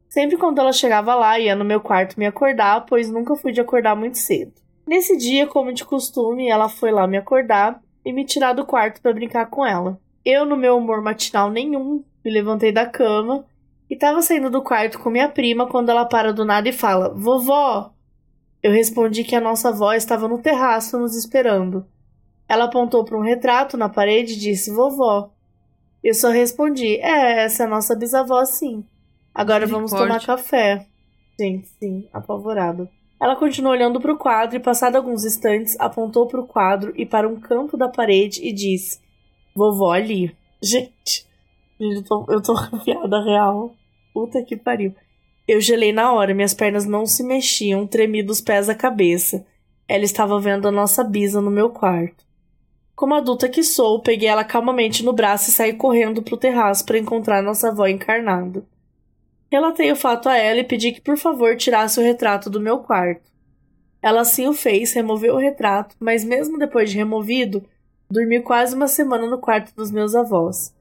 Sempre 0.10 0.38
quando 0.38 0.60
ela 0.60 0.72
chegava 0.72 1.16
lá, 1.16 1.40
ia 1.40 1.56
no 1.56 1.66
meu 1.66 1.82
quarto 1.82 2.20
me 2.20 2.26
acordar, 2.26 2.86
pois 2.86 3.10
nunca 3.10 3.36
fui 3.36 3.52
de 3.52 3.62
acordar 3.62 3.96
muito 3.96 4.18
cedo. 4.18 4.54
Nesse 4.86 5.18
dia, 5.18 5.48
como 5.48 5.74
de 5.74 5.86
costume, 5.86 6.50
ela 6.50 6.70
foi 6.70 6.92
lá 6.92 7.08
me 7.08 7.18
acordar 7.18 7.82
e 8.06 8.12
me 8.12 8.26
tirar 8.26 8.54
do 8.54 8.66
quarto 8.66 9.02
para 9.02 9.14
brincar 9.14 9.48
com 9.48 9.66
ela. 9.66 10.00
Eu, 10.26 10.46
no 10.46 10.56
meu 10.56 10.78
humor 10.78 11.02
matinal 11.02 11.50
nenhum, 11.50 12.04
me 12.24 12.32
levantei 12.32 12.72
da 12.72 12.86
cama 12.86 13.46
e 13.90 13.96
tava 13.96 14.22
saindo 14.22 14.50
do 14.50 14.62
quarto 14.62 15.00
com 15.00 15.10
minha 15.10 15.28
prima 15.28 15.68
quando 15.68 15.90
ela 15.90 16.06
para 16.06 16.32
do 16.32 16.46
nada 16.46 16.70
e 16.70 16.74
fala: 16.74 17.14
Vovó! 17.14 17.92
Eu 18.62 18.72
respondi 18.72 19.26
que 19.26 19.36
a 19.36 19.42
nossa 19.42 19.70
avó 19.70 19.94
estava 19.94 20.28
no 20.28 20.42
terraço 20.42 20.98
nos 20.98 21.16
esperando. 21.16 21.86
Ela 22.48 22.66
apontou 22.66 23.04
para 23.04 23.18
um 23.18 23.22
retrato 23.22 23.76
na 23.76 23.90
parede 23.90 24.34
e 24.34 24.40
disse: 24.40 24.72
Vovó. 24.72 25.30
Eu 26.02 26.14
só 26.14 26.30
respondi: 26.30 26.98
É, 26.98 27.44
essa 27.44 27.64
é 27.64 27.66
a 27.66 27.70
nossa 27.70 27.96
bisavó, 27.96 28.46
sim. 28.46 28.86
Agora 29.36 29.66
vamos 29.66 29.92
tomar 29.92 30.26
café. 30.26 30.88
Gente, 31.38 31.68
sim, 31.80 32.08
apavorado. 32.14 32.88
Ela 33.22 33.36
continuou 33.36 33.74
olhando 33.74 34.00
para 34.00 34.14
o 34.14 34.18
quadro 34.18 34.56
e, 34.56 34.60
passado 34.60 34.96
alguns 34.96 35.26
instantes, 35.26 35.78
apontou 35.80 36.28
para 36.28 36.40
o 36.40 36.48
quadro 36.48 36.94
e 36.96 37.06
para 37.06 37.28
um 37.28 37.40
canto 37.40 37.76
da 37.76 37.90
parede 37.90 38.40
e 38.42 38.54
disse: 38.54 39.03
Vovó 39.56 39.92
ali. 39.92 40.36
Gente, 40.62 41.28
eu 41.80 42.04
tô, 42.04 42.26
eu 42.30 42.42
tô 42.42 42.54
arrepiada 42.58 43.24
real. 43.24 43.76
Puta 44.14 44.44
que 44.44 44.56
pariu. 44.56 44.94
Eu 45.48 45.60
gelei 45.60 45.92
na 45.92 46.14
hora, 46.14 46.34
minhas 46.34 46.54
pernas 46.54 46.86
não 46.86 47.06
se 47.06 47.24
mexiam, 47.24 47.86
tremi 47.86 48.24
dos 48.24 48.40
pés 48.40 48.70
à 48.70 48.76
cabeça. 48.76 49.46
Ela 49.88 50.06
estava 50.06 50.40
vendo 50.40 50.68
a 50.68 50.72
nossa 50.72 51.04
bisa 51.04 51.42
no 51.42 51.52
meu 51.52 51.70
quarto. 51.70 52.24
Como 52.96 53.16
adulta 53.16 53.50
que 53.50 53.64
sou, 53.64 54.02
peguei 54.02 54.30
ela 54.30 54.44
calmamente 54.44 55.04
no 55.04 55.12
braço 55.12 55.50
e 55.50 55.54
saí 55.54 55.74
correndo 55.74 56.22
pro 56.22 56.38
terraço 56.38 56.86
para 56.86 56.98
encontrar 56.98 57.42
nossa 57.42 57.70
avó 57.70 57.88
encarnada. 57.88 58.64
Relatei 59.52 59.92
o 59.92 59.96
fato 59.96 60.30
a 60.30 60.38
ela 60.38 60.60
e 60.60 60.64
pedi 60.64 60.92
que 60.92 61.02
por 61.02 61.18
favor 61.18 61.58
tirasse 61.58 62.00
o 62.00 62.04
retrato 62.04 62.50
do 62.50 62.62
meu 62.62 62.80
quarto. 62.80 63.30
Ela 64.02 64.22
assim 64.22 64.48
o 64.48 64.54
fez, 64.54 64.94
removeu 64.94 65.36
o 65.36 65.40
retrato, 65.40 65.96
mas 66.00 66.24
mesmo 66.24 66.58
depois 66.58 66.90
de 66.90 66.98
removido, 66.98 67.64
dormi 68.14 68.42
quase 68.42 68.76
uma 68.76 68.88
semana 68.88 69.28
no 69.28 69.40
quarto 69.40 69.74
dos 69.76 69.92
meus 69.92 70.14
avós. 70.16 70.74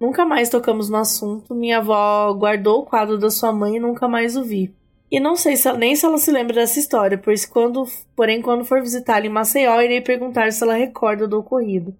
Nunca 0.00 0.26
mais 0.26 0.48
tocamos 0.48 0.90
no 0.90 0.96
assunto, 0.96 1.54
minha 1.54 1.78
avó 1.78 2.32
guardou 2.34 2.80
o 2.80 2.84
quadro 2.84 3.16
da 3.16 3.30
sua 3.30 3.52
mãe 3.52 3.76
e 3.76 3.80
nunca 3.80 4.08
mais 4.08 4.36
o 4.36 4.42
vi. 4.42 4.74
E 5.10 5.20
não 5.20 5.36
sei 5.36 5.56
se, 5.56 5.70
nem 5.74 5.94
se 5.94 6.04
ela 6.04 6.18
se 6.18 6.32
lembra 6.32 6.54
dessa 6.54 6.80
história, 6.80 7.16
pois 7.16 7.46
quando, 7.46 7.86
porém 8.16 8.42
quando 8.42 8.64
for 8.64 8.80
visitá-la 8.80 9.26
em 9.26 9.28
Maceió, 9.28 9.80
irei 9.80 10.00
perguntar 10.00 10.50
se 10.52 10.62
ela 10.64 10.74
recorda 10.74 11.28
do 11.28 11.38
ocorrido. 11.38 11.94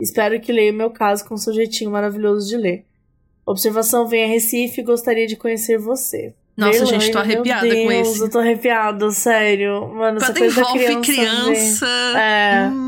Espero 0.00 0.38
que 0.40 0.52
leia 0.52 0.72
o 0.72 0.76
meu 0.76 0.90
caso 0.90 1.24
com 1.24 1.34
um 1.34 1.38
sujeitinho 1.38 1.90
maravilhoso 1.90 2.48
de 2.48 2.56
ler. 2.56 2.84
Observação 3.46 4.06
vem 4.06 4.24
a 4.24 4.28
Recife, 4.28 4.82
gostaria 4.82 5.26
de 5.26 5.36
conhecer 5.36 5.78
você. 5.78 6.34
Nossa, 6.56 6.72
Leilane, 6.80 7.00
gente, 7.00 7.12
tô 7.12 7.18
arrepiada 7.18 7.68
Deus, 7.68 7.84
com 7.84 7.92
esse. 7.92 8.20
Eu 8.20 8.30
tô 8.30 8.38
arrepiada, 8.40 9.10
sério. 9.12 9.88
Mano, 9.88 10.18
Quando 10.18 10.22
essa 10.22 10.34
coisa 10.34 10.60
envolve 10.60 11.00
criança. 11.00 11.02
criança. 11.02 11.86
É. 12.18 12.68
hum, 12.68 12.87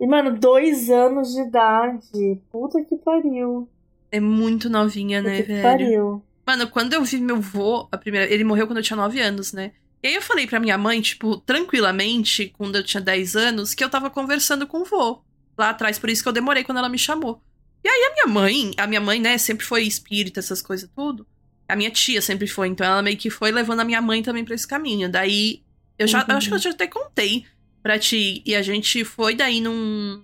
E, 0.00 0.06
mano, 0.06 0.36
dois 0.38 0.90
anos 0.90 1.32
de 1.32 1.40
idade. 1.42 2.38
Puta 2.50 2.82
que 2.84 2.96
pariu. 2.96 3.68
é 4.10 4.20
muito 4.20 4.68
novinha, 4.68 5.18
Puta 5.20 5.30
né, 5.30 5.42
que 5.42 5.48
velho? 5.48 5.62
pariu. 5.62 6.22
Mano, 6.46 6.68
quando 6.68 6.92
eu 6.92 7.02
vi 7.04 7.18
meu 7.18 7.40
vô, 7.40 7.88
a 7.90 7.96
primeira, 7.96 8.30
ele 8.32 8.44
morreu 8.44 8.66
quando 8.66 8.76
eu 8.78 8.82
tinha 8.82 8.96
9 8.96 9.18
anos, 9.20 9.52
né? 9.52 9.72
E 10.02 10.08
aí 10.08 10.14
eu 10.14 10.20
falei 10.22 10.46
pra 10.46 10.60
minha 10.60 10.76
mãe, 10.76 11.00
tipo, 11.00 11.38
tranquilamente, 11.38 12.52
quando 12.58 12.76
eu 12.76 12.84
tinha 12.84 13.00
10 13.00 13.34
anos, 13.36 13.72
que 13.74 13.82
eu 13.82 13.88
tava 13.88 14.10
conversando 14.10 14.66
com 14.66 14.82
o 14.82 14.84
vô 14.84 15.22
lá 15.56 15.70
atrás, 15.70 15.98
por 15.98 16.10
isso 16.10 16.22
que 16.22 16.28
eu 16.28 16.32
demorei 16.32 16.62
quando 16.64 16.78
ela 16.78 16.88
me 16.88 16.98
chamou. 16.98 17.40
E 17.82 17.88
aí 17.88 18.10
a 18.10 18.12
minha 18.12 18.26
mãe, 18.26 18.72
a 18.76 18.86
minha 18.86 19.00
mãe, 19.00 19.18
né, 19.20 19.38
sempre 19.38 19.64
foi 19.64 19.84
espírita, 19.84 20.40
essas 20.40 20.60
coisas 20.60 20.90
tudo. 20.94 21.26
A 21.66 21.74
minha 21.76 21.90
tia 21.90 22.20
sempre 22.20 22.46
foi, 22.46 22.68
então 22.68 22.86
ela 22.86 23.00
meio 23.00 23.16
que 23.16 23.30
foi 23.30 23.50
levando 23.50 23.80
a 23.80 23.84
minha 23.84 24.02
mãe 24.02 24.22
também 24.22 24.44
pra 24.44 24.54
esse 24.54 24.66
caminho. 24.68 25.08
Daí, 25.08 25.62
eu 25.98 26.06
já, 26.06 26.24
eu 26.28 26.36
acho 26.36 26.48
que 26.48 26.54
eu 26.54 26.58
já 26.58 26.70
até 26.70 26.86
contei 26.86 27.46
pra 27.84 27.98
ti, 27.98 28.42
e 28.46 28.56
a 28.56 28.62
gente 28.62 29.04
foi 29.04 29.34
daí 29.36 29.60
num, 29.60 30.20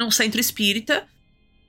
num 0.00 0.10
centro 0.10 0.40
espírita, 0.40 1.06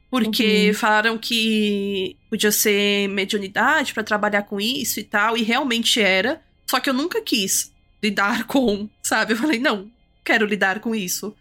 porque 0.10 0.70
Uhum. 0.70 0.74
falaram 0.74 1.18
que 1.18 2.16
podia 2.30 2.52
ser 2.52 3.08
mediunidade 3.10 3.94
pra 3.94 4.04
trabalhar 4.04 4.44
com 4.44 4.60
isso 4.60 5.00
e 5.00 5.04
tal, 5.04 5.38
e 5.38 5.44
realmente 5.44 6.02
era. 6.02 6.42
Só 6.70 6.80
que 6.80 6.90
eu 6.90 6.94
nunca 6.94 7.22
quis 7.22 7.72
lidar 8.02 8.46
com, 8.48 8.90
sabe? 9.04 9.34
Eu 9.34 9.38
falei, 9.38 9.60
não, 9.60 9.92
quero 10.24 10.46
lidar 10.46 10.80
com 10.80 10.96
isso. 10.96 11.36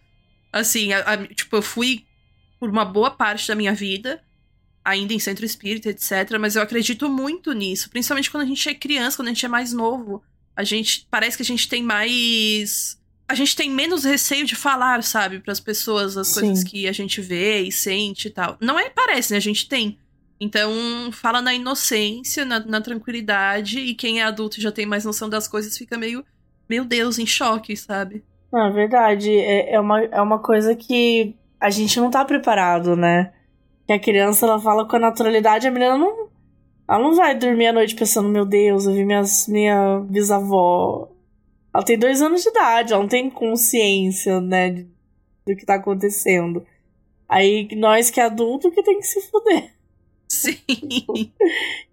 Assim, 0.53 0.93
a- 0.93 1.01
a- 1.15 1.27
tipo, 1.29 1.57
eu 1.57 1.63
fui 1.63 2.05
por 2.59 2.69
uma 2.69 2.85
boa 2.85 3.11
parte 3.11 3.47
da 3.49 3.55
minha 3.55 3.73
vida, 3.73 4.21
ainda 4.85 5.15
em 5.15 5.19
centro 5.21 5.45
espírita, 5.47 5.89
etc. 5.91 6.37
Mas 6.41 6.57
eu 6.57 6.63
acredito 6.63 7.09
muito 7.09 7.53
nisso, 7.53 7.89
principalmente 7.89 8.31
quando 8.31 8.43
a 8.43 8.47
gente 8.47 8.69
é 8.69 8.75
criança, 8.75 9.17
quando 9.17 9.29
a 9.29 9.31
gente 9.33 9.47
é 9.47 9.49
mais 9.49 9.73
novo. 9.73 10.23
A 10.57 10.65
gente 10.65 11.07
parece 11.11 11.37
que 11.37 11.43
a 11.45 11.47
gente 11.47 11.69
tem 11.69 11.83
mais. 11.83 12.99
A 13.31 13.35
gente 13.35 13.55
tem 13.55 13.71
menos 13.71 14.03
receio 14.03 14.45
de 14.45 14.57
falar, 14.57 15.05
sabe, 15.05 15.39
para 15.39 15.53
as 15.53 15.61
pessoas 15.61 16.17
as 16.17 16.27
Sim. 16.27 16.41
coisas 16.41 16.65
que 16.65 16.89
a 16.89 16.93
gente 16.93 17.21
vê 17.21 17.61
e 17.61 17.71
sente 17.71 18.27
e 18.27 18.31
tal. 18.33 18.57
Não 18.61 18.77
é 18.77 18.91
parece, 18.91 19.33
né? 19.33 19.37
A 19.37 19.41
gente 19.41 19.69
tem. 19.69 19.97
Então, 20.41 20.73
fala 21.13 21.41
na 21.41 21.55
inocência, 21.55 22.45
na, 22.45 22.59
na 22.59 22.81
tranquilidade, 22.81 23.79
e 23.79 23.95
quem 23.95 24.21
é 24.21 24.25
adulto 24.25 24.59
e 24.59 24.63
já 24.63 24.73
tem 24.73 24.85
mais 24.85 25.05
noção 25.05 25.29
das 25.29 25.47
coisas 25.47 25.79
fica 25.79 25.97
meio, 25.97 26.25
meu 26.69 26.85
Deus, 26.85 27.21
em 27.21 27.27
choque, 27.27 27.77
sabe? 27.77 28.25
Não, 28.53 28.67
é 28.67 28.71
verdade. 28.73 29.31
É, 29.31 29.75
é, 29.75 29.81
uma, 29.81 30.03
é 30.03 30.21
uma 30.21 30.41
coisa 30.41 30.75
que 30.75 31.37
a 31.61 31.71
gente 31.71 32.01
não 32.01 32.11
tá 32.11 32.25
preparado, 32.25 32.97
né? 32.97 33.33
Que 33.87 33.93
a 33.93 34.01
criança, 34.01 34.45
ela 34.45 34.59
fala 34.59 34.89
com 34.89 34.97
a 34.97 34.99
naturalidade, 35.01 35.69
a 35.69 35.71
menina 35.71 35.97
não... 35.97 36.29
Ela 36.89 36.99
não 36.99 37.15
vai 37.15 37.37
dormir 37.37 37.69
à 37.69 37.73
noite 37.73 37.95
pensando, 37.95 38.29
meu 38.29 38.45
Deus, 38.45 38.87
eu 38.87 38.93
vi 38.93 39.05
minhas, 39.05 39.47
minha 39.47 40.01
bisavó. 40.01 41.09
Ela 41.73 41.85
tem 41.85 41.99
dois 41.99 42.21
anos 42.21 42.43
de 42.43 42.49
idade, 42.49 42.93
ela 42.93 43.03
não 43.03 43.09
tem 43.09 43.31
consciência, 43.31 44.41
né, 44.41 44.71
do 45.47 45.57
que 45.57 45.65
tá 45.65 45.75
acontecendo. 45.75 46.67
Aí 47.29 47.69
nós 47.77 48.11
que 48.11 48.21
é 48.21 48.25
adulto 48.25 48.71
que 48.71 48.83
tem 48.83 48.99
que 48.99 49.07
se 49.07 49.21
fuder. 49.31 49.73
Sim. 50.29 50.59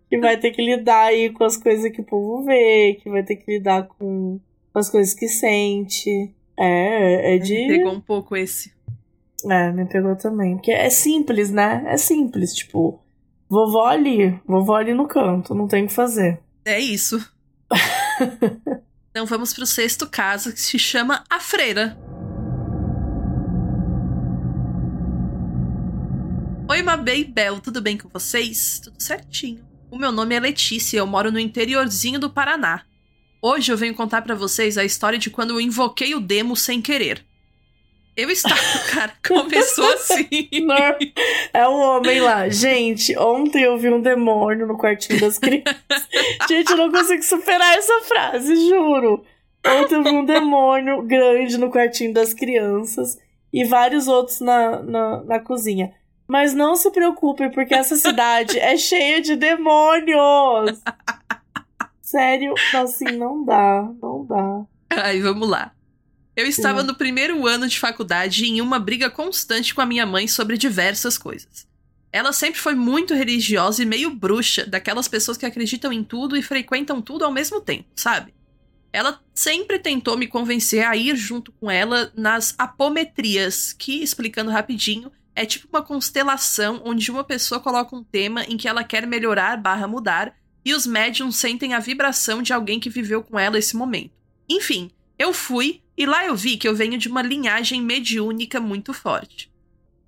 Que 0.10 0.20
vai 0.20 0.38
ter 0.38 0.52
que 0.52 0.62
lidar 0.62 1.08
aí 1.08 1.30
com 1.32 1.44
as 1.44 1.58
coisas 1.58 1.92
que 1.92 2.02
o 2.02 2.06
povo 2.06 2.46
vê, 2.46 2.98
que 3.02 3.10
vai 3.10 3.24
ter 3.24 3.36
que 3.36 3.58
lidar 3.58 3.88
com 3.88 4.40
as 4.74 4.90
coisas 4.90 5.14
que 5.14 5.28
sente. 5.28 6.34
É, 6.58 7.36
é 7.36 7.38
de. 7.38 7.54
Me 7.54 7.78
pegou 7.78 7.94
um 7.94 8.02
pouco 8.02 8.36
esse. 8.36 8.72
É, 9.46 9.72
me 9.72 9.86
pegou 9.86 10.16
também. 10.16 10.56
Porque 10.56 10.72
é 10.72 10.90
simples, 10.90 11.52
né? 11.52 11.84
É 11.88 11.98
simples. 11.98 12.54
Tipo, 12.54 13.00
vovó 13.50 13.86
ali, 13.86 14.40
vovó 14.46 14.76
ali 14.76 14.94
no 14.94 15.08
canto, 15.08 15.54
não 15.54 15.68
tem 15.68 15.84
o 15.84 15.88
que 15.88 15.94
fazer. 15.94 16.40
É 16.66 16.80
isso. 16.80 17.20
então 19.18 19.26
vamos 19.26 19.52
pro 19.52 19.66
sexto 19.66 20.08
caso 20.08 20.54
que 20.54 20.62
se 20.62 20.78
chama 20.78 21.24
A 21.28 21.40
Freira. 21.40 21.98
Oi, 26.70 26.84
Mabê 26.84 27.22
e 27.22 27.24
Bel, 27.24 27.60
tudo 27.60 27.82
bem 27.82 27.98
com 27.98 28.08
vocês? 28.10 28.80
Tudo 28.84 29.02
certinho. 29.02 29.66
O 29.90 29.98
meu 29.98 30.12
nome 30.12 30.36
é 30.36 30.40
Letícia 30.40 30.98
e 30.98 31.00
eu 31.00 31.08
moro 31.08 31.32
no 31.32 31.40
interiorzinho 31.40 32.20
do 32.20 32.30
Paraná. 32.30 32.84
Hoje 33.42 33.72
eu 33.72 33.78
venho 33.78 33.96
contar 33.96 34.22
pra 34.22 34.36
vocês 34.36 34.78
a 34.78 34.86
história 34.86 35.18
de 35.18 35.32
quando 35.32 35.50
eu 35.50 35.60
invoquei 35.60 36.14
o 36.14 36.20
demo 36.20 36.56
sem 36.56 36.80
querer. 36.80 37.26
Eu 38.18 38.32
estava. 38.32 38.56
Cara, 38.92 39.14
começou 39.26 39.94
assim. 39.94 40.50
É 41.54 41.68
o 41.68 41.74
homem 41.74 42.20
lá. 42.20 42.50
Gente, 42.50 43.16
ontem 43.16 43.62
eu 43.62 43.78
vi 43.78 43.90
um 43.90 44.02
demônio 44.02 44.66
no 44.66 44.76
quartinho 44.76 45.20
das 45.22 45.38
crianças. 45.38 45.78
Gente, 46.50 46.72
eu 46.72 46.78
não 46.78 46.92
consigo 46.92 47.22
superar 47.22 47.78
essa 47.78 48.02
frase, 48.02 48.56
juro. 48.68 49.24
Ontem 49.64 49.96
eu 49.96 50.04
vi 50.04 50.10
um 50.10 50.26
demônio 50.26 51.04
grande 51.04 51.60
no 51.60 51.70
quartinho 51.70 52.12
das 52.12 52.34
crianças 52.34 53.20
e 53.54 53.64
vários 53.64 54.08
outros 54.08 54.40
na, 54.40 54.82
na, 54.82 55.24
na 55.24 55.40
cozinha. 55.40 55.94
Mas 56.28 56.56
não 56.56 56.76
se 56.76 56.90
preocupem, 56.90 57.52
porque 57.52 57.76
essa 57.76 57.96
cidade 57.96 58.58
é 58.60 58.76
cheia 58.78 59.22
de 59.22 59.36
demônios. 59.36 60.82
Sério, 62.02 62.56
assim, 62.74 63.16
não 63.16 63.46
dá, 63.46 63.88
não 64.02 64.26
dá. 64.26 64.66
Ai, 64.90 65.20
vamos 65.22 65.48
lá. 65.48 65.72
Eu 66.38 66.46
estava 66.46 66.84
no 66.84 66.94
primeiro 66.94 67.48
ano 67.48 67.68
de 67.68 67.80
faculdade 67.80 68.46
em 68.46 68.62
uma 68.62 68.78
briga 68.78 69.10
constante 69.10 69.74
com 69.74 69.82
a 69.82 69.88
minha 69.88 70.06
mãe 70.06 70.28
sobre 70.28 70.56
diversas 70.56 71.18
coisas. 71.18 71.68
Ela 72.12 72.32
sempre 72.32 72.60
foi 72.60 72.76
muito 72.76 73.16
religiosa 73.16 73.82
e 73.82 73.88
meio 73.88 74.12
bruxa, 74.12 74.64
daquelas 74.64 75.08
pessoas 75.08 75.36
que 75.36 75.48
acreditam 75.48 75.92
em 75.92 76.04
tudo 76.04 76.38
e 76.38 76.44
frequentam 76.44 77.02
tudo 77.02 77.26
ao 77.26 77.32
mesmo 77.32 77.60
tempo, 77.60 77.86
sabe? 77.96 78.36
Ela 78.94 79.20
sempre 79.34 79.80
tentou 79.80 80.16
me 80.16 80.28
convencer 80.28 80.86
a 80.86 80.96
ir 80.96 81.16
junto 81.16 81.52
com 81.54 81.72
ela 81.72 82.14
nas 82.16 82.54
apometrias, 82.56 83.74
que, 83.74 84.04
explicando 84.04 84.52
rapidinho, 84.52 85.12
é 85.36 85.44
tipo 85.44 85.68
uma 85.68 85.82
constelação 85.82 86.84
onde 86.86 87.10
uma 87.10 87.24
pessoa 87.24 87.60
coloca 87.60 87.96
um 87.96 88.04
tema 88.04 88.44
em 88.44 88.58
que 88.58 88.68
ela 88.68 88.84
quer 88.84 89.08
melhorar 89.08 89.58
barra 89.58 89.88
mudar 89.88 90.36
e 90.64 90.76
os 90.76 90.86
médiums 90.86 91.38
sentem 91.38 91.74
a 91.74 91.80
vibração 91.80 92.44
de 92.44 92.54
alguém 92.54 92.80
que 92.80 92.92
viveu 92.92 93.24
com 93.24 93.40
ela 93.40 93.58
esse 93.58 93.76
momento. 93.76 94.12
Enfim, 94.48 94.92
eu 95.18 95.34
fui 95.34 95.82
e 95.98 96.06
lá 96.06 96.26
eu 96.26 96.36
vi 96.36 96.58
que 96.58 96.68
eu 96.68 96.76
venho 96.76 96.98
de 96.98 97.08
uma 97.08 97.24
linhagem 97.24 97.82
mediúnica 97.82 98.60
muito 98.60 98.94
forte. 98.94 99.52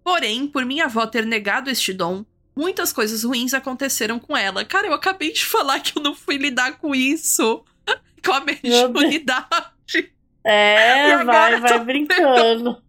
Porém, 0.04 0.48
por 0.48 0.64
minha 0.64 0.86
avó 0.86 1.08
ter 1.08 1.26
negado 1.26 1.70
este 1.70 1.92
dom, 1.92 2.24
muitas 2.56 2.94
coisas 2.94 3.24
ruins 3.24 3.54
aconteceram 3.54 4.20
com 4.20 4.38
ela. 4.38 4.64
Cara, 4.64 4.88
eu 4.88 4.94
acabei 4.94 5.34
de 5.34 5.44
falar 5.46 5.80
que 5.80 5.98
eu 5.98 6.04
não 6.04 6.14
fui 6.14 6.38
lidar 6.38 6.78
com 6.78 6.94
isso. 6.94 7.64
Com 8.24 8.34
a 8.34 8.42
mediunidade. 8.42 10.12
É, 10.44 11.24
vai, 11.24 11.58
vai 11.62 11.86
brincando. 11.86 12.82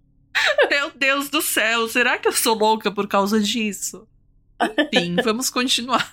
Meu 0.69 0.91
Deus 0.91 1.29
do 1.29 1.41
céu, 1.41 1.89
será 1.89 2.19
que 2.19 2.27
eu 2.27 2.33
sou 2.33 2.57
louca 2.57 2.91
por 2.91 3.07
causa 3.07 3.39
disso? 3.39 4.09
Enfim, 4.77 5.15
vamos 5.23 5.49
continuar. 5.49 6.13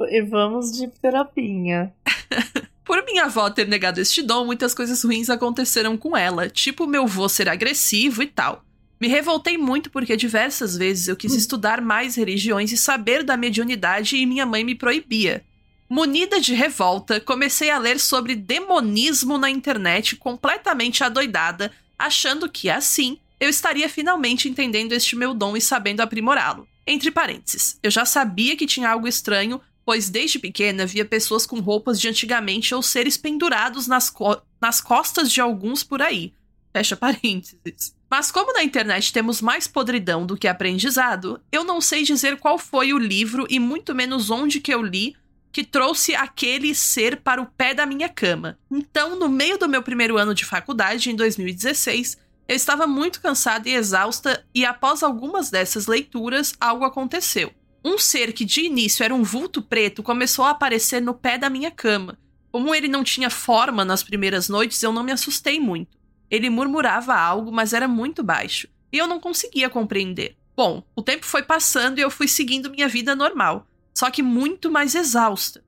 E 0.00 0.22
vamos 0.22 0.72
de 0.72 0.88
terapia. 0.88 1.92
Por 2.88 3.04
minha 3.04 3.24
avó 3.24 3.50
ter 3.50 3.68
negado 3.68 4.00
este 4.00 4.22
dom, 4.22 4.46
muitas 4.46 4.72
coisas 4.72 5.04
ruins 5.04 5.28
aconteceram 5.28 5.94
com 5.94 6.16
ela, 6.16 6.48
tipo 6.48 6.86
meu 6.86 7.06
vô 7.06 7.28
ser 7.28 7.46
agressivo 7.46 8.22
e 8.22 8.26
tal. 8.26 8.64
Me 8.98 9.06
revoltei 9.06 9.58
muito 9.58 9.90
porque 9.90 10.16
diversas 10.16 10.74
vezes 10.74 11.06
eu 11.06 11.14
quis 11.14 11.34
estudar 11.34 11.82
mais 11.82 12.14
religiões 12.14 12.72
e 12.72 12.78
saber 12.78 13.22
da 13.22 13.36
mediunidade 13.36 14.16
e 14.16 14.24
minha 14.24 14.46
mãe 14.46 14.64
me 14.64 14.74
proibia. 14.74 15.44
Munida 15.86 16.40
de 16.40 16.54
revolta, 16.54 17.20
comecei 17.20 17.70
a 17.70 17.76
ler 17.76 18.00
sobre 18.00 18.34
demonismo 18.34 19.36
na 19.36 19.50
internet 19.50 20.16
completamente 20.16 21.04
adoidada, 21.04 21.70
achando 21.98 22.48
que 22.48 22.70
assim 22.70 23.18
eu 23.38 23.50
estaria 23.50 23.88
finalmente 23.90 24.48
entendendo 24.48 24.94
este 24.94 25.14
meu 25.14 25.34
dom 25.34 25.58
e 25.58 25.60
sabendo 25.60 26.00
aprimorá-lo. 26.00 26.66
Entre 26.86 27.10
parênteses, 27.10 27.78
eu 27.82 27.90
já 27.90 28.06
sabia 28.06 28.56
que 28.56 28.66
tinha 28.66 28.88
algo 28.88 29.06
estranho, 29.06 29.60
pois 29.88 30.10
desde 30.10 30.38
pequena 30.38 30.84
via 30.84 31.02
pessoas 31.02 31.46
com 31.46 31.60
roupas 31.60 31.98
de 31.98 32.08
antigamente 32.08 32.74
ou 32.74 32.82
seres 32.82 33.16
pendurados 33.16 33.86
nas, 33.86 34.10
co 34.10 34.38
nas 34.60 34.82
costas 34.82 35.32
de 35.32 35.40
alguns 35.40 35.82
por 35.82 36.02
aí. 36.02 36.34
Fecha 36.74 36.92
parênteses. 36.94 37.96
Mas 38.10 38.30
como 38.30 38.52
na 38.52 38.62
internet 38.62 39.10
temos 39.10 39.40
mais 39.40 39.66
podridão 39.66 40.26
do 40.26 40.36
que 40.36 40.46
aprendizado, 40.46 41.40
eu 41.50 41.64
não 41.64 41.80
sei 41.80 42.02
dizer 42.02 42.36
qual 42.36 42.58
foi 42.58 42.92
o 42.92 42.98
livro 42.98 43.46
e 43.48 43.58
muito 43.58 43.94
menos 43.94 44.28
onde 44.28 44.60
que 44.60 44.74
eu 44.74 44.82
li 44.82 45.16
que 45.50 45.64
trouxe 45.64 46.14
aquele 46.14 46.74
ser 46.74 47.22
para 47.22 47.40
o 47.40 47.46
pé 47.46 47.72
da 47.72 47.86
minha 47.86 48.10
cama. 48.10 48.58
Então, 48.70 49.18
no 49.18 49.26
meio 49.26 49.56
do 49.56 49.70
meu 49.70 49.82
primeiro 49.82 50.18
ano 50.18 50.34
de 50.34 50.44
faculdade, 50.44 51.10
em 51.10 51.16
2016, 51.16 52.18
eu 52.46 52.54
estava 52.54 52.86
muito 52.86 53.22
cansada 53.22 53.70
e 53.70 53.74
exausta, 53.74 54.44
e 54.54 54.66
após 54.66 55.02
algumas 55.02 55.48
dessas 55.48 55.86
leituras, 55.86 56.54
algo 56.60 56.84
aconteceu. 56.84 57.50
Um 57.88 57.96
ser 57.96 58.34
que 58.34 58.44
de 58.44 58.60
início 58.60 59.02
era 59.02 59.14
um 59.14 59.22
vulto 59.22 59.62
preto 59.62 60.02
começou 60.02 60.44
a 60.44 60.50
aparecer 60.50 61.00
no 61.00 61.14
pé 61.14 61.38
da 61.38 61.48
minha 61.48 61.70
cama. 61.70 62.18
Como 62.52 62.74
ele 62.74 62.86
não 62.86 63.02
tinha 63.02 63.30
forma 63.30 63.82
nas 63.82 64.02
primeiras 64.02 64.46
noites, 64.46 64.82
eu 64.82 64.92
não 64.92 65.02
me 65.02 65.10
assustei 65.10 65.58
muito. 65.58 65.96
Ele 66.30 66.50
murmurava 66.50 67.14
algo, 67.14 67.50
mas 67.50 67.72
era 67.72 67.88
muito 67.88 68.22
baixo, 68.22 68.68
e 68.92 68.98
eu 68.98 69.06
não 69.06 69.18
conseguia 69.18 69.70
compreender. 69.70 70.36
Bom, 70.54 70.84
o 70.94 71.00
tempo 71.00 71.24
foi 71.24 71.42
passando 71.42 71.98
e 71.98 72.02
eu 72.02 72.10
fui 72.10 72.28
seguindo 72.28 72.70
minha 72.70 72.88
vida 72.88 73.16
normal, 73.16 73.66
só 73.94 74.10
que 74.10 74.22
muito 74.22 74.70
mais 74.70 74.94
exausta. 74.94 75.64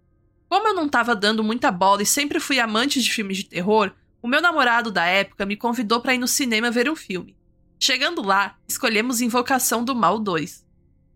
Como 0.46 0.68
eu 0.68 0.74
não 0.74 0.84
estava 0.84 1.16
dando 1.16 1.42
muita 1.42 1.72
bola 1.72 2.02
e 2.02 2.06
sempre 2.06 2.38
fui 2.38 2.60
amante 2.60 3.00
de 3.00 3.10
filmes 3.10 3.38
de 3.38 3.44
terror, 3.44 3.92
o 4.20 4.28
meu 4.28 4.42
namorado 4.42 4.90
da 4.90 5.06
época 5.06 5.46
me 5.46 5.56
convidou 5.56 6.02
para 6.02 6.14
ir 6.14 6.18
no 6.18 6.28
cinema 6.28 6.70
ver 6.70 6.90
um 6.90 6.94
filme. 6.96 7.34
Chegando 7.78 8.20
lá, 8.20 8.58
escolhemos 8.68 9.22
Invocação 9.22 9.82
do 9.82 9.94
Mal 9.94 10.18
2. 10.18 10.68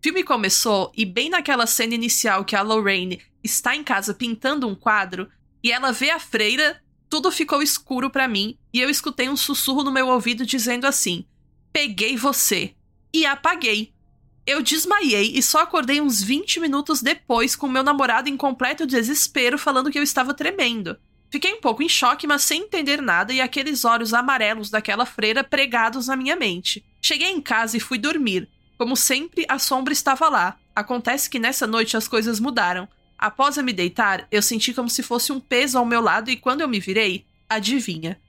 Filme 0.05 0.23
começou 0.23 0.91
e 0.95 1.03
bem 1.03 1.31
naquela 1.31 1.65
cena 1.65 1.95
inicial 1.95 2.45
que 2.45 2.55
a 2.55 2.61
Lorraine 2.61 3.19
está 3.43 3.75
em 3.75 3.83
casa 3.83 4.13
pintando 4.13 4.67
um 4.67 4.75
quadro 4.75 5.27
e 5.63 5.71
ela 5.71 5.91
vê 5.91 6.11
a 6.11 6.19
freira, 6.19 6.79
tudo 7.09 7.31
ficou 7.31 7.59
escuro 7.59 8.11
para 8.11 8.27
mim 8.27 8.55
e 8.71 8.79
eu 8.79 8.87
escutei 8.87 9.27
um 9.27 9.35
sussurro 9.35 9.83
no 9.83 9.91
meu 9.91 10.07
ouvido 10.09 10.45
dizendo 10.45 10.85
assim: 10.85 11.25
"Peguei 11.73 12.15
você" 12.15 12.75
e 13.11 13.25
apaguei. 13.25 13.95
Eu 14.45 14.61
desmaiei 14.61 15.31
e 15.35 15.41
só 15.41 15.61
acordei 15.61 15.99
uns 15.99 16.21
20 16.21 16.59
minutos 16.59 17.01
depois 17.01 17.55
com 17.55 17.67
meu 17.67 17.81
namorado 17.81 18.29
em 18.29 18.37
completo 18.37 18.85
desespero 18.85 19.57
falando 19.57 19.89
que 19.89 19.97
eu 19.97 20.03
estava 20.03 20.35
tremendo. 20.35 20.95
Fiquei 21.31 21.51
um 21.51 21.59
pouco 21.59 21.81
em 21.81 21.89
choque, 21.89 22.27
mas 22.27 22.43
sem 22.43 22.61
entender 22.61 23.01
nada 23.01 23.33
e 23.33 23.41
aqueles 23.41 23.83
olhos 23.83 24.13
amarelos 24.13 24.69
daquela 24.69 25.07
freira 25.07 25.43
pregados 25.43 26.05
na 26.05 26.15
minha 26.15 26.35
mente. 26.35 26.85
Cheguei 27.01 27.31
em 27.31 27.41
casa 27.41 27.75
e 27.75 27.79
fui 27.79 27.97
dormir. 27.97 28.47
Como 28.77 28.95
sempre, 28.95 29.45
a 29.47 29.57
sombra 29.57 29.93
estava 29.93 30.27
lá. 30.29 30.57
Acontece 30.75 31.29
que 31.29 31.39
nessa 31.39 31.65
noite 31.65 31.95
as 31.95 32.07
coisas 32.07 32.39
mudaram. 32.39 32.87
Após 33.17 33.55
eu 33.55 33.63
me 33.63 33.71
deitar, 33.71 34.27
eu 34.29 34.41
senti 34.41 34.73
como 34.73 34.89
se 34.89 35.01
fosse 35.01 35.31
um 35.31 35.39
peso 35.39 35.77
ao 35.77 35.85
meu 35.85 36.01
lado 36.01 36.29
e 36.29 36.35
quando 36.35 36.61
eu 36.61 36.67
me 36.67 36.79
virei, 36.79 37.25
adivinha? 37.49 38.19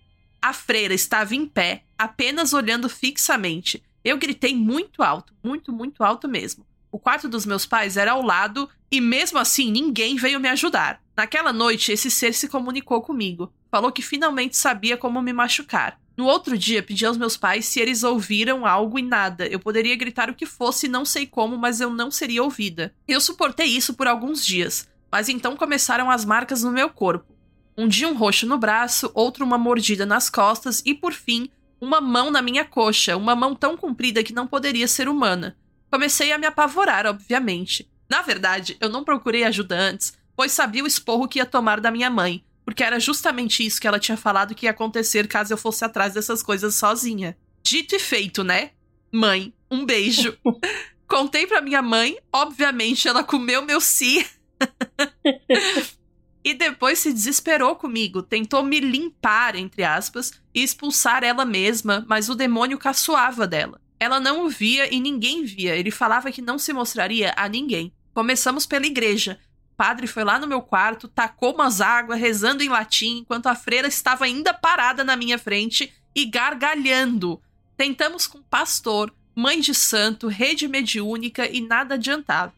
A 0.40 0.52
freira 0.52 0.94
estava 0.94 1.34
em 1.34 1.46
pé, 1.46 1.82
apenas 1.98 2.52
olhando 2.52 2.88
fixamente. 2.88 3.82
Eu 4.04 4.16
gritei 4.16 4.54
muito 4.54 5.02
alto, 5.02 5.34
muito, 5.42 5.72
muito 5.72 6.04
alto 6.04 6.28
mesmo. 6.28 6.64
O 6.92 6.98
quarto 6.98 7.28
dos 7.28 7.44
meus 7.44 7.66
pais 7.66 7.96
era 7.96 8.12
ao 8.12 8.22
lado 8.22 8.68
e 8.90 9.00
mesmo 9.00 9.38
assim 9.38 9.70
ninguém 9.72 10.14
veio 10.14 10.38
me 10.38 10.48
ajudar. 10.48 11.02
Naquela 11.16 11.52
noite, 11.52 11.90
esse 11.90 12.10
ser 12.10 12.32
se 12.32 12.46
comunicou 12.46 13.02
comigo. 13.02 13.52
Falou 13.70 13.90
que 13.90 14.02
finalmente 14.02 14.56
sabia 14.56 14.96
como 14.96 15.20
me 15.20 15.32
machucar. 15.32 15.98
No 16.16 16.24
outro 16.24 16.56
dia, 16.56 16.82
pedi 16.82 17.04
aos 17.04 17.18
meus 17.18 17.36
pais 17.36 17.66
se 17.66 17.78
eles 17.78 18.02
ouviram 18.02 18.64
algo 18.64 18.98
e 18.98 19.02
nada. 19.02 19.46
Eu 19.46 19.60
poderia 19.60 19.94
gritar 19.94 20.30
o 20.30 20.34
que 20.34 20.46
fosse, 20.46 20.88
não 20.88 21.04
sei 21.04 21.26
como, 21.26 21.58
mas 21.58 21.80
eu 21.80 21.90
não 21.90 22.10
seria 22.10 22.42
ouvida. 22.42 22.94
Eu 23.06 23.20
suportei 23.20 23.66
isso 23.66 23.92
por 23.92 24.06
alguns 24.06 24.44
dias, 24.44 24.88
mas 25.12 25.28
então 25.28 25.54
começaram 25.56 26.10
as 26.10 26.24
marcas 26.24 26.62
no 26.62 26.72
meu 26.72 26.88
corpo. 26.88 27.36
Um 27.76 27.86
dia 27.86 28.08
um 28.08 28.16
roxo 28.16 28.46
no 28.46 28.56
braço, 28.56 29.10
outro 29.12 29.44
uma 29.44 29.58
mordida 29.58 30.06
nas 30.06 30.30
costas 30.30 30.82
e, 30.86 30.94
por 30.94 31.12
fim, 31.12 31.50
uma 31.78 32.00
mão 32.00 32.30
na 32.30 32.40
minha 32.40 32.64
coxa, 32.64 33.14
uma 33.14 33.36
mão 33.36 33.54
tão 33.54 33.76
comprida 33.76 34.22
que 34.22 34.32
não 34.32 34.46
poderia 34.46 34.88
ser 34.88 35.10
humana. 35.10 35.54
Comecei 35.90 36.32
a 36.32 36.38
me 36.38 36.46
apavorar, 36.46 37.04
obviamente. 37.06 37.86
Na 38.08 38.22
verdade, 38.22 38.78
eu 38.80 38.88
não 38.88 39.04
procurei 39.04 39.44
ajuda 39.44 39.78
antes, 39.78 40.14
pois 40.34 40.52
sabia 40.52 40.82
o 40.82 40.86
esporro 40.86 41.28
que 41.28 41.38
ia 41.38 41.44
tomar 41.44 41.78
da 41.80 41.90
minha 41.90 42.08
mãe, 42.08 42.42
porque 42.66 42.82
era 42.82 42.98
justamente 42.98 43.64
isso 43.64 43.80
que 43.80 43.86
ela 43.86 44.00
tinha 44.00 44.16
falado 44.16 44.52
que 44.52 44.66
ia 44.66 44.72
acontecer 44.72 45.28
caso 45.28 45.52
eu 45.52 45.56
fosse 45.56 45.84
atrás 45.84 46.14
dessas 46.14 46.42
coisas 46.42 46.74
sozinha. 46.74 47.38
Dito 47.62 47.94
e 47.94 47.98
feito, 48.00 48.42
né? 48.42 48.72
Mãe, 49.12 49.54
um 49.70 49.86
beijo. 49.86 50.36
Contei 51.06 51.46
pra 51.46 51.60
minha 51.60 51.80
mãe, 51.80 52.18
obviamente 52.32 53.06
ela 53.06 53.22
comeu 53.22 53.62
meu 53.62 53.80
si. 53.80 54.26
e 56.44 56.54
depois 56.54 56.98
se 56.98 57.12
desesperou 57.12 57.76
comigo, 57.76 58.20
tentou 58.20 58.64
me 58.64 58.80
limpar, 58.80 59.54
entre 59.54 59.84
aspas, 59.84 60.32
e 60.52 60.60
expulsar 60.60 61.22
ela 61.22 61.44
mesma, 61.44 62.04
mas 62.08 62.28
o 62.28 62.34
demônio 62.34 62.78
caçoava 62.78 63.46
dela. 63.46 63.80
Ela 64.00 64.18
não 64.18 64.44
o 64.44 64.48
via 64.48 64.92
e 64.92 64.98
ninguém 64.98 65.44
via. 65.44 65.76
Ele 65.76 65.92
falava 65.92 66.32
que 66.32 66.42
não 66.42 66.58
se 66.58 66.72
mostraria 66.72 67.32
a 67.36 67.48
ninguém. 67.48 67.92
Começamos 68.12 68.66
pela 68.66 68.86
igreja. 68.86 69.38
O 69.76 69.84
padre 69.86 70.06
foi 70.06 70.24
lá 70.24 70.38
no 70.38 70.46
meu 70.46 70.62
quarto, 70.62 71.06
tacou 71.06 71.52
umas 71.52 71.82
águas, 71.82 72.18
rezando 72.18 72.62
em 72.62 72.68
latim, 72.70 73.18
enquanto 73.18 73.46
a 73.46 73.54
freira 73.54 73.86
estava 73.86 74.24
ainda 74.24 74.54
parada 74.54 75.04
na 75.04 75.14
minha 75.16 75.38
frente 75.38 75.92
e 76.14 76.24
gargalhando. 76.24 77.38
Tentamos 77.76 78.26
com 78.26 78.40
pastor, 78.40 79.12
mãe 79.34 79.60
de 79.60 79.74
santo, 79.74 80.28
rede 80.28 80.66
mediúnica 80.66 81.46
e 81.46 81.60
nada 81.60 81.96
adiantava. 81.96 82.54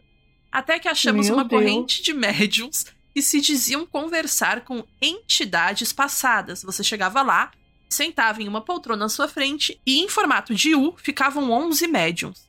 Até 0.52 0.78
que 0.78 0.86
achamos 0.86 1.26
meu 1.26 1.34
uma 1.34 1.44
Deus. 1.44 1.60
corrente 1.60 2.02
de 2.04 2.14
médiums 2.14 2.86
que 3.12 3.20
se 3.20 3.40
diziam 3.40 3.84
conversar 3.84 4.60
com 4.60 4.84
entidades 5.02 5.92
passadas. 5.92 6.62
Você 6.62 6.84
chegava 6.84 7.20
lá, 7.20 7.50
sentava 7.90 8.40
em 8.40 8.46
uma 8.46 8.60
poltrona 8.60 9.06
à 9.06 9.08
sua 9.08 9.26
frente 9.26 9.80
e, 9.84 9.98
em 9.98 10.08
formato 10.08 10.54
de 10.54 10.76
U, 10.76 10.94
ficavam 10.96 11.50
11 11.50 11.84
médiums. 11.88 12.46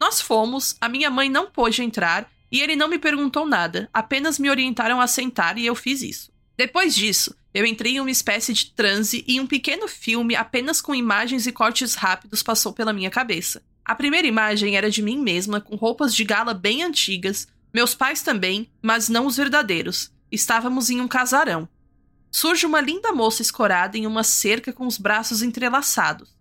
Nós 0.00 0.20
fomos, 0.20 0.76
a 0.80 0.88
minha 0.88 1.08
mãe 1.08 1.30
não 1.30 1.48
pôde 1.48 1.84
entrar 1.84 2.28
e 2.50 2.60
ele 2.60 2.76
não 2.76 2.88
me 2.88 2.98
perguntou 2.98 3.46
nada, 3.46 3.88
apenas 3.92 4.38
me 4.38 4.50
orientaram 4.50 5.00
a 5.00 5.06
sentar 5.06 5.58
e 5.58 5.66
eu 5.66 5.74
fiz 5.74 6.02
isso. 6.02 6.32
Depois 6.56 6.94
disso, 6.94 7.34
eu 7.54 7.64
entrei 7.64 7.96
em 7.96 8.00
uma 8.00 8.10
espécie 8.10 8.52
de 8.52 8.72
transe 8.72 9.24
e 9.26 9.40
um 9.40 9.46
pequeno 9.46 9.86
filme 9.86 10.34
apenas 10.34 10.80
com 10.80 10.94
imagens 10.94 11.46
e 11.46 11.52
cortes 11.52 11.94
rápidos 11.94 12.42
passou 12.42 12.72
pela 12.72 12.92
minha 12.92 13.10
cabeça. 13.10 13.62
A 13.84 13.94
primeira 13.94 14.26
imagem 14.26 14.76
era 14.76 14.90
de 14.90 15.02
mim 15.02 15.18
mesma, 15.18 15.60
com 15.60 15.76
roupas 15.76 16.14
de 16.14 16.24
gala 16.24 16.52
bem 16.52 16.82
antigas, 16.82 17.48
meus 17.72 17.94
pais 17.94 18.22
também, 18.22 18.70
mas 18.82 19.08
não 19.08 19.26
os 19.26 19.36
verdadeiros. 19.36 20.10
Estávamos 20.30 20.90
em 20.90 21.00
um 21.00 21.08
casarão 21.08 21.68
surge 22.30 22.66
uma 22.66 22.80
linda 22.80 23.12
moça 23.12 23.42
escorada 23.42 23.96
em 23.96 24.06
uma 24.06 24.22
cerca 24.22 24.72
com 24.72 24.86
os 24.86 24.98
braços 24.98 25.42
entrelaçados. 25.42 26.36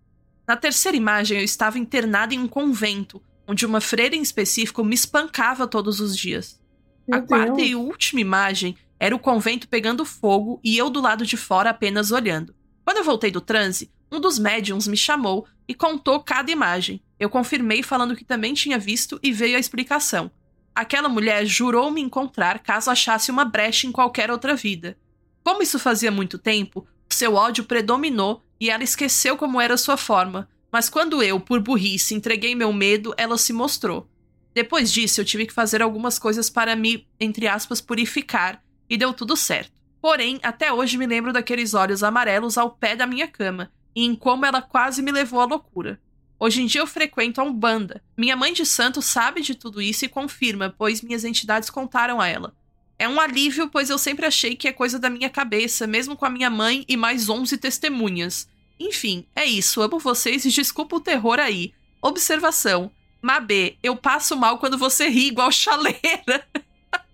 Na 0.47 0.55
terceira 0.55 0.97
imagem, 0.97 1.39
eu 1.39 1.43
estava 1.43 1.77
internada 1.79 2.33
em 2.33 2.39
um 2.39 2.47
convento, 2.47 3.21
onde 3.47 3.65
uma 3.65 3.79
freira 3.79 4.15
em 4.15 4.21
específico 4.21 4.83
me 4.83 4.93
espancava 4.93 5.65
todos 5.65 5.99
os 5.99 6.15
dias. 6.17 6.59
Meu 7.07 7.19
a 7.19 7.21
quarta 7.21 7.55
Deus. 7.55 7.69
e 7.69 7.75
última 7.75 8.19
imagem 8.19 8.75
era 8.99 9.15
o 9.15 9.19
convento 9.19 9.67
pegando 9.67 10.03
fogo 10.03 10.59
e 10.63 10.77
eu 10.77 10.89
do 10.89 11.01
lado 11.01 11.25
de 11.25 11.37
fora 11.37 11.69
apenas 11.69 12.11
olhando. 12.11 12.53
Quando 12.83 12.97
eu 12.97 13.03
voltei 13.03 13.31
do 13.31 13.39
transe, 13.39 13.91
um 14.11 14.19
dos 14.19 14.37
médiums 14.37 14.87
me 14.87 14.97
chamou 14.97 15.47
e 15.67 15.73
contou 15.73 16.19
cada 16.21 16.51
imagem. 16.51 17.01
Eu 17.19 17.29
confirmei 17.29 17.83
falando 17.83 18.15
que 18.15 18.25
também 18.25 18.53
tinha 18.53 18.77
visto 18.77 19.19
e 19.23 19.31
veio 19.31 19.55
a 19.55 19.59
explicação. 19.59 20.31
Aquela 20.75 21.09
mulher 21.09 21.45
jurou 21.45 21.89
me 21.89 22.01
encontrar 22.01 22.59
caso 22.59 22.89
achasse 22.89 23.31
uma 23.31 23.43
brecha 23.43 23.87
em 23.87 23.91
qualquer 23.91 24.29
outra 24.29 24.55
vida. 24.55 24.97
Como 25.43 25.63
isso 25.63 25.79
fazia 25.79 26.11
muito 26.11 26.37
tempo, 26.37 26.87
seu 27.09 27.33
ódio 27.33 27.63
predominou 27.63 28.43
e 28.59 28.69
ela 28.69 28.83
esqueceu 28.83 29.37
como 29.37 29.59
era 29.59 29.77
sua 29.77 29.97
forma, 29.97 30.47
mas 30.71 30.89
quando 30.89 31.23
eu, 31.23 31.39
por 31.39 31.59
burrice, 31.59 32.13
entreguei 32.13 32.55
meu 32.55 32.73
medo, 32.73 33.13
ela 33.17 33.37
se 33.37 33.53
mostrou. 33.53 34.09
Depois 34.53 34.91
disso, 34.91 35.21
eu 35.21 35.25
tive 35.25 35.45
que 35.45 35.53
fazer 35.53 35.81
algumas 35.81 36.17
coisas 36.17 36.49
para 36.49 36.75
me, 36.75 37.07
entre 37.19 37.47
aspas, 37.47 37.79
purificar, 37.79 38.63
e 38.89 38.97
deu 38.97 39.13
tudo 39.13 39.35
certo. 39.35 39.71
Porém, 40.01 40.39
até 40.41 40.71
hoje 40.71 40.97
me 40.97 41.05
lembro 41.05 41.33
daqueles 41.33 41.73
olhos 41.73 42.03
amarelos 42.03 42.57
ao 42.57 42.71
pé 42.71 42.95
da 42.95 43.07
minha 43.07 43.27
cama 43.27 43.71
e 43.95 44.05
em 44.05 44.15
como 44.15 44.45
ela 44.45 44.61
quase 44.61 45.01
me 45.01 45.11
levou 45.11 45.41
à 45.41 45.45
loucura. 45.45 45.99
Hoje 46.39 46.61
em 46.61 46.67
dia 46.67 46.81
eu 46.81 46.87
frequento 46.87 47.41
a 47.41 47.43
Umbanda. 47.43 48.01
Minha 48.15 48.35
mãe 48.35 48.53
de 48.53 48.65
santo 48.65 49.01
sabe 49.01 49.41
de 49.41 49.55
tudo 49.55 49.81
isso 49.81 50.05
e 50.05 50.09
confirma, 50.09 50.73
pois 50.77 51.01
minhas 51.01 51.23
entidades 51.23 51.69
contaram 51.69 52.21
a 52.21 52.27
ela. 52.27 52.55
É 52.99 53.09
um 53.09 53.19
alívio, 53.19 53.69
pois 53.69 53.89
eu 53.89 53.97
sempre 53.97 54.25
achei 54.25 54.55
que 54.55 54.67
é 54.67 54.71
coisa 54.71 54.99
da 54.99 55.09
minha 55.09 55.29
cabeça, 55.29 55.87
mesmo 55.87 56.15
com 56.15 56.25
a 56.25 56.29
minha 56.29 56.49
mãe 56.49 56.85
e 56.87 56.95
mais 56.95 57.27
11 57.27 57.57
testemunhas. 57.57 58.47
Enfim, 58.79 59.25
é 59.35 59.45
isso. 59.45 59.81
Amo 59.81 59.99
vocês 59.99 60.45
e 60.45 60.49
desculpa 60.49 60.95
o 60.95 61.01
terror 61.01 61.39
aí. 61.39 61.73
Observação. 62.01 62.91
Mabê, 63.21 63.75
eu 63.81 63.95
passo 63.95 64.35
mal 64.35 64.59
quando 64.59 64.77
você 64.77 65.07
ri 65.09 65.27
igual 65.27 65.51
chaleira. 65.51 66.45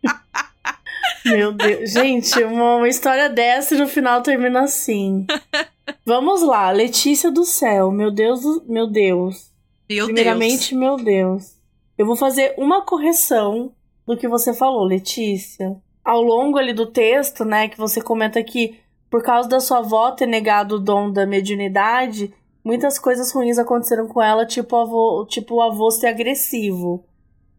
Meu 1.26 1.54
Deus. 1.54 1.92
Gente, 1.92 2.44
uma, 2.44 2.76
uma 2.78 2.90
história 2.90 3.30
dessa 3.30 3.76
e 3.76 3.78
no 3.78 3.88
final 3.88 4.22
termina 4.22 4.62
assim. 4.62 5.26
Vamos 6.06 6.42
lá, 6.42 6.70
Letícia 6.72 7.32
do 7.32 7.46
céu. 7.46 7.92
Meu 7.92 8.12
Deus, 8.12 8.42
meu 8.66 8.88
Deus. 8.88 9.50
Meu 9.90 10.06
Primeiramente, 10.06 10.72
Deus. 10.72 10.80
meu 10.80 10.98
Deus. 10.98 11.56
Eu 11.98 12.06
vou 12.06 12.16
fazer 12.16 12.54
uma 12.58 12.82
correção 12.86 13.72
do 14.06 14.18
que 14.18 14.28
você 14.28 14.54
falou, 14.54 14.84
Letícia. 14.84 15.76
Ao 16.04 16.22
longo 16.22 16.58
ali 16.58 16.74
do 16.74 16.86
texto, 16.86 17.46
né, 17.46 17.70
que 17.70 17.78
você 17.78 18.02
comenta 18.02 18.44
que 18.44 18.80
por 19.14 19.22
causa 19.22 19.48
da 19.48 19.60
sua 19.60 19.78
avó 19.78 20.10
ter 20.10 20.26
negado 20.26 20.78
o 20.78 20.80
dom 20.80 21.12
da 21.12 21.24
mediunidade, 21.24 22.34
muitas 22.66 22.98
coisas 22.98 23.32
ruins 23.32 23.60
aconteceram 23.60 24.08
com 24.08 24.20
ela, 24.20 24.44
tipo 24.44 24.76
o 24.76 24.80
avô, 24.80 25.26
tipo 25.30 25.54
o 25.54 25.62
avô 25.62 25.92
ser 25.92 26.08
agressivo. 26.08 27.06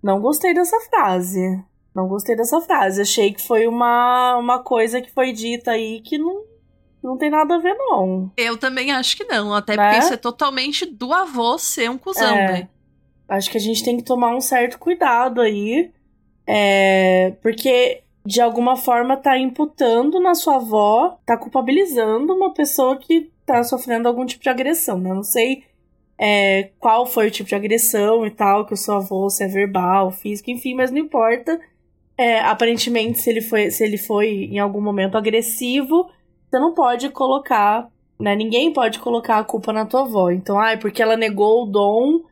Não 0.03 0.21
gostei 0.21 0.53
dessa 0.53 0.81
frase. 0.81 1.63
Não 1.95 2.09
gostei 2.09 2.35
dessa 2.35 2.61
frase. 2.61 3.03
Achei 3.03 3.33
que 3.33 3.41
foi 3.41 3.69
uma, 3.69 4.37
uma 4.37 4.65
coisa 4.65 5.01
que 5.01 5.13
foi 5.13 5.31
dita 5.31 5.71
aí 5.71 6.01
que 6.01 6.19
não, 6.19 6.43
não 7.01 7.17
tem 7.17 7.31
nada 7.31 7.55
a 7.55 7.59
ver, 7.59 7.75
não. 7.79 8.33
Eu 8.37 8.57
também 8.59 8.91
acho 8.91 9.17
que 9.17 9.23
não, 9.23 9.55
até 9.55 9.77
Né? 9.77 9.85
porque 9.85 9.99
isso 10.07 10.15
é 10.15 10.17
totalmente 10.17 10.85
do 10.85 11.13
avô 11.13 11.57
ser 11.57 11.89
um 11.89 11.97
cuzão, 11.97 12.35
É. 12.35 12.53
né? 12.53 12.69
Acho 13.29 13.49
que 13.49 13.59
a 13.59 13.61
gente 13.61 13.85
tem 13.85 13.97
que 13.97 14.03
tomar 14.03 14.35
um 14.35 14.41
certo 14.41 14.77
cuidado 14.77 15.41
aí. 15.41 15.93
É, 16.49 17.33
porque 17.41 18.03
de 18.25 18.41
alguma 18.41 18.77
forma 18.77 19.17
tá 19.17 19.39
imputando 19.39 20.19
na 20.19 20.35
sua 20.35 20.57
avó, 20.57 21.19
tá 21.27 21.37
culpabilizando 21.37 22.35
uma 22.35 22.55
pessoa 22.55 22.97
que 22.97 23.31
tá 23.45 23.63
sofrendo 23.63 24.09
algum 24.09 24.25
tipo 24.25 24.43
de 24.43 24.49
agressão, 24.49 24.99
né? 24.99 25.13
Não 25.13 25.23
sei 25.23 25.65
é, 26.19 26.71
qual 26.79 27.07
foi 27.07 27.29
o 27.29 27.31
tipo 27.31 27.49
de 27.49 27.55
agressão 27.55 28.27
e 28.27 28.31
tal, 28.31 28.65
que 28.65 28.73
o 28.73 28.77
seu 28.77 28.95
avô, 28.95 29.29
se 29.29 29.45
é 29.45 29.49
verbal, 29.49 30.11
físico, 30.11 30.51
enfim, 30.51 30.75
mas 30.75 30.91
não 30.91 30.99
importa. 30.99 31.61
É, 32.17 32.41
aparentemente, 32.41 33.19
se 33.19 33.29
ele, 33.29 33.41
foi, 33.43 33.71
se 33.71 33.85
ele 33.85 33.99
foi 33.99 34.45
em 34.45 34.59
algum 34.59 34.81
momento 34.81 35.19
agressivo, 35.19 36.09
você 36.49 36.59
não 36.59 36.73
pode 36.73 37.11
colocar, 37.11 37.91
né? 38.19 38.35
Ninguém 38.37 38.73
pode 38.73 39.01
colocar 39.01 39.39
a 39.39 39.45
culpa 39.45 39.73
na 39.73 39.85
tua 39.85 40.03
avó. 40.03 40.31
Então, 40.31 40.59
ai, 40.59 40.79
porque 40.79 41.03
ela 41.03 41.17
negou 41.17 41.65
o 41.65 41.67
dom, 41.67 42.23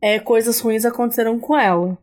é, 0.00 0.18
coisas 0.20 0.60
ruins 0.60 0.84
aconteceram 0.84 1.40
com 1.40 1.58
ela. 1.58 1.98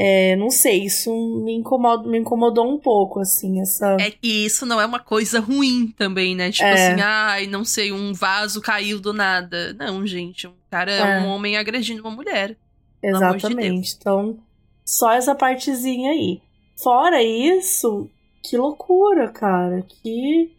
É, 0.00 0.36
não 0.36 0.48
sei, 0.48 0.84
isso 0.84 1.10
me, 1.42 1.52
incomoda, 1.54 2.08
me 2.08 2.18
incomodou 2.18 2.72
um 2.72 2.78
pouco, 2.78 3.18
assim, 3.18 3.60
essa. 3.60 3.96
É 3.98 4.12
que 4.12 4.46
isso 4.46 4.64
não 4.64 4.80
é 4.80 4.86
uma 4.86 5.00
coisa 5.00 5.40
ruim 5.40 5.92
também, 5.96 6.36
né? 6.36 6.52
Tipo 6.52 6.68
É. 6.68 6.92
assim, 6.92 7.00
ai, 7.02 7.46
não 7.48 7.64
sei, 7.64 7.90
um 7.90 8.14
vaso 8.14 8.60
caiu 8.60 9.00
do 9.00 9.12
nada. 9.12 9.74
Não, 9.74 10.06
gente, 10.06 10.46
um 10.46 10.52
cara, 10.70 10.92
É. 10.92 11.20
um 11.20 11.26
homem 11.26 11.56
agredindo 11.56 12.00
uma 12.00 12.12
mulher. 12.12 12.56
Amor 13.02 13.36
de 13.36 13.46
Exatamente. 13.46 13.96
Então, 13.98 14.38
só 14.84 15.10
essa 15.12 15.34
partezinha 15.34 16.12
aí. 16.12 16.40
Fora 16.80 17.20
isso, 17.20 18.08
que 18.44 18.56
loucura, 18.56 19.26
cara. 19.32 19.82
Que. 19.82 20.52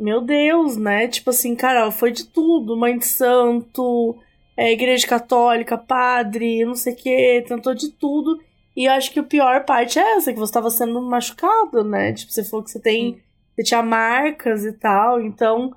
Meu 0.00 0.20
Deus, 0.20 0.76
né? 0.76 1.06
Tipo 1.06 1.30
assim, 1.30 1.54
cara, 1.54 1.88
foi 1.92 2.10
de 2.10 2.24
tudo. 2.24 2.76
Mãe 2.76 2.98
de 2.98 3.06
santo, 3.06 4.16
é, 4.56 4.72
igreja 4.72 5.06
católica, 5.06 5.76
padre, 5.76 6.64
não 6.64 6.74
sei 6.74 6.92
o 6.92 6.96
que, 6.96 7.44
tentou 7.46 7.74
de 7.74 7.90
tudo. 7.90 8.38
E 8.76 8.86
eu 8.86 8.92
acho 8.92 9.12
que 9.12 9.20
a 9.20 9.24
pior 9.24 9.64
parte 9.64 9.98
é 9.98 10.16
essa, 10.16 10.32
que 10.32 10.38
você 10.38 10.52
tava 10.52 10.70
sendo 10.70 11.00
machucado, 11.02 11.84
né? 11.84 12.12
Tipo, 12.12 12.32
você 12.32 12.44
falou 12.44 12.64
que 12.64 12.70
você 12.70 12.80
tem. 12.80 13.20
Você 13.54 13.62
tinha 13.62 13.82
marcas 13.82 14.64
e 14.64 14.72
tal, 14.72 15.20
então. 15.20 15.74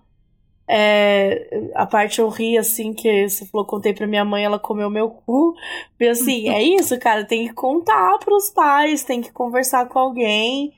É, 0.70 1.70
a 1.76 1.86
parte 1.86 2.20
eu 2.20 2.28
ri, 2.28 2.58
assim, 2.58 2.94
que 2.94 3.30
você 3.30 3.45
falou, 3.45 3.66
contei 3.66 3.94
pra 3.94 4.06
minha 4.06 4.26
mãe, 4.26 4.44
ela 4.44 4.60
comeu 4.60 4.90
meu 4.90 5.10
cu. 5.10 5.56
E 5.99 6.08
assim, 6.08 6.49
é 6.49 6.62
isso, 6.62 6.98
cara, 6.99 7.26
tem 7.26 7.48
que 7.48 7.54
contar 7.54 8.20
pros 8.20 8.49
pais, 8.52 9.04
tem 9.04 9.22
que 9.22 9.32
conversar 9.32 9.88
com 9.88 9.98
alguém, 9.98 10.74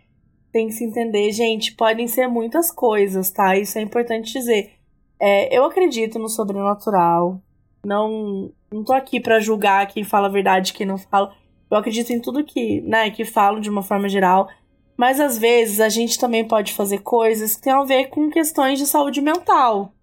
tem 0.52 0.68
que 0.68 0.74
se 0.74 0.84
entender. 0.84 1.32
Gente, 1.32 1.76
podem 1.76 2.08
ser 2.08 2.28
muitas 2.28 2.72
coisas, 2.72 3.32
tá? 3.32 3.58
Isso 3.58 3.78
é 3.78 3.82
importante 3.82 4.32
dizer. 4.34 4.74
É, 5.20 5.56
eu 5.58 5.66
acredito 5.66 6.20
no 6.20 6.30
sobrenatural. 6.30 7.42
Não, 7.86 8.52
não 8.72 8.84
tô 8.84 8.94
aqui 8.94 9.20
pra 9.20 9.40
julgar 9.40 9.88
quem 9.88 10.04
fala 10.04 10.28
a 10.28 10.32
verdade 10.32 10.74
quem 10.74 10.86
não 10.86 10.98
fala. 10.98 11.34
Eu 11.70 11.78
acredito 11.78 12.12
em 12.12 12.20
tudo 12.20 12.44
que, 12.44 12.82
né, 12.82 13.10
que 13.12 13.24
falam 13.24 13.60
de 13.60 13.70
uma 13.70 13.84
forma 13.84 14.10
geral. 14.10 14.50
Mas 14.98 15.20
às 15.20 15.38
vezes 15.38 15.80
a 15.80 15.88
gente 15.88 16.20
também 16.20 16.46
pode 16.46 16.74
fazer 16.74 17.00
coisas 17.00 17.56
que 17.56 17.62
tem 17.62 17.74
a 17.74 17.84
ver 17.84 18.08
com 18.08 18.30
questões 18.30 18.78
de 18.78 18.86
saúde 18.86 19.22
mental. 19.22 19.94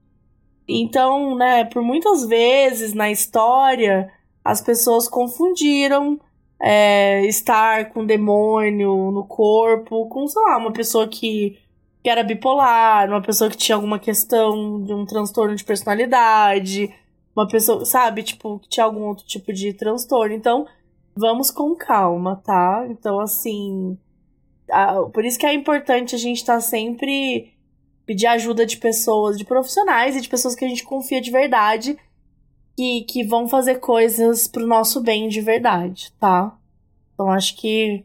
Então, 0.69 1.37
né, 1.37 1.65
por 1.65 1.83
muitas 1.83 2.27
vezes 2.27 2.95
na 2.95 3.11
história, 3.11 4.11
as 4.45 4.61
pessoas 4.61 5.09
confundiram 5.09 6.19
é, 6.61 7.25
estar 7.27 7.91
com 7.91 8.07
demônio 8.07 9.11
no 9.11 9.25
corpo 9.25 10.09
com, 10.09 10.27
sei 10.27 10.43
lá, 10.43 10.57
uma 10.57 10.73
pessoa 10.73 11.07
que, 11.07 11.59
que 12.03 12.09
era 12.09 12.25
bipolar, 12.25 13.09
uma 13.09 13.21
pessoa 13.23 13.51
que 13.51 13.57
tinha 13.57 13.77
alguma 13.77 13.99
questão 13.99 14.83
de 14.83 14.93
um 14.95 15.05
transtorno 15.05 15.55
de 15.55 15.65
personalidade, 15.65 16.93
uma 17.37 17.47
pessoa, 17.49 17.85
sabe, 17.85 18.23
tipo, 18.23 18.59
que 18.61 18.69
tinha 18.69 18.85
algum 18.85 19.03
outro 19.05 19.25
tipo 19.27 19.53
de 19.53 19.73
transtorno. 19.75 20.35
Então, 20.35 20.67
vamos 21.15 21.51
com 21.51 21.75
calma, 21.77 22.37
tá? 22.45 22.87
Então, 22.91 23.21
assim. 23.21 23.99
a- 24.71 25.03
por 25.13 25.25
isso 25.25 25.39
que 25.39 25.47
é 25.47 25.55
importante 25.55 26.15
a 26.15 26.19
gente 26.19 26.39
estar 26.39 26.61
sempre 26.61 27.53
pedir 28.07 28.27
ajuda 28.27 28.67
de 28.67 28.77
pessoas, 28.79 29.39
de 29.39 29.45
profissionais 29.45 30.17
e 30.17 30.21
de 30.21 30.29
pessoas 30.29 30.55
que 30.55 30.65
a 30.65 30.69
gente 30.69 30.85
confia 30.85 31.21
de 31.21 31.31
verdade 31.31 31.99
que, 32.77 33.03
que 33.03 33.25
vão 33.25 33.49
fazer 33.49 33.77
coisas 33.81 34.47
pro 34.49 34.67
nosso 34.67 35.01
bem 35.03 35.29
de 35.29 35.41
verdade, 35.41 36.13
tá? 36.21 36.57
Então 37.15 37.31
acho 37.31 37.57
que 37.57 38.05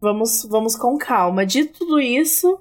vamos, 0.00 0.44
vamos 0.50 0.76
com 0.76 0.98
calma. 0.98 1.46
De 1.46 1.64
tudo 1.64 2.00
isso, 2.00 2.60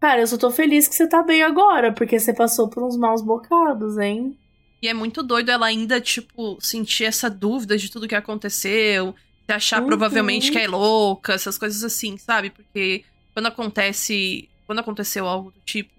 cara, 0.00 0.20
eu 0.22 0.26
só 0.26 0.36
tô 0.38 0.50
feliz 0.50 0.88
que 0.88 0.94
você 0.94 1.08
tá 1.08 1.22
bem 1.22 1.42
agora, 1.42 1.92
porque 1.92 2.18
você 2.18 2.32
passou 2.34 2.68
por 2.68 2.82
uns 2.82 2.96
maus 2.96 3.22
bocados, 3.22 3.98
hein? 3.98 4.38
E 4.82 4.88
é 4.88 4.92
muito 4.94 5.22
doido 5.22 5.48
ela 5.50 5.66
ainda, 5.66 6.00
tipo, 6.00 6.58
sentir 6.60 7.04
essa 7.04 7.30
dúvida 7.30 7.78
de 7.78 7.88
tudo 7.88 8.08
que 8.08 8.14
aconteceu, 8.16 9.14
se 9.46 9.52
achar 9.52 9.80
Uhum. 9.80 9.86
provavelmente 9.86 10.50
que 10.50 10.58
é 10.58 10.66
louca, 10.66 11.32
essas 11.34 11.56
coisas 11.56 11.84
assim, 11.84 12.18
sabe? 12.18 12.50
Porque 12.50 13.04
quando 13.32 13.46
acontece. 13.46 14.48
Quando 14.66 14.80
aconteceu 14.80 15.26
algo 15.26 15.50
do 15.52 15.60
tipo. 15.64 15.90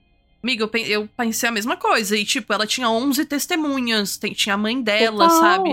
Amiga, 0.43 0.63
eu, 0.63 0.67
pen- 0.67 0.85
eu 0.87 1.07
pensei 1.15 1.47
a 1.47 1.51
mesma 1.53 1.77
coisa. 1.77 2.17
E, 2.17 2.25
tipo, 2.25 2.51
ela 2.51 2.67
tinha 2.67 2.89
11 2.89 3.23
testemunhas. 3.25 4.17
tem- 4.17 4.33
tinha 4.33 4.55
a 4.55 4.57
mãe 4.57 4.81
dela, 4.81 5.29
Total. 5.29 5.39
sabe? 5.39 5.69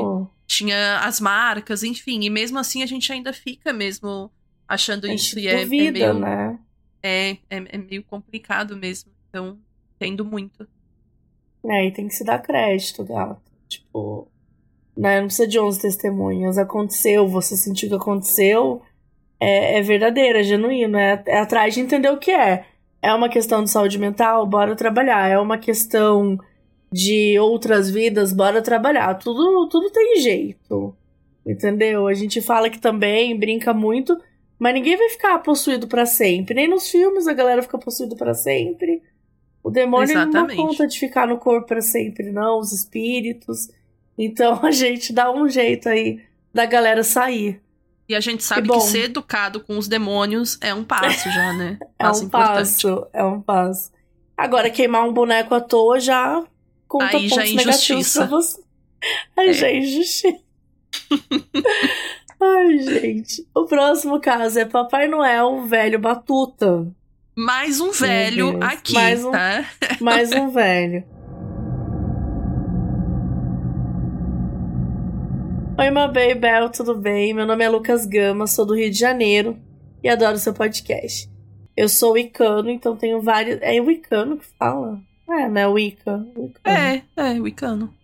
Tinha 0.47 1.01
as 1.01 1.19
marcas, 1.21 1.83
enfim. 1.83 2.21
E 2.25 2.31
mesmo 2.31 2.59
assim 2.61 2.81
a 2.83 2.87
gente 2.87 3.13
ainda 3.13 3.33
fica 3.33 3.73
mesmo 3.73 4.31
achando 4.69 5.07
A 5.07 5.13
isso. 5.15 5.37
E 5.39 5.49
é, 5.49 5.63
é 5.63 5.65
meio, 5.65 6.15
né? 6.15 6.59
é, 7.03 7.31
é, 7.51 7.65
é 7.71 7.79
meio 7.79 8.05
complicado 8.05 8.77
mesmo. 8.77 9.11
Então, 9.29 9.59
entendo 9.97 10.25
muito. 10.25 10.67
É, 11.65 11.87
e 11.87 11.93
tem 11.93 12.09
que 12.09 12.15
se 12.15 12.25
dar 12.25 12.39
crédito, 12.39 13.05
gato. 13.05 13.41
Tipo, 13.69 14.27
né? 14.97 15.21
Não 15.21 15.27
precisa 15.27 15.49
de 15.49 15.59
11 15.59 15.81
testemunhas. 15.81 16.59
Aconteceu, 16.59 17.27
você 17.27 17.57
sentiu 17.57 17.89
que 17.89 17.95
aconteceu. 17.95 18.83
É, 19.41 19.79
é 19.79 19.83
verdadeiro, 19.83 20.39
é 20.39 20.43
genuíno. 20.43 20.99
É, 20.99 21.23
é 21.27 21.41
atrás 21.41 21.75
de 21.75 21.81
entender 21.81 22.11
o 22.11 22.19
que 22.19 22.31
é. 22.31 22.67
É 23.03 23.15
uma 23.15 23.29
questão 23.29 23.65
de 23.65 23.71
saúde 23.71 23.99
mental? 23.99 24.47
Bora 24.47 24.77
trabalhar. 24.77 25.29
É 25.29 25.39
uma 25.39 25.57
questão 25.57 26.39
de 26.93 27.39
outras 27.39 27.91
vidas? 27.91 28.33
Bora 28.33 28.61
trabalhar. 28.61 29.15
Tudo, 29.15 29.69
tudo 29.69 29.91
tem 29.91 30.21
jeito. 30.21 30.95
Entendeu? 31.47 32.07
A 32.07 32.15
gente 32.15 32.43
fala 32.43 32.69
que 32.69 32.79
também 32.79 33.39
brinca 33.39 33.73
muito, 33.73 34.21
mas 34.59 34.75
ninguém 34.75 34.99
vai 34.99 35.09
ficar 35.09 35.39
possuído 35.39 35.89
pra 35.89 36.05
sempre. 36.05 36.55
Nem 36.55 36.69
nos 36.69 36.91
filmes 36.91 37.27
a 37.27 37.33
galera 37.33 37.63
fica 37.63 37.79
possuído 37.79 38.17
pra 38.17 38.35
sempre. 38.35 39.03
O 39.71 39.73
demônio 39.73 40.05
ele 40.11 40.15
não 40.15 40.31
dá 40.31 40.39
Exatamente. 40.41 40.57
conta 40.57 40.87
de 40.87 40.99
ficar 40.99 41.27
no 41.27 41.39
corpo 41.39 41.67
pra 41.69 41.81
sempre, 41.81 42.31
não. 42.33 42.59
Os 42.59 42.73
espíritos. 42.73 43.69
Então 44.19 44.61
a 44.65 44.71
gente 44.71 45.13
dá 45.13 45.33
um 45.33 45.49
jeito 45.49 45.89
aí 45.89 46.21
da 46.53 46.67
galera 46.67 47.03
sair. 47.05 47.61
E 48.09 48.15
a 48.15 48.21
gente 48.21 48.43
sabe 48.43 48.67
bom. 48.67 48.75
que 48.75 48.81
ser 48.85 49.05
educado 49.05 49.61
com 49.61 49.79
os 49.79 49.87
demônios 49.87 50.59
é 50.61 50.75
um 50.75 50.83
passo 50.85 51.31
já, 51.31 51.53
né? 51.53 51.79
É 51.99 52.05
Passo 52.05 52.23
um 52.25 52.27
importante. 52.27 52.57
passo, 52.57 53.07
é 53.13 53.25
um 53.25 53.41
passo. 53.41 53.93
Agora, 54.37 54.69
queimar 54.71 55.09
um 55.09 55.13
boneco 55.13 55.55
à 55.55 55.61
toa 55.61 56.01
já 56.01 56.43
conta 56.89 57.17
Aí 57.17 57.29
já 57.29 57.37
pontos 57.37 57.51
é 57.53 57.55
negativos 57.55 57.91
injustiça. 57.91 58.19
pra 58.27 58.37
você. 58.37 58.63
Aí 59.39 59.49
É. 59.51 59.53
já 59.53 59.67
é 59.69 59.77
injustiça. 59.79 60.39
Ai, 62.43 62.79
gente. 62.79 63.47
O 63.55 63.65
próximo 63.67 64.19
caso 64.21 64.59
é 64.59 64.65
Papai 64.65 65.07
Noel, 65.09 65.63
velho 65.67 65.99
batuta. 65.99 66.91
Mais 67.43 67.81
um 67.81 67.91
velho 67.91 68.51
Deus. 68.51 68.63
aqui, 68.71 68.93
Mais 68.93 69.25
um- 69.25 69.31
tá? 69.31 69.65
Mais 69.99 70.31
um 70.31 70.51
velho. 70.51 71.03
Oi, 75.79 75.91
Mabel 75.91 76.39
Bel, 76.39 76.69
tudo 76.69 76.95
bem? 76.95 77.33
Meu 77.33 77.47
nome 77.47 77.65
é 77.65 77.69
Lucas 77.71 78.05
Gama, 78.05 78.47
sou 78.47 78.67
do 78.67 78.75
Rio 78.75 78.91
de 78.91 78.99
Janeiro 78.99 79.57
e 80.05 80.09
adoro 80.11 80.37
seu 80.37 80.53
podcast. 80.53 81.31
Eu 81.75 81.89
sou 81.89 82.13
wicano, 82.13 82.69
então 82.69 82.95
tenho 82.95 83.23
vários. 83.23 83.59
É 83.63 83.81
wicano 83.81 84.37
que 84.37 84.45
fala? 84.59 85.01
É, 85.27 85.49
né? 85.49 85.67
Wicca. 85.67 86.19
Wicano. 86.37 86.77
É, 86.77 87.03
é, 87.17 87.41
Wicano. 87.41 87.95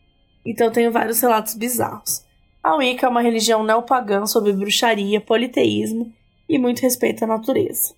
Então 0.47 0.71
tenho 0.71 0.91
vários 0.91 1.21
relatos 1.21 1.53
bizarros. 1.55 2.25
A 2.63 2.75
Wicca 2.77 3.05
é 3.05 3.11
uma 3.11 3.21
religião 3.21 3.63
neopagã 3.63 4.25
sobre 4.25 4.55
bruxaria, 4.55 5.21
politeísmo 5.21 6.11
e 6.49 6.59
muito 6.59 6.81
respeito 6.81 7.23
à 7.25 7.27
natureza. 7.27 7.95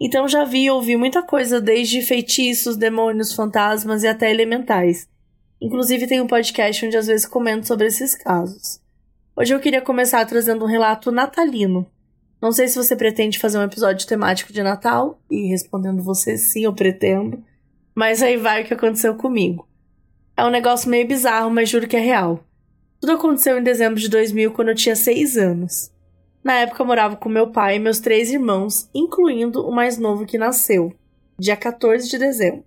Então 0.00 0.26
já 0.26 0.44
vi 0.44 0.64
e 0.64 0.70
ouvi 0.70 0.96
muita 0.96 1.22
coisa, 1.22 1.60
desde 1.60 2.00
feitiços, 2.00 2.76
demônios, 2.76 3.34
fantasmas 3.34 4.02
e 4.02 4.08
até 4.08 4.30
elementais. 4.30 5.06
Inclusive 5.60 6.06
tem 6.06 6.22
um 6.22 6.26
podcast 6.26 6.86
onde 6.86 6.96
às 6.96 7.06
vezes 7.06 7.26
comento 7.26 7.66
sobre 7.66 7.86
esses 7.86 8.14
casos. 8.14 8.80
Hoje 9.36 9.52
eu 9.52 9.60
queria 9.60 9.82
começar 9.82 10.24
trazendo 10.24 10.64
um 10.64 10.68
relato 10.68 11.12
natalino. 11.12 11.86
Não 12.40 12.50
sei 12.50 12.66
se 12.66 12.76
você 12.76 12.96
pretende 12.96 13.38
fazer 13.38 13.58
um 13.58 13.62
episódio 13.62 14.06
temático 14.06 14.54
de 14.54 14.62
Natal, 14.62 15.20
e 15.30 15.48
respondendo 15.48 16.02
você 16.02 16.38
sim, 16.38 16.64
eu 16.64 16.72
pretendo. 16.72 17.44
Mas 17.94 18.22
aí 18.22 18.38
vai 18.38 18.62
o 18.62 18.64
que 18.64 18.72
aconteceu 18.72 19.14
comigo. 19.14 19.68
É 20.34 20.42
um 20.42 20.50
negócio 20.50 20.88
meio 20.88 21.06
bizarro, 21.06 21.50
mas 21.50 21.68
juro 21.68 21.86
que 21.86 21.96
é 21.96 22.00
real. 22.00 22.42
Tudo 22.98 23.12
aconteceu 23.12 23.58
em 23.58 23.62
dezembro 23.62 24.00
de 24.00 24.08
2000, 24.08 24.52
quando 24.52 24.68
eu 24.68 24.74
tinha 24.74 24.96
6 24.96 25.36
anos. 25.36 25.90
Na 26.42 26.54
época 26.60 26.82
eu 26.82 26.86
morava 26.86 27.16
com 27.16 27.28
meu 27.28 27.48
pai 27.48 27.76
e 27.76 27.78
meus 27.78 28.00
três 28.00 28.30
irmãos, 28.30 28.88
incluindo 28.94 29.66
o 29.66 29.70
mais 29.70 29.98
novo 29.98 30.24
que 30.24 30.38
nasceu, 30.38 30.92
dia 31.38 31.54
14 31.54 32.08
de 32.08 32.18
dezembro. 32.18 32.64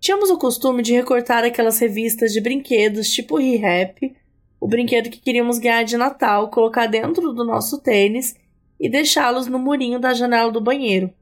Tínhamos 0.00 0.30
o 0.30 0.38
costume 0.38 0.82
de 0.82 0.94
recortar 0.94 1.44
aquelas 1.44 1.78
revistas 1.78 2.32
de 2.32 2.40
brinquedos 2.40 3.10
tipo 3.10 3.36
Re-Rap, 3.36 4.16
o 4.58 4.66
brinquedo 4.66 5.10
que 5.10 5.20
queríamos 5.20 5.58
ganhar 5.58 5.82
de 5.82 5.98
Natal, 5.98 6.48
colocar 6.48 6.86
dentro 6.86 7.32
do 7.32 7.44
nosso 7.44 7.78
tênis 7.78 8.34
e 8.80 8.88
deixá-los 8.88 9.46
no 9.46 9.58
murinho 9.58 9.98
da 10.00 10.14
janela 10.14 10.50
do 10.50 10.60
banheiro. 10.60 11.12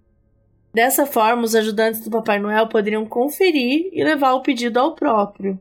Dessa 0.72 1.04
forma, 1.04 1.42
os 1.42 1.54
ajudantes 1.54 2.00
do 2.00 2.10
Papai 2.10 2.38
Noel 2.38 2.68
poderiam 2.68 3.06
conferir 3.06 3.88
e 3.92 4.04
levar 4.04 4.34
o 4.34 4.42
pedido 4.42 4.78
ao 4.78 4.94
próprio. 4.94 5.58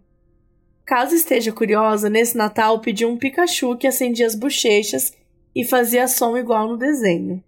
Caso 0.86 1.16
esteja 1.16 1.52
curiosa, 1.52 2.10
nesse 2.10 2.38
Natal 2.38 2.80
pedi 2.80 3.06
um 3.06 3.18
Pikachu 3.18 3.76
que 3.76 3.88
acendia 3.88 4.28
as 4.28 4.36
bochechas 4.36 5.14
e 5.56 5.64
fazia 5.64 6.08
som 6.08 6.36
igual 6.36 6.68
no 6.68 6.78
desenho. 6.78 7.42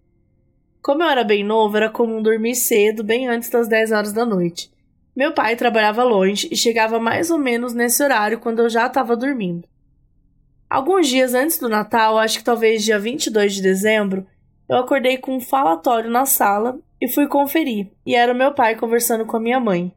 Como 0.81 1.03
eu 1.03 1.09
era 1.09 1.23
bem 1.23 1.43
novo, 1.43 1.75
era 1.75 1.89
comum 1.89 2.21
dormir 2.21 2.55
cedo, 2.55 3.03
bem 3.03 3.27
antes 3.27 3.49
das 3.49 3.67
10 3.67 3.91
horas 3.91 4.13
da 4.13 4.25
noite. 4.25 4.71
Meu 5.13 5.33
pai 5.33 5.55
trabalhava 5.55 6.03
longe 6.03 6.47
e 6.49 6.55
chegava 6.55 6.99
mais 6.99 7.29
ou 7.29 7.37
menos 7.37 7.73
nesse 7.73 8.01
horário 8.01 8.39
quando 8.39 8.59
eu 8.59 8.69
já 8.69 8.87
estava 8.87 9.17
dormindo. 9.17 9.67
Alguns 10.69 11.07
dias 11.07 11.33
antes 11.33 11.59
do 11.59 11.67
Natal, 11.67 12.17
acho 12.17 12.37
que 12.37 12.43
talvez 12.43 12.83
dia 12.83 12.99
22 12.99 13.55
de 13.55 13.61
dezembro, 13.61 14.25
eu 14.69 14.77
acordei 14.77 15.17
com 15.17 15.35
um 15.35 15.41
falatório 15.41 16.09
na 16.09 16.25
sala 16.25 16.79
e 17.01 17.07
fui 17.07 17.27
conferir, 17.27 17.87
e 18.05 18.15
era 18.15 18.33
meu 18.33 18.53
pai 18.53 18.75
conversando 18.75 19.25
com 19.25 19.37
a 19.37 19.39
minha 19.39 19.59
mãe. 19.59 19.93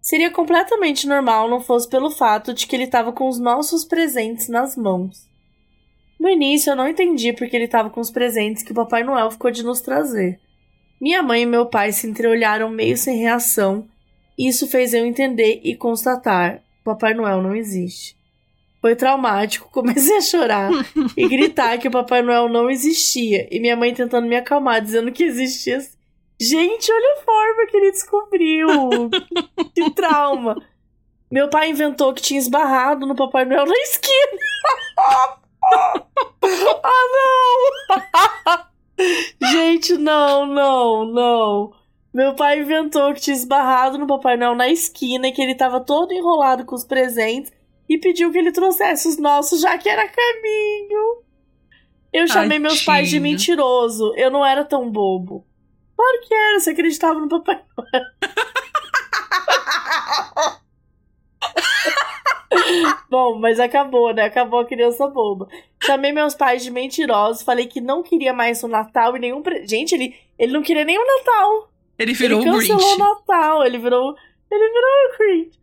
Seria 0.00 0.30
completamente 0.30 1.06
normal 1.06 1.48
não 1.48 1.60
fosse 1.60 1.88
pelo 1.88 2.10
fato 2.10 2.52
de 2.52 2.66
que 2.66 2.74
ele 2.74 2.84
estava 2.84 3.12
com 3.12 3.28
os 3.28 3.38
nossos 3.38 3.84
presentes 3.84 4.48
nas 4.48 4.76
mãos. 4.76 5.31
No 6.22 6.30
início 6.30 6.70
eu 6.70 6.76
não 6.76 6.86
entendi 6.86 7.32
porque 7.32 7.56
ele 7.56 7.64
estava 7.64 7.90
com 7.90 8.00
os 8.00 8.08
presentes 8.08 8.62
que 8.62 8.70
o 8.70 8.74
Papai 8.76 9.02
Noel 9.02 9.28
ficou 9.32 9.50
de 9.50 9.64
nos 9.64 9.80
trazer. 9.80 10.38
Minha 11.00 11.20
mãe 11.20 11.42
e 11.42 11.46
meu 11.46 11.66
pai 11.66 11.90
se 11.90 12.06
entreolharam 12.06 12.70
meio 12.70 12.96
sem 12.96 13.18
reação, 13.18 13.88
e 14.38 14.46
isso 14.48 14.68
fez 14.68 14.94
eu 14.94 15.04
entender 15.04 15.60
e 15.64 15.74
constatar: 15.74 16.62
Papai 16.84 17.12
Noel 17.12 17.42
não 17.42 17.56
existe. 17.56 18.16
Foi 18.80 18.94
traumático, 18.94 19.68
comecei 19.74 20.16
a 20.18 20.20
chorar 20.20 20.70
e 21.16 21.26
gritar 21.26 21.76
que 21.78 21.88
o 21.88 21.90
Papai 21.90 22.22
Noel 22.22 22.48
não 22.48 22.70
existia, 22.70 23.48
e 23.50 23.58
minha 23.58 23.74
mãe 23.74 23.92
tentando 23.92 24.28
me 24.28 24.36
acalmar, 24.36 24.80
dizendo 24.80 25.10
que 25.10 25.24
existia. 25.24 25.80
Gente, 26.40 26.92
olha 26.92 27.18
a 27.18 27.24
forma 27.24 27.66
que 27.68 27.76
ele 27.76 27.90
descobriu! 27.90 28.68
que 29.74 29.90
trauma! 29.90 30.54
Meu 31.28 31.50
pai 31.50 31.70
inventou 31.70 32.14
que 32.14 32.22
tinha 32.22 32.38
esbarrado 32.38 33.08
no 33.08 33.16
Papai 33.16 33.44
Noel 33.44 33.66
na 33.66 33.74
esquina. 33.74 34.38
ah, 36.82 37.06
não! 37.12 38.66
Gente, 39.50 39.96
não, 39.96 40.46
não, 40.46 41.04
não. 41.04 41.72
Meu 42.12 42.34
pai 42.34 42.60
inventou 42.60 43.14
que 43.14 43.20
tinha 43.20 43.34
esbarrado 43.34 43.96
no 43.98 44.06
Papai 44.06 44.36
Noel 44.36 44.54
na 44.54 44.68
esquina 44.68 45.28
e 45.28 45.32
que 45.32 45.40
ele 45.40 45.54
tava 45.54 45.80
todo 45.80 46.12
enrolado 46.12 46.64
com 46.64 46.74
os 46.74 46.84
presentes 46.84 47.52
e 47.88 47.98
pediu 47.98 48.30
que 48.30 48.38
ele 48.38 48.52
trouxesse 48.52 49.08
os 49.08 49.18
nossos, 49.18 49.60
já 49.60 49.78
que 49.78 49.88
era 49.88 50.06
caminho. 50.08 51.22
Eu 52.12 52.28
chamei 52.28 52.58
meus 52.58 52.84
pais 52.84 53.08
de 53.08 53.18
mentiroso. 53.18 54.12
Eu 54.16 54.30
não 54.30 54.44
era 54.44 54.64
tão 54.64 54.90
bobo. 54.90 55.46
Claro 55.96 56.20
que 56.26 56.34
era, 56.34 56.60
você 56.60 56.70
acreditava 56.70 57.18
no 57.18 57.28
Papai 57.28 57.62
Noel. 57.76 58.04
Bom, 63.12 63.38
mas 63.38 63.60
acabou, 63.60 64.14
né? 64.14 64.22
Acabou 64.22 64.60
a 64.60 64.64
criança 64.64 65.06
boba. 65.06 65.46
Chamei 65.82 66.12
meus 66.12 66.34
pais 66.34 66.62
de 66.62 66.70
mentirosos, 66.70 67.42
falei 67.42 67.66
que 67.66 67.78
não 67.78 68.02
queria 68.02 68.32
mais 68.32 68.62
o 68.62 68.68
Natal 68.68 69.14
e 69.14 69.20
nenhum. 69.20 69.42
Pre... 69.42 69.66
Gente, 69.66 69.94
ele, 69.94 70.14
ele 70.38 70.50
não 70.50 70.62
queria 70.62 70.82
nem 70.82 70.98
o 70.98 71.06
Natal. 71.06 71.70
Ele 71.98 72.14
virou 72.14 72.40
ele 72.40 72.48
o 72.48 72.52
cancelou 72.54 72.78
Grinch. 72.78 72.94
o 72.94 72.98
Natal, 72.98 73.66
ele 73.66 73.76
virou. 73.76 74.16
Ele 74.50 74.66
virou 74.66 74.90
o 74.90 75.18
Grinch. 75.18 75.58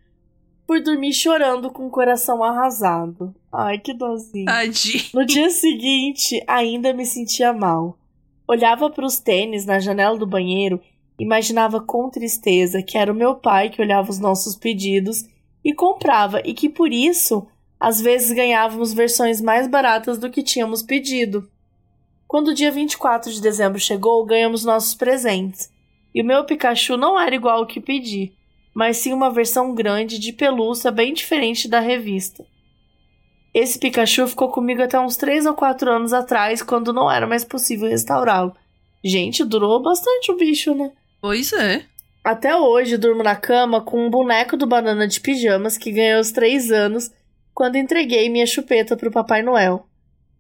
Por 0.68 0.80
dormir 0.84 1.12
chorando 1.12 1.72
com 1.72 1.88
o 1.88 1.90
coração 1.90 2.44
arrasado. 2.44 3.34
Ai, 3.52 3.80
que 3.80 3.96
dozinho. 3.96 4.46
Tadinho. 4.46 5.06
No 5.16 5.26
dia 5.26 5.50
seguinte, 5.50 6.44
ainda 6.46 6.94
me 6.94 7.04
sentia 7.04 7.52
mal. 7.52 7.98
Olhava 8.48 8.92
para 8.92 9.08
os 9.08 9.20
tênis 9.20 9.66
na 9.66 9.80
janela 9.80 10.20
do 10.20 10.28
banheiro, 10.28 10.80
imaginava 11.18 11.82
com 11.82 12.12
tristeza 12.12 12.84
que 12.84 12.96
era 12.96 13.12
o 13.12 13.16
meu 13.16 13.34
pai 13.34 13.72
que 13.72 13.82
olhava 13.82 14.12
os 14.12 14.20
nossos 14.20 14.56
pedidos 14.56 15.26
e 15.64 15.74
comprava, 15.74 16.42
e 16.46 16.54
que 16.54 16.70
por 16.70 16.92
isso, 16.92 17.48
às 17.80 18.02
vezes 18.02 18.32
ganhávamos 18.32 18.94
versões 18.94 19.42
mais 19.42 19.68
baratas 19.68 20.18
do 20.18 20.30
que 20.30 20.44
tínhamos 20.44 20.82
pedido. 20.82 21.50
Quando 22.28 22.50
o 22.50 22.54
dia 22.54 22.72
24 22.72 23.32
de 23.32 23.42
dezembro 23.42 23.80
chegou, 23.80 24.26
ganhamos 24.26 24.64
nossos 24.64 24.94
presentes. 24.94 25.72
E 26.14 26.22
o 26.22 26.26
meu 26.26 26.46
Pikachu 26.46 26.96
não 26.96 27.20
era 27.20 27.36
igual 27.36 27.60
ao 27.60 27.68
que 27.68 27.80
pedi, 27.80 28.34
mas 28.74 28.98
sim 28.98 29.14
uma 29.14 29.32
versão 29.32 29.74
grande 29.74 30.20
de 30.20 30.32
pelúcia 30.32 30.92
bem 30.92 31.14
diferente 31.14 31.68
da 31.68 31.80
revista. 31.80 32.46
Esse 33.54 33.80
Pikachu 33.80 34.28
ficou 34.28 34.50
comigo 34.50 34.82
até 34.82 35.00
uns 35.00 35.18
3 35.18 35.48
ou 35.48 35.54
4 35.54 35.90
anos 35.90 36.14
atrás, 36.14 36.62
quando 36.62 36.94
não 36.94 37.12
era 37.12 37.26
mais 37.26 37.44
possível 37.44 37.90
restaurá-lo. 37.90 38.56
Gente, 39.04 39.44
durou 39.44 39.82
bastante 39.82 40.32
o 40.32 40.38
bicho, 40.38 40.76
né? 40.76 40.92
Pois 41.20 41.52
é. 41.54 41.86
Até 42.24 42.56
hoje 42.56 42.98
durmo 42.98 43.24
na 43.24 43.36
cama 43.36 43.82
com 43.82 44.06
um 44.06 44.10
boneco 44.10 44.58
do 44.58 44.68
Banana 44.68 45.08
de 45.08 45.20
Pijamas 45.20 45.78
que 45.78 45.92
ganhei 45.92 46.16
aos 46.16 46.32
3 46.32 46.72
anos 46.72 47.12
quando 47.54 47.78
entreguei 47.78 48.30
minha 48.30 48.46
chupeta 48.46 48.96
pro 48.96 49.12
Papai 49.12 49.42
Noel. 49.42 49.86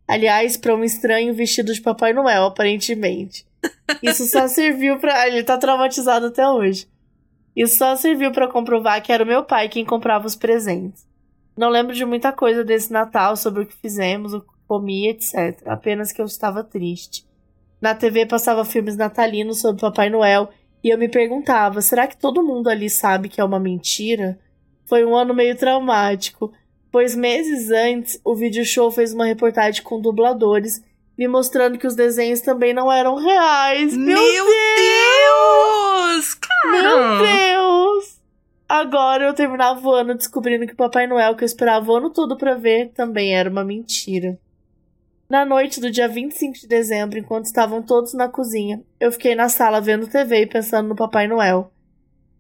Aliás, 0.07 0.57
para 0.57 0.75
um 0.75 0.83
estranho 0.83 1.33
vestido 1.33 1.73
de 1.73 1.81
Papai 1.81 2.13
Noel, 2.13 2.45
aparentemente. 2.45 3.45
Isso 4.01 4.25
só 4.25 4.47
serviu 4.49 4.97
pra. 4.99 5.27
Ele 5.27 5.43
tá 5.43 5.57
traumatizado 5.57 6.27
até 6.27 6.47
hoje. 6.47 6.87
Isso 7.55 7.77
só 7.77 7.95
serviu 7.95 8.31
pra 8.31 8.47
comprovar 8.47 9.01
que 9.03 9.11
era 9.11 9.23
o 9.23 9.27
meu 9.27 9.43
pai 9.43 9.69
quem 9.69 9.85
comprava 9.85 10.25
os 10.25 10.35
presentes. 10.35 11.07
Não 11.57 11.69
lembro 11.69 11.93
de 11.93 12.05
muita 12.05 12.31
coisa 12.31 12.63
desse 12.63 12.91
Natal, 12.91 13.35
sobre 13.35 13.63
o 13.63 13.65
que 13.65 13.75
fizemos, 13.75 14.33
o 14.33 14.41
que 14.41 14.47
comi, 14.67 15.09
etc. 15.09 15.61
Apenas 15.65 16.11
que 16.11 16.21
eu 16.21 16.25
estava 16.25 16.63
triste. 16.63 17.27
Na 17.81 17.93
TV 17.93 18.25
passava 18.25 18.63
filmes 18.63 18.95
natalinos 18.95 19.59
sobre 19.59 19.81
Papai 19.81 20.09
Noel 20.09 20.49
e 20.83 20.89
eu 20.89 20.97
me 20.97 21.09
perguntava: 21.09 21.81
será 21.81 22.07
que 22.07 22.17
todo 22.17 22.43
mundo 22.43 22.69
ali 22.69 22.89
sabe 22.89 23.29
que 23.29 23.41
é 23.41 23.43
uma 23.43 23.59
mentira? 23.59 24.39
Foi 24.85 25.05
um 25.05 25.15
ano 25.15 25.33
meio 25.33 25.55
traumático, 25.55 26.51
pois 26.91 27.15
meses 27.15 27.69
antes 27.69 28.19
o 28.23 28.35
vídeo 28.35 28.65
show 28.65 28.91
fez 28.91 29.13
uma 29.13 29.25
reportagem 29.25 29.83
com 29.83 30.01
dubladores 30.01 30.81
me 31.19 31.27
mostrando 31.27 31.77
que 31.77 31.85
os 31.85 31.95
desenhos 31.95 32.39
também 32.39 32.73
não 32.73 32.89
eram 32.89 33.15
reais. 33.17 33.93
Meu, 33.93 34.15
Meu 34.15 34.45
Deus! 34.45 36.37
Meu 36.71 36.81
Cara! 36.81 37.21
Deus! 37.21 38.19
Agora 38.69 39.25
eu 39.25 39.33
terminava 39.33 39.85
o 39.85 39.91
ano 39.91 40.15
descobrindo 40.15 40.65
que 40.65 40.71
o 40.71 40.77
Papai 40.77 41.07
Noel, 41.07 41.35
que 41.35 41.43
eu 41.43 41.45
esperava 41.45 41.91
o 41.91 41.95
ano 41.97 42.09
todo 42.09 42.37
pra 42.37 42.55
ver, 42.55 42.93
também 42.93 43.35
era 43.35 43.49
uma 43.49 43.65
mentira. 43.65 44.39
Na 45.29 45.45
noite 45.45 45.79
do 45.79 45.91
dia 45.91 46.07
25 46.07 46.57
de 46.57 46.67
dezembro, 46.67 47.19
enquanto 47.19 47.45
estavam 47.45 47.83
todos 47.83 48.15
na 48.15 48.27
cozinha, 48.27 48.83
eu 48.99 49.11
fiquei 49.11 49.35
na 49.35 49.47
sala 49.47 49.79
vendo 49.79 50.07
TV 50.07 50.41
e 50.41 50.47
pensando 50.47 50.89
no 50.89 50.95
Papai 50.95 51.27
Noel. 51.27 51.71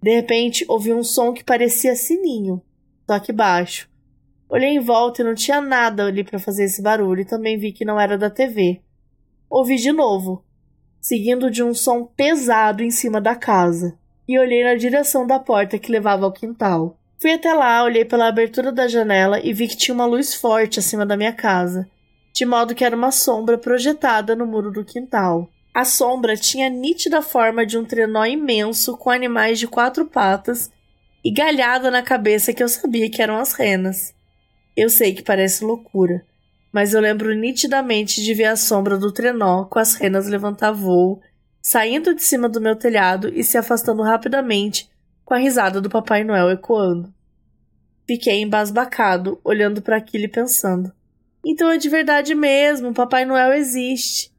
De 0.01 0.15
repente, 0.15 0.65
ouvi 0.67 0.91
um 0.91 1.03
som 1.03 1.31
que 1.31 1.43
parecia 1.43 1.95
sininho, 1.95 2.59
só 3.05 3.19
que 3.19 3.31
baixo. 3.31 3.87
Olhei 4.49 4.69
em 4.69 4.79
volta 4.79 5.21
e 5.21 5.25
não 5.25 5.35
tinha 5.35 5.61
nada 5.61 6.07
ali 6.07 6.23
para 6.23 6.39
fazer 6.39 6.63
esse 6.63 6.81
barulho 6.81 7.21
e 7.21 7.25
também 7.25 7.59
vi 7.59 7.71
que 7.71 7.85
não 7.85 7.99
era 7.99 8.17
da 8.17 8.27
TV. 8.27 8.81
Ouvi 9.47 9.75
de 9.75 9.91
novo. 9.91 10.43
seguindo 10.99 11.51
de 11.51 11.63
um 11.63 11.75
som 11.75 12.03
pesado 12.03 12.83
em 12.83 12.89
cima 12.89 13.21
da 13.21 13.35
casa, 13.35 13.97
e 14.27 14.37
olhei 14.37 14.63
na 14.63 14.73
direção 14.73 15.27
da 15.27 15.39
porta 15.39 15.77
que 15.77 15.91
levava 15.91 16.25
ao 16.25 16.31
quintal. 16.31 16.97
Fui 17.19 17.33
até 17.33 17.53
lá, 17.53 17.83
olhei 17.83 18.03
pela 18.03 18.27
abertura 18.27 18.71
da 18.71 18.87
janela 18.87 19.39
e 19.39 19.53
vi 19.53 19.67
que 19.67 19.77
tinha 19.77 19.93
uma 19.93 20.05
luz 20.05 20.33
forte 20.33 20.79
acima 20.79 21.05
da 21.05 21.15
minha 21.15 21.31
casa, 21.31 21.87
de 22.33 22.45
modo 22.45 22.75
que 22.75 22.83
era 22.83 22.95
uma 22.95 23.11
sombra 23.11 23.57
projetada 23.57 24.35
no 24.35 24.45
muro 24.45 24.71
do 24.71 24.85
quintal. 24.85 25.49
A 25.73 25.85
sombra 25.85 26.35
tinha 26.35 26.67
a 26.67 26.69
nítida 26.69 27.21
forma 27.21 27.65
de 27.65 27.77
um 27.77 27.85
trenó 27.85 28.25
imenso 28.25 28.97
com 28.97 29.09
animais 29.09 29.59
de 29.59 29.67
quatro 29.67 30.05
patas 30.05 30.71
e 31.23 31.31
galhada 31.31 31.91
na 31.91 32.01
cabeça 32.01 32.53
que 32.53 32.63
eu 32.63 32.69
sabia 32.69 33.09
que 33.09 33.21
eram 33.21 33.37
as 33.37 33.53
renas. 33.53 34.13
Eu 34.75 34.89
sei 34.89 35.13
que 35.13 35.21
parece 35.21 35.63
loucura, 35.63 36.25
mas 36.71 36.93
eu 36.93 37.01
lembro 37.01 37.33
nitidamente 37.33 38.23
de 38.23 38.33
ver 38.33 38.45
a 38.45 38.55
sombra 38.55 38.97
do 38.97 39.11
trenó 39.11 39.65
com 39.65 39.79
as 39.79 39.95
renas 39.95 40.27
levantar 40.27 40.71
voo, 40.71 41.21
saindo 41.61 42.15
de 42.15 42.23
cima 42.23 42.47
do 42.47 42.61
meu 42.61 42.75
telhado 42.75 43.29
e 43.33 43.43
se 43.43 43.57
afastando 43.57 44.01
rapidamente, 44.01 44.89
com 45.25 45.33
a 45.33 45.37
risada 45.37 45.81
do 45.81 45.89
Papai 45.89 46.23
Noel 46.23 46.49
ecoando. 46.51 47.13
Fiquei 48.07 48.41
embasbacado, 48.41 49.39
olhando 49.43 49.81
para 49.81 49.97
aquilo 49.97 50.23
e 50.23 50.29
pensando: 50.29 50.91
então 51.45 51.69
é 51.69 51.77
de 51.77 51.89
verdade 51.89 52.35
mesmo, 52.35 52.93
Papai 52.93 53.25
Noel 53.25 53.53
existe. 53.53 54.31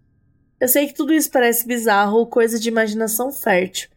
Eu 0.60 0.68
sei 0.68 0.86
que 0.86 0.94
tudo 0.94 1.14
isso 1.14 1.30
parece 1.30 1.66
bizarro 1.66 2.18
ou 2.18 2.26
coisa 2.26 2.60
de 2.60 2.68
imaginação 2.68 3.32
fértil. 3.32 3.88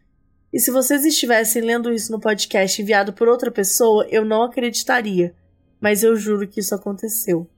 E 0.51 0.59
se 0.59 0.71
vocês 0.71 1.03
estivessem 1.03 1.61
lendo 1.61 1.91
isso 1.91 2.11
no 2.11 2.19
podcast 2.19 2.81
enviado 2.81 3.11
por 3.11 3.27
outra 3.27 3.51
pessoa, 3.51 4.07
eu 4.09 4.23
não 4.23 4.43
acreditaria. 4.43 5.35
Mas 5.81 6.03
eu 6.03 6.15
juro 6.15 6.47
que 6.47 6.59
isso 6.59 6.73
aconteceu. 6.73 7.49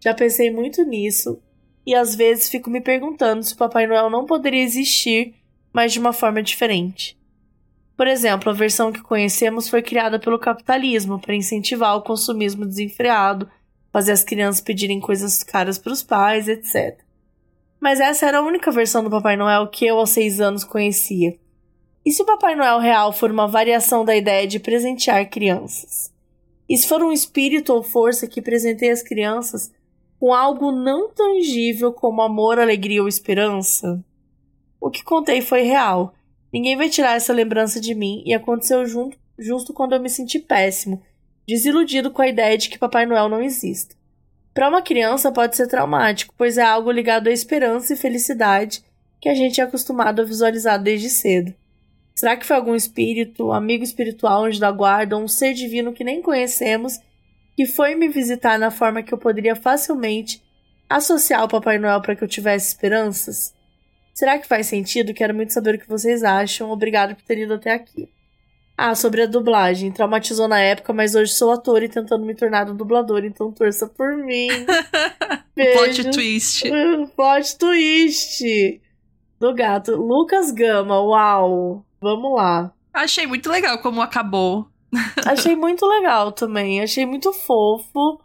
Já 0.00 0.14
pensei 0.14 0.50
muito 0.50 0.82
nisso 0.84 1.42
e 1.84 1.94
às 1.94 2.14
vezes 2.14 2.48
fico 2.48 2.70
me 2.70 2.80
perguntando 2.80 3.42
se 3.42 3.54
o 3.54 3.56
Papai 3.56 3.86
Noel 3.86 4.08
não 4.08 4.24
poderia 4.24 4.62
existir, 4.62 5.34
mas 5.72 5.92
de 5.92 5.98
uma 5.98 6.12
forma 6.12 6.42
diferente. 6.42 7.18
Por 7.96 8.06
exemplo, 8.06 8.50
a 8.50 8.54
versão 8.54 8.92
que 8.92 9.02
conhecemos 9.02 9.68
foi 9.68 9.82
criada 9.82 10.18
pelo 10.18 10.38
capitalismo 10.38 11.20
para 11.20 11.34
incentivar 11.34 11.96
o 11.96 12.02
consumismo 12.02 12.64
desenfreado, 12.66 13.50
fazer 13.96 14.12
as 14.12 14.22
crianças 14.22 14.60
pedirem 14.60 15.00
coisas 15.00 15.42
caras 15.42 15.78
para 15.78 15.90
os 15.90 16.02
pais, 16.02 16.48
etc. 16.48 16.98
Mas 17.80 17.98
essa 17.98 18.26
era 18.26 18.40
a 18.40 18.42
única 18.42 18.70
versão 18.70 19.02
do 19.02 19.08
Papai 19.08 19.38
Noel 19.38 19.68
que 19.68 19.86
eu, 19.86 19.96
aos 19.96 20.10
seis 20.10 20.38
anos, 20.38 20.64
conhecia. 20.64 21.38
E 22.04 22.12
se 22.12 22.20
o 22.22 22.26
Papai 22.26 22.54
Noel 22.54 22.78
real 22.78 23.10
for 23.10 23.30
uma 23.30 23.48
variação 23.48 24.04
da 24.04 24.14
ideia 24.14 24.46
de 24.46 24.60
presentear 24.60 25.30
crianças? 25.30 26.12
E 26.68 26.76
se 26.76 26.86
for 26.86 27.02
um 27.02 27.10
espírito 27.10 27.72
ou 27.72 27.82
força 27.82 28.26
que 28.26 28.42
presenteia 28.42 28.92
as 28.92 29.00
crianças 29.00 29.72
com 30.20 30.34
algo 30.34 30.70
não 30.70 31.08
tangível 31.08 31.90
como 31.90 32.20
amor, 32.20 32.58
alegria 32.58 33.00
ou 33.00 33.08
esperança? 33.08 34.04
O 34.78 34.90
que 34.90 35.02
contei 35.02 35.40
foi 35.40 35.62
real. 35.62 36.12
Ninguém 36.52 36.76
vai 36.76 36.90
tirar 36.90 37.16
essa 37.16 37.32
lembrança 37.32 37.80
de 37.80 37.94
mim 37.94 38.22
e 38.26 38.34
aconteceu 38.34 38.84
junto, 38.84 39.16
justo 39.38 39.72
quando 39.72 39.94
eu 39.94 40.00
me 40.02 40.10
senti 40.10 40.38
péssimo, 40.38 41.02
desiludido 41.46 42.10
com 42.10 42.22
a 42.22 42.28
ideia 42.28 42.56
de 42.58 42.68
que 42.68 42.78
Papai 42.78 43.06
Noel 43.06 43.28
não 43.28 43.42
exista. 43.42 43.94
Para 44.52 44.68
uma 44.68 44.82
criança 44.82 45.30
pode 45.30 45.56
ser 45.56 45.68
traumático, 45.68 46.34
pois 46.36 46.56
é 46.56 46.62
algo 46.62 46.90
ligado 46.90 47.28
à 47.28 47.30
esperança 47.30 47.92
e 47.92 47.96
felicidade 47.96 48.82
que 49.20 49.28
a 49.28 49.34
gente 49.34 49.60
é 49.60 49.64
acostumado 49.64 50.22
a 50.22 50.24
visualizar 50.24 50.82
desde 50.82 51.10
cedo. 51.10 51.54
Será 52.14 52.36
que 52.36 52.46
foi 52.46 52.56
algum 52.56 52.74
espírito, 52.74 53.52
amigo 53.52 53.84
espiritual, 53.84 54.44
anjo 54.44 54.58
da 54.58 54.70
guarda, 54.70 55.16
ou 55.16 55.22
um 55.22 55.28
ser 55.28 55.52
divino 55.52 55.92
que 55.92 56.02
nem 56.02 56.22
conhecemos, 56.22 56.98
que 57.54 57.66
foi 57.66 57.94
me 57.94 58.08
visitar 58.08 58.58
na 58.58 58.70
forma 58.70 59.02
que 59.02 59.12
eu 59.12 59.18
poderia 59.18 59.54
facilmente 59.54 60.42
associar 60.88 61.44
o 61.44 61.48
Papai 61.48 61.78
Noel 61.78 62.00
para 62.00 62.16
que 62.16 62.24
eu 62.24 62.28
tivesse 62.28 62.68
esperanças? 62.68 63.54
Será 64.14 64.38
que 64.38 64.48
faz 64.48 64.66
sentido? 64.66 65.12
Quero 65.12 65.34
muito 65.34 65.52
saber 65.52 65.74
o 65.74 65.78
que 65.78 65.88
vocês 65.88 66.24
acham. 66.24 66.70
Obrigado 66.70 67.14
por 67.14 67.22
ter 67.22 67.36
ido 67.36 67.52
até 67.52 67.72
aqui. 67.72 68.08
Ah, 68.76 68.94
sobre 68.94 69.22
a 69.22 69.26
dublagem. 69.26 69.90
Traumatizou 69.90 70.46
na 70.46 70.60
época, 70.60 70.92
mas 70.92 71.14
hoje 71.14 71.32
sou 71.32 71.50
ator 71.50 71.82
e 71.82 71.88
tentando 71.88 72.26
me 72.26 72.34
tornar 72.34 72.68
um 72.68 72.76
dublador, 72.76 73.24
então 73.24 73.50
torça 73.50 73.86
por 73.86 74.16
mim. 74.16 74.48
Plot 75.56 76.10
twist. 76.10 76.64
Plot 77.16 77.58
twist. 77.58 78.80
Do 79.40 79.54
gato. 79.54 79.96
Lucas 79.96 80.50
Gama, 80.50 81.00
uau. 81.00 81.84
Vamos 82.00 82.36
lá. 82.36 82.72
Achei 82.92 83.26
muito 83.26 83.50
legal 83.50 83.78
como 83.78 84.02
acabou. 84.02 84.68
Achei 85.24 85.56
muito 85.56 85.86
legal 85.86 86.30
também. 86.32 86.82
Achei 86.82 87.06
muito 87.06 87.32
fofo. 87.32 88.20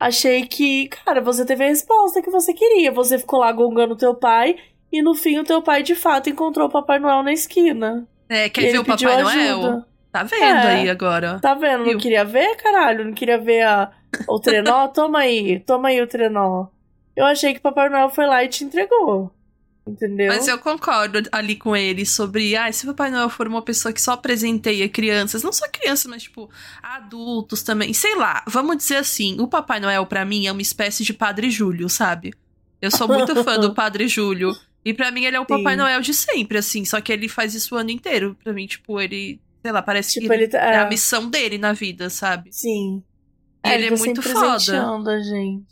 Achei 0.00 0.46
que, 0.46 0.88
cara, 0.88 1.20
você 1.20 1.44
teve 1.44 1.64
a 1.64 1.68
resposta 1.68 2.22
que 2.22 2.30
você 2.30 2.54
queria. 2.54 2.90
Você 2.92 3.18
ficou 3.18 3.40
lá 3.40 3.52
gongando 3.52 3.96
teu 3.96 4.14
pai 4.14 4.56
e 4.90 5.02
no 5.02 5.14
fim 5.14 5.38
o 5.38 5.44
teu 5.44 5.62
pai 5.62 5.82
de 5.82 5.94
fato 5.94 6.28
encontrou 6.28 6.66
o 6.66 6.70
Papai 6.70 6.98
Noel 6.98 7.22
na 7.22 7.32
esquina. 7.32 8.08
É, 8.32 8.48
quer 8.48 8.72
ver 8.72 8.78
o 8.78 8.84
Papai 8.84 9.14
ajuda. 9.14 9.22
Noel? 9.22 9.84
Tá 10.10 10.22
vendo 10.22 10.42
é, 10.42 10.74
aí 10.74 10.90
agora. 10.90 11.38
Tá 11.40 11.54
vendo? 11.54 11.84
Não 11.84 11.98
queria 11.98 12.24
ver, 12.24 12.56
caralho? 12.56 13.04
Não 13.04 13.12
queria 13.12 13.38
ver 13.38 13.62
a, 13.62 13.90
o 14.26 14.40
trenó? 14.40 14.88
toma 14.92 15.20
aí, 15.20 15.60
toma 15.60 15.88
aí 15.88 16.00
o 16.00 16.06
trenó. 16.06 16.66
Eu 17.14 17.26
achei 17.26 17.52
que 17.52 17.58
o 17.58 17.62
Papai 17.62 17.90
Noel 17.90 18.08
foi 18.08 18.26
lá 18.26 18.42
e 18.42 18.48
te 18.48 18.64
entregou. 18.64 19.30
Entendeu? 19.86 20.28
Mas 20.28 20.48
eu 20.48 20.58
concordo 20.58 21.28
ali 21.30 21.56
com 21.56 21.76
ele 21.76 22.06
sobre, 22.06 22.56
ah, 22.56 22.72
se 22.72 22.84
o 22.84 22.94
Papai 22.94 23.10
Noel 23.10 23.28
for 23.28 23.48
uma 23.48 23.60
pessoa 23.60 23.92
que 23.92 24.00
só 24.00 24.16
presenteia 24.16 24.88
crianças, 24.88 25.42
não 25.42 25.52
só 25.52 25.68
crianças, 25.68 26.06
mas 26.06 26.22
tipo, 26.22 26.48
adultos 26.82 27.62
também, 27.62 27.92
sei 27.92 28.14
lá, 28.14 28.44
vamos 28.46 28.76
dizer 28.76 28.96
assim, 28.96 29.40
o 29.40 29.48
Papai 29.48 29.80
Noel 29.80 30.06
para 30.06 30.24
mim 30.24 30.46
é 30.46 30.52
uma 30.52 30.62
espécie 30.62 31.04
de 31.04 31.12
Padre 31.12 31.50
Júlio, 31.50 31.88
sabe? 31.88 32.32
Eu 32.80 32.90
sou 32.90 33.08
muito 33.08 33.42
fã 33.42 33.58
do 33.58 33.74
Padre 33.74 34.06
Júlio. 34.06 34.56
E 34.84 34.92
para 34.92 35.10
mim 35.10 35.24
ele 35.24 35.36
é 35.36 35.40
o 35.40 35.46
Papai 35.46 35.74
Sim. 35.74 35.80
Noel 35.80 36.00
de 36.00 36.14
sempre, 36.14 36.58
assim. 36.58 36.84
Só 36.84 37.00
que 37.00 37.12
ele 37.12 37.28
faz 37.28 37.54
isso 37.54 37.74
o 37.74 37.78
ano 37.78 37.90
inteiro. 37.90 38.36
Pra 38.42 38.52
mim, 38.52 38.66
tipo, 38.66 39.00
ele. 39.00 39.40
Sei 39.62 39.70
lá, 39.70 39.80
parece 39.80 40.14
tipo, 40.14 40.26
que 40.26 40.34
ele, 40.34 40.48
tá, 40.48 40.58
é 40.58 40.78
a 40.78 40.82
é. 40.82 40.88
missão 40.88 41.30
dele 41.30 41.56
na 41.56 41.72
vida, 41.72 42.10
sabe? 42.10 42.52
Sim. 42.52 43.02
E 43.64 43.68
é, 43.68 43.74
ele, 43.74 43.86
ele 43.86 43.94
é 43.94 43.98
muito 43.98 44.20
foda. 44.20 45.22
Gente. 45.22 45.66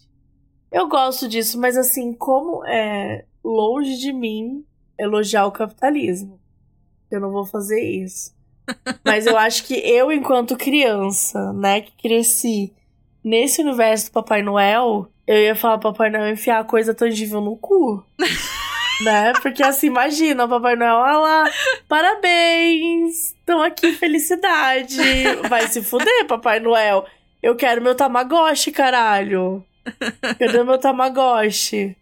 Eu 0.70 0.88
gosto 0.88 1.26
disso, 1.26 1.58
mas 1.58 1.76
assim, 1.76 2.12
como 2.12 2.64
é 2.64 3.24
longe 3.42 3.98
de 3.98 4.12
mim 4.12 4.64
elogiar 4.96 5.46
o 5.46 5.52
capitalismo. 5.52 6.38
Eu 7.10 7.20
não 7.20 7.32
vou 7.32 7.44
fazer 7.44 7.82
isso. 7.82 8.32
mas 9.04 9.26
eu 9.26 9.36
acho 9.36 9.64
que 9.64 9.74
eu, 9.74 10.12
enquanto 10.12 10.56
criança, 10.56 11.52
né, 11.52 11.80
que 11.80 11.92
cresci 12.00 12.72
nesse 13.24 13.60
universo 13.60 14.06
do 14.06 14.12
Papai 14.12 14.42
Noel, 14.42 15.08
eu 15.26 15.36
ia 15.36 15.56
falar 15.56 15.78
Papai 15.78 16.10
Noel 16.10 16.32
enfiar 16.32 16.60
a 16.60 16.64
coisa 16.64 16.94
tangível 16.94 17.40
no 17.40 17.56
cu. 17.56 18.04
né? 19.02 19.32
Porque 19.42 19.62
assim, 19.62 19.86
imagina, 19.86 20.44
o 20.44 20.48
Papai 20.48 20.76
Noel, 20.76 20.96
olha 20.96 21.18
lá, 21.18 21.50
parabéns, 21.88 23.34
estão 23.34 23.62
aqui, 23.62 23.92
felicidade. 23.92 24.98
Vai 25.48 25.66
se 25.68 25.82
fuder, 25.82 26.26
Papai 26.26 26.60
Noel. 26.60 27.06
Eu 27.42 27.56
quero 27.56 27.82
meu 27.82 27.94
Tamagotchi, 27.94 28.70
caralho. 28.70 29.64
Cadê 30.38 30.62
meu 30.62 30.78
Tamagotchi? 30.78 31.96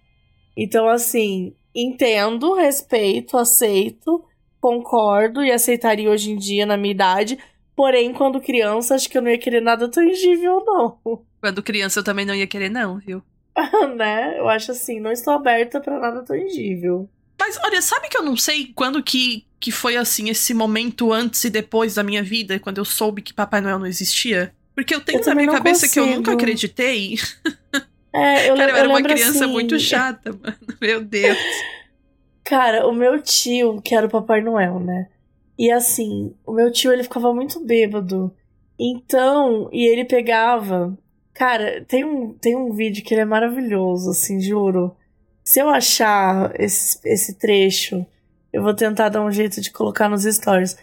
Então, 0.56 0.88
assim, 0.88 1.54
entendo, 1.74 2.54
respeito, 2.54 3.38
aceito, 3.38 4.24
concordo 4.60 5.44
e 5.44 5.52
aceitaria 5.52 6.10
hoje 6.10 6.32
em 6.32 6.36
dia 6.36 6.66
na 6.66 6.76
minha 6.76 6.92
idade. 6.92 7.38
Porém, 7.76 8.12
quando 8.12 8.40
criança, 8.40 8.96
acho 8.96 9.08
que 9.08 9.16
eu 9.16 9.22
não 9.22 9.30
ia 9.30 9.38
querer 9.38 9.60
nada 9.60 9.88
tangível, 9.88 10.64
não. 10.66 10.98
Quando 11.40 11.62
criança, 11.62 12.00
eu 12.00 12.04
também 12.04 12.26
não 12.26 12.34
ia 12.34 12.46
querer, 12.46 12.68
não, 12.68 12.98
viu? 12.98 13.22
né? 13.96 14.38
Eu 14.38 14.48
acho 14.48 14.72
assim, 14.72 15.00
não 15.00 15.12
estou 15.12 15.34
aberta 15.34 15.80
para 15.80 15.98
nada 15.98 16.22
tangível. 16.22 17.08
Mas 17.38 17.58
olha, 17.64 17.80
sabe 17.80 18.08
que 18.08 18.18
eu 18.18 18.22
não 18.22 18.36
sei 18.36 18.72
quando 18.74 19.02
que, 19.02 19.46
que 19.60 19.70
foi 19.70 19.96
assim 19.96 20.28
esse 20.28 20.52
momento 20.52 21.12
antes 21.12 21.44
e 21.44 21.50
depois 21.50 21.94
da 21.94 22.02
minha 22.02 22.22
vida, 22.22 22.58
quando 22.58 22.78
eu 22.78 22.84
soube 22.84 23.22
que 23.22 23.32
Papai 23.32 23.60
Noel 23.60 23.78
não 23.78 23.86
existia? 23.86 24.52
Porque 24.74 24.94
eu 24.94 25.00
tenho 25.00 25.20
eu 25.20 25.26
na 25.26 25.34
minha 25.34 25.50
cabeça 25.50 25.86
consigo. 25.86 25.92
que 26.06 26.12
eu 26.12 26.16
nunca 26.16 26.32
acreditei. 26.32 27.16
É, 28.10 28.48
eu, 28.48 28.56
Cara, 28.56 28.70
eu, 28.70 28.74
eu 28.74 28.76
era 28.78 28.88
uma 28.88 29.02
criança 29.02 29.44
assim... 29.44 29.52
muito 29.52 29.78
chata, 29.78 30.32
mano. 30.32 30.56
Meu 30.80 31.04
Deus. 31.04 31.38
Cara, 32.42 32.88
o 32.88 32.92
meu 32.92 33.20
tio, 33.22 33.82
que 33.82 33.94
era 33.94 34.06
o 34.06 34.10
Papai 34.10 34.40
Noel, 34.40 34.80
né? 34.80 35.08
E 35.58 35.70
assim, 35.70 36.34
o 36.46 36.52
meu 36.52 36.72
tio 36.72 36.90
ele 36.90 37.02
ficava 37.02 37.34
muito 37.34 37.62
bêbado. 37.62 38.34
Então, 38.78 39.68
e 39.70 39.86
ele 39.86 40.06
pegava 40.06 40.96
Cara, 41.38 41.84
tem 41.86 42.04
um, 42.04 42.32
tem 42.32 42.56
um 42.56 42.72
vídeo 42.72 43.04
que 43.04 43.14
ele 43.14 43.20
é 43.20 43.24
maravilhoso, 43.24 44.10
assim, 44.10 44.40
juro. 44.40 44.96
Se 45.44 45.60
eu 45.60 45.68
achar 45.68 46.52
esse, 46.60 46.98
esse 47.04 47.34
trecho, 47.34 48.04
eu 48.52 48.60
vou 48.60 48.74
tentar 48.74 49.08
dar 49.08 49.22
um 49.22 49.30
jeito 49.30 49.60
de 49.60 49.70
colocar 49.70 50.08
nos 50.08 50.24
stories. 50.24 50.76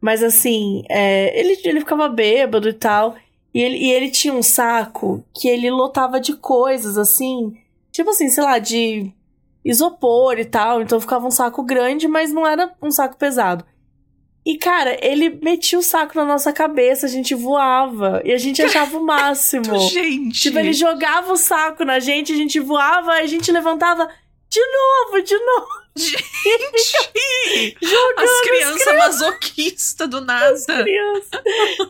Mas 0.00 0.22
assim, 0.22 0.82
é, 0.88 1.38
ele, 1.38 1.60
ele 1.62 1.80
ficava 1.80 2.08
bêbado 2.08 2.70
e 2.70 2.72
tal. 2.72 3.16
E 3.52 3.60
ele, 3.60 3.76
e 3.76 3.92
ele 3.92 4.10
tinha 4.10 4.32
um 4.32 4.42
saco 4.42 5.22
que 5.34 5.46
ele 5.46 5.70
lotava 5.70 6.18
de 6.18 6.34
coisas, 6.38 6.96
assim. 6.96 7.54
Tipo 7.92 8.08
assim, 8.08 8.30
sei 8.30 8.44
lá, 8.44 8.58
de 8.58 9.12
isopor 9.62 10.38
e 10.38 10.46
tal. 10.46 10.80
Então 10.80 10.98
ficava 10.98 11.26
um 11.26 11.30
saco 11.30 11.62
grande, 11.62 12.08
mas 12.08 12.32
não 12.32 12.46
era 12.46 12.72
um 12.80 12.90
saco 12.90 13.18
pesado. 13.18 13.62
E, 14.46 14.56
cara, 14.56 14.96
ele 15.02 15.28
metia 15.42 15.78
o 15.78 15.82
saco 15.82 16.16
na 16.16 16.24
nossa 16.24 16.52
cabeça, 16.52 17.04
a 17.06 17.08
gente 17.08 17.34
voava. 17.34 18.22
E 18.24 18.32
a 18.32 18.38
gente 18.38 18.62
achava 18.62 18.96
o 18.96 19.04
máximo. 19.04 19.78
gente. 19.90 20.40
Tipo, 20.40 20.58
ele 20.58 20.72
jogava 20.72 21.32
o 21.32 21.36
saco 21.36 21.84
na 21.84 21.98
gente, 21.98 22.32
a 22.32 22.36
gente 22.36 22.58
voava, 22.58 23.12
a 23.12 23.26
gente 23.26 23.52
levantava 23.52 24.08
de 24.48 24.60
novo, 24.60 25.22
de 25.22 25.38
novo. 25.38 25.68
Gente! 25.98 27.76
Jogando 27.82 28.18
As 28.20 28.40
crianças 28.42 28.94
masoquistas 28.98 30.08
do 30.08 30.20
nada. 30.20 30.54
crianças. 30.82 31.42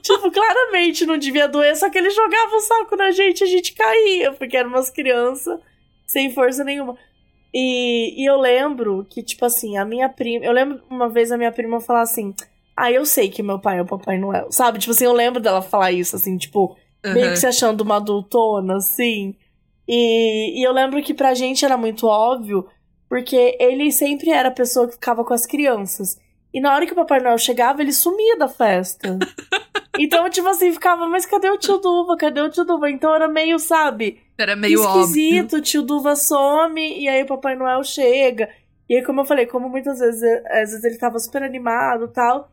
tipo, 0.03 0.31
claramente 0.31 1.05
não 1.05 1.19
devia 1.19 1.47
doer, 1.47 1.77
só 1.77 1.91
que 1.91 1.99
ele 1.99 2.09
jogava 2.09 2.57
o 2.57 2.61
saco 2.61 2.97
na 2.97 3.11
gente 3.11 3.43
e 3.43 3.45
a 3.45 3.47
gente 3.47 3.75
caía, 3.75 4.33
porque 4.33 4.57
eram 4.57 4.71
umas 4.71 4.89
crianças 4.89 5.61
sem 6.07 6.33
força 6.33 6.65
nenhuma. 6.65 6.97
E, 7.55 8.23
e 8.23 8.29
eu 8.29 8.39
lembro 8.39 9.07
que, 9.09 9.23
tipo 9.23 9.45
assim, 9.45 9.77
a 9.77 9.85
minha 9.85 10.09
prima. 10.09 10.45
Eu 10.45 10.53
lembro 10.53 10.81
uma 10.91 11.09
vez 11.09 11.33
a 11.33 11.39
minha 11.39 11.51
prima 11.53 11.81
falar 11.81 12.03
assim: 12.03 12.35
Ah, 12.77 12.93
eu 12.93 13.05
sei 13.07 13.29
que 13.29 13.43
meu 13.43 13.59
pai 13.59 13.79
é 13.79 13.83
o 13.83 13.87
Papai 13.87 14.19
Noel. 14.19 14.49
Sabe? 14.51 14.79
Tipo 14.79 14.93
assim, 14.93 15.05
eu 15.05 15.13
lembro 15.13 15.41
dela 15.41 15.63
falar 15.63 15.91
isso, 15.93 16.15
assim, 16.17 16.37
tipo, 16.37 16.77
meio 17.05 17.27
Uhum. 17.27 17.33
que 17.33 17.39
se 17.39 17.47
achando 17.47 17.81
uma 17.81 17.97
adultona, 17.97 18.77
assim. 18.77 19.35
E, 19.87 20.61
e 20.61 20.63
eu 20.67 20.73
lembro 20.73 21.03
que 21.03 21.15
pra 21.15 21.35
gente 21.35 21.65
era 21.65 21.77
muito 21.77 22.07
óbvio, 22.07 22.67
porque 23.09 23.57
ele 23.59 23.91
sempre 23.91 24.31
era 24.31 24.49
a 24.49 24.53
pessoa 24.53 24.87
que 24.87 24.95
ficava 24.95 25.25
com 25.25 25.33
as 25.33 25.47
crianças. 25.47 26.19
E 26.53 26.61
na 26.61 26.75
hora 26.75 26.87
que 26.87 26.93
o 26.93 26.97
Papai 26.97 27.21
Noel 27.21 27.39
chegava, 27.39 27.83
ele 27.83 27.93
sumia 27.93 28.37
da 28.37 28.49
festa. 28.49 29.19
então, 29.99 30.29
tipo 30.31 30.49
assim, 30.49 30.73
ficava, 30.73 31.07
mas 31.07 31.27
cadê 31.27 31.51
o 31.51 31.59
tio 31.59 31.79
Duva? 31.79 32.17
Cadê 32.17 32.41
o 32.41 32.51
tio 32.51 32.65
Duva? 32.65 32.91
Então 32.91 33.15
era 33.15 33.29
meio, 33.29 33.59
sabe? 33.59 34.21
Era 34.39 34.57
meio 34.57 34.81
óbvio. 34.81 35.03
esquisito, 35.03 35.57
o 35.57 35.61
tio 35.61 35.83
Duva 35.83 36.17
some 36.17 37.01
e 37.01 37.09
aí 37.09 37.23
o 37.23 37.27
Papai 37.27 37.55
Noel 37.55 37.85
chega. 37.85 38.49
E 38.89 38.97
aí, 38.97 39.03
como 39.05 39.21
eu 39.21 39.25
falei, 39.25 39.45
como 39.45 39.69
muitas 39.69 39.99
vezes, 39.99 40.23
às 40.47 40.71
vezes 40.71 40.85
ele 40.85 40.97
tava 40.97 41.19
super 41.19 41.43
animado 41.43 42.07
e 42.07 42.13
tal, 42.13 42.51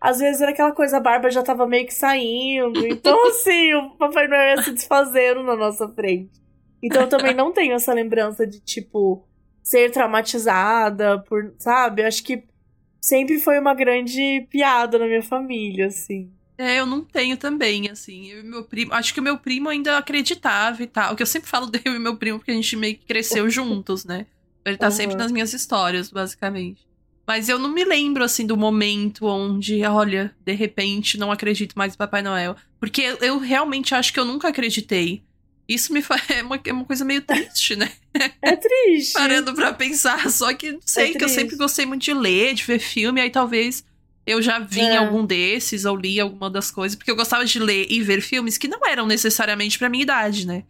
às 0.00 0.18
vezes 0.18 0.40
era 0.40 0.50
aquela 0.50 0.72
coisa, 0.72 0.96
a 0.96 1.00
barba 1.00 1.30
já 1.30 1.42
tava 1.42 1.66
meio 1.66 1.86
que 1.86 1.94
saindo. 1.94 2.86
Então, 2.86 3.16
assim, 3.28 3.74
o 3.74 3.90
Papai 3.96 4.26
Noel 4.26 4.56
ia 4.56 4.62
se 4.62 4.72
desfazendo 4.72 5.42
na 5.42 5.54
nossa 5.54 5.86
frente. 5.88 6.42
Então 6.82 7.02
eu 7.02 7.08
também 7.08 7.34
não 7.34 7.52
tenho 7.52 7.74
essa 7.74 7.92
lembrança 7.92 8.46
de, 8.46 8.60
tipo, 8.60 9.26
ser 9.62 9.90
traumatizada 9.90 11.18
por, 11.20 11.54
sabe? 11.58 12.02
Acho 12.02 12.22
que 12.22 12.44
sempre 13.04 13.38
foi 13.38 13.58
uma 13.58 13.74
grande 13.74 14.46
piada 14.50 14.98
na 14.98 15.06
minha 15.06 15.22
família, 15.22 15.86
assim. 15.88 16.30
É, 16.56 16.78
eu 16.78 16.86
não 16.86 17.02
tenho 17.02 17.36
também, 17.36 17.90
assim. 17.90 18.30
Eu 18.30 18.40
e 18.40 18.42
meu 18.44 18.64
primo. 18.64 18.94
Acho 18.94 19.12
que 19.12 19.20
o 19.20 19.22
meu 19.22 19.36
primo 19.36 19.68
ainda 19.68 19.98
acreditava 19.98 20.82
e 20.82 20.86
tal. 20.86 21.12
O 21.12 21.16
que 21.16 21.22
eu 21.22 21.26
sempre 21.26 21.48
falo 21.50 21.66
dele 21.70 21.96
e 21.96 21.98
meu 21.98 22.16
primo, 22.16 22.38
porque 22.38 22.52
a 22.52 22.54
gente 22.54 22.76
meio 22.76 22.96
que 22.96 23.04
cresceu 23.04 23.50
juntos, 23.50 24.04
né? 24.04 24.26
Ele 24.64 24.76
tá 24.76 24.86
Uhum. 24.86 24.92
sempre 24.92 25.16
nas 25.16 25.30
minhas 25.32 25.52
histórias, 25.52 26.10
basicamente. 26.10 26.86
Mas 27.26 27.48
eu 27.48 27.58
não 27.58 27.70
me 27.70 27.84
lembro, 27.84 28.22
assim, 28.22 28.46
do 28.46 28.56
momento 28.56 29.26
onde, 29.26 29.82
olha, 29.84 30.34
de 30.44 30.52
repente 30.52 31.18
não 31.18 31.32
acredito 31.32 31.74
mais 31.76 31.94
em 31.94 31.96
Papai 31.98 32.22
Noel. 32.22 32.54
Porque 32.78 33.02
eu 33.20 33.38
realmente 33.38 33.94
acho 33.94 34.12
que 34.12 34.20
eu 34.20 34.24
nunca 34.24 34.48
acreditei. 34.48 35.22
Isso 35.68 35.92
me 35.92 36.02
faz. 36.02 36.22
É 36.30 36.42
uma, 36.42 36.60
é 36.64 36.72
uma 36.72 36.84
coisa 36.84 37.04
meio 37.04 37.22
triste, 37.22 37.76
né? 37.76 37.90
É 38.42 38.56
triste. 38.56 39.12
Parando 39.18 39.54
pra 39.54 39.72
pensar. 39.72 40.30
Só 40.30 40.52
que 40.54 40.78
sei, 40.84 41.14
que 41.14 41.24
eu 41.24 41.28
sempre 41.28 41.56
gostei 41.56 41.86
muito 41.86 42.02
de 42.02 42.12
ler, 42.14 42.54
de 42.54 42.64
ver 42.64 42.78
filme, 42.78 43.20
aí 43.20 43.30
talvez 43.30 43.84
eu 44.26 44.40
já 44.40 44.58
vi 44.58 44.80
É. 44.80 44.96
algum 44.96 45.24
desses, 45.24 45.84
ou 45.84 45.96
li 45.96 46.18
alguma 46.18 46.48
das 46.50 46.70
coisas, 46.70 46.96
porque 46.96 47.10
eu 47.10 47.16
gostava 47.16 47.44
de 47.44 47.58
ler 47.58 47.86
e 47.90 48.00
ver 48.02 48.20
filmes 48.22 48.56
que 48.56 48.66
não 48.68 48.80
eram 48.86 49.06
necessariamente 49.06 49.78
pra 49.78 49.88
minha 49.88 50.02
idade, 50.02 50.46
né? 50.46 50.64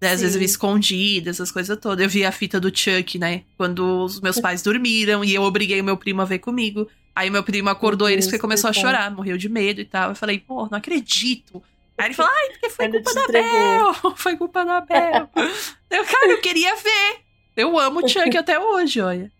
Às 0.00 0.20
vezes 0.20 0.36
eu 0.36 0.40
vi 0.40 0.46
Sim. 0.46 0.52
escondida, 0.52 1.30
essas 1.30 1.50
coisas 1.50 1.76
todas. 1.80 2.02
Eu 2.04 2.08
vi 2.08 2.24
a 2.24 2.30
fita 2.30 2.60
do 2.60 2.76
Chuck, 2.76 3.18
né? 3.18 3.42
Quando 3.56 4.04
os 4.04 4.20
meus 4.20 4.38
pais 4.40 4.62
dormiram 4.62 5.24
e 5.24 5.34
eu 5.34 5.42
obriguei 5.42 5.80
o 5.80 5.84
meu 5.84 5.96
primo 5.96 6.22
a 6.22 6.24
ver 6.24 6.38
comigo. 6.38 6.88
Aí 7.16 7.30
meu 7.30 7.42
primo 7.42 7.68
acordou 7.68 8.06
Meu 8.06 8.14
eles 8.14 8.26
porque 8.26 8.38
começou 8.38 8.70
a 8.70 8.72
chorar, 8.72 9.10
morreu 9.10 9.36
de 9.36 9.48
medo 9.48 9.80
e 9.80 9.84
tal. 9.84 10.10
Eu 10.10 10.14
falei, 10.14 10.38
pô, 10.38 10.68
não 10.70 10.78
acredito. 10.78 11.60
Aí 11.98 12.06
ele 12.06 12.14
falou, 12.14 12.32
ai, 12.32 12.48
porque 12.50 12.70
foi 12.70 12.84
Ainda 12.84 13.02
culpa 13.02 13.14
da. 13.14 13.26
Bel. 13.32 13.94
Foi 14.16 14.36
culpa 14.36 14.64
da 14.64 14.80
Bel. 14.80 15.28
eu, 15.90 16.04
cara, 16.04 16.30
eu 16.30 16.40
queria 16.40 16.74
ver. 16.76 17.16
Eu 17.56 17.76
amo 17.78 18.00
o 18.04 18.08
Chuck 18.08 18.36
até 18.36 18.58
hoje, 18.58 19.00
olha. 19.00 19.30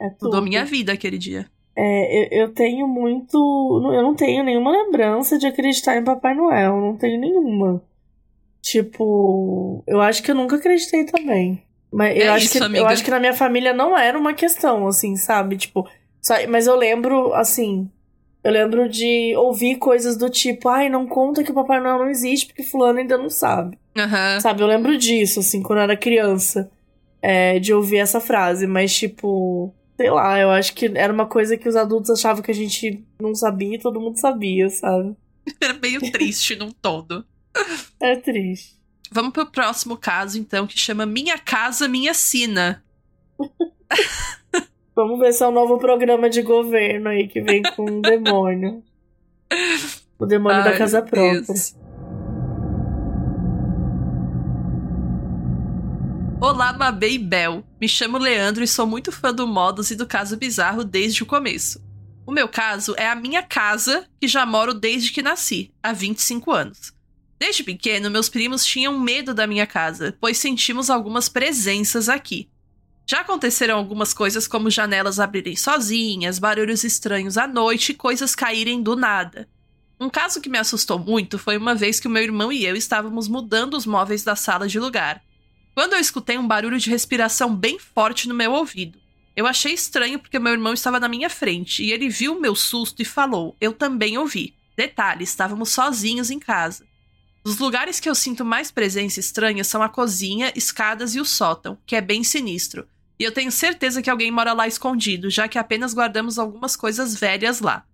É 0.00 0.04
Mudou 0.04 0.30
tudo. 0.30 0.42
minha 0.42 0.64
vida 0.64 0.92
aquele 0.92 1.18
dia. 1.18 1.50
É, 1.76 2.36
eu, 2.36 2.42
eu 2.42 2.52
tenho 2.54 2.86
muito. 2.86 3.36
Eu 3.92 4.02
não 4.02 4.14
tenho 4.14 4.44
nenhuma 4.44 4.70
lembrança 4.70 5.38
de 5.38 5.46
acreditar 5.46 5.96
em 5.96 6.04
Papai 6.04 6.34
Noel. 6.34 6.76
Não 6.80 6.96
tenho 6.96 7.18
nenhuma. 7.20 7.82
Tipo, 8.60 9.82
eu 9.86 10.00
acho 10.00 10.22
que 10.22 10.30
eu 10.30 10.34
nunca 10.34 10.56
acreditei 10.56 11.04
também. 11.04 11.62
Mas 11.92 12.16
eu, 12.16 12.22
É 12.24 12.28
acho 12.28 12.44
isso, 12.46 12.58
que, 12.58 12.64
amiga. 12.64 12.78
eu 12.84 12.86
acho 12.86 13.04
que 13.04 13.10
na 13.10 13.18
minha 13.20 13.34
família 13.34 13.72
não 13.74 13.98
era 13.98 14.18
uma 14.18 14.32
questão, 14.32 14.86
assim, 14.86 15.16
sabe? 15.16 15.56
Tipo, 15.56 15.86
só- 16.20 16.46
mas 16.48 16.66
eu 16.66 16.76
lembro, 16.76 17.34
assim. 17.34 17.90
Eu 18.44 18.50
lembro 18.52 18.88
de 18.88 19.34
ouvir 19.36 19.76
coisas 19.76 20.16
do 20.16 20.28
tipo, 20.28 20.68
ai, 20.68 20.88
não 20.88 21.06
conta 21.06 21.44
que 21.44 21.50
o 21.50 21.54
Papai 21.54 21.80
Noel 21.80 21.98
não 21.98 22.08
existe 22.10 22.46
porque 22.46 22.62
fulano 22.62 22.98
ainda 22.98 23.16
não 23.16 23.30
sabe. 23.30 23.78
Aham. 23.96 24.40
Sabe, 24.40 24.62
eu 24.62 24.66
lembro 24.66 24.96
disso, 24.98 25.40
assim, 25.40 25.62
quando 25.62 25.78
eu 25.78 25.84
era 25.84 25.96
criança. 25.96 26.70
é, 27.22 27.58
de 27.60 27.72
ouvir 27.72 27.98
essa 27.98 28.20
frase, 28.20 28.66
mas 28.66 28.92
tipo. 28.94 29.72
Sei 29.96 30.10
lá, 30.10 30.38
eu 30.40 30.50
acho 30.50 30.74
que 30.74 30.90
era 30.96 31.12
uma 31.12 31.26
coisa 31.26 31.56
que 31.56 31.68
os 31.68 31.76
adultos 31.76 32.10
achavam 32.10 32.42
que 32.42 32.50
a 32.50 32.54
gente 32.54 33.04
não 33.20 33.34
sabia 33.34 33.76
e 33.76 33.78
todo 33.78 34.00
mundo 34.00 34.18
sabia, 34.18 34.68
sabe? 34.68 35.14
Era 35.62 35.74
meio 35.74 36.00
triste 36.10 36.56
num 36.56 36.70
todo. 36.72 37.24
É 38.00 38.16
triste. 38.16 38.74
Vamos 39.12 39.32
pro 39.32 39.46
próximo 39.46 39.96
caso, 39.96 40.38
então, 40.38 40.66
que 40.66 40.76
chama 40.78 41.06
Minha 41.06 41.38
Casa, 41.38 41.86
Minha 41.86 42.14
Sina. 42.14 42.82
Vamos 44.94 45.18
ver 45.18 45.32
se 45.32 45.42
é 45.42 45.48
um 45.48 45.52
novo 45.52 45.78
programa 45.78 46.28
de 46.28 46.42
governo 46.42 47.08
aí 47.08 47.26
que 47.26 47.40
vem 47.40 47.62
com 47.74 47.90
um 47.90 48.00
demônio. 48.02 48.82
O 50.18 50.26
demônio 50.26 50.62
da 50.62 50.70
Ai, 50.70 50.78
casa 50.78 51.00
meu 51.00 51.08
própria. 51.08 51.40
Deus. 51.40 51.74
Olá, 56.38 56.74
Mabê 56.74 57.12
e 57.12 57.18
Bel. 57.18 57.64
Me 57.80 57.88
chamo 57.88 58.18
Leandro 58.18 58.62
e 58.62 58.68
sou 58.68 58.86
muito 58.86 59.10
fã 59.10 59.32
do 59.32 59.46
Modos 59.46 59.90
e 59.90 59.96
do 59.96 60.06
Caso 60.06 60.36
Bizarro 60.36 60.84
desde 60.84 61.22
o 61.22 61.26
começo. 61.26 61.82
O 62.26 62.30
meu 62.30 62.46
caso 62.46 62.94
é 62.98 63.08
a 63.08 63.14
minha 63.14 63.42
casa, 63.42 64.06
que 64.20 64.28
já 64.28 64.44
moro 64.44 64.74
desde 64.74 65.10
que 65.10 65.22
nasci, 65.22 65.72
há 65.82 65.92
25 65.92 66.52
anos. 66.52 66.92
Desde 67.38 67.64
pequeno, 67.64 68.10
meus 68.10 68.28
primos 68.28 68.64
tinham 68.64 69.00
medo 69.00 69.32
da 69.32 69.46
minha 69.46 69.66
casa, 69.66 70.16
pois 70.20 70.36
sentimos 70.36 70.90
algumas 70.90 71.30
presenças 71.30 72.08
aqui. 72.10 72.51
Já 73.06 73.20
aconteceram 73.20 73.76
algumas 73.76 74.14
coisas 74.14 74.46
como 74.46 74.70
janelas 74.70 75.18
abrirem 75.18 75.56
sozinhas, 75.56 76.38
barulhos 76.38 76.84
estranhos 76.84 77.36
à 77.36 77.46
noite 77.46 77.92
e 77.92 77.94
coisas 77.94 78.34
caírem 78.34 78.82
do 78.82 78.96
nada. 78.96 79.48
Um 80.00 80.08
caso 80.08 80.40
que 80.40 80.48
me 80.48 80.58
assustou 80.58 80.98
muito 80.98 81.38
foi 81.38 81.56
uma 81.56 81.74
vez 81.74 82.00
que 82.00 82.08
o 82.08 82.10
meu 82.10 82.22
irmão 82.22 82.52
e 82.52 82.64
eu 82.64 82.74
estávamos 82.74 83.28
mudando 83.28 83.74
os 83.74 83.86
móveis 83.86 84.24
da 84.24 84.34
sala 84.34 84.66
de 84.66 84.80
lugar. 84.80 85.22
Quando 85.74 85.94
eu 85.94 86.00
escutei 86.00 86.36
um 86.36 86.46
barulho 86.46 86.78
de 86.78 86.90
respiração 86.90 87.54
bem 87.54 87.78
forte 87.78 88.28
no 88.28 88.34
meu 88.34 88.52
ouvido. 88.52 89.00
Eu 89.34 89.46
achei 89.46 89.72
estranho 89.72 90.18
porque 90.18 90.38
meu 90.38 90.52
irmão 90.52 90.74
estava 90.74 91.00
na 91.00 91.08
minha 91.08 91.30
frente 91.30 91.82
e 91.82 91.90
ele 91.90 92.08
viu 92.08 92.36
o 92.36 92.40
meu 92.40 92.54
susto 92.54 93.00
e 93.00 93.04
falou: 93.04 93.56
Eu 93.60 93.72
também 93.72 94.18
ouvi. 94.18 94.54
Detalhe, 94.76 95.24
estávamos 95.24 95.70
sozinhos 95.70 96.30
em 96.30 96.38
casa. 96.38 96.84
Os 97.44 97.58
lugares 97.58 97.98
que 97.98 98.08
eu 98.08 98.14
sinto 98.14 98.44
mais 98.44 98.70
presença 98.70 99.18
estranha 99.18 99.64
são 99.64 99.82
a 99.82 99.88
cozinha, 99.88 100.52
escadas 100.54 101.14
e 101.14 101.20
o 101.20 101.24
sótão, 101.24 101.76
que 101.84 101.96
é 101.96 102.00
bem 102.00 102.22
sinistro. 102.22 102.86
E 103.18 103.24
eu 103.24 103.32
tenho 103.32 103.50
certeza 103.50 104.00
que 104.00 104.10
alguém 104.10 104.30
mora 104.30 104.52
lá 104.52 104.66
escondido, 104.66 105.28
já 105.28 105.48
que 105.48 105.58
apenas 105.58 105.92
guardamos 105.92 106.38
algumas 106.38 106.76
coisas 106.76 107.14
velhas 107.14 107.60
lá. 107.60 107.84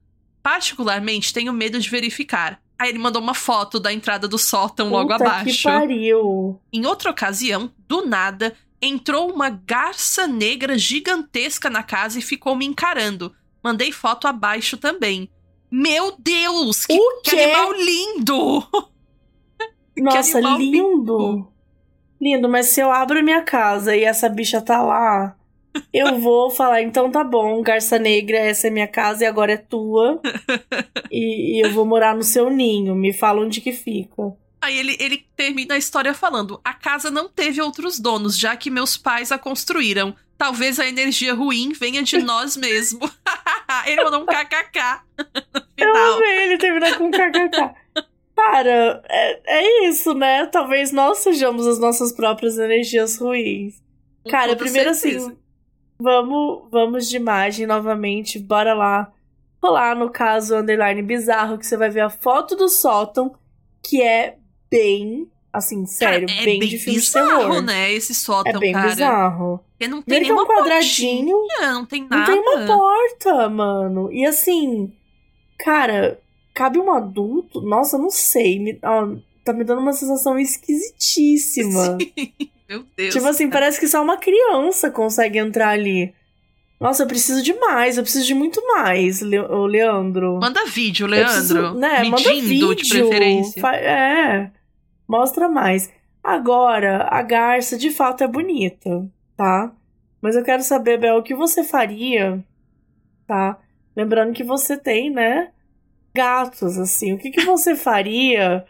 Particularmente, 0.43 1.33
tenho 1.33 1.53
medo 1.53 1.81
de 1.81 1.89
verificar. 1.89 2.61
Aí 2.79 2.91
ele 2.91 2.99
mandou 2.99 3.20
uma 3.20 3.35
foto 3.35 3.81
da 3.81 3.93
entrada 3.93 4.29
do 4.29 4.39
sótão 4.39 4.89
logo 4.89 5.12
Puta 5.12 5.25
abaixo. 5.25 5.57
que 5.57 5.62
pariu. 5.62 6.61
Em 6.73 6.87
outra 6.87 7.11
ocasião, 7.11 7.73
do 7.89 8.07
nada, 8.07 8.55
entrou 8.81 9.33
uma 9.33 9.51
garça 9.51 10.27
negra 10.27 10.79
gigantesca 10.79 11.69
na 11.69 11.83
casa 11.83 12.19
e 12.19 12.23
ficou 12.23 12.55
me 12.55 12.65
encarando. 12.65 13.35
Mandei 13.62 13.91
foto 13.91 14.29
abaixo 14.29 14.77
também. 14.77 15.29
Meu 15.70 16.15
Deus, 16.19 16.87
que, 16.87 16.97
que 17.25 17.39
animal 17.39 17.73
lindo! 17.73 18.66
Nossa, 19.99 20.41
lindo. 20.41 21.49
Lindo, 22.20 22.49
mas 22.49 22.66
se 22.66 22.81
eu 22.81 22.91
abro 22.91 23.23
minha 23.23 23.43
casa 23.43 23.97
e 23.97 24.05
essa 24.05 24.29
bicha 24.29 24.61
tá 24.61 24.83
lá, 24.83 25.37
eu 25.93 26.19
vou 26.20 26.51
falar, 26.51 26.83
então 26.83 27.11
tá 27.11 27.23
bom, 27.23 27.62
Garça 27.62 27.99
Negra, 27.99 28.39
essa 28.39 28.66
é 28.66 28.70
minha 28.70 28.89
casa 28.89 29.25
e 29.25 29.27
agora 29.27 29.53
é 29.53 29.57
tua. 29.57 30.20
e, 31.11 31.59
e 31.59 31.65
eu 31.65 31.73
vou 31.73 31.85
morar 31.87 32.15
no 32.15 32.23
seu 32.23 32.51
ninho. 32.51 32.95
Me 32.95 33.12
fala 33.12 33.41
onde 33.41 33.61
que 33.61 33.73
fica. 33.73 34.33
Aí 34.61 34.77
ele, 34.77 34.97
ele 34.99 35.25
termina 35.37 35.75
a 35.75 35.79
história 35.79 36.12
falando: 36.12 36.61
A 36.65 36.75
casa 36.75 37.11
não 37.11 37.29
teve 37.29 37.61
outros 37.62 38.01
donos, 38.01 38.37
já 38.37 38.57
que 38.57 38.70
meus 38.70 38.97
pais 38.97 39.31
a 39.31 39.39
construíram. 39.39 40.15
Talvez 40.37 40.79
a 40.79 40.87
energia 40.87 41.35
ruim 41.35 41.73
venha 41.73 42.03
de 42.03 42.19
nós 42.19 42.57
mesmo. 42.57 43.01
ele 43.87 44.05
mandou 44.05 44.23
um 44.23 44.27
kkk 44.27 45.01
no 45.19 45.61
Eu 45.77 45.93
final. 45.93 46.16
amei 46.16 46.43
ele 46.45 46.59
terminar 46.59 46.97
com 46.97 47.11
kkk. 47.11 47.75
Cara, 48.39 49.02
é, 49.09 49.40
é 49.47 49.89
isso, 49.89 50.15
né? 50.15 50.47
Talvez 50.47 50.93
nós 50.93 51.19
sejamos 51.19 51.66
as 51.66 51.78
nossas 51.78 52.12
próprias 52.12 52.56
energias 52.56 53.19
ruins. 53.19 53.82
Cara, 54.31 54.55
primeiro 54.55 54.94
certeza. 54.94 55.27
assim, 55.28 55.36
vamos, 55.98 56.69
vamos 56.70 57.09
de 57.09 57.16
imagem 57.16 57.66
novamente, 57.66 58.39
bora 58.39 58.74
lá. 58.74 59.12
Colar 59.60 59.97
no 59.97 60.09
caso 60.09 60.55
underline 60.56 61.02
bizarro, 61.02 61.59
que 61.59 61.66
você 61.66 61.77
vai 61.77 61.90
ver 61.90 62.01
a 62.02 62.10
foto 62.10 62.55
do 62.55 62.69
sótão, 62.69 63.35
que 63.82 64.01
é 64.01 64.36
bem 64.70 65.28
Assim, 65.51 65.86
sério, 65.86 66.28
Cara, 66.28 66.40
é 66.40 66.44
bem, 66.44 66.59
bem 66.60 66.69
de 66.69 66.78
filme 66.78 66.98
bizarro, 67.01 67.60
né? 67.62 67.90
Esse 67.90 68.15
sótão, 68.15 68.52
É 68.52 68.59
bem 68.59 68.73
cara. 68.73 68.89
bizarro. 68.90 69.60
Porque 69.70 69.89
não 69.89 70.02
tem 70.02 70.05
Primeiro 70.20 70.24
que 70.27 70.31
é 70.31 70.35
nenhuma 70.35 70.43
um 70.43 70.56
quadradinho, 70.56 71.36
portinha, 71.39 71.73
não 71.73 71.86
tem 71.86 72.02
Não 72.02 72.09
nada. 72.10 72.31
tem 72.32 72.40
uma 72.40 72.66
porta, 72.66 73.48
mano. 73.48 74.12
E 74.12 74.27
assim, 74.27 74.93
cara, 75.59 76.20
cabe 76.59 76.78
um 76.78 76.90
adulto? 76.93 77.60
Nossa, 77.62 77.97
não 77.97 78.10
sei. 78.10 78.59
Me, 78.59 78.78
ó, 78.82 79.09
tá 79.44 79.52
me 79.52 79.62
dando 79.62 79.80
uma 79.80 79.93
sensação 79.93 80.36
esquisitíssima. 80.39 81.97
Sim. 82.02 82.32
Meu 82.68 82.85
Deus. 82.97 83.14
Tipo 83.14 83.26
assim, 83.28 83.48
parece 83.48 83.78
que 83.78 83.86
só 83.86 84.02
uma 84.02 84.16
criança 84.18 84.90
consegue 84.90 85.39
entrar 85.39 85.70
ali. 85.70 86.12
Nossa, 86.80 87.02
eu 87.02 87.06
preciso 87.06 87.43
de 87.43 87.55
mais, 87.55 87.97
eu 87.97 88.02
preciso 88.02 88.26
de 88.26 88.35
muito 88.35 88.60
mais, 88.66 89.20
Le 89.20 89.39
Leandro. 89.68 90.39
Manda 90.40 90.64
vídeo, 90.66 91.06
Leandro. 91.06 91.32
preciso- 91.32 91.74
né, 91.74 92.05
manda 92.05 92.16
Medindo, 92.28 92.68
vídeo. 92.68 92.74
de 92.76 92.89
preferência. 92.90 93.60
É, 93.74 94.51
mostra 95.09 95.48
mais. 95.48 95.90
Agora, 96.22 97.09
a 97.10 97.22
garça 97.22 97.76
de 97.76 97.90
fato 97.90 98.22
é 98.22 98.28
bonita, 98.28 99.09
tá? 99.36 99.72
Mas 100.20 100.36
eu 100.36 100.44
quero 100.44 100.62
saber, 100.62 100.98
Bel, 100.98 101.16
o 101.18 101.22
que 101.22 101.35
você 101.35 101.64
faria, 101.64 102.44
tá? 103.26 103.59
Lembrando 103.97 104.32
que 104.35 104.44
você 104.44 104.76
tem, 104.76 105.10
né, 105.10 105.51
gatos, 106.19 106.77
assim. 106.77 107.12
O 107.12 107.19
que, 107.19 107.31
que 107.31 107.45
você 107.45 107.77
faria 107.77 108.66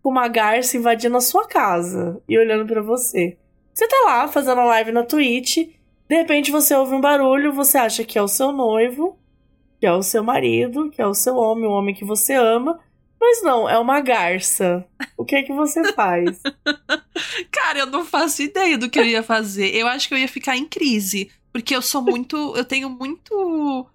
com 0.00 0.10
uma 0.10 0.28
garça 0.28 0.76
invadindo 0.76 1.16
a 1.16 1.20
sua 1.20 1.48
casa 1.48 2.22
e 2.28 2.38
olhando 2.38 2.64
pra 2.64 2.80
você? 2.80 3.36
Você 3.74 3.88
tá 3.88 4.02
lá 4.04 4.28
fazendo 4.28 4.60
a 4.60 4.66
live 4.66 4.92
na 4.92 5.02
Twitch, 5.02 5.56
de 5.56 6.16
repente 6.16 6.52
você 6.52 6.74
ouve 6.74 6.94
um 6.94 7.00
barulho, 7.00 7.52
você 7.52 7.76
acha 7.76 8.04
que 8.04 8.16
é 8.16 8.22
o 8.22 8.28
seu 8.28 8.52
noivo, 8.52 9.18
que 9.80 9.86
é 9.86 9.92
o 9.92 10.02
seu 10.02 10.22
marido, 10.22 10.90
que 10.90 11.02
é 11.02 11.06
o 11.06 11.14
seu 11.14 11.34
homem, 11.36 11.66
o 11.66 11.72
homem 11.72 11.94
que 11.94 12.04
você 12.04 12.34
ama, 12.34 12.78
mas 13.20 13.42
não, 13.42 13.68
é 13.68 13.78
uma 13.78 14.00
garça. 14.00 14.84
O 15.16 15.24
que 15.24 15.34
é 15.34 15.42
que 15.42 15.52
você 15.52 15.92
faz? 15.92 16.40
Cara, 17.50 17.80
eu 17.80 17.86
não 17.86 18.04
faço 18.04 18.42
ideia 18.42 18.78
do 18.78 18.90
que 18.90 18.98
eu 18.98 19.04
ia 19.04 19.22
fazer. 19.22 19.74
Eu 19.74 19.86
acho 19.88 20.08
que 20.08 20.14
eu 20.14 20.18
ia 20.18 20.28
ficar 20.28 20.56
em 20.56 20.66
crise. 20.66 21.30
Porque 21.52 21.74
eu 21.74 21.82
sou 21.82 22.02
muito. 22.02 22.56
Eu 22.56 22.64
tenho 22.64 22.90
muito. 22.90 23.86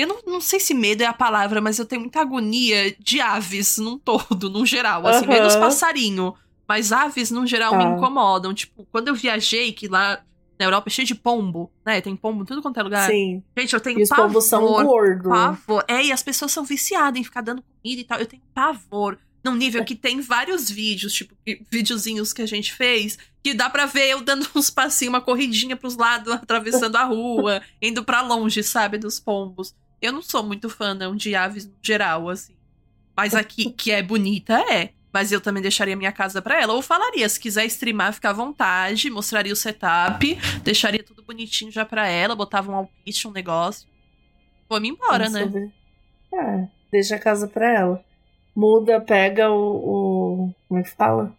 Eu 0.00 0.08
não, 0.08 0.18
não 0.26 0.40
sei 0.40 0.58
se 0.60 0.72
medo 0.74 1.02
é 1.02 1.06
a 1.06 1.12
palavra, 1.12 1.60
mas 1.60 1.78
eu 1.78 1.84
tenho 1.84 2.00
muita 2.02 2.20
agonia 2.20 2.94
de 2.98 3.20
aves 3.20 3.76
num 3.78 3.98
todo, 3.98 4.48
num 4.50 4.64
geral. 4.64 5.06
Assim, 5.06 5.24
Aham. 5.26 5.34
menos 5.34 5.56
passarinho. 5.56 6.34
Mas 6.68 6.92
aves, 6.92 7.30
num 7.30 7.46
geral, 7.46 7.76
me 7.76 7.84
Tá. 7.84 7.90
incomodam. 7.90 8.54
Tipo, 8.54 8.86
quando 8.92 9.08
eu 9.08 9.14
viajei, 9.14 9.72
que 9.72 9.88
lá 9.88 10.22
na 10.58 10.66
Europa 10.66 10.88
é 10.88 10.90
cheio 10.92 11.06
de 11.06 11.14
pombo, 11.14 11.70
né? 11.84 12.00
Tem 12.00 12.14
pombo 12.14 12.42
em 12.42 12.46
tudo 12.46 12.62
quanto 12.62 12.78
é 12.78 12.82
lugar. 12.82 13.10
Sim. 13.10 13.42
Gente, 13.58 13.74
eu 13.74 13.80
tenho 13.80 13.98
E 13.98 14.02
os 14.04 14.08
pavor. 14.08 14.26
pombos 14.26 14.44
são 14.44 14.60
gordos. 14.84 15.28
Pavor. 15.28 15.84
É, 15.88 16.04
e 16.04 16.12
as 16.12 16.22
pessoas 16.22 16.52
são 16.52 16.64
viciadas 16.64 17.18
em 17.20 17.24
ficar 17.24 17.40
dando 17.40 17.62
comida 17.62 18.00
e 18.00 18.04
tal. 18.04 18.18
Eu 18.20 18.26
tenho 18.26 18.42
pavor. 18.54 19.18
Num 19.42 19.54
nível 19.54 19.82
que 19.86 19.94
tem 19.94 20.20
vários 20.20 20.70
vídeos, 20.70 21.14
tipo, 21.14 21.34
videozinhos 21.70 22.30
que 22.32 22.42
a 22.42 22.46
gente 22.46 22.74
fez, 22.74 23.18
que 23.42 23.54
dá 23.54 23.70
pra 23.70 23.86
ver 23.86 24.10
eu 24.10 24.20
dando 24.20 24.46
uns 24.54 24.68
passinhos, 24.68 25.12
uma 25.14 25.20
corridinha 25.20 25.74
pros 25.76 25.96
lados, 25.96 26.30
atravessando 26.32 26.96
a 26.96 27.04
rua, 27.04 27.62
indo 27.80 28.04
pra 28.04 28.20
longe, 28.20 28.62
sabe, 28.62 28.98
dos 28.98 29.18
pombos. 29.18 29.74
Eu 30.00 30.12
não 30.12 30.22
sou 30.22 30.42
muito 30.42 30.68
fã, 30.70 30.94
não, 30.94 31.14
de 31.14 31.34
aves 31.34 31.66
no 31.66 31.74
geral, 31.82 32.28
assim. 32.28 32.54
Mas 33.16 33.34
aqui, 33.34 33.70
que 33.70 33.90
é 33.90 34.02
bonita, 34.02 34.54
é. 34.72 34.90
Mas 35.12 35.32
eu 35.32 35.40
também 35.40 35.60
deixaria 35.62 35.96
minha 35.96 36.12
casa 36.12 36.40
pra 36.40 36.60
ela. 36.60 36.72
Ou 36.72 36.80
falaria, 36.80 37.28
se 37.28 37.38
quiser 37.40 37.64
streamar, 37.66 38.12
fica 38.12 38.30
à 38.30 38.32
vontade, 38.32 39.10
mostraria 39.10 39.52
o 39.52 39.56
setup, 39.56 40.38
deixaria 40.62 41.02
tudo 41.02 41.22
bonitinho 41.22 41.70
já 41.70 41.84
pra 41.84 42.06
ela, 42.08 42.36
botava 42.36 42.70
um 42.70 42.76
alpiste, 42.76 43.26
um 43.26 43.32
negócio. 43.32 43.88
Vou-me 44.68 44.88
embora, 44.88 45.28
Vamos 45.28 45.32
né? 45.32 45.40
sobre- 45.42 45.72
É, 46.32 46.68
deixa 46.92 47.16
a 47.16 47.18
casa 47.18 47.48
pra 47.48 47.68
ela. 47.68 48.04
Muda, 48.54 49.00
pega 49.00 49.50
o, 49.50 50.44
o- 50.46 50.54
Como 50.68 50.80
é 50.80 50.82
que 50.84 50.90
fala? 50.90 51.36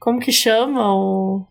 Como 0.00 0.20
que 0.20 0.32
chama 0.32 0.92
o. 0.94 1.46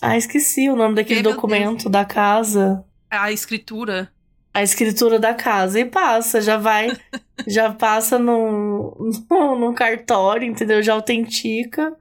Ah, 0.00 0.16
esqueci 0.16 0.68
o 0.70 0.76
nome 0.76 0.94
daquele 0.94 1.22
documento 1.22 1.88
da 1.88 2.04
casa. 2.04 2.84
A 3.10 3.32
escritura. 3.32 4.12
A 4.56 4.62
escritura 4.62 5.18
da 5.18 5.34
casa. 5.34 5.78
E 5.78 5.84
passa, 5.84 6.40
já 6.40 6.56
vai. 6.56 6.96
já 7.46 7.72
passa 7.72 8.18
num, 8.18 8.92
num, 9.30 9.58
num 9.58 9.74
cartório, 9.74 10.48
entendeu? 10.48 10.82
Já 10.82 10.94
autentica. 10.94 11.94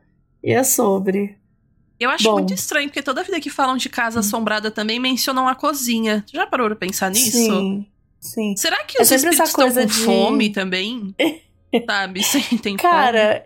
E 0.44 0.54
é 0.54 0.64
sobre. 0.64 1.38
Eu 2.00 2.10
acho 2.10 2.24
Bom. 2.26 2.34
muito 2.34 2.54
estranho, 2.54 2.88
porque 2.90 3.02
toda 3.02 3.24
vida 3.24 3.40
que 3.40 3.50
falam 3.50 3.78
de 3.78 3.90
casa 3.90 4.20
assombrada 4.20 4.70
também 4.72 5.00
mencionam 5.00 5.48
a 5.48 5.56
cozinha. 5.56 6.24
Tu 6.30 6.34
já 6.36 6.46
parou 6.46 6.68
pra 6.68 6.76
pensar 6.76 7.10
nisso? 7.10 7.32
Sim. 7.32 7.88
Sim. 8.20 8.56
Será 8.58 8.84
que 8.84 8.98
É 8.98 9.02
os 9.02 9.12
espíritos 9.12 9.50
estão 9.50 9.70
com 9.72 9.86
de- 9.86 9.94
fome 9.94 10.50
também? 10.50 11.14
Sabe? 11.86 12.24
Sentem 12.24 12.78
fome. 12.78 12.94
Cara, 12.94 13.46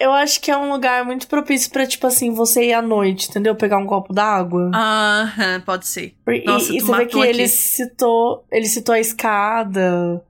eu 0.00 0.12
acho 0.12 0.40
que 0.40 0.50
é 0.50 0.56
um 0.56 0.72
lugar 0.72 1.04
muito 1.04 1.28
propício 1.28 1.70
pra, 1.70 1.86
tipo 1.86 2.06
assim, 2.06 2.32
você 2.32 2.66
ir 2.68 2.72
à 2.72 2.82
noite, 2.82 3.28
entendeu? 3.30 3.54
Pegar 3.54 3.78
um 3.78 3.86
copo 3.86 4.12
d'água. 4.12 4.70
Aham, 4.74 5.60
pode 5.64 5.86
ser. 5.86 6.14
E- 6.28 6.44
Nossa, 6.44 6.72
e 6.74 6.80
você 6.80 6.86
vê 6.86 7.06
que 7.06 7.16
matou 7.16 7.24
ele 7.24 7.42
aqui. 7.44 7.48
citou, 7.52 8.44
ele 8.50 8.66
citou 8.66 8.94
a 8.94 9.00
escada. 9.00 10.24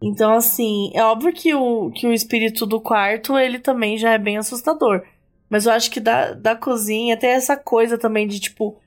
Então, 0.00 0.32
assim, 0.34 0.90
é 0.94 1.02
óbvio 1.04 1.32
que 1.32 1.54
o, 1.54 1.90
que 1.90 2.06
o 2.06 2.12
espírito 2.14 2.64
do 2.64 2.80
quarto, 2.80 3.36
ele 3.36 3.58
também 3.58 3.98
já 3.98 4.12
é 4.12 4.18
bem 4.18 4.38
assustador. 4.38 5.02
Mas 5.50 5.66
eu 5.66 5.72
acho 5.72 5.90
que 5.90 5.98
da, 5.98 6.32
da 6.32 6.54
cozinha 6.54 7.16
tem 7.16 7.30
essa 7.30 7.56
coisa 7.56 7.98
também 7.98 8.28
de, 8.28 8.38
tipo, 8.38 8.78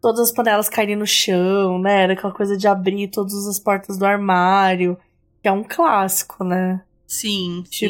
todas 0.00 0.20
as 0.20 0.32
panelas 0.32 0.68
caírem 0.68 0.96
no 0.96 1.06
chão, 1.06 1.78
né? 1.78 2.04
Era 2.04 2.12
aquela 2.14 2.32
coisa 2.32 2.56
de 2.56 2.66
abrir 2.66 3.08
todas 3.08 3.46
as 3.46 3.58
portas 3.58 3.98
do 3.98 4.06
armário. 4.06 4.96
Que 5.42 5.48
é 5.48 5.52
um 5.52 5.62
clássico, 5.64 6.42
né? 6.44 6.80
Sim, 7.06 7.64
sim. 7.70 7.86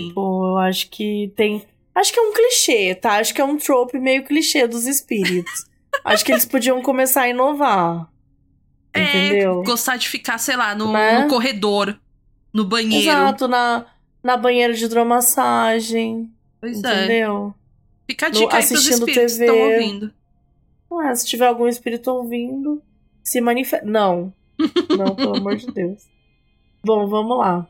Eu 0.51 0.59
acho 0.59 0.89
que 0.90 1.32
tem. 1.36 1.62
Acho 1.94 2.12
que 2.12 2.18
é 2.18 2.22
um 2.22 2.32
clichê, 2.32 2.94
tá? 2.94 3.18
Acho 3.18 3.35
que 3.35 3.40
é 3.40 3.44
um 3.44 3.56
trope 3.56 3.98
meio 3.98 4.24
clichê 4.24 4.66
dos 4.66 4.86
espíritos. 4.86 5.66
acho 6.05 6.24
que 6.24 6.32
eles 6.32 6.44
podiam 6.44 6.81
começar 6.82 7.22
a 7.22 7.28
inovar. 7.28 8.09
É, 8.93 9.02
Entendeu? 9.28 9.62
gostar 9.62 9.97
de 9.97 10.09
ficar, 10.09 10.39
sei 10.39 10.56
lá, 10.56 10.74
no, 10.74 10.93
Né? 10.93 11.20
no 11.22 11.28
corredor, 11.28 11.97
no 12.52 12.64
banheiro. 12.64 13.09
Exato, 13.10 13.47
na, 13.47 13.86
na 14.22 14.36
banheira 14.36 14.72
de 14.74 14.85
hidromassagem. 14.85 16.31
Pois 16.60 16.82
é. 16.82 17.05
entendeu? 17.05 17.55
Fica 18.09 18.27
a 18.27 18.28
No- 18.31 18.35
dica 18.35 18.56
aí 18.56 18.66
pros 18.66 18.72
assistindo 18.72 19.09
espíritos 19.09 19.32
que 19.35 19.39
TV. 19.39 19.52
estão 19.52 19.70
ouvindo. 19.72 20.12
Ah, 21.02 21.14
se 21.14 21.24
tiver 21.27 21.47
algum 21.47 21.68
espírito 21.68 22.10
ouvindo, 22.10 22.82
se 23.22 23.40
manifesta. 23.40 23.86
Não. 23.86 24.32
Não, 24.98 25.14
pelo 25.14 25.36
amor 25.36 25.56
de 25.56 25.66
Deus. 25.68 26.02
Bom, 26.85 27.06
vamos 27.06 27.39
lá. 27.39 27.66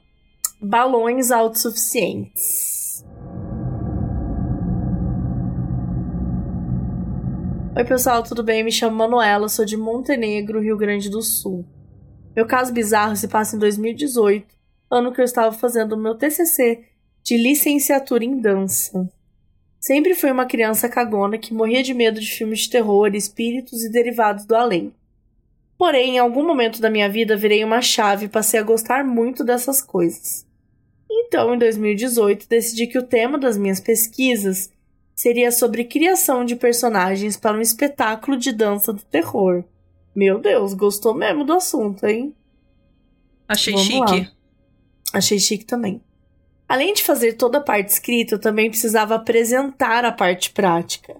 Balões 0.62 1.30
autossuficientes. 1.30 3.02
Oi, 7.74 7.84
pessoal, 7.86 8.22
tudo 8.22 8.42
bem? 8.42 8.62
Me 8.62 8.70
chamo 8.70 8.94
Manuela, 8.94 9.48
sou 9.48 9.64
de 9.64 9.74
Montenegro, 9.74 10.60
Rio 10.60 10.76
Grande 10.76 11.08
do 11.08 11.22
Sul. 11.22 11.64
Meu 12.36 12.46
caso 12.46 12.74
bizarro 12.74 13.16
se 13.16 13.26
passa 13.26 13.56
em 13.56 13.58
2018, 13.58 14.46
ano 14.90 15.14
que 15.14 15.22
eu 15.22 15.24
estava 15.24 15.50
fazendo 15.50 15.94
o 15.94 15.98
meu 15.98 16.14
TCC 16.14 16.84
de 17.24 17.38
licenciatura 17.38 18.22
em 18.22 18.38
dança. 18.38 19.10
Sempre 19.80 20.14
fui 20.14 20.30
uma 20.30 20.44
criança 20.44 20.90
cagona 20.90 21.38
que 21.38 21.54
morria 21.54 21.82
de 21.82 21.94
medo 21.94 22.20
de 22.20 22.30
filmes 22.30 22.60
de 22.60 22.70
terror, 22.70 23.14
espíritos 23.14 23.82
e 23.82 23.90
derivados 23.90 24.44
do 24.44 24.54
além. 24.54 24.92
Porém, 25.78 26.16
em 26.16 26.18
algum 26.18 26.46
momento 26.46 26.82
da 26.82 26.90
minha 26.90 27.08
vida 27.08 27.34
virei 27.34 27.64
uma 27.64 27.80
chave 27.80 28.26
e 28.26 28.28
passei 28.28 28.60
a 28.60 28.62
gostar 28.62 29.02
muito 29.02 29.42
dessas 29.42 29.80
coisas. 29.80 30.49
Então, 31.10 31.54
em 31.54 31.58
2018, 31.58 32.48
decidi 32.48 32.86
que 32.86 32.98
o 32.98 33.02
tema 33.02 33.36
das 33.36 33.58
minhas 33.58 33.80
pesquisas 33.80 34.70
seria 35.14 35.50
sobre 35.50 35.84
criação 35.84 36.44
de 36.44 36.56
personagens 36.56 37.36
para 37.36 37.56
um 37.56 37.60
espetáculo 37.60 38.38
de 38.38 38.52
dança 38.52 38.92
do 38.92 39.02
terror. 39.02 39.64
Meu 40.14 40.38
Deus, 40.38 40.72
gostou 40.72 41.12
mesmo 41.12 41.44
do 41.44 41.52
assunto, 41.52 42.06
hein? 42.06 42.34
Achei 43.46 43.74
Vamos 43.74 43.88
chique. 43.88 44.20
lá. 44.20 44.32
Achei 45.12 45.38
chique 45.38 45.64
também. 45.64 46.00
Além 46.68 46.94
de 46.94 47.02
fazer 47.02 47.32
toda 47.32 47.58
a 47.58 47.62
parte 47.62 47.88
escrita, 47.88 48.36
eu 48.36 48.40
também 48.40 48.70
precisava 48.70 49.16
apresentar 49.16 50.04
a 50.04 50.12
parte 50.12 50.52
prática. 50.52 51.16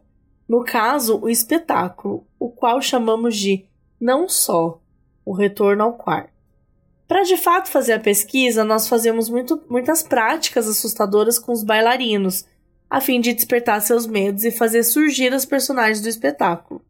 No 0.48 0.64
caso, 0.64 1.18
o 1.20 1.28
espetáculo, 1.28 2.24
o 2.38 2.48
qual 2.48 2.80
chamamos 2.80 3.36
de 3.36 3.66
não 4.00 4.28
só 4.28 4.80
o 5.24 5.32
retorno 5.32 5.82
ao 5.82 5.94
quarto. 5.94 6.29
Para 7.10 7.24
de 7.24 7.36
fato 7.36 7.68
fazer 7.68 7.94
a 7.94 7.98
pesquisa, 7.98 8.62
nós 8.62 8.86
fazemos 8.86 9.28
muito, 9.28 9.60
muitas 9.68 10.00
práticas 10.00 10.68
assustadoras 10.68 11.40
com 11.40 11.50
os 11.50 11.64
bailarinos, 11.64 12.44
a 12.88 13.00
fim 13.00 13.20
de 13.20 13.32
despertar 13.32 13.82
seus 13.82 14.06
medos 14.06 14.44
e 14.44 14.52
fazer 14.52 14.84
surgir 14.84 15.32
os 15.32 15.44
personagens 15.44 16.00
do 16.00 16.08
espetáculo. 16.08 16.80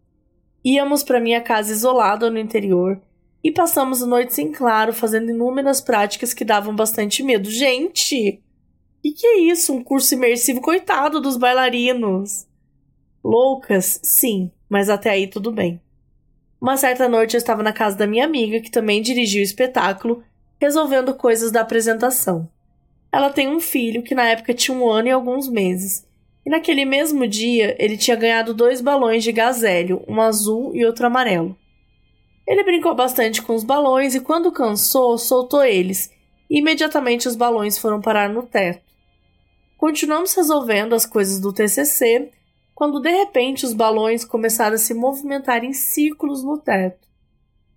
Íamos 0.63 1.03
para 1.03 1.21
minha 1.21 1.41
casa 1.41 1.73
isolada 1.73 2.31
no 2.31 2.39
interior 2.39 3.01
e 3.43 3.51
passamos 3.51 4.03
noites 4.03 4.37
em 4.37 4.53
claro 4.53 4.93
fazendo 4.93 5.31
inúmeras 5.31 5.81
práticas 5.81 6.35
que 6.35 6.45
davam 6.45 6.77
bastante 6.77 7.23
medo. 7.23 7.51
Gente, 7.51 8.43
o 8.99 9.03
que, 9.03 9.13
que 9.13 9.27
é 9.27 9.39
isso? 9.39 9.73
Um 9.73 9.83
curso 9.83 10.13
imersivo? 10.13 10.61
Coitado 10.61 11.19
dos 11.19 11.39
bailarinos. 11.39 12.47
Loucas, 13.25 13.99
sim, 14.03 14.51
mas 14.69 14.91
até 14.91 15.09
aí 15.09 15.27
tudo 15.27 15.51
bem. 15.51 15.81
Uma 16.61 16.77
certa 16.77 17.09
noite 17.09 17.35
eu 17.35 17.39
estava 17.39 17.63
na 17.63 17.73
casa 17.73 17.97
da 17.97 18.07
minha 18.07 18.25
amiga, 18.25 18.61
que 18.61 18.71
também 18.71 19.01
dirigia 19.01 19.41
o 19.41 19.45
espetáculo, 19.45 20.23
resolvendo 20.61 21.15
coisas 21.15 21.51
da 21.51 21.63
apresentação. 21.63 22.47
Ela 23.11 23.31
tem 23.31 23.49
um 23.49 23.61
filho 23.61 24.03
que 24.03 24.15
na 24.15 24.25
época 24.25 24.53
tinha 24.53 24.77
um 24.77 24.89
ano 24.89 25.09
e 25.09 25.11
alguns 25.11 25.49
meses, 25.49 26.07
E 26.45 26.51
naquele 26.51 26.85
mesmo 26.85 27.27
dia, 27.27 27.77
ele 27.79 27.97
tinha 27.97 28.17
ganhado 28.17 28.55
dois 28.55 28.81
balões 28.81 29.23
de 29.23 29.31
gás 29.31 29.63
hélio, 29.63 30.03
um 30.09 30.21
azul 30.21 30.75
e 30.75 30.85
outro 30.85 31.07
amarelo. 31.07 31.57
Ele 32.47 32.65
brincou 32.65 32.95
bastante 32.95 33.43
com 33.43 33.55
os 33.55 33.63
balões 33.63 34.15
e, 34.15 34.21
quando 34.21 34.51
cansou, 34.51 35.19
soltou 35.19 35.63
eles, 35.63 36.11
e 36.49 36.59
imediatamente 36.59 37.29
os 37.29 37.37
balões 37.37 37.79
foram 37.79 38.01
parar 38.01 38.29
no 38.29 38.43
teto. 38.43 38.83
Continuamos 39.77 40.35
resolvendo 40.35 40.95
as 40.95 41.07
coisas 41.07 41.39
do 41.39 41.53
TCC 41.53 42.31
quando 42.81 42.99
de 42.99 43.11
repente 43.11 43.67
os 43.67 43.75
balões 43.75 44.25
começaram 44.25 44.75
a 44.75 44.79
se 44.79 44.95
movimentar 44.95 45.63
em 45.63 45.75
círculos 45.75 46.43
no 46.43 46.57
teto. 46.57 47.07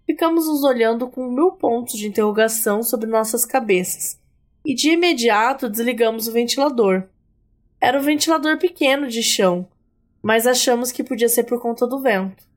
Ficamos 0.06 0.48
nos 0.48 0.64
olhando 0.64 1.10
com 1.10 1.30
mil 1.30 1.52
pontos 1.52 2.00
de 2.00 2.08
interrogação 2.08 2.82
sobre 2.82 3.10
nossas 3.10 3.44
cabeças 3.44 4.18
e 4.66 4.74
de 4.74 4.92
imediato 4.92 5.68
desligamos 5.68 6.30
o 6.30 6.32
ventilador. 6.32 7.04
Era 7.82 8.00
um 8.00 8.02
ventilador 8.02 8.58
pequeno 8.58 9.10
de 9.10 9.22
chão, 9.22 9.68
mas 10.22 10.48
achamos 10.48 10.90
que 10.90 11.04
podia 11.04 11.28
ser 11.28 11.44
por 11.44 11.62
conta 11.62 11.86
do 11.86 12.00
vento. 12.00 12.48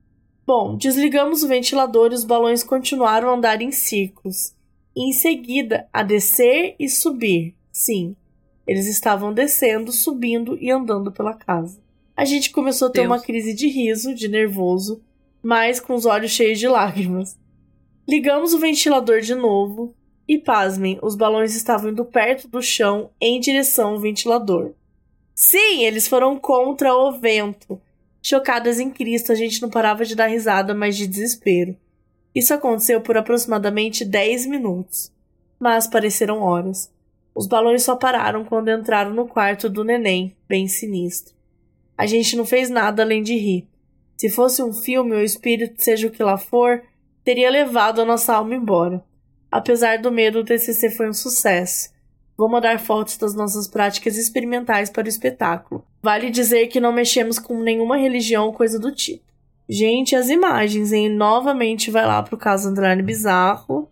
Bom, 0.46 0.76
desligamos 0.76 1.42
o 1.42 1.48
ventilador 1.48 2.12
e 2.12 2.14
os 2.14 2.22
balões 2.22 2.62
continuaram 2.62 3.28
a 3.28 3.34
andar 3.34 3.60
em 3.60 3.72
círculos. 3.72 4.54
E 4.94 5.08
em 5.08 5.12
seguida, 5.12 5.88
a 5.92 6.04
descer 6.04 6.76
e 6.78 6.88
subir. 6.88 7.56
Sim, 7.72 8.14
eles 8.64 8.86
estavam 8.86 9.34
descendo, 9.34 9.90
subindo 9.90 10.56
e 10.60 10.70
andando 10.70 11.10
pela 11.10 11.34
casa. 11.34 11.84
A 12.16 12.24
gente 12.24 12.50
começou 12.50 12.88
a 12.88 12.90
ter 12.90 13.00
Deus. 13.00 13.12
uma 13.12 13.20
crise 13.20 13.52
de 13.52 13.68
riso, 13.68 14.14
de 14.14 14.26
nervoso, 14.26 15.02
mas 15.42 15.78
com 15.78 15.94
os 15.94 16.06
olhos 16.06 16.30
cheios 16.30 16.58
de 16.58 16.66
lágrimas. 16.66 17.38
Ligamos 18.08 18.54
o 18.54 18.58
ventilador 18.58 19.20
de 19.20 19.34
novo 19.34 19.94
e, 20.26 20.38
pasmem, 20.38 20.98
os 21.02 21.14
balões 21.14 21.54
estavam 21.54 21.90
indo 21.90 22.06
perto 22.06 22.48
do 22.48 22.62
chão 22.62 23.10
em 23.20 23.38
direção 23.38 23.90
ao 23.90 24.00
ventilador. 24.00 24.72
Sim, 25.34 25.84
eles 25.84 26.08
foram 26.08 26.38
contra 26.38 26.96
o 26.96 27.12
vento. 27.12 27.78
Chocadas 28.22 28.80
em 28.80 28.90
Cristo, 28.90 29.30
a 29.30 29.34
gente 29.34 29.60
não 29.60 29.68
parava 29.68 30.02
de 30.02 30.16
dar 30.16 30.28
risada, 30.28 30.74
mas 30.74 30.96
de 30.96 31.06
desespero. 31.06 31.76
Isso 32.34 32.54
aconteceu 32.54 33.02
por 33.02 33.18
aproximadamente 33.18 34.06
10 34.06 34.46
minutos. 34.46 35.12
Mas 35.60 35.86
pareceram 35.86 36.40
horas. 36.40 36.90
Os 37.34 37.46
balões 37.46 37.82
só 37.82 37.94
pararam 37.94 38.42
quando 38.42 38.70
entraram 38.70 39.12
no 39.12 39.28
quarto 39.28 39.68
do 39.68 39.84
neném, 39.84 40.34
bem 40.48 40.66
sinistro. 40.66 41.35
A 41.96 42.06
gente 42.06 42.36
não 42.36 42.44
fez 42.44 42.68
nada 42.68 43.02
além 43.02 43.22
de 43.22 43.36
rir. 43.36 43.68
Se 44.16 44.30
fosse 44.30 44.62
um 44.62 44.72
filme 44.72 45.14
ou 45.14 45.22
espírito, 45.22 45.82
seja 45.82 46.06
o 46.06 46.10
que 46.10 46.22
lá 46.22 46.38
for, 46.38 46.82
teria 47.24 47.50
levado 47.50 48.00
a 48.00 48.04
nossa 48.04 48.34
alma 48.34 48.54
embora. 48.54 49.04
Apesar 49.50 49.98
do 49.98 50.12
medo, 50.12 50.40
o 50.40 50.44
TCC 50.44 50.90
foi 50.90 51.08
um 51.08 51.14
sucesso. 51.14 51.90
Vou 52.36 52.50
mandar 52.50 52.78
fotos 52.78 53.16
das 53.16 53.34
nossas 53.34 53.66
práticas 53.66 54.16
experimentais 54.16 54.90
para 54.90 55.06
o 55.06 55.08
espetáculo. 55.08 55.84
Vale 56.02 56.30
dizer 56.30 56.66
que 56.66 56.80
não 56.80 56.92
mexemos 56.92 57.38
com 57.38 57.62
nenhuma 57.62 57.96
religião 57.96 58.46
ou 58.46 58.52
coisa 58.52 58.78
do 58.78 58.92
tipo. 58.92 59.24
Gente, 59.68 60.14
as 60.14 60.28
imagens, 60.28 60.92
hein? 60.92 61.08
Novamente 61.08 61.90
vai 61.90 62.06
lá 62.06 62.22
pro 62.22 62.36
caso 62.36 62.68
Andrade 62.68 63.02
Bizarro. 63.02 63.88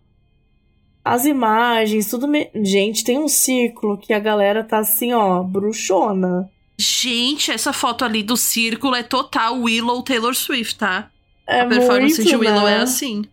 As 1.03 1.25
imagens, 1.25 2.09
tudo. 2.09 2.27
Me... 2.27 2.49
Gente, 2.55 3.03
tem 3.03 3.17
um 3.17 3.27
círculo 3.27 3.97
que 3.97 4.13
a 4.13 4.19
galera 4.19 4.63
tá 4.63 4.79
assim, 4.79 5.11
ó, 5.11 5.43
bruxona. 5.43 6.49
Gente, 6.77 7.51
essa 7.51 7.71
foto 7.71 8.03
ali 8.03 8.21
do 8.21 8.35
círculo 8.35 8.95
é 8.95 9.03
total 9.03 9.61
Willow 9.61 10.03
Taylor 10.03 10.35
Swift, 10.35 10.77
tá? 10.77 11.09
É 11.47 11.61
a 11.61 11.67
performance 11.67 12.17
muito, 12.17 12.29
de 12.29 12.35
Willow 12.35 12.67
é 12.67 12.71
né? 12.71 12.79
é 12.79 12.81
assim. 12.81 13.23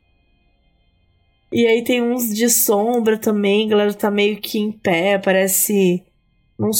E 1.53 1.67
aí 1.67 1.85
tem 1.85 2.01
uns 2.01 2.35
de 2.35 2.49
sombra 2.49 3.19
também, 3.19 3.67
a 3.67 3.71
galera 3.71 3.95
tá 3.95 4.11
meio 4.11 4.41
que 4.41 4.59
em 4.59 4.73
pé, 4.73 5.19
parece. 5.19 6.03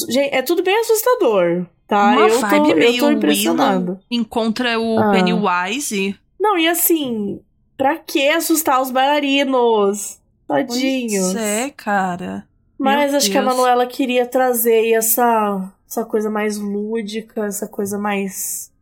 Gente, 0.09 0.35
é 0.35 0.41
tudo 0.41 0.63
bem 0.63 0.79
assustador, 0.79 1.67
tá? 1.87 2.13
Uma 2.13 2.29
eu 2.29 2.41
vibe 2.41 2.69
tô, 2.69 2.77
meio 2.77 2.95
eu 2.95 2.99
tô 2.99 3.11
impressionado. 3.11 4.01
encontra 4.11 4.79
o 4.79 4.99
ah. 4.99 5.11
Pennywise. 5.11 6.15
Não, 6.41 6.57
e 6.57 6.69
assim, 6.69 7.41
pra 7.77 7.97
que 7.97 8.29
assustar 8.29 8.81
os 8.81 8.91
bailarinos? 8.91 10.19
Tadinhos. 10.47 11.33
Pois 11.33 11.37
é, 11.37 11.71
cara. 11.71 12.47
Mas 12.79 13.11
Meu 13.11 13.19
acho 13.19 13.27
Deus. 13.27 13.29
que 13.29 13.39
a 13.39 13.43
Manuela 13.43 13.87
queria 13.87 14.27
trazer 14.27 14.93
essa, 14.93 15.73
essa 15.93 16.07
coisa 16.07 16.31
mais 16.31 16.57
lúdica, 16.57 17.45
essa 17.45 17.69
coisa 17.69 17.99
mais 17.99 18.73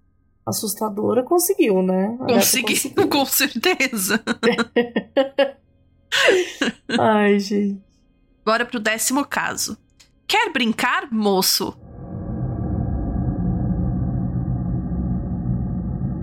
assustadora. 0.46 1.24
Conseguiu, 1.24 1.82
né? 1.82 2.16
Conseguiu, 2.18 2.94
com 3.10 3.26
certeza. 3.26 4.22
Ai, 6.98 7.38
gente. 7.40 7.82
Bora 8.44 8.64
pro 8.64 8.78
décimo 8.78 9.24
caso. 9.24 9.76
Quer 10.26 10.52
brincar, 10.52 11.08
moço? 11.10 11.76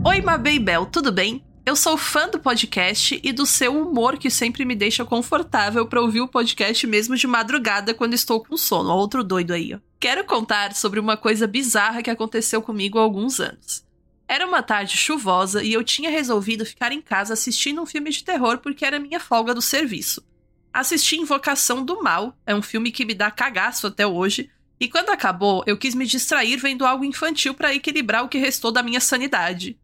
Oi, 0.05 0.21
Mabel, 0.21 0.85
tudo 0.85 1.11
bem? 1.11 1.43
Eu 1.67 1.75
sou 1.75 1.97
fã 1.97 2.29
do 2.29 2.39
podcast 2.39 3.19
e 3.21 3.33
do 3.33 3.45
seu 3.45 3.77
humor 3.77 4.17
que 4.17 4.29
sempre 4.29 4.63
me 4.63 4.73
deixa 4.73 5.03
confortável 5.03 5.85
para 5.85 5.99
ouvir 5.99 6.21
o 6.21 6.27
podcast 6.29 6.87
mesmo 6.87 7.17
de 7.17 7.27
madrugada 7.27 7.93
quando 7.93 8.13
estou 8.13 8.41
com 8.41 8.55
sono. 8.55 8.89
Outro 8.89 9.21
doido 9.21 9.51
aí, 9.51 9.75
ó. 9.75 9.79
Quero 9.99 10.23
contar 10.23 10.73
sobre 10.73 10.97
uma 10.97 11.17
coisa 11.17 11.45
bizarra 11.45 12.01
que 12.01 12.09
aconteceu 12.09 12.61
comigo 12.61 12.97
há 12.97 13.01
alguns 13.01 13.41
anos. 13.41 13.83
Era 14.29 14.47
uma 14.47 14.63
tarde 14.63 14.95
chuvosa 14.95 15.61
e 15.61 15.73
eu 15.73 15.83
tinha 15.83 16.09
resolvido 16.09 16.65
ficar 16.65 16.93
em 16.93 17.01
casa 17.01 17.33
assistindo 17.33 17.81
um 17.81 17.85
filme 17.85 18.11
de 18.11 18.23
terror 18.23 18.59
porque 18.59 18.85
era 18.85 18.97
minha 18.97 19.19
folga 19.19 19.53
do 19.53 19.61
serviço. 19.61 20.25
Assisti 20.71 21.17
Invocação 21.17 21.83
do 21.83 22.01
Mal, 22.01 22.33
é 22.45 22.55
um 22.55 22.61
filme 22.61 22.93
que 22.93 23.03
me 23.03 23.13
dá 23.13 23.29
cagaço 23.29 23.87
até 23.87 24.07
hoje, 24.07 24.49
e 24.79 24.87
quando 24.87 25.09
acabou, 25.09 25.65
eu 25.67 25.77
quis 25.77 25.93
me 25.93 26.05
distrair 26.05 26.55
vendo 26.55 26.85
algo 26.85 27.03
infantil 27.03 27.53
para 27.53 27.75
equilibrar 27.75 28.23
o 28.23 28.29
que 28.29 28.37
restou 28.37 28.71
da 28.71 28.81
minha 28.81 29.01
sanidade. 29.01 29.77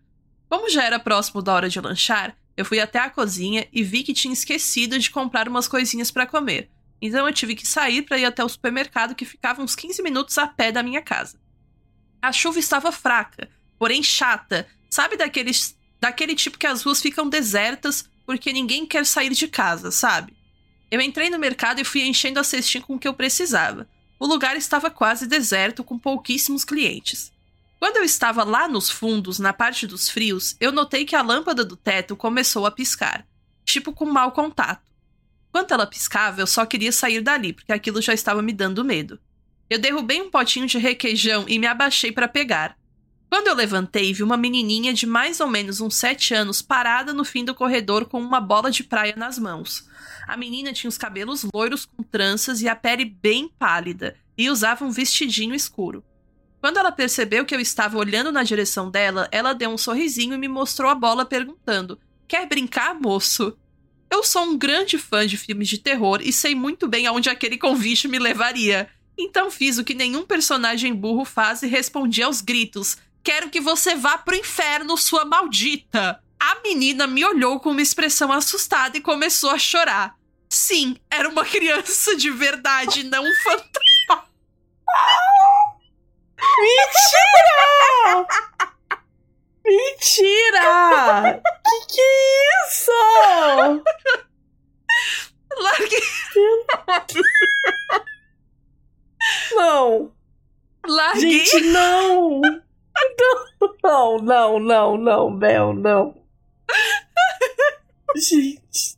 Como 0.53 0.69
já 0.69 0.83
era 0.83 0.99
próximo 0.99 1.41
da 1.41 1.51
hora 1.51 1.67
de 1.67 1.81
lanchar, 1.81 2.37
eu 2.55 2.63
fui 2.63 2.79
até 2.79 2.99
a 2.99 3.09
cozinha 3.09 3.67
e 3.73 3.81
vi 3.81 4.03
que 4.03 4.13
tinha 4.13 4.31
esquecido 4.31 4.99
de 4.99 5.09
comprar 5.09 5.49
umas 5.49 5.67
coisinhas 5.67 6.11
para 6.11 6.27
comer. 6.27 6.69
Então 7.01 7.27
eu 7.27 7.33
tive 7.33 7.55
que 7.55 7.65
sair 7.65 8.03
para 8.03 8.19
ir 8.19 8.25
até 8.25 8.43
o 8.43 8.47
supermercado 8.47 9.15
que 9.15 9.25
ficava 9.25 9.63
uns 9.63 9.73
15 9.73 10.03
minutos 10.03 10.37
a 10.37 10.45
pé 10.45 10.71
da 10.71 10.83
minha 10.83 11.01
casa. 11.01 11.39
A 12.21 12.31
chuva 12.31 12.59
estava 12.59 12.91
fraca, 12.91 13.49
porém 13.79 14.03
chata. 14.03 14.67
Sabe 14.91 15.17
daqueles, 15.17 15.75
daquele 15.99 16.35
tipo 16.35 16.59
que 16.59 16.67
as 16.67 16.83
ruas 16.83 17.01
ficam 17.01 17.27
desertas 17.27 18.07
porque 18.23 18.53
ninguém 18.53 18.85
quer 18.85 19.07
sair 19.07 19.31
de 19.31 19.47
casa, 19.47 19.89
sabe? 19.89 20.37
Eu 20.91 21.01
entrei 21.01 21.31
no 21.31 21.39
mercado 21.39 21.81
e 21.81 21.83
fui 21.83 22.03
enchendo 22.03 22.39
a 22.39 22.43
cestinha 22.43 22.83
com 22.83 22.93
o 22.93 22.99
que 22.99 23.07
eu 23.07 23.15
precisava. 23.15 23.89
O 24.19 24.27
lugar 24.27 24.55
estava 24.55 24.91
quase 24.91 25.25
deserto, 25.25 25.83
com 25.83 25.97
pouquíssimos 25.97 26.63
clientes. 26.63 27.32
Quando 27.83 27.97
eu 27.97 28.05
estava 28.05 28.45
lá 28.45 28.65
nos 28.65 28.89
fundos, 28.89 29.39
na 29.39 29.51
parte 29.51 29.85
dos 29.85 30.09
frios, 30.09 30.55
eu 30.57 30.71
notei 30.71 31.03
que 31.03 31.17
a 31.17 31.21
lâmpada 31.21 31.65
do 31.65 31.75
teto 31.75 32.15
começou 32.15 32.65
a 32.65 32.71
piscar, 32.71 33.27
tipo 33.65 33.91
com 33.91 34.05
mau 34.05 34.31
contato. 34.31 34.89
Enquanto 35.49 35.73
ela 35.73 35.85
piscava, 35.85 36.39
eu 36.39 36.47
só 36.47 36.65
queria 36.65 36.93
sair 36.93 37.19
dali, 37.19 37.51
porque 37.51 37.73
aquilo 37.73 38.01
já 38.01 38.13
estava 38.13 38.41
me 38.41 38.53
dando 38.53 38.85
medo. 38.85 39.19
Eu 39.69 39.77
derrubei 39.77 40.21
um 40.21 40.31
potinho 40.31 40.65
de 40.65 40.77
requeijão 40.77 41.43
e 41.45 41.59
me 41.59 41.67
abaixei 41.67 42.09
para 42.09 42.25
pegar. 42.25 42.77
Quando 43.29 43.47
eu 43.47 43.53
levantei, 43.53 44.13
vi 44.13 44.23
uma 44.23 44.37
menininha 44.37 44.93
de 44.93 45.05
mais 45.05 45.41
ou 45.41 45.47
menos 45.49 45.81
uns 45.81 45.95
sete 45.95 46.33
anos 46.33 46.61
parada 46.61 47.13
no 47.13 47.25
fim 47.25 47.43
do 47.43 47.53
corredor 47.53 48.05
com 48.05 48.17
uma 48.17 48.39
bola 48.39 48.71
de 48.71 48.85
praia 48.85 49.13
nas 49.17 49.37
mãos. 49.37 49.89
A 50.25 50.37
menina 50.37 50.71
tinha 50.71 50.87
os 50.87 50.97
cabelos 50.97 51.45
loiros 51.53 51.83
com 51.83 52.01
tranças 52.01 52.61
e 52.61 52.69
a 52.69 52.77
pele 52.77 53.03
bem 53.03 53.49
pálida, 53.59 54.15
e 54.37 54.49
usava 54.49 54.85
um 54.85 54.89
vestidinho 54.89 55.53
escuro. 55.53 56.01
Quando 56.63 56.77
ela 56.77 56.93
percebeu 56.93 57.43
que 57.43 57.53
eu 57.53 57.59
estava 57.59 57.97
olhando 57.97 58.31
na 58.31 58.41
direção 58.41 58.89
dela, 58.89 59.27
ela 59.33 59.51
deu 59.51 59.69
um 59.69 59.77
sorrisinho 59.77 60.33
e 60.33 60.37
me 60.37 60.47
mostrou 60.47 60.89
a 60.89 60.95
bola 60.95 61.25
perguntando: 61.25 61.99
Quer 62.25 62.47
brincar, 62.47 62.97
moço? 62.97 63.57
Eu 64.09 64.23
sou 64.23 64.43
um 64.43 64.57
grande 64.57 64.97
fã 64.97 65.27
de 65.27 65.35
filmes 65.35 65.67
de 65.67 65.77
terror 65.77 66.21
e 66.23 66.31
sei 66.31 66.55
muito 66.55 66.87
bem 66.87 67.05
aonde 67.05 67.29
aquele 67.29 67.57
convite 67.57 68.07
me 68.07 68.17
levaria. 68.17 68.87
Então 69.17 69.51
fiz 69.51 69.77
o 69.77 69.83
que 69.83 69.93
nenhum 69.93 70.25
personagem 70.25 70.95
burro 70.95 71.25
faz 71.25 71.63
e 71.63 71.67
respondi 71.67 72.23
aos 72.23 72.39
gritos: 72.39 72.95
Quero 73.21 73.49
que 73.49 73.59
você 73.59 73.93
vá 73.93 74.17
pro 74.17 74.33
inferno, 74.33 74.95
sua 74.95 75.25
maldita! 75.25 76.23
A 76.39 76.61
menina 76.63 77.05
me 77.05 77.25
olhou 77.25 77.59
com 77.59 77.71
uma 77.71 77.81
expressão 77.81 78.31
assustada 78.31 78.97
e 78.97 79.01
começou 79.01 79.49
a 79.49 79.59
chorar. 79.59 80.15
Sim, 80.49 80.95
era 81.11 81.27
uma 81.27 81.43
criança 81.43 82.15
de 82.15 82.31
verdade, 82.31 83.03
não 83.03 83.21
um 83.21 83.35
fantasma. 83.43 84.29
Mentira! 86.59 88.27
Mentira! 89.65 91.41
Que 91.63 91.77
que 91.87 92.01
é 92.01 92.65
isso? 92.67 92.91
Larguei. 95.57 95.99
Não. 99.53 100.11
Larguei. 100.85 101.45
Gente, 101.45 101.61
não. 101.67 102.41
Não, 103.83 104.17
não, 104.19 104.59
não, 104.59 104.97
não, 104.97 105.35
Bel, 105.35 105.73
não. 105.73 106.15
Gente. 108.15 108.97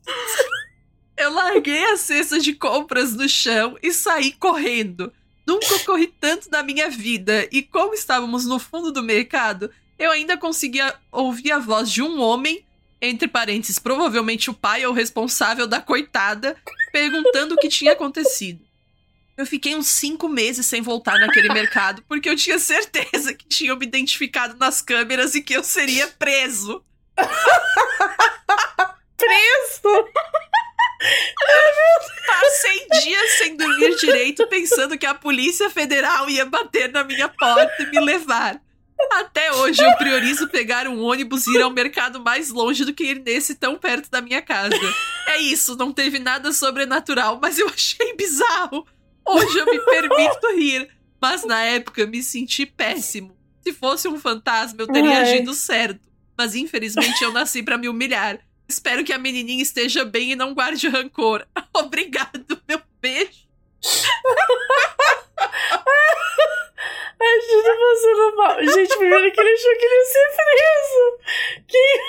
Eu 1.16 1.32
larguei 1.32 1.84
a 1.92 1.96
cesta 1.96 2.38
de 2.38 2.52
compras 2.54 3.14
no 3.14 3.28
chão 3.28 3.78
e 3.82 3.92
saí 3.92 4.32
correndo. 4.32 5.12
Nunca 5.46 5.78
corri 5.80 6.08
tanto 6.08 6.50
na 6.50 6.62
minha 6.62 6.90
vida. 6.90 7.48
E 7.52 7.62
como 7.62 7.94
estávamos 7.94 8.44
no 8.44 8.58
fundo 8.58 8.90
do 8.90 9.02
mercado, 9.02 9.70
eu 9.98 10.10
ainda 10.10 10.36
conseguia 10.36 10.94
ouvir 11.12 11.52
a 11.52 11.58
voz 11.58 11.90
de 11.90 12.02
um 12.02 12.20
homem, 12.20 12.64
entre 13.00 13.28
parênteses, 13.28 13.78
provavelmente 13.78 14.50
o 14.50 14.54
pai 14.54 14.84
ou 14.84 14.92
responsável 14.92 15.66
da 15.66 15.80
coitada, 15.80 16.56
perguntando 16.92 17.54
o 17.54 17.58
que 17.58 17.68
tinha 17.68 17.92
acontecido. 17.92 18.64
Eu 19.36 19.46
fiquei 19.46 19.76
uns 19.76 19.88
cinco 19.88 20.28
meses 20.28 20.64
sem 20.64 20.80
voltar 20.80 21.20
naquele 21.20 21.52
mercado, 21.52 22.02
porque 22.08 22.28
eu 22.28 22.36
tinha 22.36 22.58
certeza 22.58 23.34
que 23.34 23.46
tinham 23.46 23.76
me 23.76 23.84
identificado 23.84 24.56
nas 24.58 24.80
câmeras 24.80 25.34
e 25.34 25.42
que 25.42 25.54
eu 25.54 25.62
seria 25.62 26.08
preso. 26.08 26.82
Preso? 29.16 30.08
Passei 32.26 32.86
dias 33.02 33.30
sem 33.38 33.56
dormir 33.56 33.96
direito, 33.96 34.46
pensando 34.48 34.98
que 34.98 35.06
a 35.06 35.14
Polícia 35.14 35.70
Federal 35.70 36.28
ia 36.28 36.44
bater 36.44 36.90
na 36.92 37.04
minha 37.04 37.28
porta 37.28 37.82
e 37.82 37.86
me 37.86 38.00
levar. 38.00 38.60
Até 39.12 39.52
hoje 39.52 39.82
eu 39.82 39.94
priorizo 39.96 40.48
pegar 40.48 40.88
um 40.88 41.02
ônibus 41.02 41.46
e 41.46 41.56
ir 41.56 41.62
ao 41.62 41.70
mercado 41.70 42.20
mais 42.20 42.50
longe 42.50 42.84
do 42.84 42.94
que 42.94 43.04
ir 43.04 43.20
nesse 43.20 43.54
tão 43.54 43.76
perto 43.76 44.10
da 44.10 44.20
minha 44.20 44.40
casa. 44.40 44.74
É 45.28 45.38
isso, 45.38 45.76
não 45.76 45.92
teve 45.92 46.18
nada 46.18 46.52
sobrenatural, 46.52 47.38
mas 47.40 47.58
eu 47.58 47.68
achei 47.68 48.14
bizarro. 48.16 48.86
Hoje 49.26 49.58
eu 49.58 49.66
me 49.66 49.78
permito 49.80 50.56
rir, 50.56 50.88
mas 51.20 51.44
na 51.44 51.60
época 51.62 52.06
me 52.06 52.22
senti 52.22 52.64
péssimo. 52.64 53.36
Se 53.60 53.72
fosse 53.72 54.06
um 54.06 54.18
fantasma, 54.18 54.82
eu 54.82 54.86
teria 54.86 55.18
Ai. 55.18 55.22
agido 55.22 55.52
certo. 55.52 56.00
Mas 56.38 56.54
infelizmente 56.54 57.22
eu 57.22 57.32
nasci 57.32 57.62
pra 57.62 57.76
me 57.76 57.88
humilhar. 57.88 58.38
Espero 58.68 59.04
que 59.04 59.12
a 59.12 59.18
menininha 59.18 59.62
esteja 59.62 60.04
bem 60.04 60.32
e 60.32 60.36
não 60.36 60.52
guarde 60.54 60.88
rancor. 60.88 61.46
Obrigado, 61.74 62.60
meu 62.68 62.80
beijo. 63.00 63.46
Ai, 67.18 67.40
gente, 67.40 67.62
passando 67.64 68.36
mal. 68.36 68.58
Gente, 68.64 68.96
primeiro 68.98 69.32
que 69.32 69.40
ele 69.40 69.54
achou 69.54 69.76
que 69.78 69.84
ele 69.84 69.94
ia 69.94 70.04
ser 70.04 70.28
preso. 70.36 71.18
Que... 71.66 72.00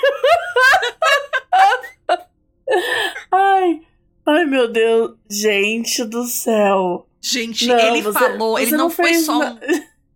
Ai, 3.32 3.82
ai, 4.26 4.46
meu 4.46 4.68
Deus. 4.72 5.16
Gente 5.30 6.04
do 6.04 6.24
céu. 6.26 7.08
Gente, 7.22 7.68
Não, 7.68 7.80
ele 7.80 8.02
você- 8.02 8.20
falou, 8.20 8.58
ele 8.60 8.70
você 8.72 8.78
não, 8.78 8.90
foi 8.90 9.14
só 9.16 9.40
na- 9.40 9.52
um. 9.54 9.60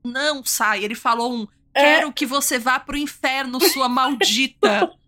Não 0.03 0.43
sai, 0.45 0.83
ele 0.83 0.95
falou 0.95 1.31
um. 1.33 1.47
É. 1.73 1.81
Quero 1.81 2.11
que 2.13 2.25
você 2.25 2.59
vá 2.59 2.79
pro 2.79 2.97
inferno, 2.97 3.59
sua 3.61 3.87
maldita. 3.87 4.91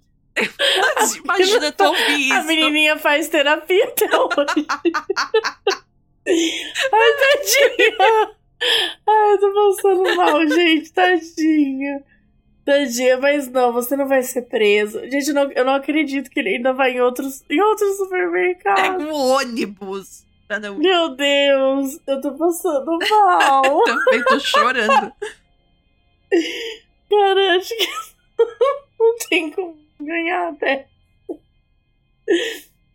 Mas 0.95 1.15
Imagina 1.23 1.72
tu 1.72 1.84
ouvir 1.84 2.31
A 2.31 2.39
isso. 2.39 2.47
menininha 2.47 2.97
faz 2.97 3.27
terapia 3.27 3.85
até 3.85 4.05
hoje. 4.18 4.68
Ai, 6.27 7.14
tadinha. 7.19 8.31
Ai, 9.07 9.34
eu 9.34 9.39
tô 9.39 9.53
passando 9.53 10.15
mal, 10.15 10.47
gente. 10.47 10.91
Tadinha. 10.93 12.03
Tadinha, 12.65 13.18
mas 13.18 13.47
não, 13.49 13.73
você 13.73 13.95
não 13.97 14.07
vai 14.07 14.23
ser 14.23 14.43
preso. 14.43 14.99
Gente, 15.10 15.27
eu 15.30 15.34
não, 15.34 15.51
eu 15.51 15.65
não 15.65 15.76
acredito 15.76 16.30
que 16.30 16.39
ele 16.39 16.49
ainda 16.55 16.72
vai 16.73 16.91
em 16.93 17.01
outros, 17.01 17.43
em 17.49 17.60
outros 17.61 17.97
supermercados. 17.97 18.81
Pega 18.81 19.03
um 19.03 19.14
ônibus. 19.14 20.23
Não... 20.61 20.77
Meu 20.77 21.10
Deus, 21.10 21.99
eu 22.07 22.22
tô 22.22 22.31
passando 22.38 22.97
mal. 23.10 23.84
Também 23.84 24.23
tô 24.23 24.39
chorando. 24.39 25.11
Cara, 27.10 27.57
acho 27.57 27.69
que 27.76 27.88
não 28.99 29.15
tem 29.30 29.49
como 29.51 29.82
ganhar 30.04 30.50
até. 30.50 30.88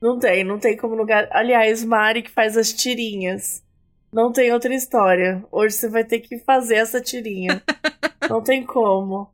Não 0.00 0.18
tem, 0.18 0.44
não 0.44 0.58
tem 0.58 0.76
como 0.76 0.94
lugar. 0.94 1.28
Aliás, 1.30 1.84
Mari 1.84 2.22
que 2.22 2.30
faz 2.30 2.56
as 2.56 2.72
tirinhas. 2.72 3.62
Não 4.12 4.32
tem 4.32 4.52
outra 4.52 4.74
história. 4.74 5.44
Hoje 5.50 5.74
você 5.74 5.88
vai 5.88 6.04
ter 6.04 6.20
que 6.20 6.38
fazer 6.38 6.76
essa 6.76 7.00
tirinha. 7.00 7.62
não 8.28 8.42
tem 8.42 8.64
como. 8.64 9.30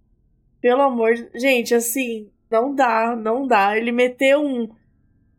Pelo 0.61 0.83
amor 0.83 1.15
de... 1.15 1.29
Gente, 1.39 1.75
assim, 1.75 2.31
não 2.51 2.75
dá, 2.75 3.15
não 3.15 3.47
dá. 3.47 3.77
Ele 3.77 3.93
meteu 3.93 4.43
um. 4.43 4.69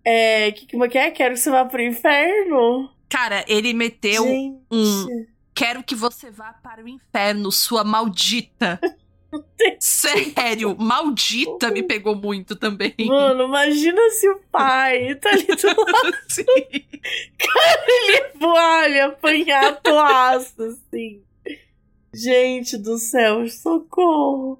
É. 0.03 0.51
Que, 0.51 0.71
como 0.71 0.85
é 0.85 0.89
que 0.89 0.97
é? 0.97 1.11
Quero 1.11 1.33
que 1.33 1.39
você 1.39 1.49
vá 1.49 1.65
pro 1.65 1.81
inferno. 1.81 2.89
Cara, 3.09 3.43
ele 3.47 3.73
meteu 3.73 4.23
Gente. 4.23 4.61
um. 4.71 5.25
Quero 5.53 5.83
que 5.83 5.95
você 5.95 6.29
vá 6.29 6.53
para 6.53 6.83
o 6.83 6.87
inferno, 6.87 7.51
sua 7.51 7.83
maldita. 7.83 8.79
Sério, 9.79 10.75
maldita 10.77 11.71
me 11.71 11.83
pegou 11.83 12.15
muito 12.15 12.55
também. 12.55 12.93
Mano, 12.99 13.45
imagina 13.45 14.09
se 14.11 14.29
o 14.29 14.39
pai 14.51 15.15
tá 15.15 15.29
ali 15.29 15.45
do 15.45 15.67
lado 15.67 16.17
Sim. 16.29 16.45
ele 17.87 18.23
vale 18.39 18.99
apanhar 19.01 19.81
toaço, 19.81 20.61
assim. 20.63 21.21
Gente 22.13 22.77
do 22.77 22.97
céu, 22.97 23.47
socorro. 23.49 24.59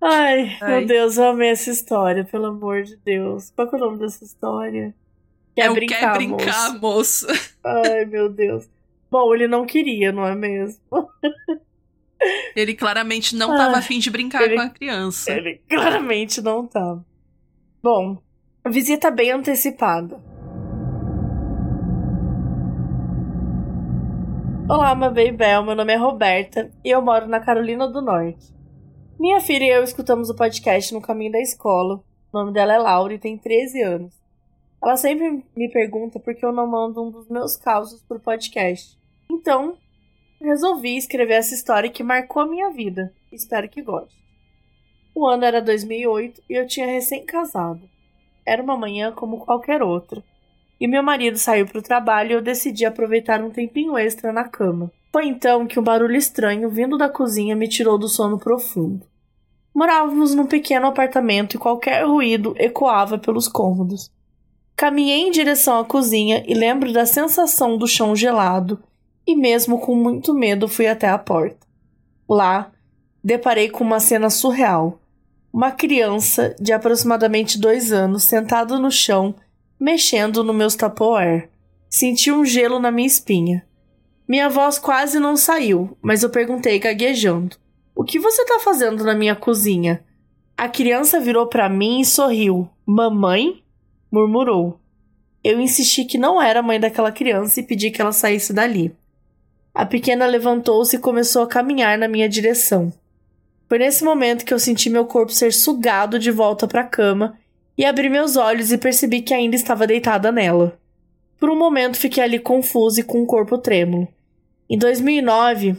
Ai, 0.00 0.56
Ai. 0.60 0.78
meu 0.80 0.86
Deus, 0.86 1.16
eu 1.16 1.24
amei 1.28 1.50
essa 1.50 1.70
história, 1.70 2.24
pelo 2.24 2.46
amor 2.46 2.82
de 2.82 2.96
Deus. 2.96 3.50
Qual 3.54 3.68
que 3.68 3.74
é 3.76 3.78
o 3.78 3.80
nome 3.80 3.98
dessa 3.98 4.24
história? 4.24 4.94
Quer 5.54 5.66
É 5.66 5.70
o 5.70 5.74
brincar, 5.74 5.98
quer 6.00 6.14
brincar, 6.14 6.78
moço? 6.80 7.26
moço. 7.26 7.50
Ai, 7.64 8.04
meu 8.04 8.28
Deus. 8.28 8.68
Bom, 9.10 9.34
ele 9.34 9.46
não 9.46 9.64
queria, 9.66 10.10
não 10.10 10.26
é 10.26 10.34
mesmo? 10.34 10.80
Ele 12.54 12.74
claramente 12.74 13.34
não 13.34 13.52
Ah, 13.52 13.56
tava 13.56 13.78
afim 13.78 13.98
de 13.98 14.10
brincar 14.10 14.42
ele- 14.42 14.54
com 14.56 14.60
a 14.62 14.68
criança. 14.70 15.32
Ele 15.32 15.60
claramente 15.68 16.40
não 16.40 16.66
tá. 16.66 16.98
Bom, 17.82 18.18
visita 18.68 19.10
bem 19.10 19.32
antecipada. 19.32 20.20
Olá, 24.68 24.94
Mabê 24.94 25.28
e 25.28 25.32
Bel. 25.32 25.64
Meu 25.64 25.74
nome 25.74 25.92
é 25.92 25.96
Roberta 25.96 26.70
e 26.84 26.90
eu 26.90 27.02
moro 27.02 27.26
na 27.26 27.40
Carolina 27.40 27.88
do 27.88 28.00
Norte. 28.00 28.52
Minha 29.18 29.40
filha 29.40 29.64
e 29.64 29.68
eu 29.70 29.82
escutamos 29.82 30.30
o 30.30 30.34
podcast 30.36 30.92
no 30.94 31.00
caminho 31.02 31.32
da 31.32 31.40
escola. 31.40 31.96
O 32.32 32.38
nome 32.38 32.52
dela 32.52 32.72
é 32.74 32.78
Laura 32.78 33.12
e 33.12 33.18
tem 33.18 33.36
13 33.36 33.82
anos. 33.82 34.14
Ela 34.82 34.96
sempre 34.96 35.44
me 35.56 35.68
pergunta 35.70 36.18
por 36.18 36.34
que 36.34 36.44
eu 36.44 36.52
não 36.52 36.66
mando 36.66 37.02
um 37.02 37.10
dos 37.10 37.28
meus 37.28 37.56
causos 37.56 38.02
pro 38.02 38.18
podcast. 38.18 38.98
Então, 39.30 39.76
resolvi 40.42 40.96
escrever 40.96 41.34
essa 41.34 41.54
história 41.54 41.90
que 41.90 42.02
marcou 42.02 42.42
a 42.42 42.46
minha 42.46 42.70
vida. 42.70 43.12
Espero 43.30 43.68
que 43.68 43.82
goste. 43.82 44.22
O 45.14 45.26
ano 45.26 45.44
era 45.44 45.60
2008 45.60 46.42
e 46.48 46.54
eu 46.54 46.66
tinha 46.66 46.86
recém-casado. 46.86 47.88
Era 48.44 48.62
uma 48.62 48.76
manhã 48.76 49.12
como 49.12 49.38
qualquer 49.38 49.82
outra. 49.82 50.22
E 50.80 50.88
meu 50.88 51.02
marido 51.02 51.38
saiu 51.38 51.66
para 51.66 51.78
o 51.78 51.82
trabalho 51.82 52.30
e 52.30 52.34
eu 52.34 52.42
decidi 52.42 52.84
aproveitar 52.84 53.42
um 53.42 53.50
tempinho 53.50 53.96
extra 53.96 54.32
na 54.32 54.44
cama. 54.44 54.90
Foi 55.12 55.26
então 55.26 55.66
que 55.66 55.78
um 55.78 55.82
barulho 55.82 56.16
estranho 56.16 56.68
vindo 56.70 56.96
da 56.96 57.08
cozinha 57.08 57.54
me 57.54 57.68
tirou 57.68 57.98
do 57.98 58.08
sono 58.08 58.38
profundo. 58.38 59.06
Morávamos 59.74 60.34
num 60.34 60.46
pequeno 60.46 60.86
apartamento 60.86 61.54
e 61.54 61.58
qualquer 61.58 62.04
ruído 62.04 62.54
ecoava 62.58 63.16
pelos 63.18 63.48
cômodos. 63.48 64.10
Caminhei 64.74 65.20
em 65.20 65.30
direção 65.30 65.78
à 65.78 65.84
cozinha 65.84 66.42
e 66.46 66.54
lembro 66.54 66.92
da 66.92 67.06
sensação 67.06 67.76
do 67.78 67.86
chão 67.86 68.16
gelado, 68.16 68.82
e 69.26 69.36
mesmo 69.36 69.78
com 69.78 69.94
muito 69.94 70.34
medo 70.34 70.68
fui 70.68 70.86
até 70.86 71.08
a 71.08 71.18
porta. 71.18 71.66
Lá, 72.28 72.72
deparei 73.22 73.68
com 73.68 73.84
uma 73.84 74.00
cena 74.00 74.30
surreal. 74.30 75.00
Uma 75.52 75.70
criança 75.70 76.56
de 76.58 76.72
aproximadamente 76.72 77.58
dois 77.58 77.92
anos 77.92 78.24
sentada 78.24 78.78
no 78.78 78.90
chão, 78.90 79.34
mexendo 79.78 80.42
no 80.42 80.54
meus 80.54 80.74
Tupperware. 80.74 81.50
Senti 81.90 82.32
um 82.32 82.44
gelo 82.44 82.78
na 82.78 82.90
minha 82.90 83.06
espinha. 83.06 83.66
Minha 84.26 84.48
voz 84.48 84.78
quase 84.78 85.20
não 85.20 85.36
saiu, 85.36 85.96
mas 86.00 86.22
eu 86.22 86.30
perguntei 86.30 86.78
gaguejando: 86.78 87.56
O 87.94 88.02
que 88.02 88.18
você 88.18 88.44
tá 88.46 88.58
fazendo 88.60 89.04
na 89.04 89.14
minha 89.14 89.36
cozinha? 89.36 90.02
A 90.56 90.68
criança 90.68 91.20
virou 91.20 91.46
para 91.46 91.68
mim 91.68 92.00
e 92.00 92.04
sorriu. 92.04 92.68
Mamãe? 92.86 93.62
murmurou. 94.10 94.78
Eu 95.42 95.60
insisti 95.60 96.04
que 96.04 96.16
não 96.16 96.40
era 96.40 96.60
a 96.60 96.62
mãe 96.62 96.78
daquela 96.78 97.10
criança 97.10 97.60
e 97.60 97.62
pedi 97.62 97.90
que 97.90 98.00
ela 98.00 98.12
saísse 98.12 98.52
dali. 98.52 98.94
A 99.74 99.86
pequena 99.86 100.26
levantou-se 100.26 100.96
e 100.96 100.98
começou 100.98 101.42
a 101.42 101.46
caminhar 101.46 101.96
na 101.96 102.06
minha 102.06 102.28
direção. 102.28 102.92
Foi 103.68 103.78
nesse 103.78 104.04
momento 104.04 104.44
que 104.44 104.52
eu 104.52 104.58
senti 104.58 104.90
meu 104.90 105.06
corpo 105.06 105.32
ser 105.32 105.52
sugado 105.52 106.18
de 106.18 106.30
volta 106.30 106.68
para 106.68 106.82
a 106.82 106.86
cama 106.86 107.38
e 107.76 107.84
abri 107.84 108.10
meus 108.10 108.36
olhos 108.36 108.70
e 108.70 108.76
percebi 108.76 109.22
que 109.22 109.32
ainda 109.32 109.56
estava 109.56 109.86
deitada 109.86 110.30
nela. 110.30 110.78
Por 111.40 111.48
um 111.48 111.58
momento 111.58 111.96
fiquei 111.96 112.22
ali 112.22 112.38
confusa 112.38 113.00
e 113.00 113.04
com 113.04 113.22
o 113.22 113.26
corpo 113.26 113.56
trêmulo. 113.56 114.06
Em 114.68 114.76
2009, 114.76 115.76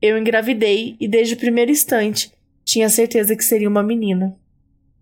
eu 0.00 0.16
engravidei 0.16 0.96
e 0.98 1.06
desde 1.06 1.34
o 1.34 1.38
primeiro 1.38 1.70
instante 1.70 2.32
tinha 2.64 2.88
certeza 2.88 3.36
que 3.36 3.44
seria 3.44 3.68
uma 3.68 3.82
menina. 3.82 4.34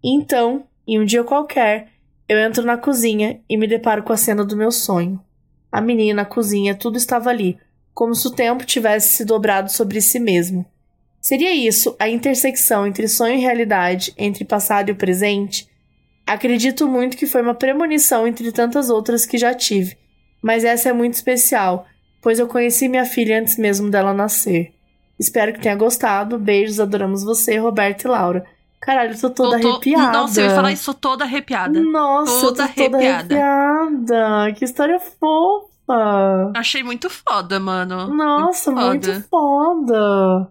Então, 0.02 0.64
em 0.86 1.00
um 1.00 1.04
dia 1.04 1.22
qualquer, 1.22 1.88
eu 2.28 2.38
entro 2.38 2.64
na 2.64 2.76
cozinha 2.76 3.40
e 3.48 3.56
me 3.56 3.68
deparo 3.68 4.02
com 4.02 4.12
a 4.12 4.16
cena 4.16 4.44
do 4.44 4.56
meu 4.56 4.72
sonho. 4.72 5.20
A 5.70 5.80
menina, 5.80 6.22
a 6.22 6.26
cozinha, 6.26 6.74
tudo 6.74 6.96
estava 6.96 7.30
ali, 7.30 7.56
como 7.96 8.14
se 8.14 8.28
o 8.28 8.30
tempo 8.30 8.66
tivesse 8.66 9.14
se 9.14 9.24
dobrado 9.24 9.72
sobre 9.72 10.02
si 10.02 10.20
mesmo. 10.20 10.66
Seria 11.18 11.54
isso 11.54 11.96
a 11.98 12.06
intersecção 12.06 12.86
entre 12.86 13.08
sonho 13.08 13.36
e 13.36 13.40
realidade, 13.40 14.12
entre 14.18 14.44
passado 14.44 14.90
e 14.90 14.92
o 14.92 14.96
presente? 14.96 15.66
Acredito 16.26 16.86
muito 16.86 17.16
que 17.16 17.26
foi 17.26 17.40
uma 17.40 17.54
premonição 17.54 18.26
entre 18.26 18.52
tantas 18.52 18.90
outras 18.90 19.24
que 19.24 19.38
já 19.38 19.54
tive, 19.54 19.96
mas 20.42 20.62
essa 20.62 20.90
é 20.90 20.92
muito 20.92 21.14
especial, 21.14 21.86
pois 22.20 22.38
eu 22.38 22.46
conheci 22.46 22.86
minha 22.86 23.06
filha 23.06 23.40
antes 23.40 23.56
mesmo 23.56 23.90
dela 23.90 24.12
nascer. 24.12 24.74
Espero 25.18 25.54
que 25.54 25.60
tenha 25.60 25.74
gostado. 25.74 26.38
Beijos, 26.38 26.78
adoramos 26.78 27.24
você, 27.24 27.56
Roberto 27.56 28.04
e 28.04 28.08
Laura. 28.08 28.44
Caralho, 28.78 29.14
eu 29.14 29.18
tô 29.18 29.30
toda 29.30 29.58
tô, 29.58 29.70
arrepiada. 29.70 30.12
Nossa, 30.12 30.42
eu 30.42 30.44
ia 30.44 30.54
falar 30.54 30.70
isso 30.70 30.92
toda 30.92 31.24
arrepiada. 31.24 31.80
Nossa, 31.80 32.40
toda 32.42 32.64
eu 32.64 32.68
tô 32.68 32.74
toda 32.74 32.96
arrepiada. 32.98 33.42
arrepiada. 33.42 34.52
Que 34.52 34.66
história 34.66 35.00
fofa. 35.00 35.75
Achei 36.54 36.82
muito 36.82 37.08
foda, 37.08 37.60
mano. 37.60 38.08
Nossa, 38.14 38.70
muito 38.70 39.08
muito 39.08 39.28
foda. 39.28 40.50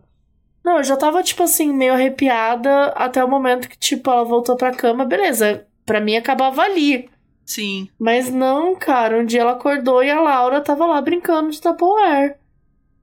Não, 0.64 0.78
eu 0.78 0.84
já 0.84 0.98
tava, 0.98 1.22
tipo 1.22 1.44
assim, 1.44 1.72
meio 1.72 1.94
arrepiada 1.94 2.88
até 2.95 3.24
o 3.24 3.30
momento 3.30 3.70
que, 3.70 3.78
tipo, 3.78 4.10
ela 4.10 4.24
voltou 4.24 4.56
pra 4.56 4.74
cama. 4.74 5.06
Beleza, 5.06 5.66
pra 5.86 5.99
mim 6.02 6.16
acabava 6.16 6.62
ali. 6.64 7.10
Sim. 7.45 7.88
Mas 7.99 8.32
não, 8.32 8.76
cara, 8.76 9.20
um 9.20 9.26
dia 9.26 9.41
ela 9.41 9.52
acordou 9.52 10.03
e 10.03 10.10
a 10.10 10.20
Laura 10.20 10.62
tava 10.62 10.86
lá 10.88 10.99
brincando 11.02 11.52
de 11.52 11.62
Tupperware. 11.62 12.38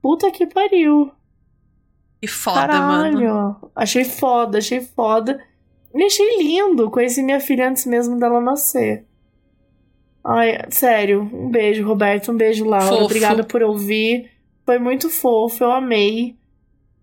Puta 0.01 0.29
que 0.31 0.45
pariu. 0.45 1.11
Que 2.21 2.27
foda, 2.27 2.67
Caralho. 2.67 3.13
mano. 3.19 3.71
Achei 3.73 4.03
foda, 4.03 4.57
achei 4.57 4.81
foda. 4.81 5.41
E 5.95 6.03
achei 6.03 6.37
lindo. 6.43 6.91
Conheci 6.91 7.21
minha 7.23 7.39
filha 7.39 7.69
antes 7.69 7.85
mesmo 7.85 8.19
dela 8.19 8.41
nascer. 8.41 9.05
Ai, 10.25 10.59
sério. 10.69 11.29
Um 11.33 11.49
beijo, 11.49 11.85
Roberto. 11.85 12.31
Um 12.31 12.37
beijo, 12.37 12.65
Laura. 12.65 12.87
Fofo. 12.87 13.03
Obrigada 13.05 13.43
por 13.43 13.61
ouvir. 13.63 14.29
Foi 14.65 14.79
muito 14.79 15.09
fofo. 15.09 15.63
Eu 15.63 15.71
amei. 15.71 16.35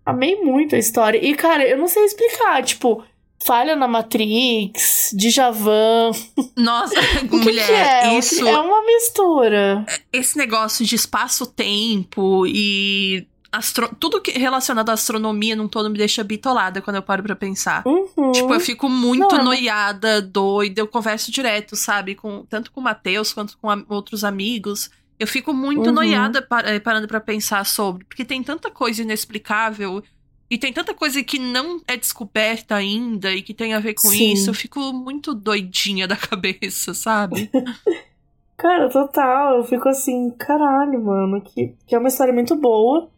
Amei 0.05 0.35
muito 0.41 0.75
a 0.75 0.79
história. 0.79 1.19
E, 1.23 1.35
cara, 1.35 1.63
eu 1.67 1.77
não 1.77 1.87
sei 1.87 2.03
explicar. 2.05 2.63
Tipo, 2.63 3.03
falha 3.45 3.75
na 3.75 3.87
Matrix, 3.87 5.11
Djavan. 5.15 6.11
Nossa, 6.57 6.95
O 7.31 7.37
mulher, 7.37 7.67
que 7.67 7.71
é? 7.73 8.09
Que- 8.09 8.17
isso. 8.17 8.47
É 8.47 8.59
uma 8.59 8.83
mistura. 8.85 9.85
Esse 10.11 10.37
negócio 10.37 10.83
de 10.85 10.95
espaço-tempo 10.95 12.45
e. 12.47 13.27
astro- 13.51 13.93
Tudo 13.99 14.21
que 14.21 14.31
relacionado 14.31 14.89
à 14.89 14.93
astronomia 14.93 15.55
num 15.55 15.67
todo 15.67 15.89
me 15.89 15.97
deixa 15.97 16.23
bitolada 16.23 16.81
quando 16.81 16.95
eu 16.97 17.01
paro 17.03 17.21
pra 17.23 17.35
pensar. 17.35 17.83
Uhum. 17.85 18.31
Tipo, 18.31 18.53
eu 18.53 18.59
fico 18.59 18.87
muito 18.89 19.35
Não, 19.35 19.41
é- 19.41 19.43
noiada, 19.43 20.21
doida. 20.21 20.81
Eu 20.81 20.87
converso 20.87 21.31
direto, 21.31 21.75
sabe? 21.75 22.15
Com, 22.15 22.45
tanto 22.49 22.71
com 22.71 22.79
o 22.79 22.83
Matheus 22.83 23.33
quanto 23.33 23.57
com 23.57 23.69
a- 23.69 23.83
outros 23.89 24.23
amigos. 24.23 24.89
Eu 25.19 25.27
fico 25.27 25.53
muito 25.53 25.87
Uhum. 25.87 25.93
noiada 25.93 26.41
pa- 26.41 26.61
eh, 26.61 26.79
parando 26.79 27.07
pra 27.07 27.19
pensar 27.19 27.65
sobre. 27.65 28.05
Porque 28.05 28.25
tem 28.25 28.41
tanta 28.41 28.71
coisa 28.71 29.01
inexplicável. 29.01 30.03
E 30.49 30.57
tem 30.57 30.73
tanta 30.73 30.93
coisa 30.93 31.23
que 31.23 31.39
não 31.39 31.79
é 31.87 31.95
descoberta 31.95 32.75
ainda 32.75 33.31
e 33.31 33.41
que 33.41 33.53
tem 33.53 33.73
a 33.73 33.79
ver 33.79 33.93
com 33.93 34.09
Sim. 34.09 34.33
isso. 34.33 34.49
Eu 34.49 34.53
fico 34.53 34.91
muito 34.91 35.33
doidinha 35.33 36.07
da 36.07 36.15
cabeça, 36.17 36.93
sabe? 36.93 37.49
Cara, 38.57 38.89
total. 38.89 39.57
Eu 39.57 39.63
fico 39.63 39.87
assim, 39.89 40.29
caralho, 40.37 41.03
mano. 41.03 41.41
Que, 41.41 41.73
que 41.87 41.95
é 41.95 41.97
uma 41.99 42.07
história 42.09 42.33
muito 42.33 42.55
boa. 42.55 43.09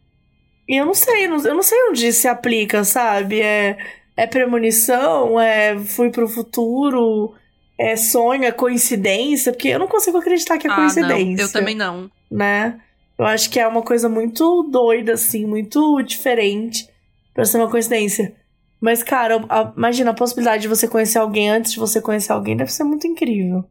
E 0.68 0.76
eu 0.80 0.86
não 0.86 0.94
sei, 0.94 1.26
eu 1.26 1.54
não 1.54 1.62
sei 1.62 1.78
onde 1.90 2.12
se 2.12 2.26
aplica, 2.26 2.84
sabe? 2.84 3.40
É, 3.40 3.76
é 4.16 4.26
premonição, 4.26 5.38
é 5.38 5.78
fui 5.78 6.10
pro 6.10 6.26
futuro, 6.28 7.34
é 7.78 7.96
sonho, 7.96 8.44
é 8.44 8.52
coincidência, 8.52 9.52
porque 9.52 9.68
eu 9.68 9.78
não 9.78 9.88
consigo 9.88 10.18
acreditar 10.18 10.56
que 10.58 10.66
é 10.66 10.70
ah, 10.70 10.74
coincidência. 10.76 11.36
não. 11.36 11.42
Eu 11.44 11.52
também 11.52 11.74
não. 11.74 12.10
Né? 12.30 12.80
Eu 13.18 13.26
acho 13.26 13.50
que 13.50 13.60
é 13.60 13.66
uma 13.68 13.82
coisa 13.82 14.08
muito 14.08 14.62
doida, 14.64 15.12
assim, 15.14 15.44
muito 15.46 16.02
diferente 16.02 16.88
pra 17.34 17.44
ser 17.44 17.58
uma 17.58 17.70
coincidência. 17.70 18.34
Mas, 18.80 19.02
cara, 19.02 19.44
a- 19.48 19.72
imagina 19.76 20.10
a 20.10 20.14
possibilidade 20.14 20.62
de 20.62 20.68
você 20.68 20.88
conhecer 20.88 21.18
alguém 21.18 21.48
antes 21.50 21.72
de 21.72 21.78
você 21.78 22.00
conhecer 22.00 22.32
alguém, 22.32 22.56
deve 22.56 22.72
ser 22.72 22.84
muito 22.84 23.06
incrível. 23.06 23.64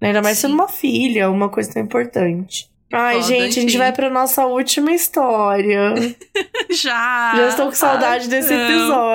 Né? 0.00 0.08
Ainda 0.08 0.22
mais 0.22 0.36
Sim. 0.38 0.42
sendo 0.48 0.54
uma 0.54 0.68
filha, 0.68 1.30
uma 1.30 1.48
coisa 1.48 1.72
tão 1.72 1.82
importante. 1.82 2.70
Ai, 2.92 3.14
foda, 3.16 3.26
gente, 3.26 3.42
a 3.42 3.50
gente 3.62 3.64
enfim. 3.70 3.78
vai 3.78 3.92
pra 3.92 4.10
nossa 4.10 4.44
última 4.46 4.92
história. 4.92 5.94
Já. 6.70 7.32
Já 7.36 7.48
estou 7.48 7.66
com 7.66 7.72
saudade 7.74 8.28
desse 8.28 8.52
Não. 8.52 8.60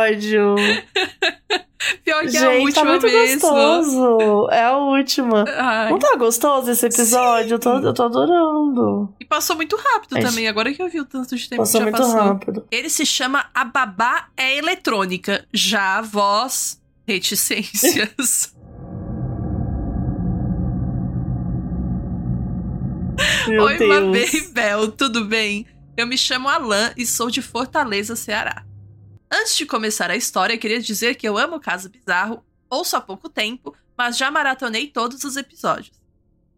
episódio. 0.05 0.55
Pior 2.03 2.21
que 2.27 2.35
é 2.35 2.39
a 2.39 2.51
gente, 2.53 2.63
última 2.65 2.83
tá 2.85 2.89
muito 2.89 3.05
mesmo. 3.05 3.39
gostoso. 3.39 4.49
É 4.51 4.63
a 4.63 4.77
última. 4.77 5.45
Ai. 5.55 5.89
Não 5.91 5.99
tá 5.99 6.15
gostoso 6.17 6.71
esse 6.71 6.85
episódio? 6.85 7.53
Eu 7.55 7.59
tô, 7.59 7.77
eu 7.79 7.93
tô 7.93 8.03
adorando. 8.03 9.13
E 9.19 9.25
passou 9.25 9.55
muito 9.55 9.75
rápido 9.77 10.17
Acho- 10.17 10.27
também, 10.27 10.47
agora 10.47 10.73
que 10.73 10.81
eu 10.81 10.89
vi 10.89 10.99
o 10.99 11.05
tanto 11.05 11.35
de 11.35 11.47
tempo 11.47 11.61
Passou 11.61 11.79
que 11.81 11.85
já 11.85 11.91
muito 11.91 12.03
passou. 12.13 12.27
rápido. 12.27 12.67
Ele 12.71 12.89
se 12.89 13.05
chama 13.05 13.45
A 13.53 13.63
Babá 13.63 14.27
é 14.35 14.57
Eletrônica. 14.57 15.45
Já 15.53 15.99
a 15.99 16.01
voz, 16.01 16.81
reticências. 17.07 18.53
Meu 23.47 23.63
Oi, 23.63 23.77
Deus. 23.77 23.89
Mabê 23.89 24.41
Bel, 24.51 24.91
tudo 24.91 25.25
bem? 25.25 25.65
Eu 25.95 26.05
me 26.05 26.17
chamo 26.17 26.49
Alan 26.49 26.91
e 26.97 27.05
sou 27.05 27.29
de 27.29 27.41
Fortaleza, 27.41 28.15
Ceará. 28.15 28.65
Antes 29.31 29.55
de 29.55 29.65
começar 29.65 30.09
a 30.11 30.15
história, 30.15 30.57
queria 30.57 30.79
dizer 30.81 31.15
que 31.15 31.27
eu 31.27 31.37
amo 31.37 31.55
o 31.55 31.59
Caso 31.59 31.89
Bizarro, 31.89 32.43
ouço 32.69 32.95
há 32.95 33.01
pouco 33.01 33.29
tempo, 33.29 33.75
mas 33.97 34.17
já 34.17 34.29
maratonei 34.31 34.87
todos 34.87 35.23
os 35.23 35.35
episódios. 35.37 35.91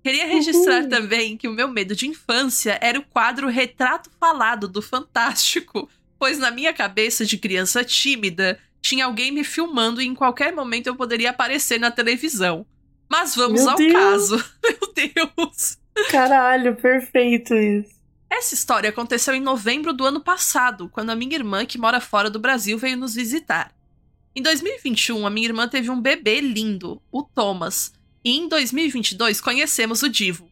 Queria 0.03 0.27
registrar 0.27 0.81
Uhul. 0.81 0.89
também 0.89 1.35
que 1.37 1.47
o 1.47 1.53
meu 1.53 1.67
medo 1.67 1.95
de 1.95 2.07
infância 2.07 2.77
era 2.81 2.99
o 2.99 3.03
quadro 3.05 3.47
Retrato 3.47 4.09
Falado 4.19 4.67
do 4.67 4.81
Fantástico, 4.81 5.89
pois 6.17 6.37
na 6.37 6.51
minha 6.51 6.73
cabeça 6.73 7.25
de 7.25 7.37
criança 7.37 7.83
tímida 7.83 8.59
tinha 8.81 9.05
alguém 9.05 9.31
me 9.31 9.43
filmando 9.43 10.01
e 10.01 10.05
em 10.05 10.15
qualquer 10.15 10.53
momento 10.53 10.87
eu 10.87 10.95
poderia 10.95 11.31
aparecer 11.31 11.79
na 11.79 11.91
televisão. 11.91 12.65
Mas 13.09 13.35
vamos 13.35 13.61
Meu 13.61 13.69
ao 13.71 13.75
Deus. 13.77 13.93
caso. 13.93 14.45
Meu 14.63 14.93
Deus! 14.93 15.78
Caralho, 16.09 16.75
perfeito 16.75 17.53
isso. 17.53 17.99
Essa 18.29 18.53
história 18.53 18.89
aconteceu 18.89 19.33
em 19.33 19.41
novembro 19.41 19.91
do 19.91 20.05
ano 20.05 20.21
passado, 20.21 20.87
quando 20.89 21.09
a 21.09 21.15
minha 21.15 21.35
irmã, 21.35 21.65
que 21.65 21.77
mora 21.77 21.99
fora 21.99 22.29
do 22.29 22.39
Brasil, 22.39 22.77
veio 22.77 22.95
nos 22.95 23.15
visitar. 23.15 23.73
Em 24.35 24.41
2021, 24.41 25.25
a 25.25 25.29
minha 25.29 25.47
irmã 25.47 25.67
teve 25.67 25.89
um 25.89 25.99
bebê 25.99 26.39
lindo, 26.39 27.01
o 27.11 27.23
Thomas, 27.23 27.91
e 28.23 28.37
em 28.37 28.47
2022 28.47 29.41
conhecemos 29.41 30.03
o 30.03 30.09
Divo. 30.09 30.49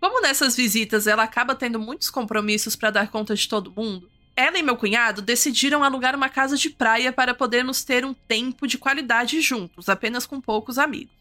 Como 0.00 0.20
nessas 0.20 0.56
visitas 0.56 1.06
ela 1.06 1.22
acaba 1.22 1.54
tendo 1.54 1.78
muitos 1.78 2.10
compromissos 2.10 2.76
para 2.76 2.90
dar 2.90 3.10
conta 3.10 3.34
de 3.34 3.48
todo 3.48 3.72
mundo, 3.74 4.10
ela 4.36 4.58
e 4.58 4.62
meu 4.62 4.76
cunhado 4.76 5.22
decidiram 5.22 5.84
alugar 5.84 6.16
uma 6.16 6.28
casa 6.28 6.56
de 6.56 6.68
praia 6.68 7.12
para 7.12 7.32
podermos 7.32 7.84
ter 7.84 8.04
um 8.04 8.12
tempo 8.12 8.66
de 8.66 8.76
qualidade 8.76 9.40
juntos, 9.40 9.88
apenas 9.88 10.26
com 10.26 10.40
poucos 10.40 10.76
amigos. 10.76 11.14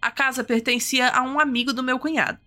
A 0.00 0.10
casa 0.10 0.44
pertencia 0.44 1.08
a 1.08 1.22
um 1.22 1.40
amigo 1.40 1.72
do 1.72 1.82
meu 1.82 1.98
cunhado. 1.98 2.38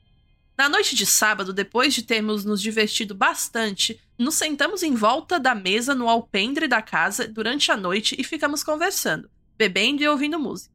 Na 0.61 0.69
noite 0.69 0.95
de 0.95 1.07
sábado, 1.07 1.51
depois 1.51 1.91
de 1.91 2.03
termos 2.03 2.45
nos 2.45 2.61
divertido 2.61 3.15
bastante, 3.15 3.99
nos 4.15 4.35
sentamos 4.35 4.83
em 4.83 4.93
volta 4.93 5.39
da 5.39 5.55
mesa 5.55 5.95
no 5.95 6.07
alpendre 6.07 6.67
da 6.67 6.83
casa 6.83 7.27
durante 7.27 7.71
a 7.71 7.75
noite 7.75 8.15
e 8.19 8.23
ficamos 8.23 8.63
conversando, 8.63 9.27
bebendo 9.57 10.03
e 10.03 10.07
ouvindo 10.07 10.39
música. 10.39 10.71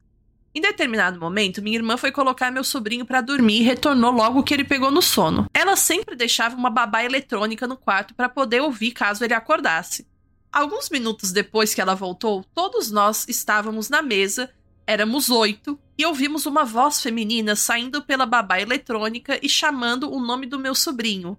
Em 0.53 0.59
determinado 0.59 1.17
momento, 1.17 1.61
minha 1.61 1.77
irmã 1.77 1.95
foi 1.95 2.11
colocar 2.11 2.51
meu 2.51 2.65
sobrinho 2.65 3.05
para 3.05 3.21
dormir 3.21 3.61
e 3.61 3.63
retornou 3.63 4.11
logo 4.11 4.43
que 4.43 4.53
ele 4.53 4.65
pegou 4.65 4.91
no 4.91 5.01
sono. 5.01 5.49
Ela 5.53 5.77
sempre 5.77 6.17
deixava 6.17 6.57
uma 6.57 6.69
babá 6.69 7.05
eletrônica 7.05 7.65
no 7.65 7.77
quarto 7.77 8.13
para 8.13 8.27
poder 8.27 8.61
ouvir 8.61 8.91
caso 8.91 9.23
ele 9.23 9.33
acordasse. 9.33 10.05
Alguns 10.51 10.89
minutos 10.89 11.31
depois 11.31 11.73
que 11.73 11.79
ela 11.79 11.95
voltou, 11.95 12.43
todos 12.53 12.91
nós 12.91 13.25
estávamos 13.29 13.87
na 13.87 14.01
mesa, 14.01 14.49
éramos 14.85 15.29
oito, 15.29 15.79
e 15.97 16.05
ouvimos 16.05 16.45
uma 16.45 16.63
voz 16.63 17.01
feminina 17.01 17.55
saindo 17.55 18.01
pela 18.03 18.25
babá 18.25 18.61
eletrônica 18.61 19.39
e 19.41 19.49
chamando 19.49 20.11
o 20.11 20.19
nome 20.19 20.45
do 20.45 20.59
meu 20.59 20.75
sobrinho. 20.75 21.37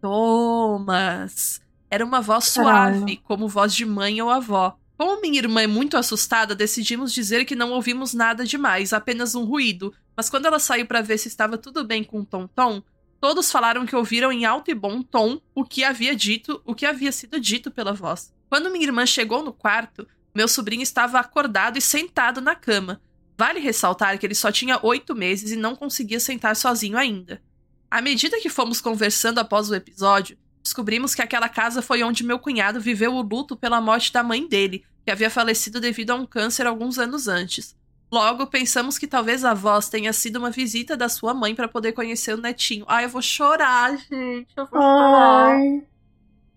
Thomas. 0.00 1.60
Era 1.90 2.04
uma 2.04 2.20
voz 2.22 2.46
suave, 2.46 3.00
Caralho. 3.00 3.20
como 3.22 3.48
voz 3.48 3.74
de 3.74 3.84
mãe 3.84 4.20
ou 4.22 4.30
avó. 4.30 4.78
Como 4.96 5.20
minha 5.20 5.38
irmã 5.38 5.62
é 5.62 5.66
muito 5.66 5.96
assustada, 5.96 6.54
decidimos 6.54 7.12
dizer 7.12 7.44
que 7.44 7.54
não 7.54 7.72
ouvimos 7.72 8.14
nada 8.14 8.44
demais, 8.44 8.92
apenas 8.92 9.34
um 9.34 9.44
ruído. 9.44 9.92
Mas 10.16 10.30
quando 10.30 10.46
ela 10.46 10.58
saiu 10.58 10.86
para 10.86 11.02
ver 11.02 11.18
se 11.18 11.28
estava 11.28 11.58
tudo 11.58 11.84
bem 11.84 12.02
com 12.02 12.20
o 12.20 12.24
Tom-Tom, 12.24 12.82
todos 13.20 13.52
falaram 13.52 13.84
que 13.84 13.96
ouviram 13.96 14.32
em 14.32 14.44
alto 14.44 14.70
e 14.70 14.74
bom 14.74 15.02
tom 15.02 15.40
o 15.54 15.64
que 15.64 15.84
havia 15.84 16.14
dito, 16.14 16.62
o 16.64 16.74
que 16.74 16.86
havia 16.86 17.12
sido 17.12 17.38
dito 17.38 17.70
pela 17.70 17.92
voz. 17.92 18.32
Quando 18.48 18.70
minha 18.70 18.84
irmã 18.84 19.04
chegou 19.04 19.42
no 19.42 19.52
quarto, 19.52 20.06
meu 20.34 20.48
sobrinho 20.48 20.82
estava 20.82 21.18
acordado 21.18 21.76
e 21.76 21.80
sentado 21.80 22.40
na 22.40 22.54
cama. 22.54 23.00
Vale 23.36 23.60
ressaltar 23.60 24.18
que 24.18 24.26
ele 24.26 24.34
só 24.34 24.52
tinha 24.52 24.78
oito 24.82 25.14
meses 25.14 25.50
e 25.50 25.56
não 25.56 25.74
conseguia 25.74 26.20
sentar 26.20 26.54
sozinho 26.54 26.96
ainda. 26.98 27.42
À 27.90 28.00
medida 28.00 28.40
que 28.40 28.48
fomos 28.48 28.80
conversando 28.80 29.38
após 29.38 29.68
o 29.68 29.74
episódio, 29.74 30.36
descobrimos 30.62 31.14
que 31.14 31.22
aquela 31.22 31.48
casa 31.48 31.82
foi 31.82 32.02
onde 32.02 32.24
meu 32.24 32.38
cunhado 32.38 32.80
viveu 32.80 33.12
o 33.14 33.22
luto 33.22 33.56
pela 33.56 33.80
morte 33.80 34.12
da 34.12 34.22
mãe 34.22 34.46
dele, 34.46 34.84
que 35.04 35.10
havia 35.10 35.28
falecido 35.30 35.80
devido 35.80 36.10
a 36.10 36.14
um 36.14 36.24
câncer 36.24 36.66
alguns 36.66 36.98
anos 36.98 37.26
antes. 37.28 37.74
Logo, 38.10 38.46
pensamos 38.46 38.98
que 38.98 39.06
talvez 39.06 39.42
a 39.44 39.54
voz 39.54 39.88
tenha 39.88 40.12
sido 40.12 40.36
uma 40.36 40.50
visita 40.50 40.96
da 40.96 41.08
sua 41.08 41.32
mãe 41.32 41.54
para 41.54 41.66
poder 41.66 41.92
conhecer 41.92 42.34
o 42.34 42.40
netinho. 42.40 42.84
Ai, 42.86 43.06
eu 43.06 43.08
vou 43.08 43.22
chorar, 43.22 43.96
gente. 43.96 44.52
Eu 44.54 44.66
vou 44.66 44.80
chorar. 44.80 45.56
Ai, 45.56 45.82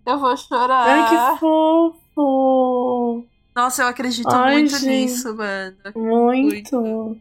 Eu 0.06 0.19
vou 0.19 0.38
chorar. 0.38 0.85
ai 0.88 1.10
que 1.10 1.39
fofo. 1.39 3.26
Nossa, 3.56 3.84
eu 3.84 3.88
acredito 3.88 4.27
Ai, 4.30 4.53
muito 4.56 4.77
gente. 4.77 4.86
nisso, 4.88 5.36
mano. 5.36 5.76
Muito. 5.95 7.18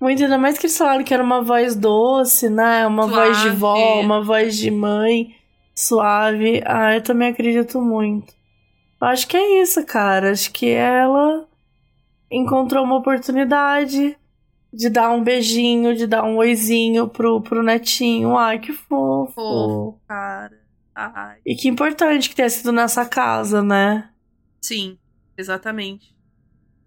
Muito, 0.00 0.22
ainda 0.22 0.36
mais 0.36 0.58
que 0.58 0.66
eles 0.66 0.76
falaram 0.76 1.02
que 1.02 1.14
era 1.14 1.22
uma 1.22 1.40
voz 1.42 1.74
doce, 1.74 2.50
né? 2.50 2.86
Uma 2.86 3.08
Suave. 3.08 3.14
voz 3.32 3.40
de 3.42 3.50
vó, 3.50 4.00
uma 4.00 4.22
voz 4.22 4.56
de 4.56 4.70
mãe. 4.70 5.34
suave. 5.74 6.62
Ah, 6.66 6.94
eu 6.94 7.02
também 7.02 7.28
acredito 7.30 7.80
muito. 7.80 8.34
Acho 9.00 9.26
que 9.26 9.36
é 9.36 9.62
isso, 9.62 9.84
cara. 9.86 10.30
Acho 10.32 10.50
que 10.52 10.68
ela 10.68 11.46
encontrou 12.30 12.84
uma 12.84 12.96
oportunidade 12.96 14.16
de 14.72 14.90
dar 14.90 15.10
um 15.10 15.22
beijinho, 15.22 15.94
de 15.96 16.06
dar 16.06 16.24
um 16.24 16.36
oizinho 16.36 17.08
pro, 17.08 17.40
pro 17.40 17.62
netinho. 17.62 18.36
Ai, 18.36 18.58
que 18.58 18.72
fofo. 18.74 19.32
Fofo, 19.32 19.98
cara. 20.06 20.58
Ai. 20.94 21.38
E 21.46 21.54
que 21.54 21.68
importante 21.68 22.28
que 22.28 22.34
tenha 22.34 22.50
sido 22.50 22.72
nessa 22.72 23.06
casa, 23.06 23.62
né? 23.62 24.10
Sim, 24.60 24.98
exatamente. 25.36 26.14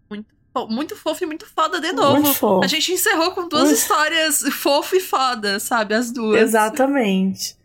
Muito, 0.10 0.28
muito 0.70 0.96
fofo 0.96 1.24
e 1.24 1.28
muito 1.28 1.46
foda 1.46 1.80
de 1.80 1.92
novo. 1.92 2.64
A 2.64 2.68
gente 2.68 2.92
encerrou 2.92 3.32
com 3.32 3.48
duas 3.48 3.66
Muito. 3.66 3.78
histórias 3.78 4.42
fofo 4.54 4.96
e 4.96 5.00
foda, 5.00 5.60
sabe? 5.60 5.94
As 5.94 6.12
duas. 6.12 6.42
Exatamente. 6.42 7.56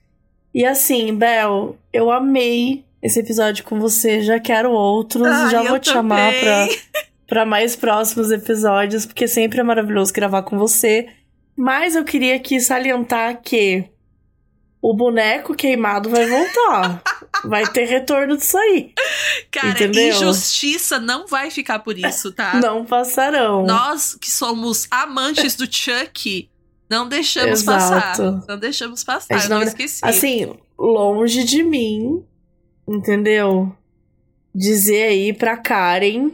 E 0.54 0.64
assim, 0.64 1.14
Bel, 1.14 1.76
eu 1.92 2.10
amei 2.10 2.84
esse 3.02 3.20
episódio 3.20 3.64
com 3.64 3.80
você. 3.80 4.22
Já 4.22 4.38
quero 4.38 4.70
outros. 4.70 5.26
Ai, 5.26 5.50
já 5.50 5.62
vou 5.62 5.78
te 5.78 5.90
chamar 5.90 6.32
pra, 6.32 6.40
também. 6.40 6.78
pra 7.26 7.44
mais 7.44 7.74
próximos 7.74 8.30
episódios, 8.30 9.04
porque 9.04 9.26
sempre 9.26 9.60
é 9.60 9.62
maravilhoso 9.62 10.12
gravar 10.12 10.42
com 10.42 10.56
você. 10.56 11.08
Mas 11.56 11.94
eu 11.94 12.04
queria 12.04 12.36
aqui 12.36 12.60
salientar 12.60 13.40
que 13.42 13.84
o 14.80 14.92
boneco 14.94 15.54
queimado 15.54 16.10
vai 16.10 16.26
voltar. 16.26 17.02
vai 17.44 17.66
ter 17.66 17.84
retorno 17.86 18.36
disso 18.36 18.56
aí. 18.58 18.92
Cara, 19.50 19.70
Entendeu? 19.70 20.08
injustiça 20.08 20.98
não 20.98 21.26
vai 21.26 21.50
ficar 21.50 21.78
por 21.80 21.98
isso, 21.98 22.32
tá? 22.32 22.54
Não 22.60 22.84
passarão. 22.84 23.64
Nós 23.66 24.14
que 24.20 24.30
somos 24.30 24.86
amantes 24.90 25.54
do 25.56 25.66
Chuck, 25.70 26.48
não 26.88 27.08
deixamos 27.08 27.60
Exato. 27.62 27.78
passar. 28.22 28.44
Não 28.48 28.58
deixamos 28.58 29.02
passar, 29.04 29.42
eu 29.42 29.48
não 29.48 29.56
não- 29.58 29.62
esqueci. 29.66 30.00
Assim, 30.04 30.54
longe 30.78 31.44
de 31.44 31.62
mim, 31.62 32.22
entendeu? 32.86 33.74
Dizer 34.54 35.04
aí 35.08 35.32
pra 35.32 35.56
Karen 35.56 36.30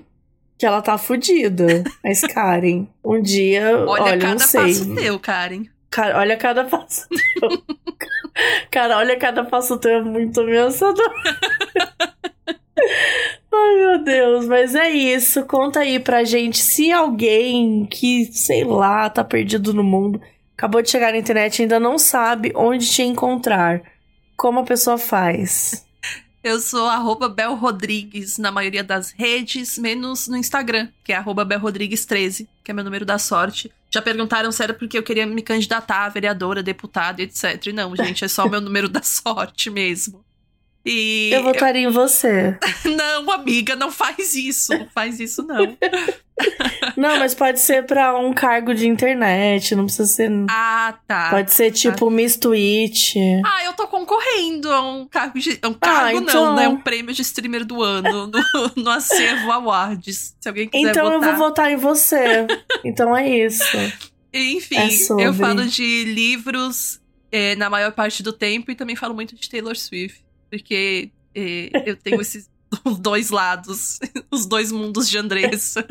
que 0.58 0.66
ela 0.66 0.82
tá 0.82 0.98
fudida. 0.98 1.82
Mas 2.04 2.20
Karen, 2.20 2.86
um 3.02 3.20
dia, 3.22 3.78
olha, 3.86 4.02
olha, 4.02 4.12
não 4.16 4.20
cada 4.36 4.46
sei. 4.46 4.60
passo 4.60 4.94
teu, 4.94 5.18
Karen. 5.18 5.64
Cara, 5.90 6.18
olha 6.18 6.36
cada 6.36 6.64
passo 6.64 7.08
teu. 7.08 7.50
Cara, 8.70 8.98
olha 8.98 9.18
cada 9.18 9.44
passo 9.44 9.76
teu, 9.78 9.90
é 9.90 10.02
muito 10.02 10.40
ameaçador. 10.40 11.12
Ai, 13.52 13.76
meu 13.76 14.04
Deus, 14.04 14.46
mas 14.46 14.74
é 14.76 14.88
isso. 14.88 15.44
Conta 15.44 15.80
aí 15.80 15.98
pra 15.98 16.22
gente 16.22 16.58
se 16.58 16.92
alguém 16.92 17.84
que, 17.86 18.26
sei 18.32 18.64
lá, 18.64 19.10
tá 19.10 19.24
perdido 19.24 19.74
no 19.74 19.82
mundo, 19.82 20.20
acabou 20.56 20.80
de 20.80 20.88
chegar 20.88 21.12
na 21.12 21.18
internet 21.18 21.58
e 21.58 21.62
ainda 21.62 21.80
não 21.80 21.98
sabe 21.98 22.52
onde 22.54 22.88
te 22.88 23.02
encontrar. 23.02 23.82
Como 24.36 24.60
a 24.60 24.64
pessoa 24.64 24.96
faz? 24.96 25.84
Eu 26.42 26.58
sou 26.60 26.86
arroba 26.86 27.28
Bel 27.28 27.54
Rodrigues 27.54 28.38
na 28.38 28.50
maioria 28.50 28.82
das 28.82 29.10
redes, 29.10 29.76
menos 29.76 30.26
no 30.28 30.36
Instagram, 30.36 30.88
que 31.04 31.12
é 31.12 31.16
arroba 31.16 31.44
Bel 31.44 31.58
Rodrigues 31.58 32.06
13, 32.06 32.48
que 32.64 32.70
é 32.70 32.74
meu 32.74 32.84
número 32.84 33.04
da 33.04 33.18
sorte. 33.18 33.70
Já 33.92 34.00
perguntaram 34.00 34.52
se 34.52 34.62
era 34.62 34.72
porque 34.72 34.96
eu 34.96 35.02
queria 35.02 35.26
me 35.26 35.42
candidatar 35.42 36.04
a 36.04 36.08
vereadora, 36.08 36.62
deputada, 36.62 37.22
etc. 37.22 37.66
E 37.66 37.72
não, 37.72 37.94
gente, 37.96 38.24
é 38.24 38.28
só 38.28 38.46
o 38.46 38.50
meu 38.50 38.60
número 38.60 38.88
da 38.88 39.02
sorte 39.04 39.68
mesmo. 39.68 40.24
E. 40.84 41.30
Eu 41.32 41.42
votaria 41.42 41.82
em 41.86 41.90
você. 41.90 42.58
Não, 42.84 43.30
amiga, 43.30 43.76
não 43.76 43.90
faz 43.92 44.34
isso. 44.34 44.72
Não 44.76 44.88
faz 44.88 45.20
isso, 45.20 45.42
não. 45.42 45.76
Não, 46.96 47.18
mas 47.18 47.34
pode 47.34 47.60
ser 47.60 47.84
pra 47.84 48.16
um 48.18 48.32
cargo 48.32 48.74
de 48.74 48.86
internet, 48.88 49.74
não 49.74 49.84
precisa 49.84 50.08
ser. 50.08 50.30
Ah, 50.48 50.94
tá. 51.06 51.28
Pode 51.28 51.52
ser 51.52 51.70
tipo 51.70 52.08
Miss 52.10 52.36
Twitch. 52.36 53.14
Ah, 53.44 53.64
eu 53.64 53.74
tô 53.74 53.86
concorrendo 53.86 54.72
a 54.72 54.80
um 54.80 55.06
cargo 55.06 55.38
de. 55.38 55.58
Um 55.62 55.74
cargo 55.74 56.18
então- 56.20 56.46
não, 56.46 56.56
né? 56.56 56.66
Um 56.68 56.78
prêmio 56.80 57.12
de 57.14 57.20
streamer 57.20 57.64
do 57.66 57.82
ano 57.82 58.26
no, 58.32 58.72
no 58.82 58.90
Acervo 58.90 59.52
Awards. 59.52 60.34
Se 60.40 60.48
alguém 60.48 60.66
quiser 60.68 60.90
Então 60.90 61.12
eu 61.12 61.20
votar. 61.20 61.36
vou 61.36 61.46
votar 61.48 61.70
em 61.70 61.76
você. 61.76 62.46
Então 62.84 63.14
é 63.14 63.28
isso. 63.28 63.64
Enfim, 64.32 64.76
É 64.78 65.26
eu 65.26 65.34
falo 65.34 65.66
de 65.66 66.04
livros 66.04 67.00
eh, 67.30 67.54
na 67.56 67.68
maior 67.68 67.92
parte 67.92 68.22
do 68.22 68.32
tempo 68.32 68.70
e 68.70 68.74
também 68.74 68.96
falo 68.96 69.12
muito 69.14 69.34
de 69.36 69.48
Taylor 69.48 69.76
Swift. 69.76 70.22
Porque 70.50 71.10
eh, 71.34 71.70
eu 71.86 71.96
tenho 71.96 72.20
esses 72.20 72.48
dois 73.00 73.30
lados, 73.30 73.98
os 74.30 74.46
dois 74.46 74.70
mundos 74.72 75.08
de 75.08 75.18
Andressa. 75.18 75.84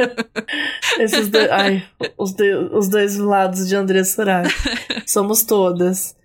Esses 0.99 1.27
dois. 1.29 1.49
Ai, 1.51 1.85
os, 2.17 2.33
do- 2.33 2.77
os 2.77 2.87
dois 2.89 3.17
lados 3.17 3.67
de 3.67 3.75
André 3.75 4.03
Surak. 4.03 4.49
Somos 5.07 5.43
todas. 5.43 6.15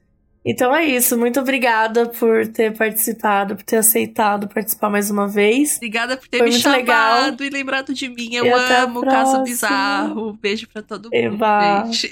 Então 0.47 0.75
é 0.75 0.85
isso. 0.85 1.17
Muito 1.17 1.41
obrigada 1.41 2.07
por 2.07 2.47
ter 2.49 2.77
participado, 2.77 3.57
por 3.57 3.63
ter 3.65 3.77
aceitado 3.79 4.47
participar 4.49 4.91
mais 4.91 5.11
uma 5.11 5.27
vez. 5.27 5.77
Obrigada 5.77 6.17
por 6.17 6.29
ter 6.29 6.39
Foi 6.39 6.49
me 6.51 6.53
chamado 6.59 6.77
legal. 6.79 7.37
e 7.41 7.51
lembrado 7.51 7.95
de 7.95 8.09
mim. 8.09 8.35
Eu 8.35 8.45
E 8.47 8.51
amo 8.53 9.01
Caso. 9.03 9.43
Bizarro. 9.43 10.35
Beijo 10.35 10.69
pra 10.69 10.83
todo 10.83 11.05
mundo, 11.05 11.15
Eba. 11.15 11.85
gente. 11.87 12.11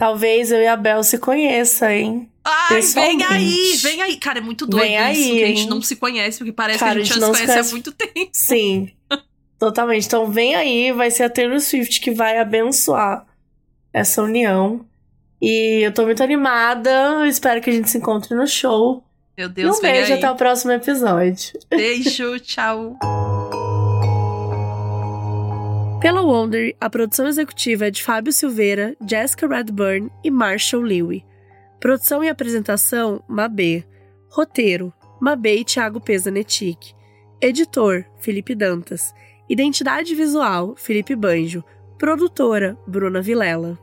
Talvez 0.00 0.50
eu 0.50 0.62
e 0.62 0.66
a 0.66 0.76
Bel 0.76 1.02
se 1.04 1.18
conheçam, 1.18 1.90
hein? 1.90 2.30
Ai, 2.42 2.80
vem 2.80 3.22
aí, 3.22 3.76
vem 3.82 4.00
aí. 4.00 4.16
Cara, 4.16 4.38
é 4.38 4.40
muito 4.40 4.66
doido 4.66 4.82
Vem 4.82 4.96
aí, 4.96 5.20
isso, 5.20 5.30
que 5.34 5.44
a 5.44 5.46
gente 5.48 5.60
hein? 5.60 5.68
não 5.68 5.82
se 5.82 5.94
conhece, 5.96 6.38
porque 6.38 6.52
parece 6.52 6.78
Cara, 6.78 6.94
que 6.94 7.00
a 7.00 7.04
gente, 7.04 7.14
já 7.20 7.26
se 7.26 7.30
conhece, 7.32 7.46
conhece. 7.46 7.68
há 7.68 7.72
muito 7.72 7.92
tempo. 7.92 8.30
Sim. 8.32 8.90
Totalmente. 9.58 10.06
Então 10.06 10.30
vem 10.32 10.54
aí, 10.54 10.90
vai 10.90 11.10
ser 11.10 11.24
a 11.24 11.28
Taylor 11.28 11.60
Swift 11.60 12.00
que 12.00 12.12
vai 12.12 12.38
abençoar 12.38 13.26
essa 13.92 14.22
união. 14.22 14.86
E 15.38 15.82
eu 15.84 15.92
tô 15.92 16.06
muito 16.06 16.22
animada. 16.22 16.90
Eu 17.20 17.26
espero 17.26 17.60
que 17.60 17.68
a 17.68 17.72
gente 17.74 17.90
se 17.90 17.98
encontre 17.98 18.34
no 18.34 18.46
show. 18.46 19.04
Meu 19.36 19.48
E 19.48 19.52
Deus, 19.52 19.76
um 19.76 19.82
vem 19.82 19.92
beijo 19.92 20.12
aí. 20.14 20.18
até 20.18 20.30
o 20.30 20.34
próximo 20.34 20.72
episódio. 20.72 21.60
Beijo, 21.68 22.40
tchau. 22.40 22.96
Pela 26.00 26.22
Wonder, 26.22 26.74
a 26.80 26.88
produção 26.88 27.28
executiva 27.28 27.88
é 27.88 27.90
de 27.90 28.02
Fábio 28.02 28.32
Silveira, 28.32 28.96
Jessica 29.06 29.46
Redburn 29.46 30.10
e 30.24 30.30
Marshall 30.30 30.82
Lewy. 30.82 31.22
Produção 31.78 32.24
e 32.24 32.28
apresentação, 32.30 33.22
Mabê. 33.28 33.84
Roteiro, 34.30 34.94
Mabê 35.20 35.56
e 35.56 35.64
Thiago 35.64 36.00
Pesanetic. 36.00 36.94
Editor, 37.38 38.06
Felipe 38.18 38.54
Dantas. 38.54 39.12
Identidade 39.46 40.14
visual, 40.14 40.74
Felipe 40.74 41.14
Banjo. 41.14 41.62
Produtora, 41.98 42.78
Bruna 42.86 43.20
Vilela. 43.20 43.78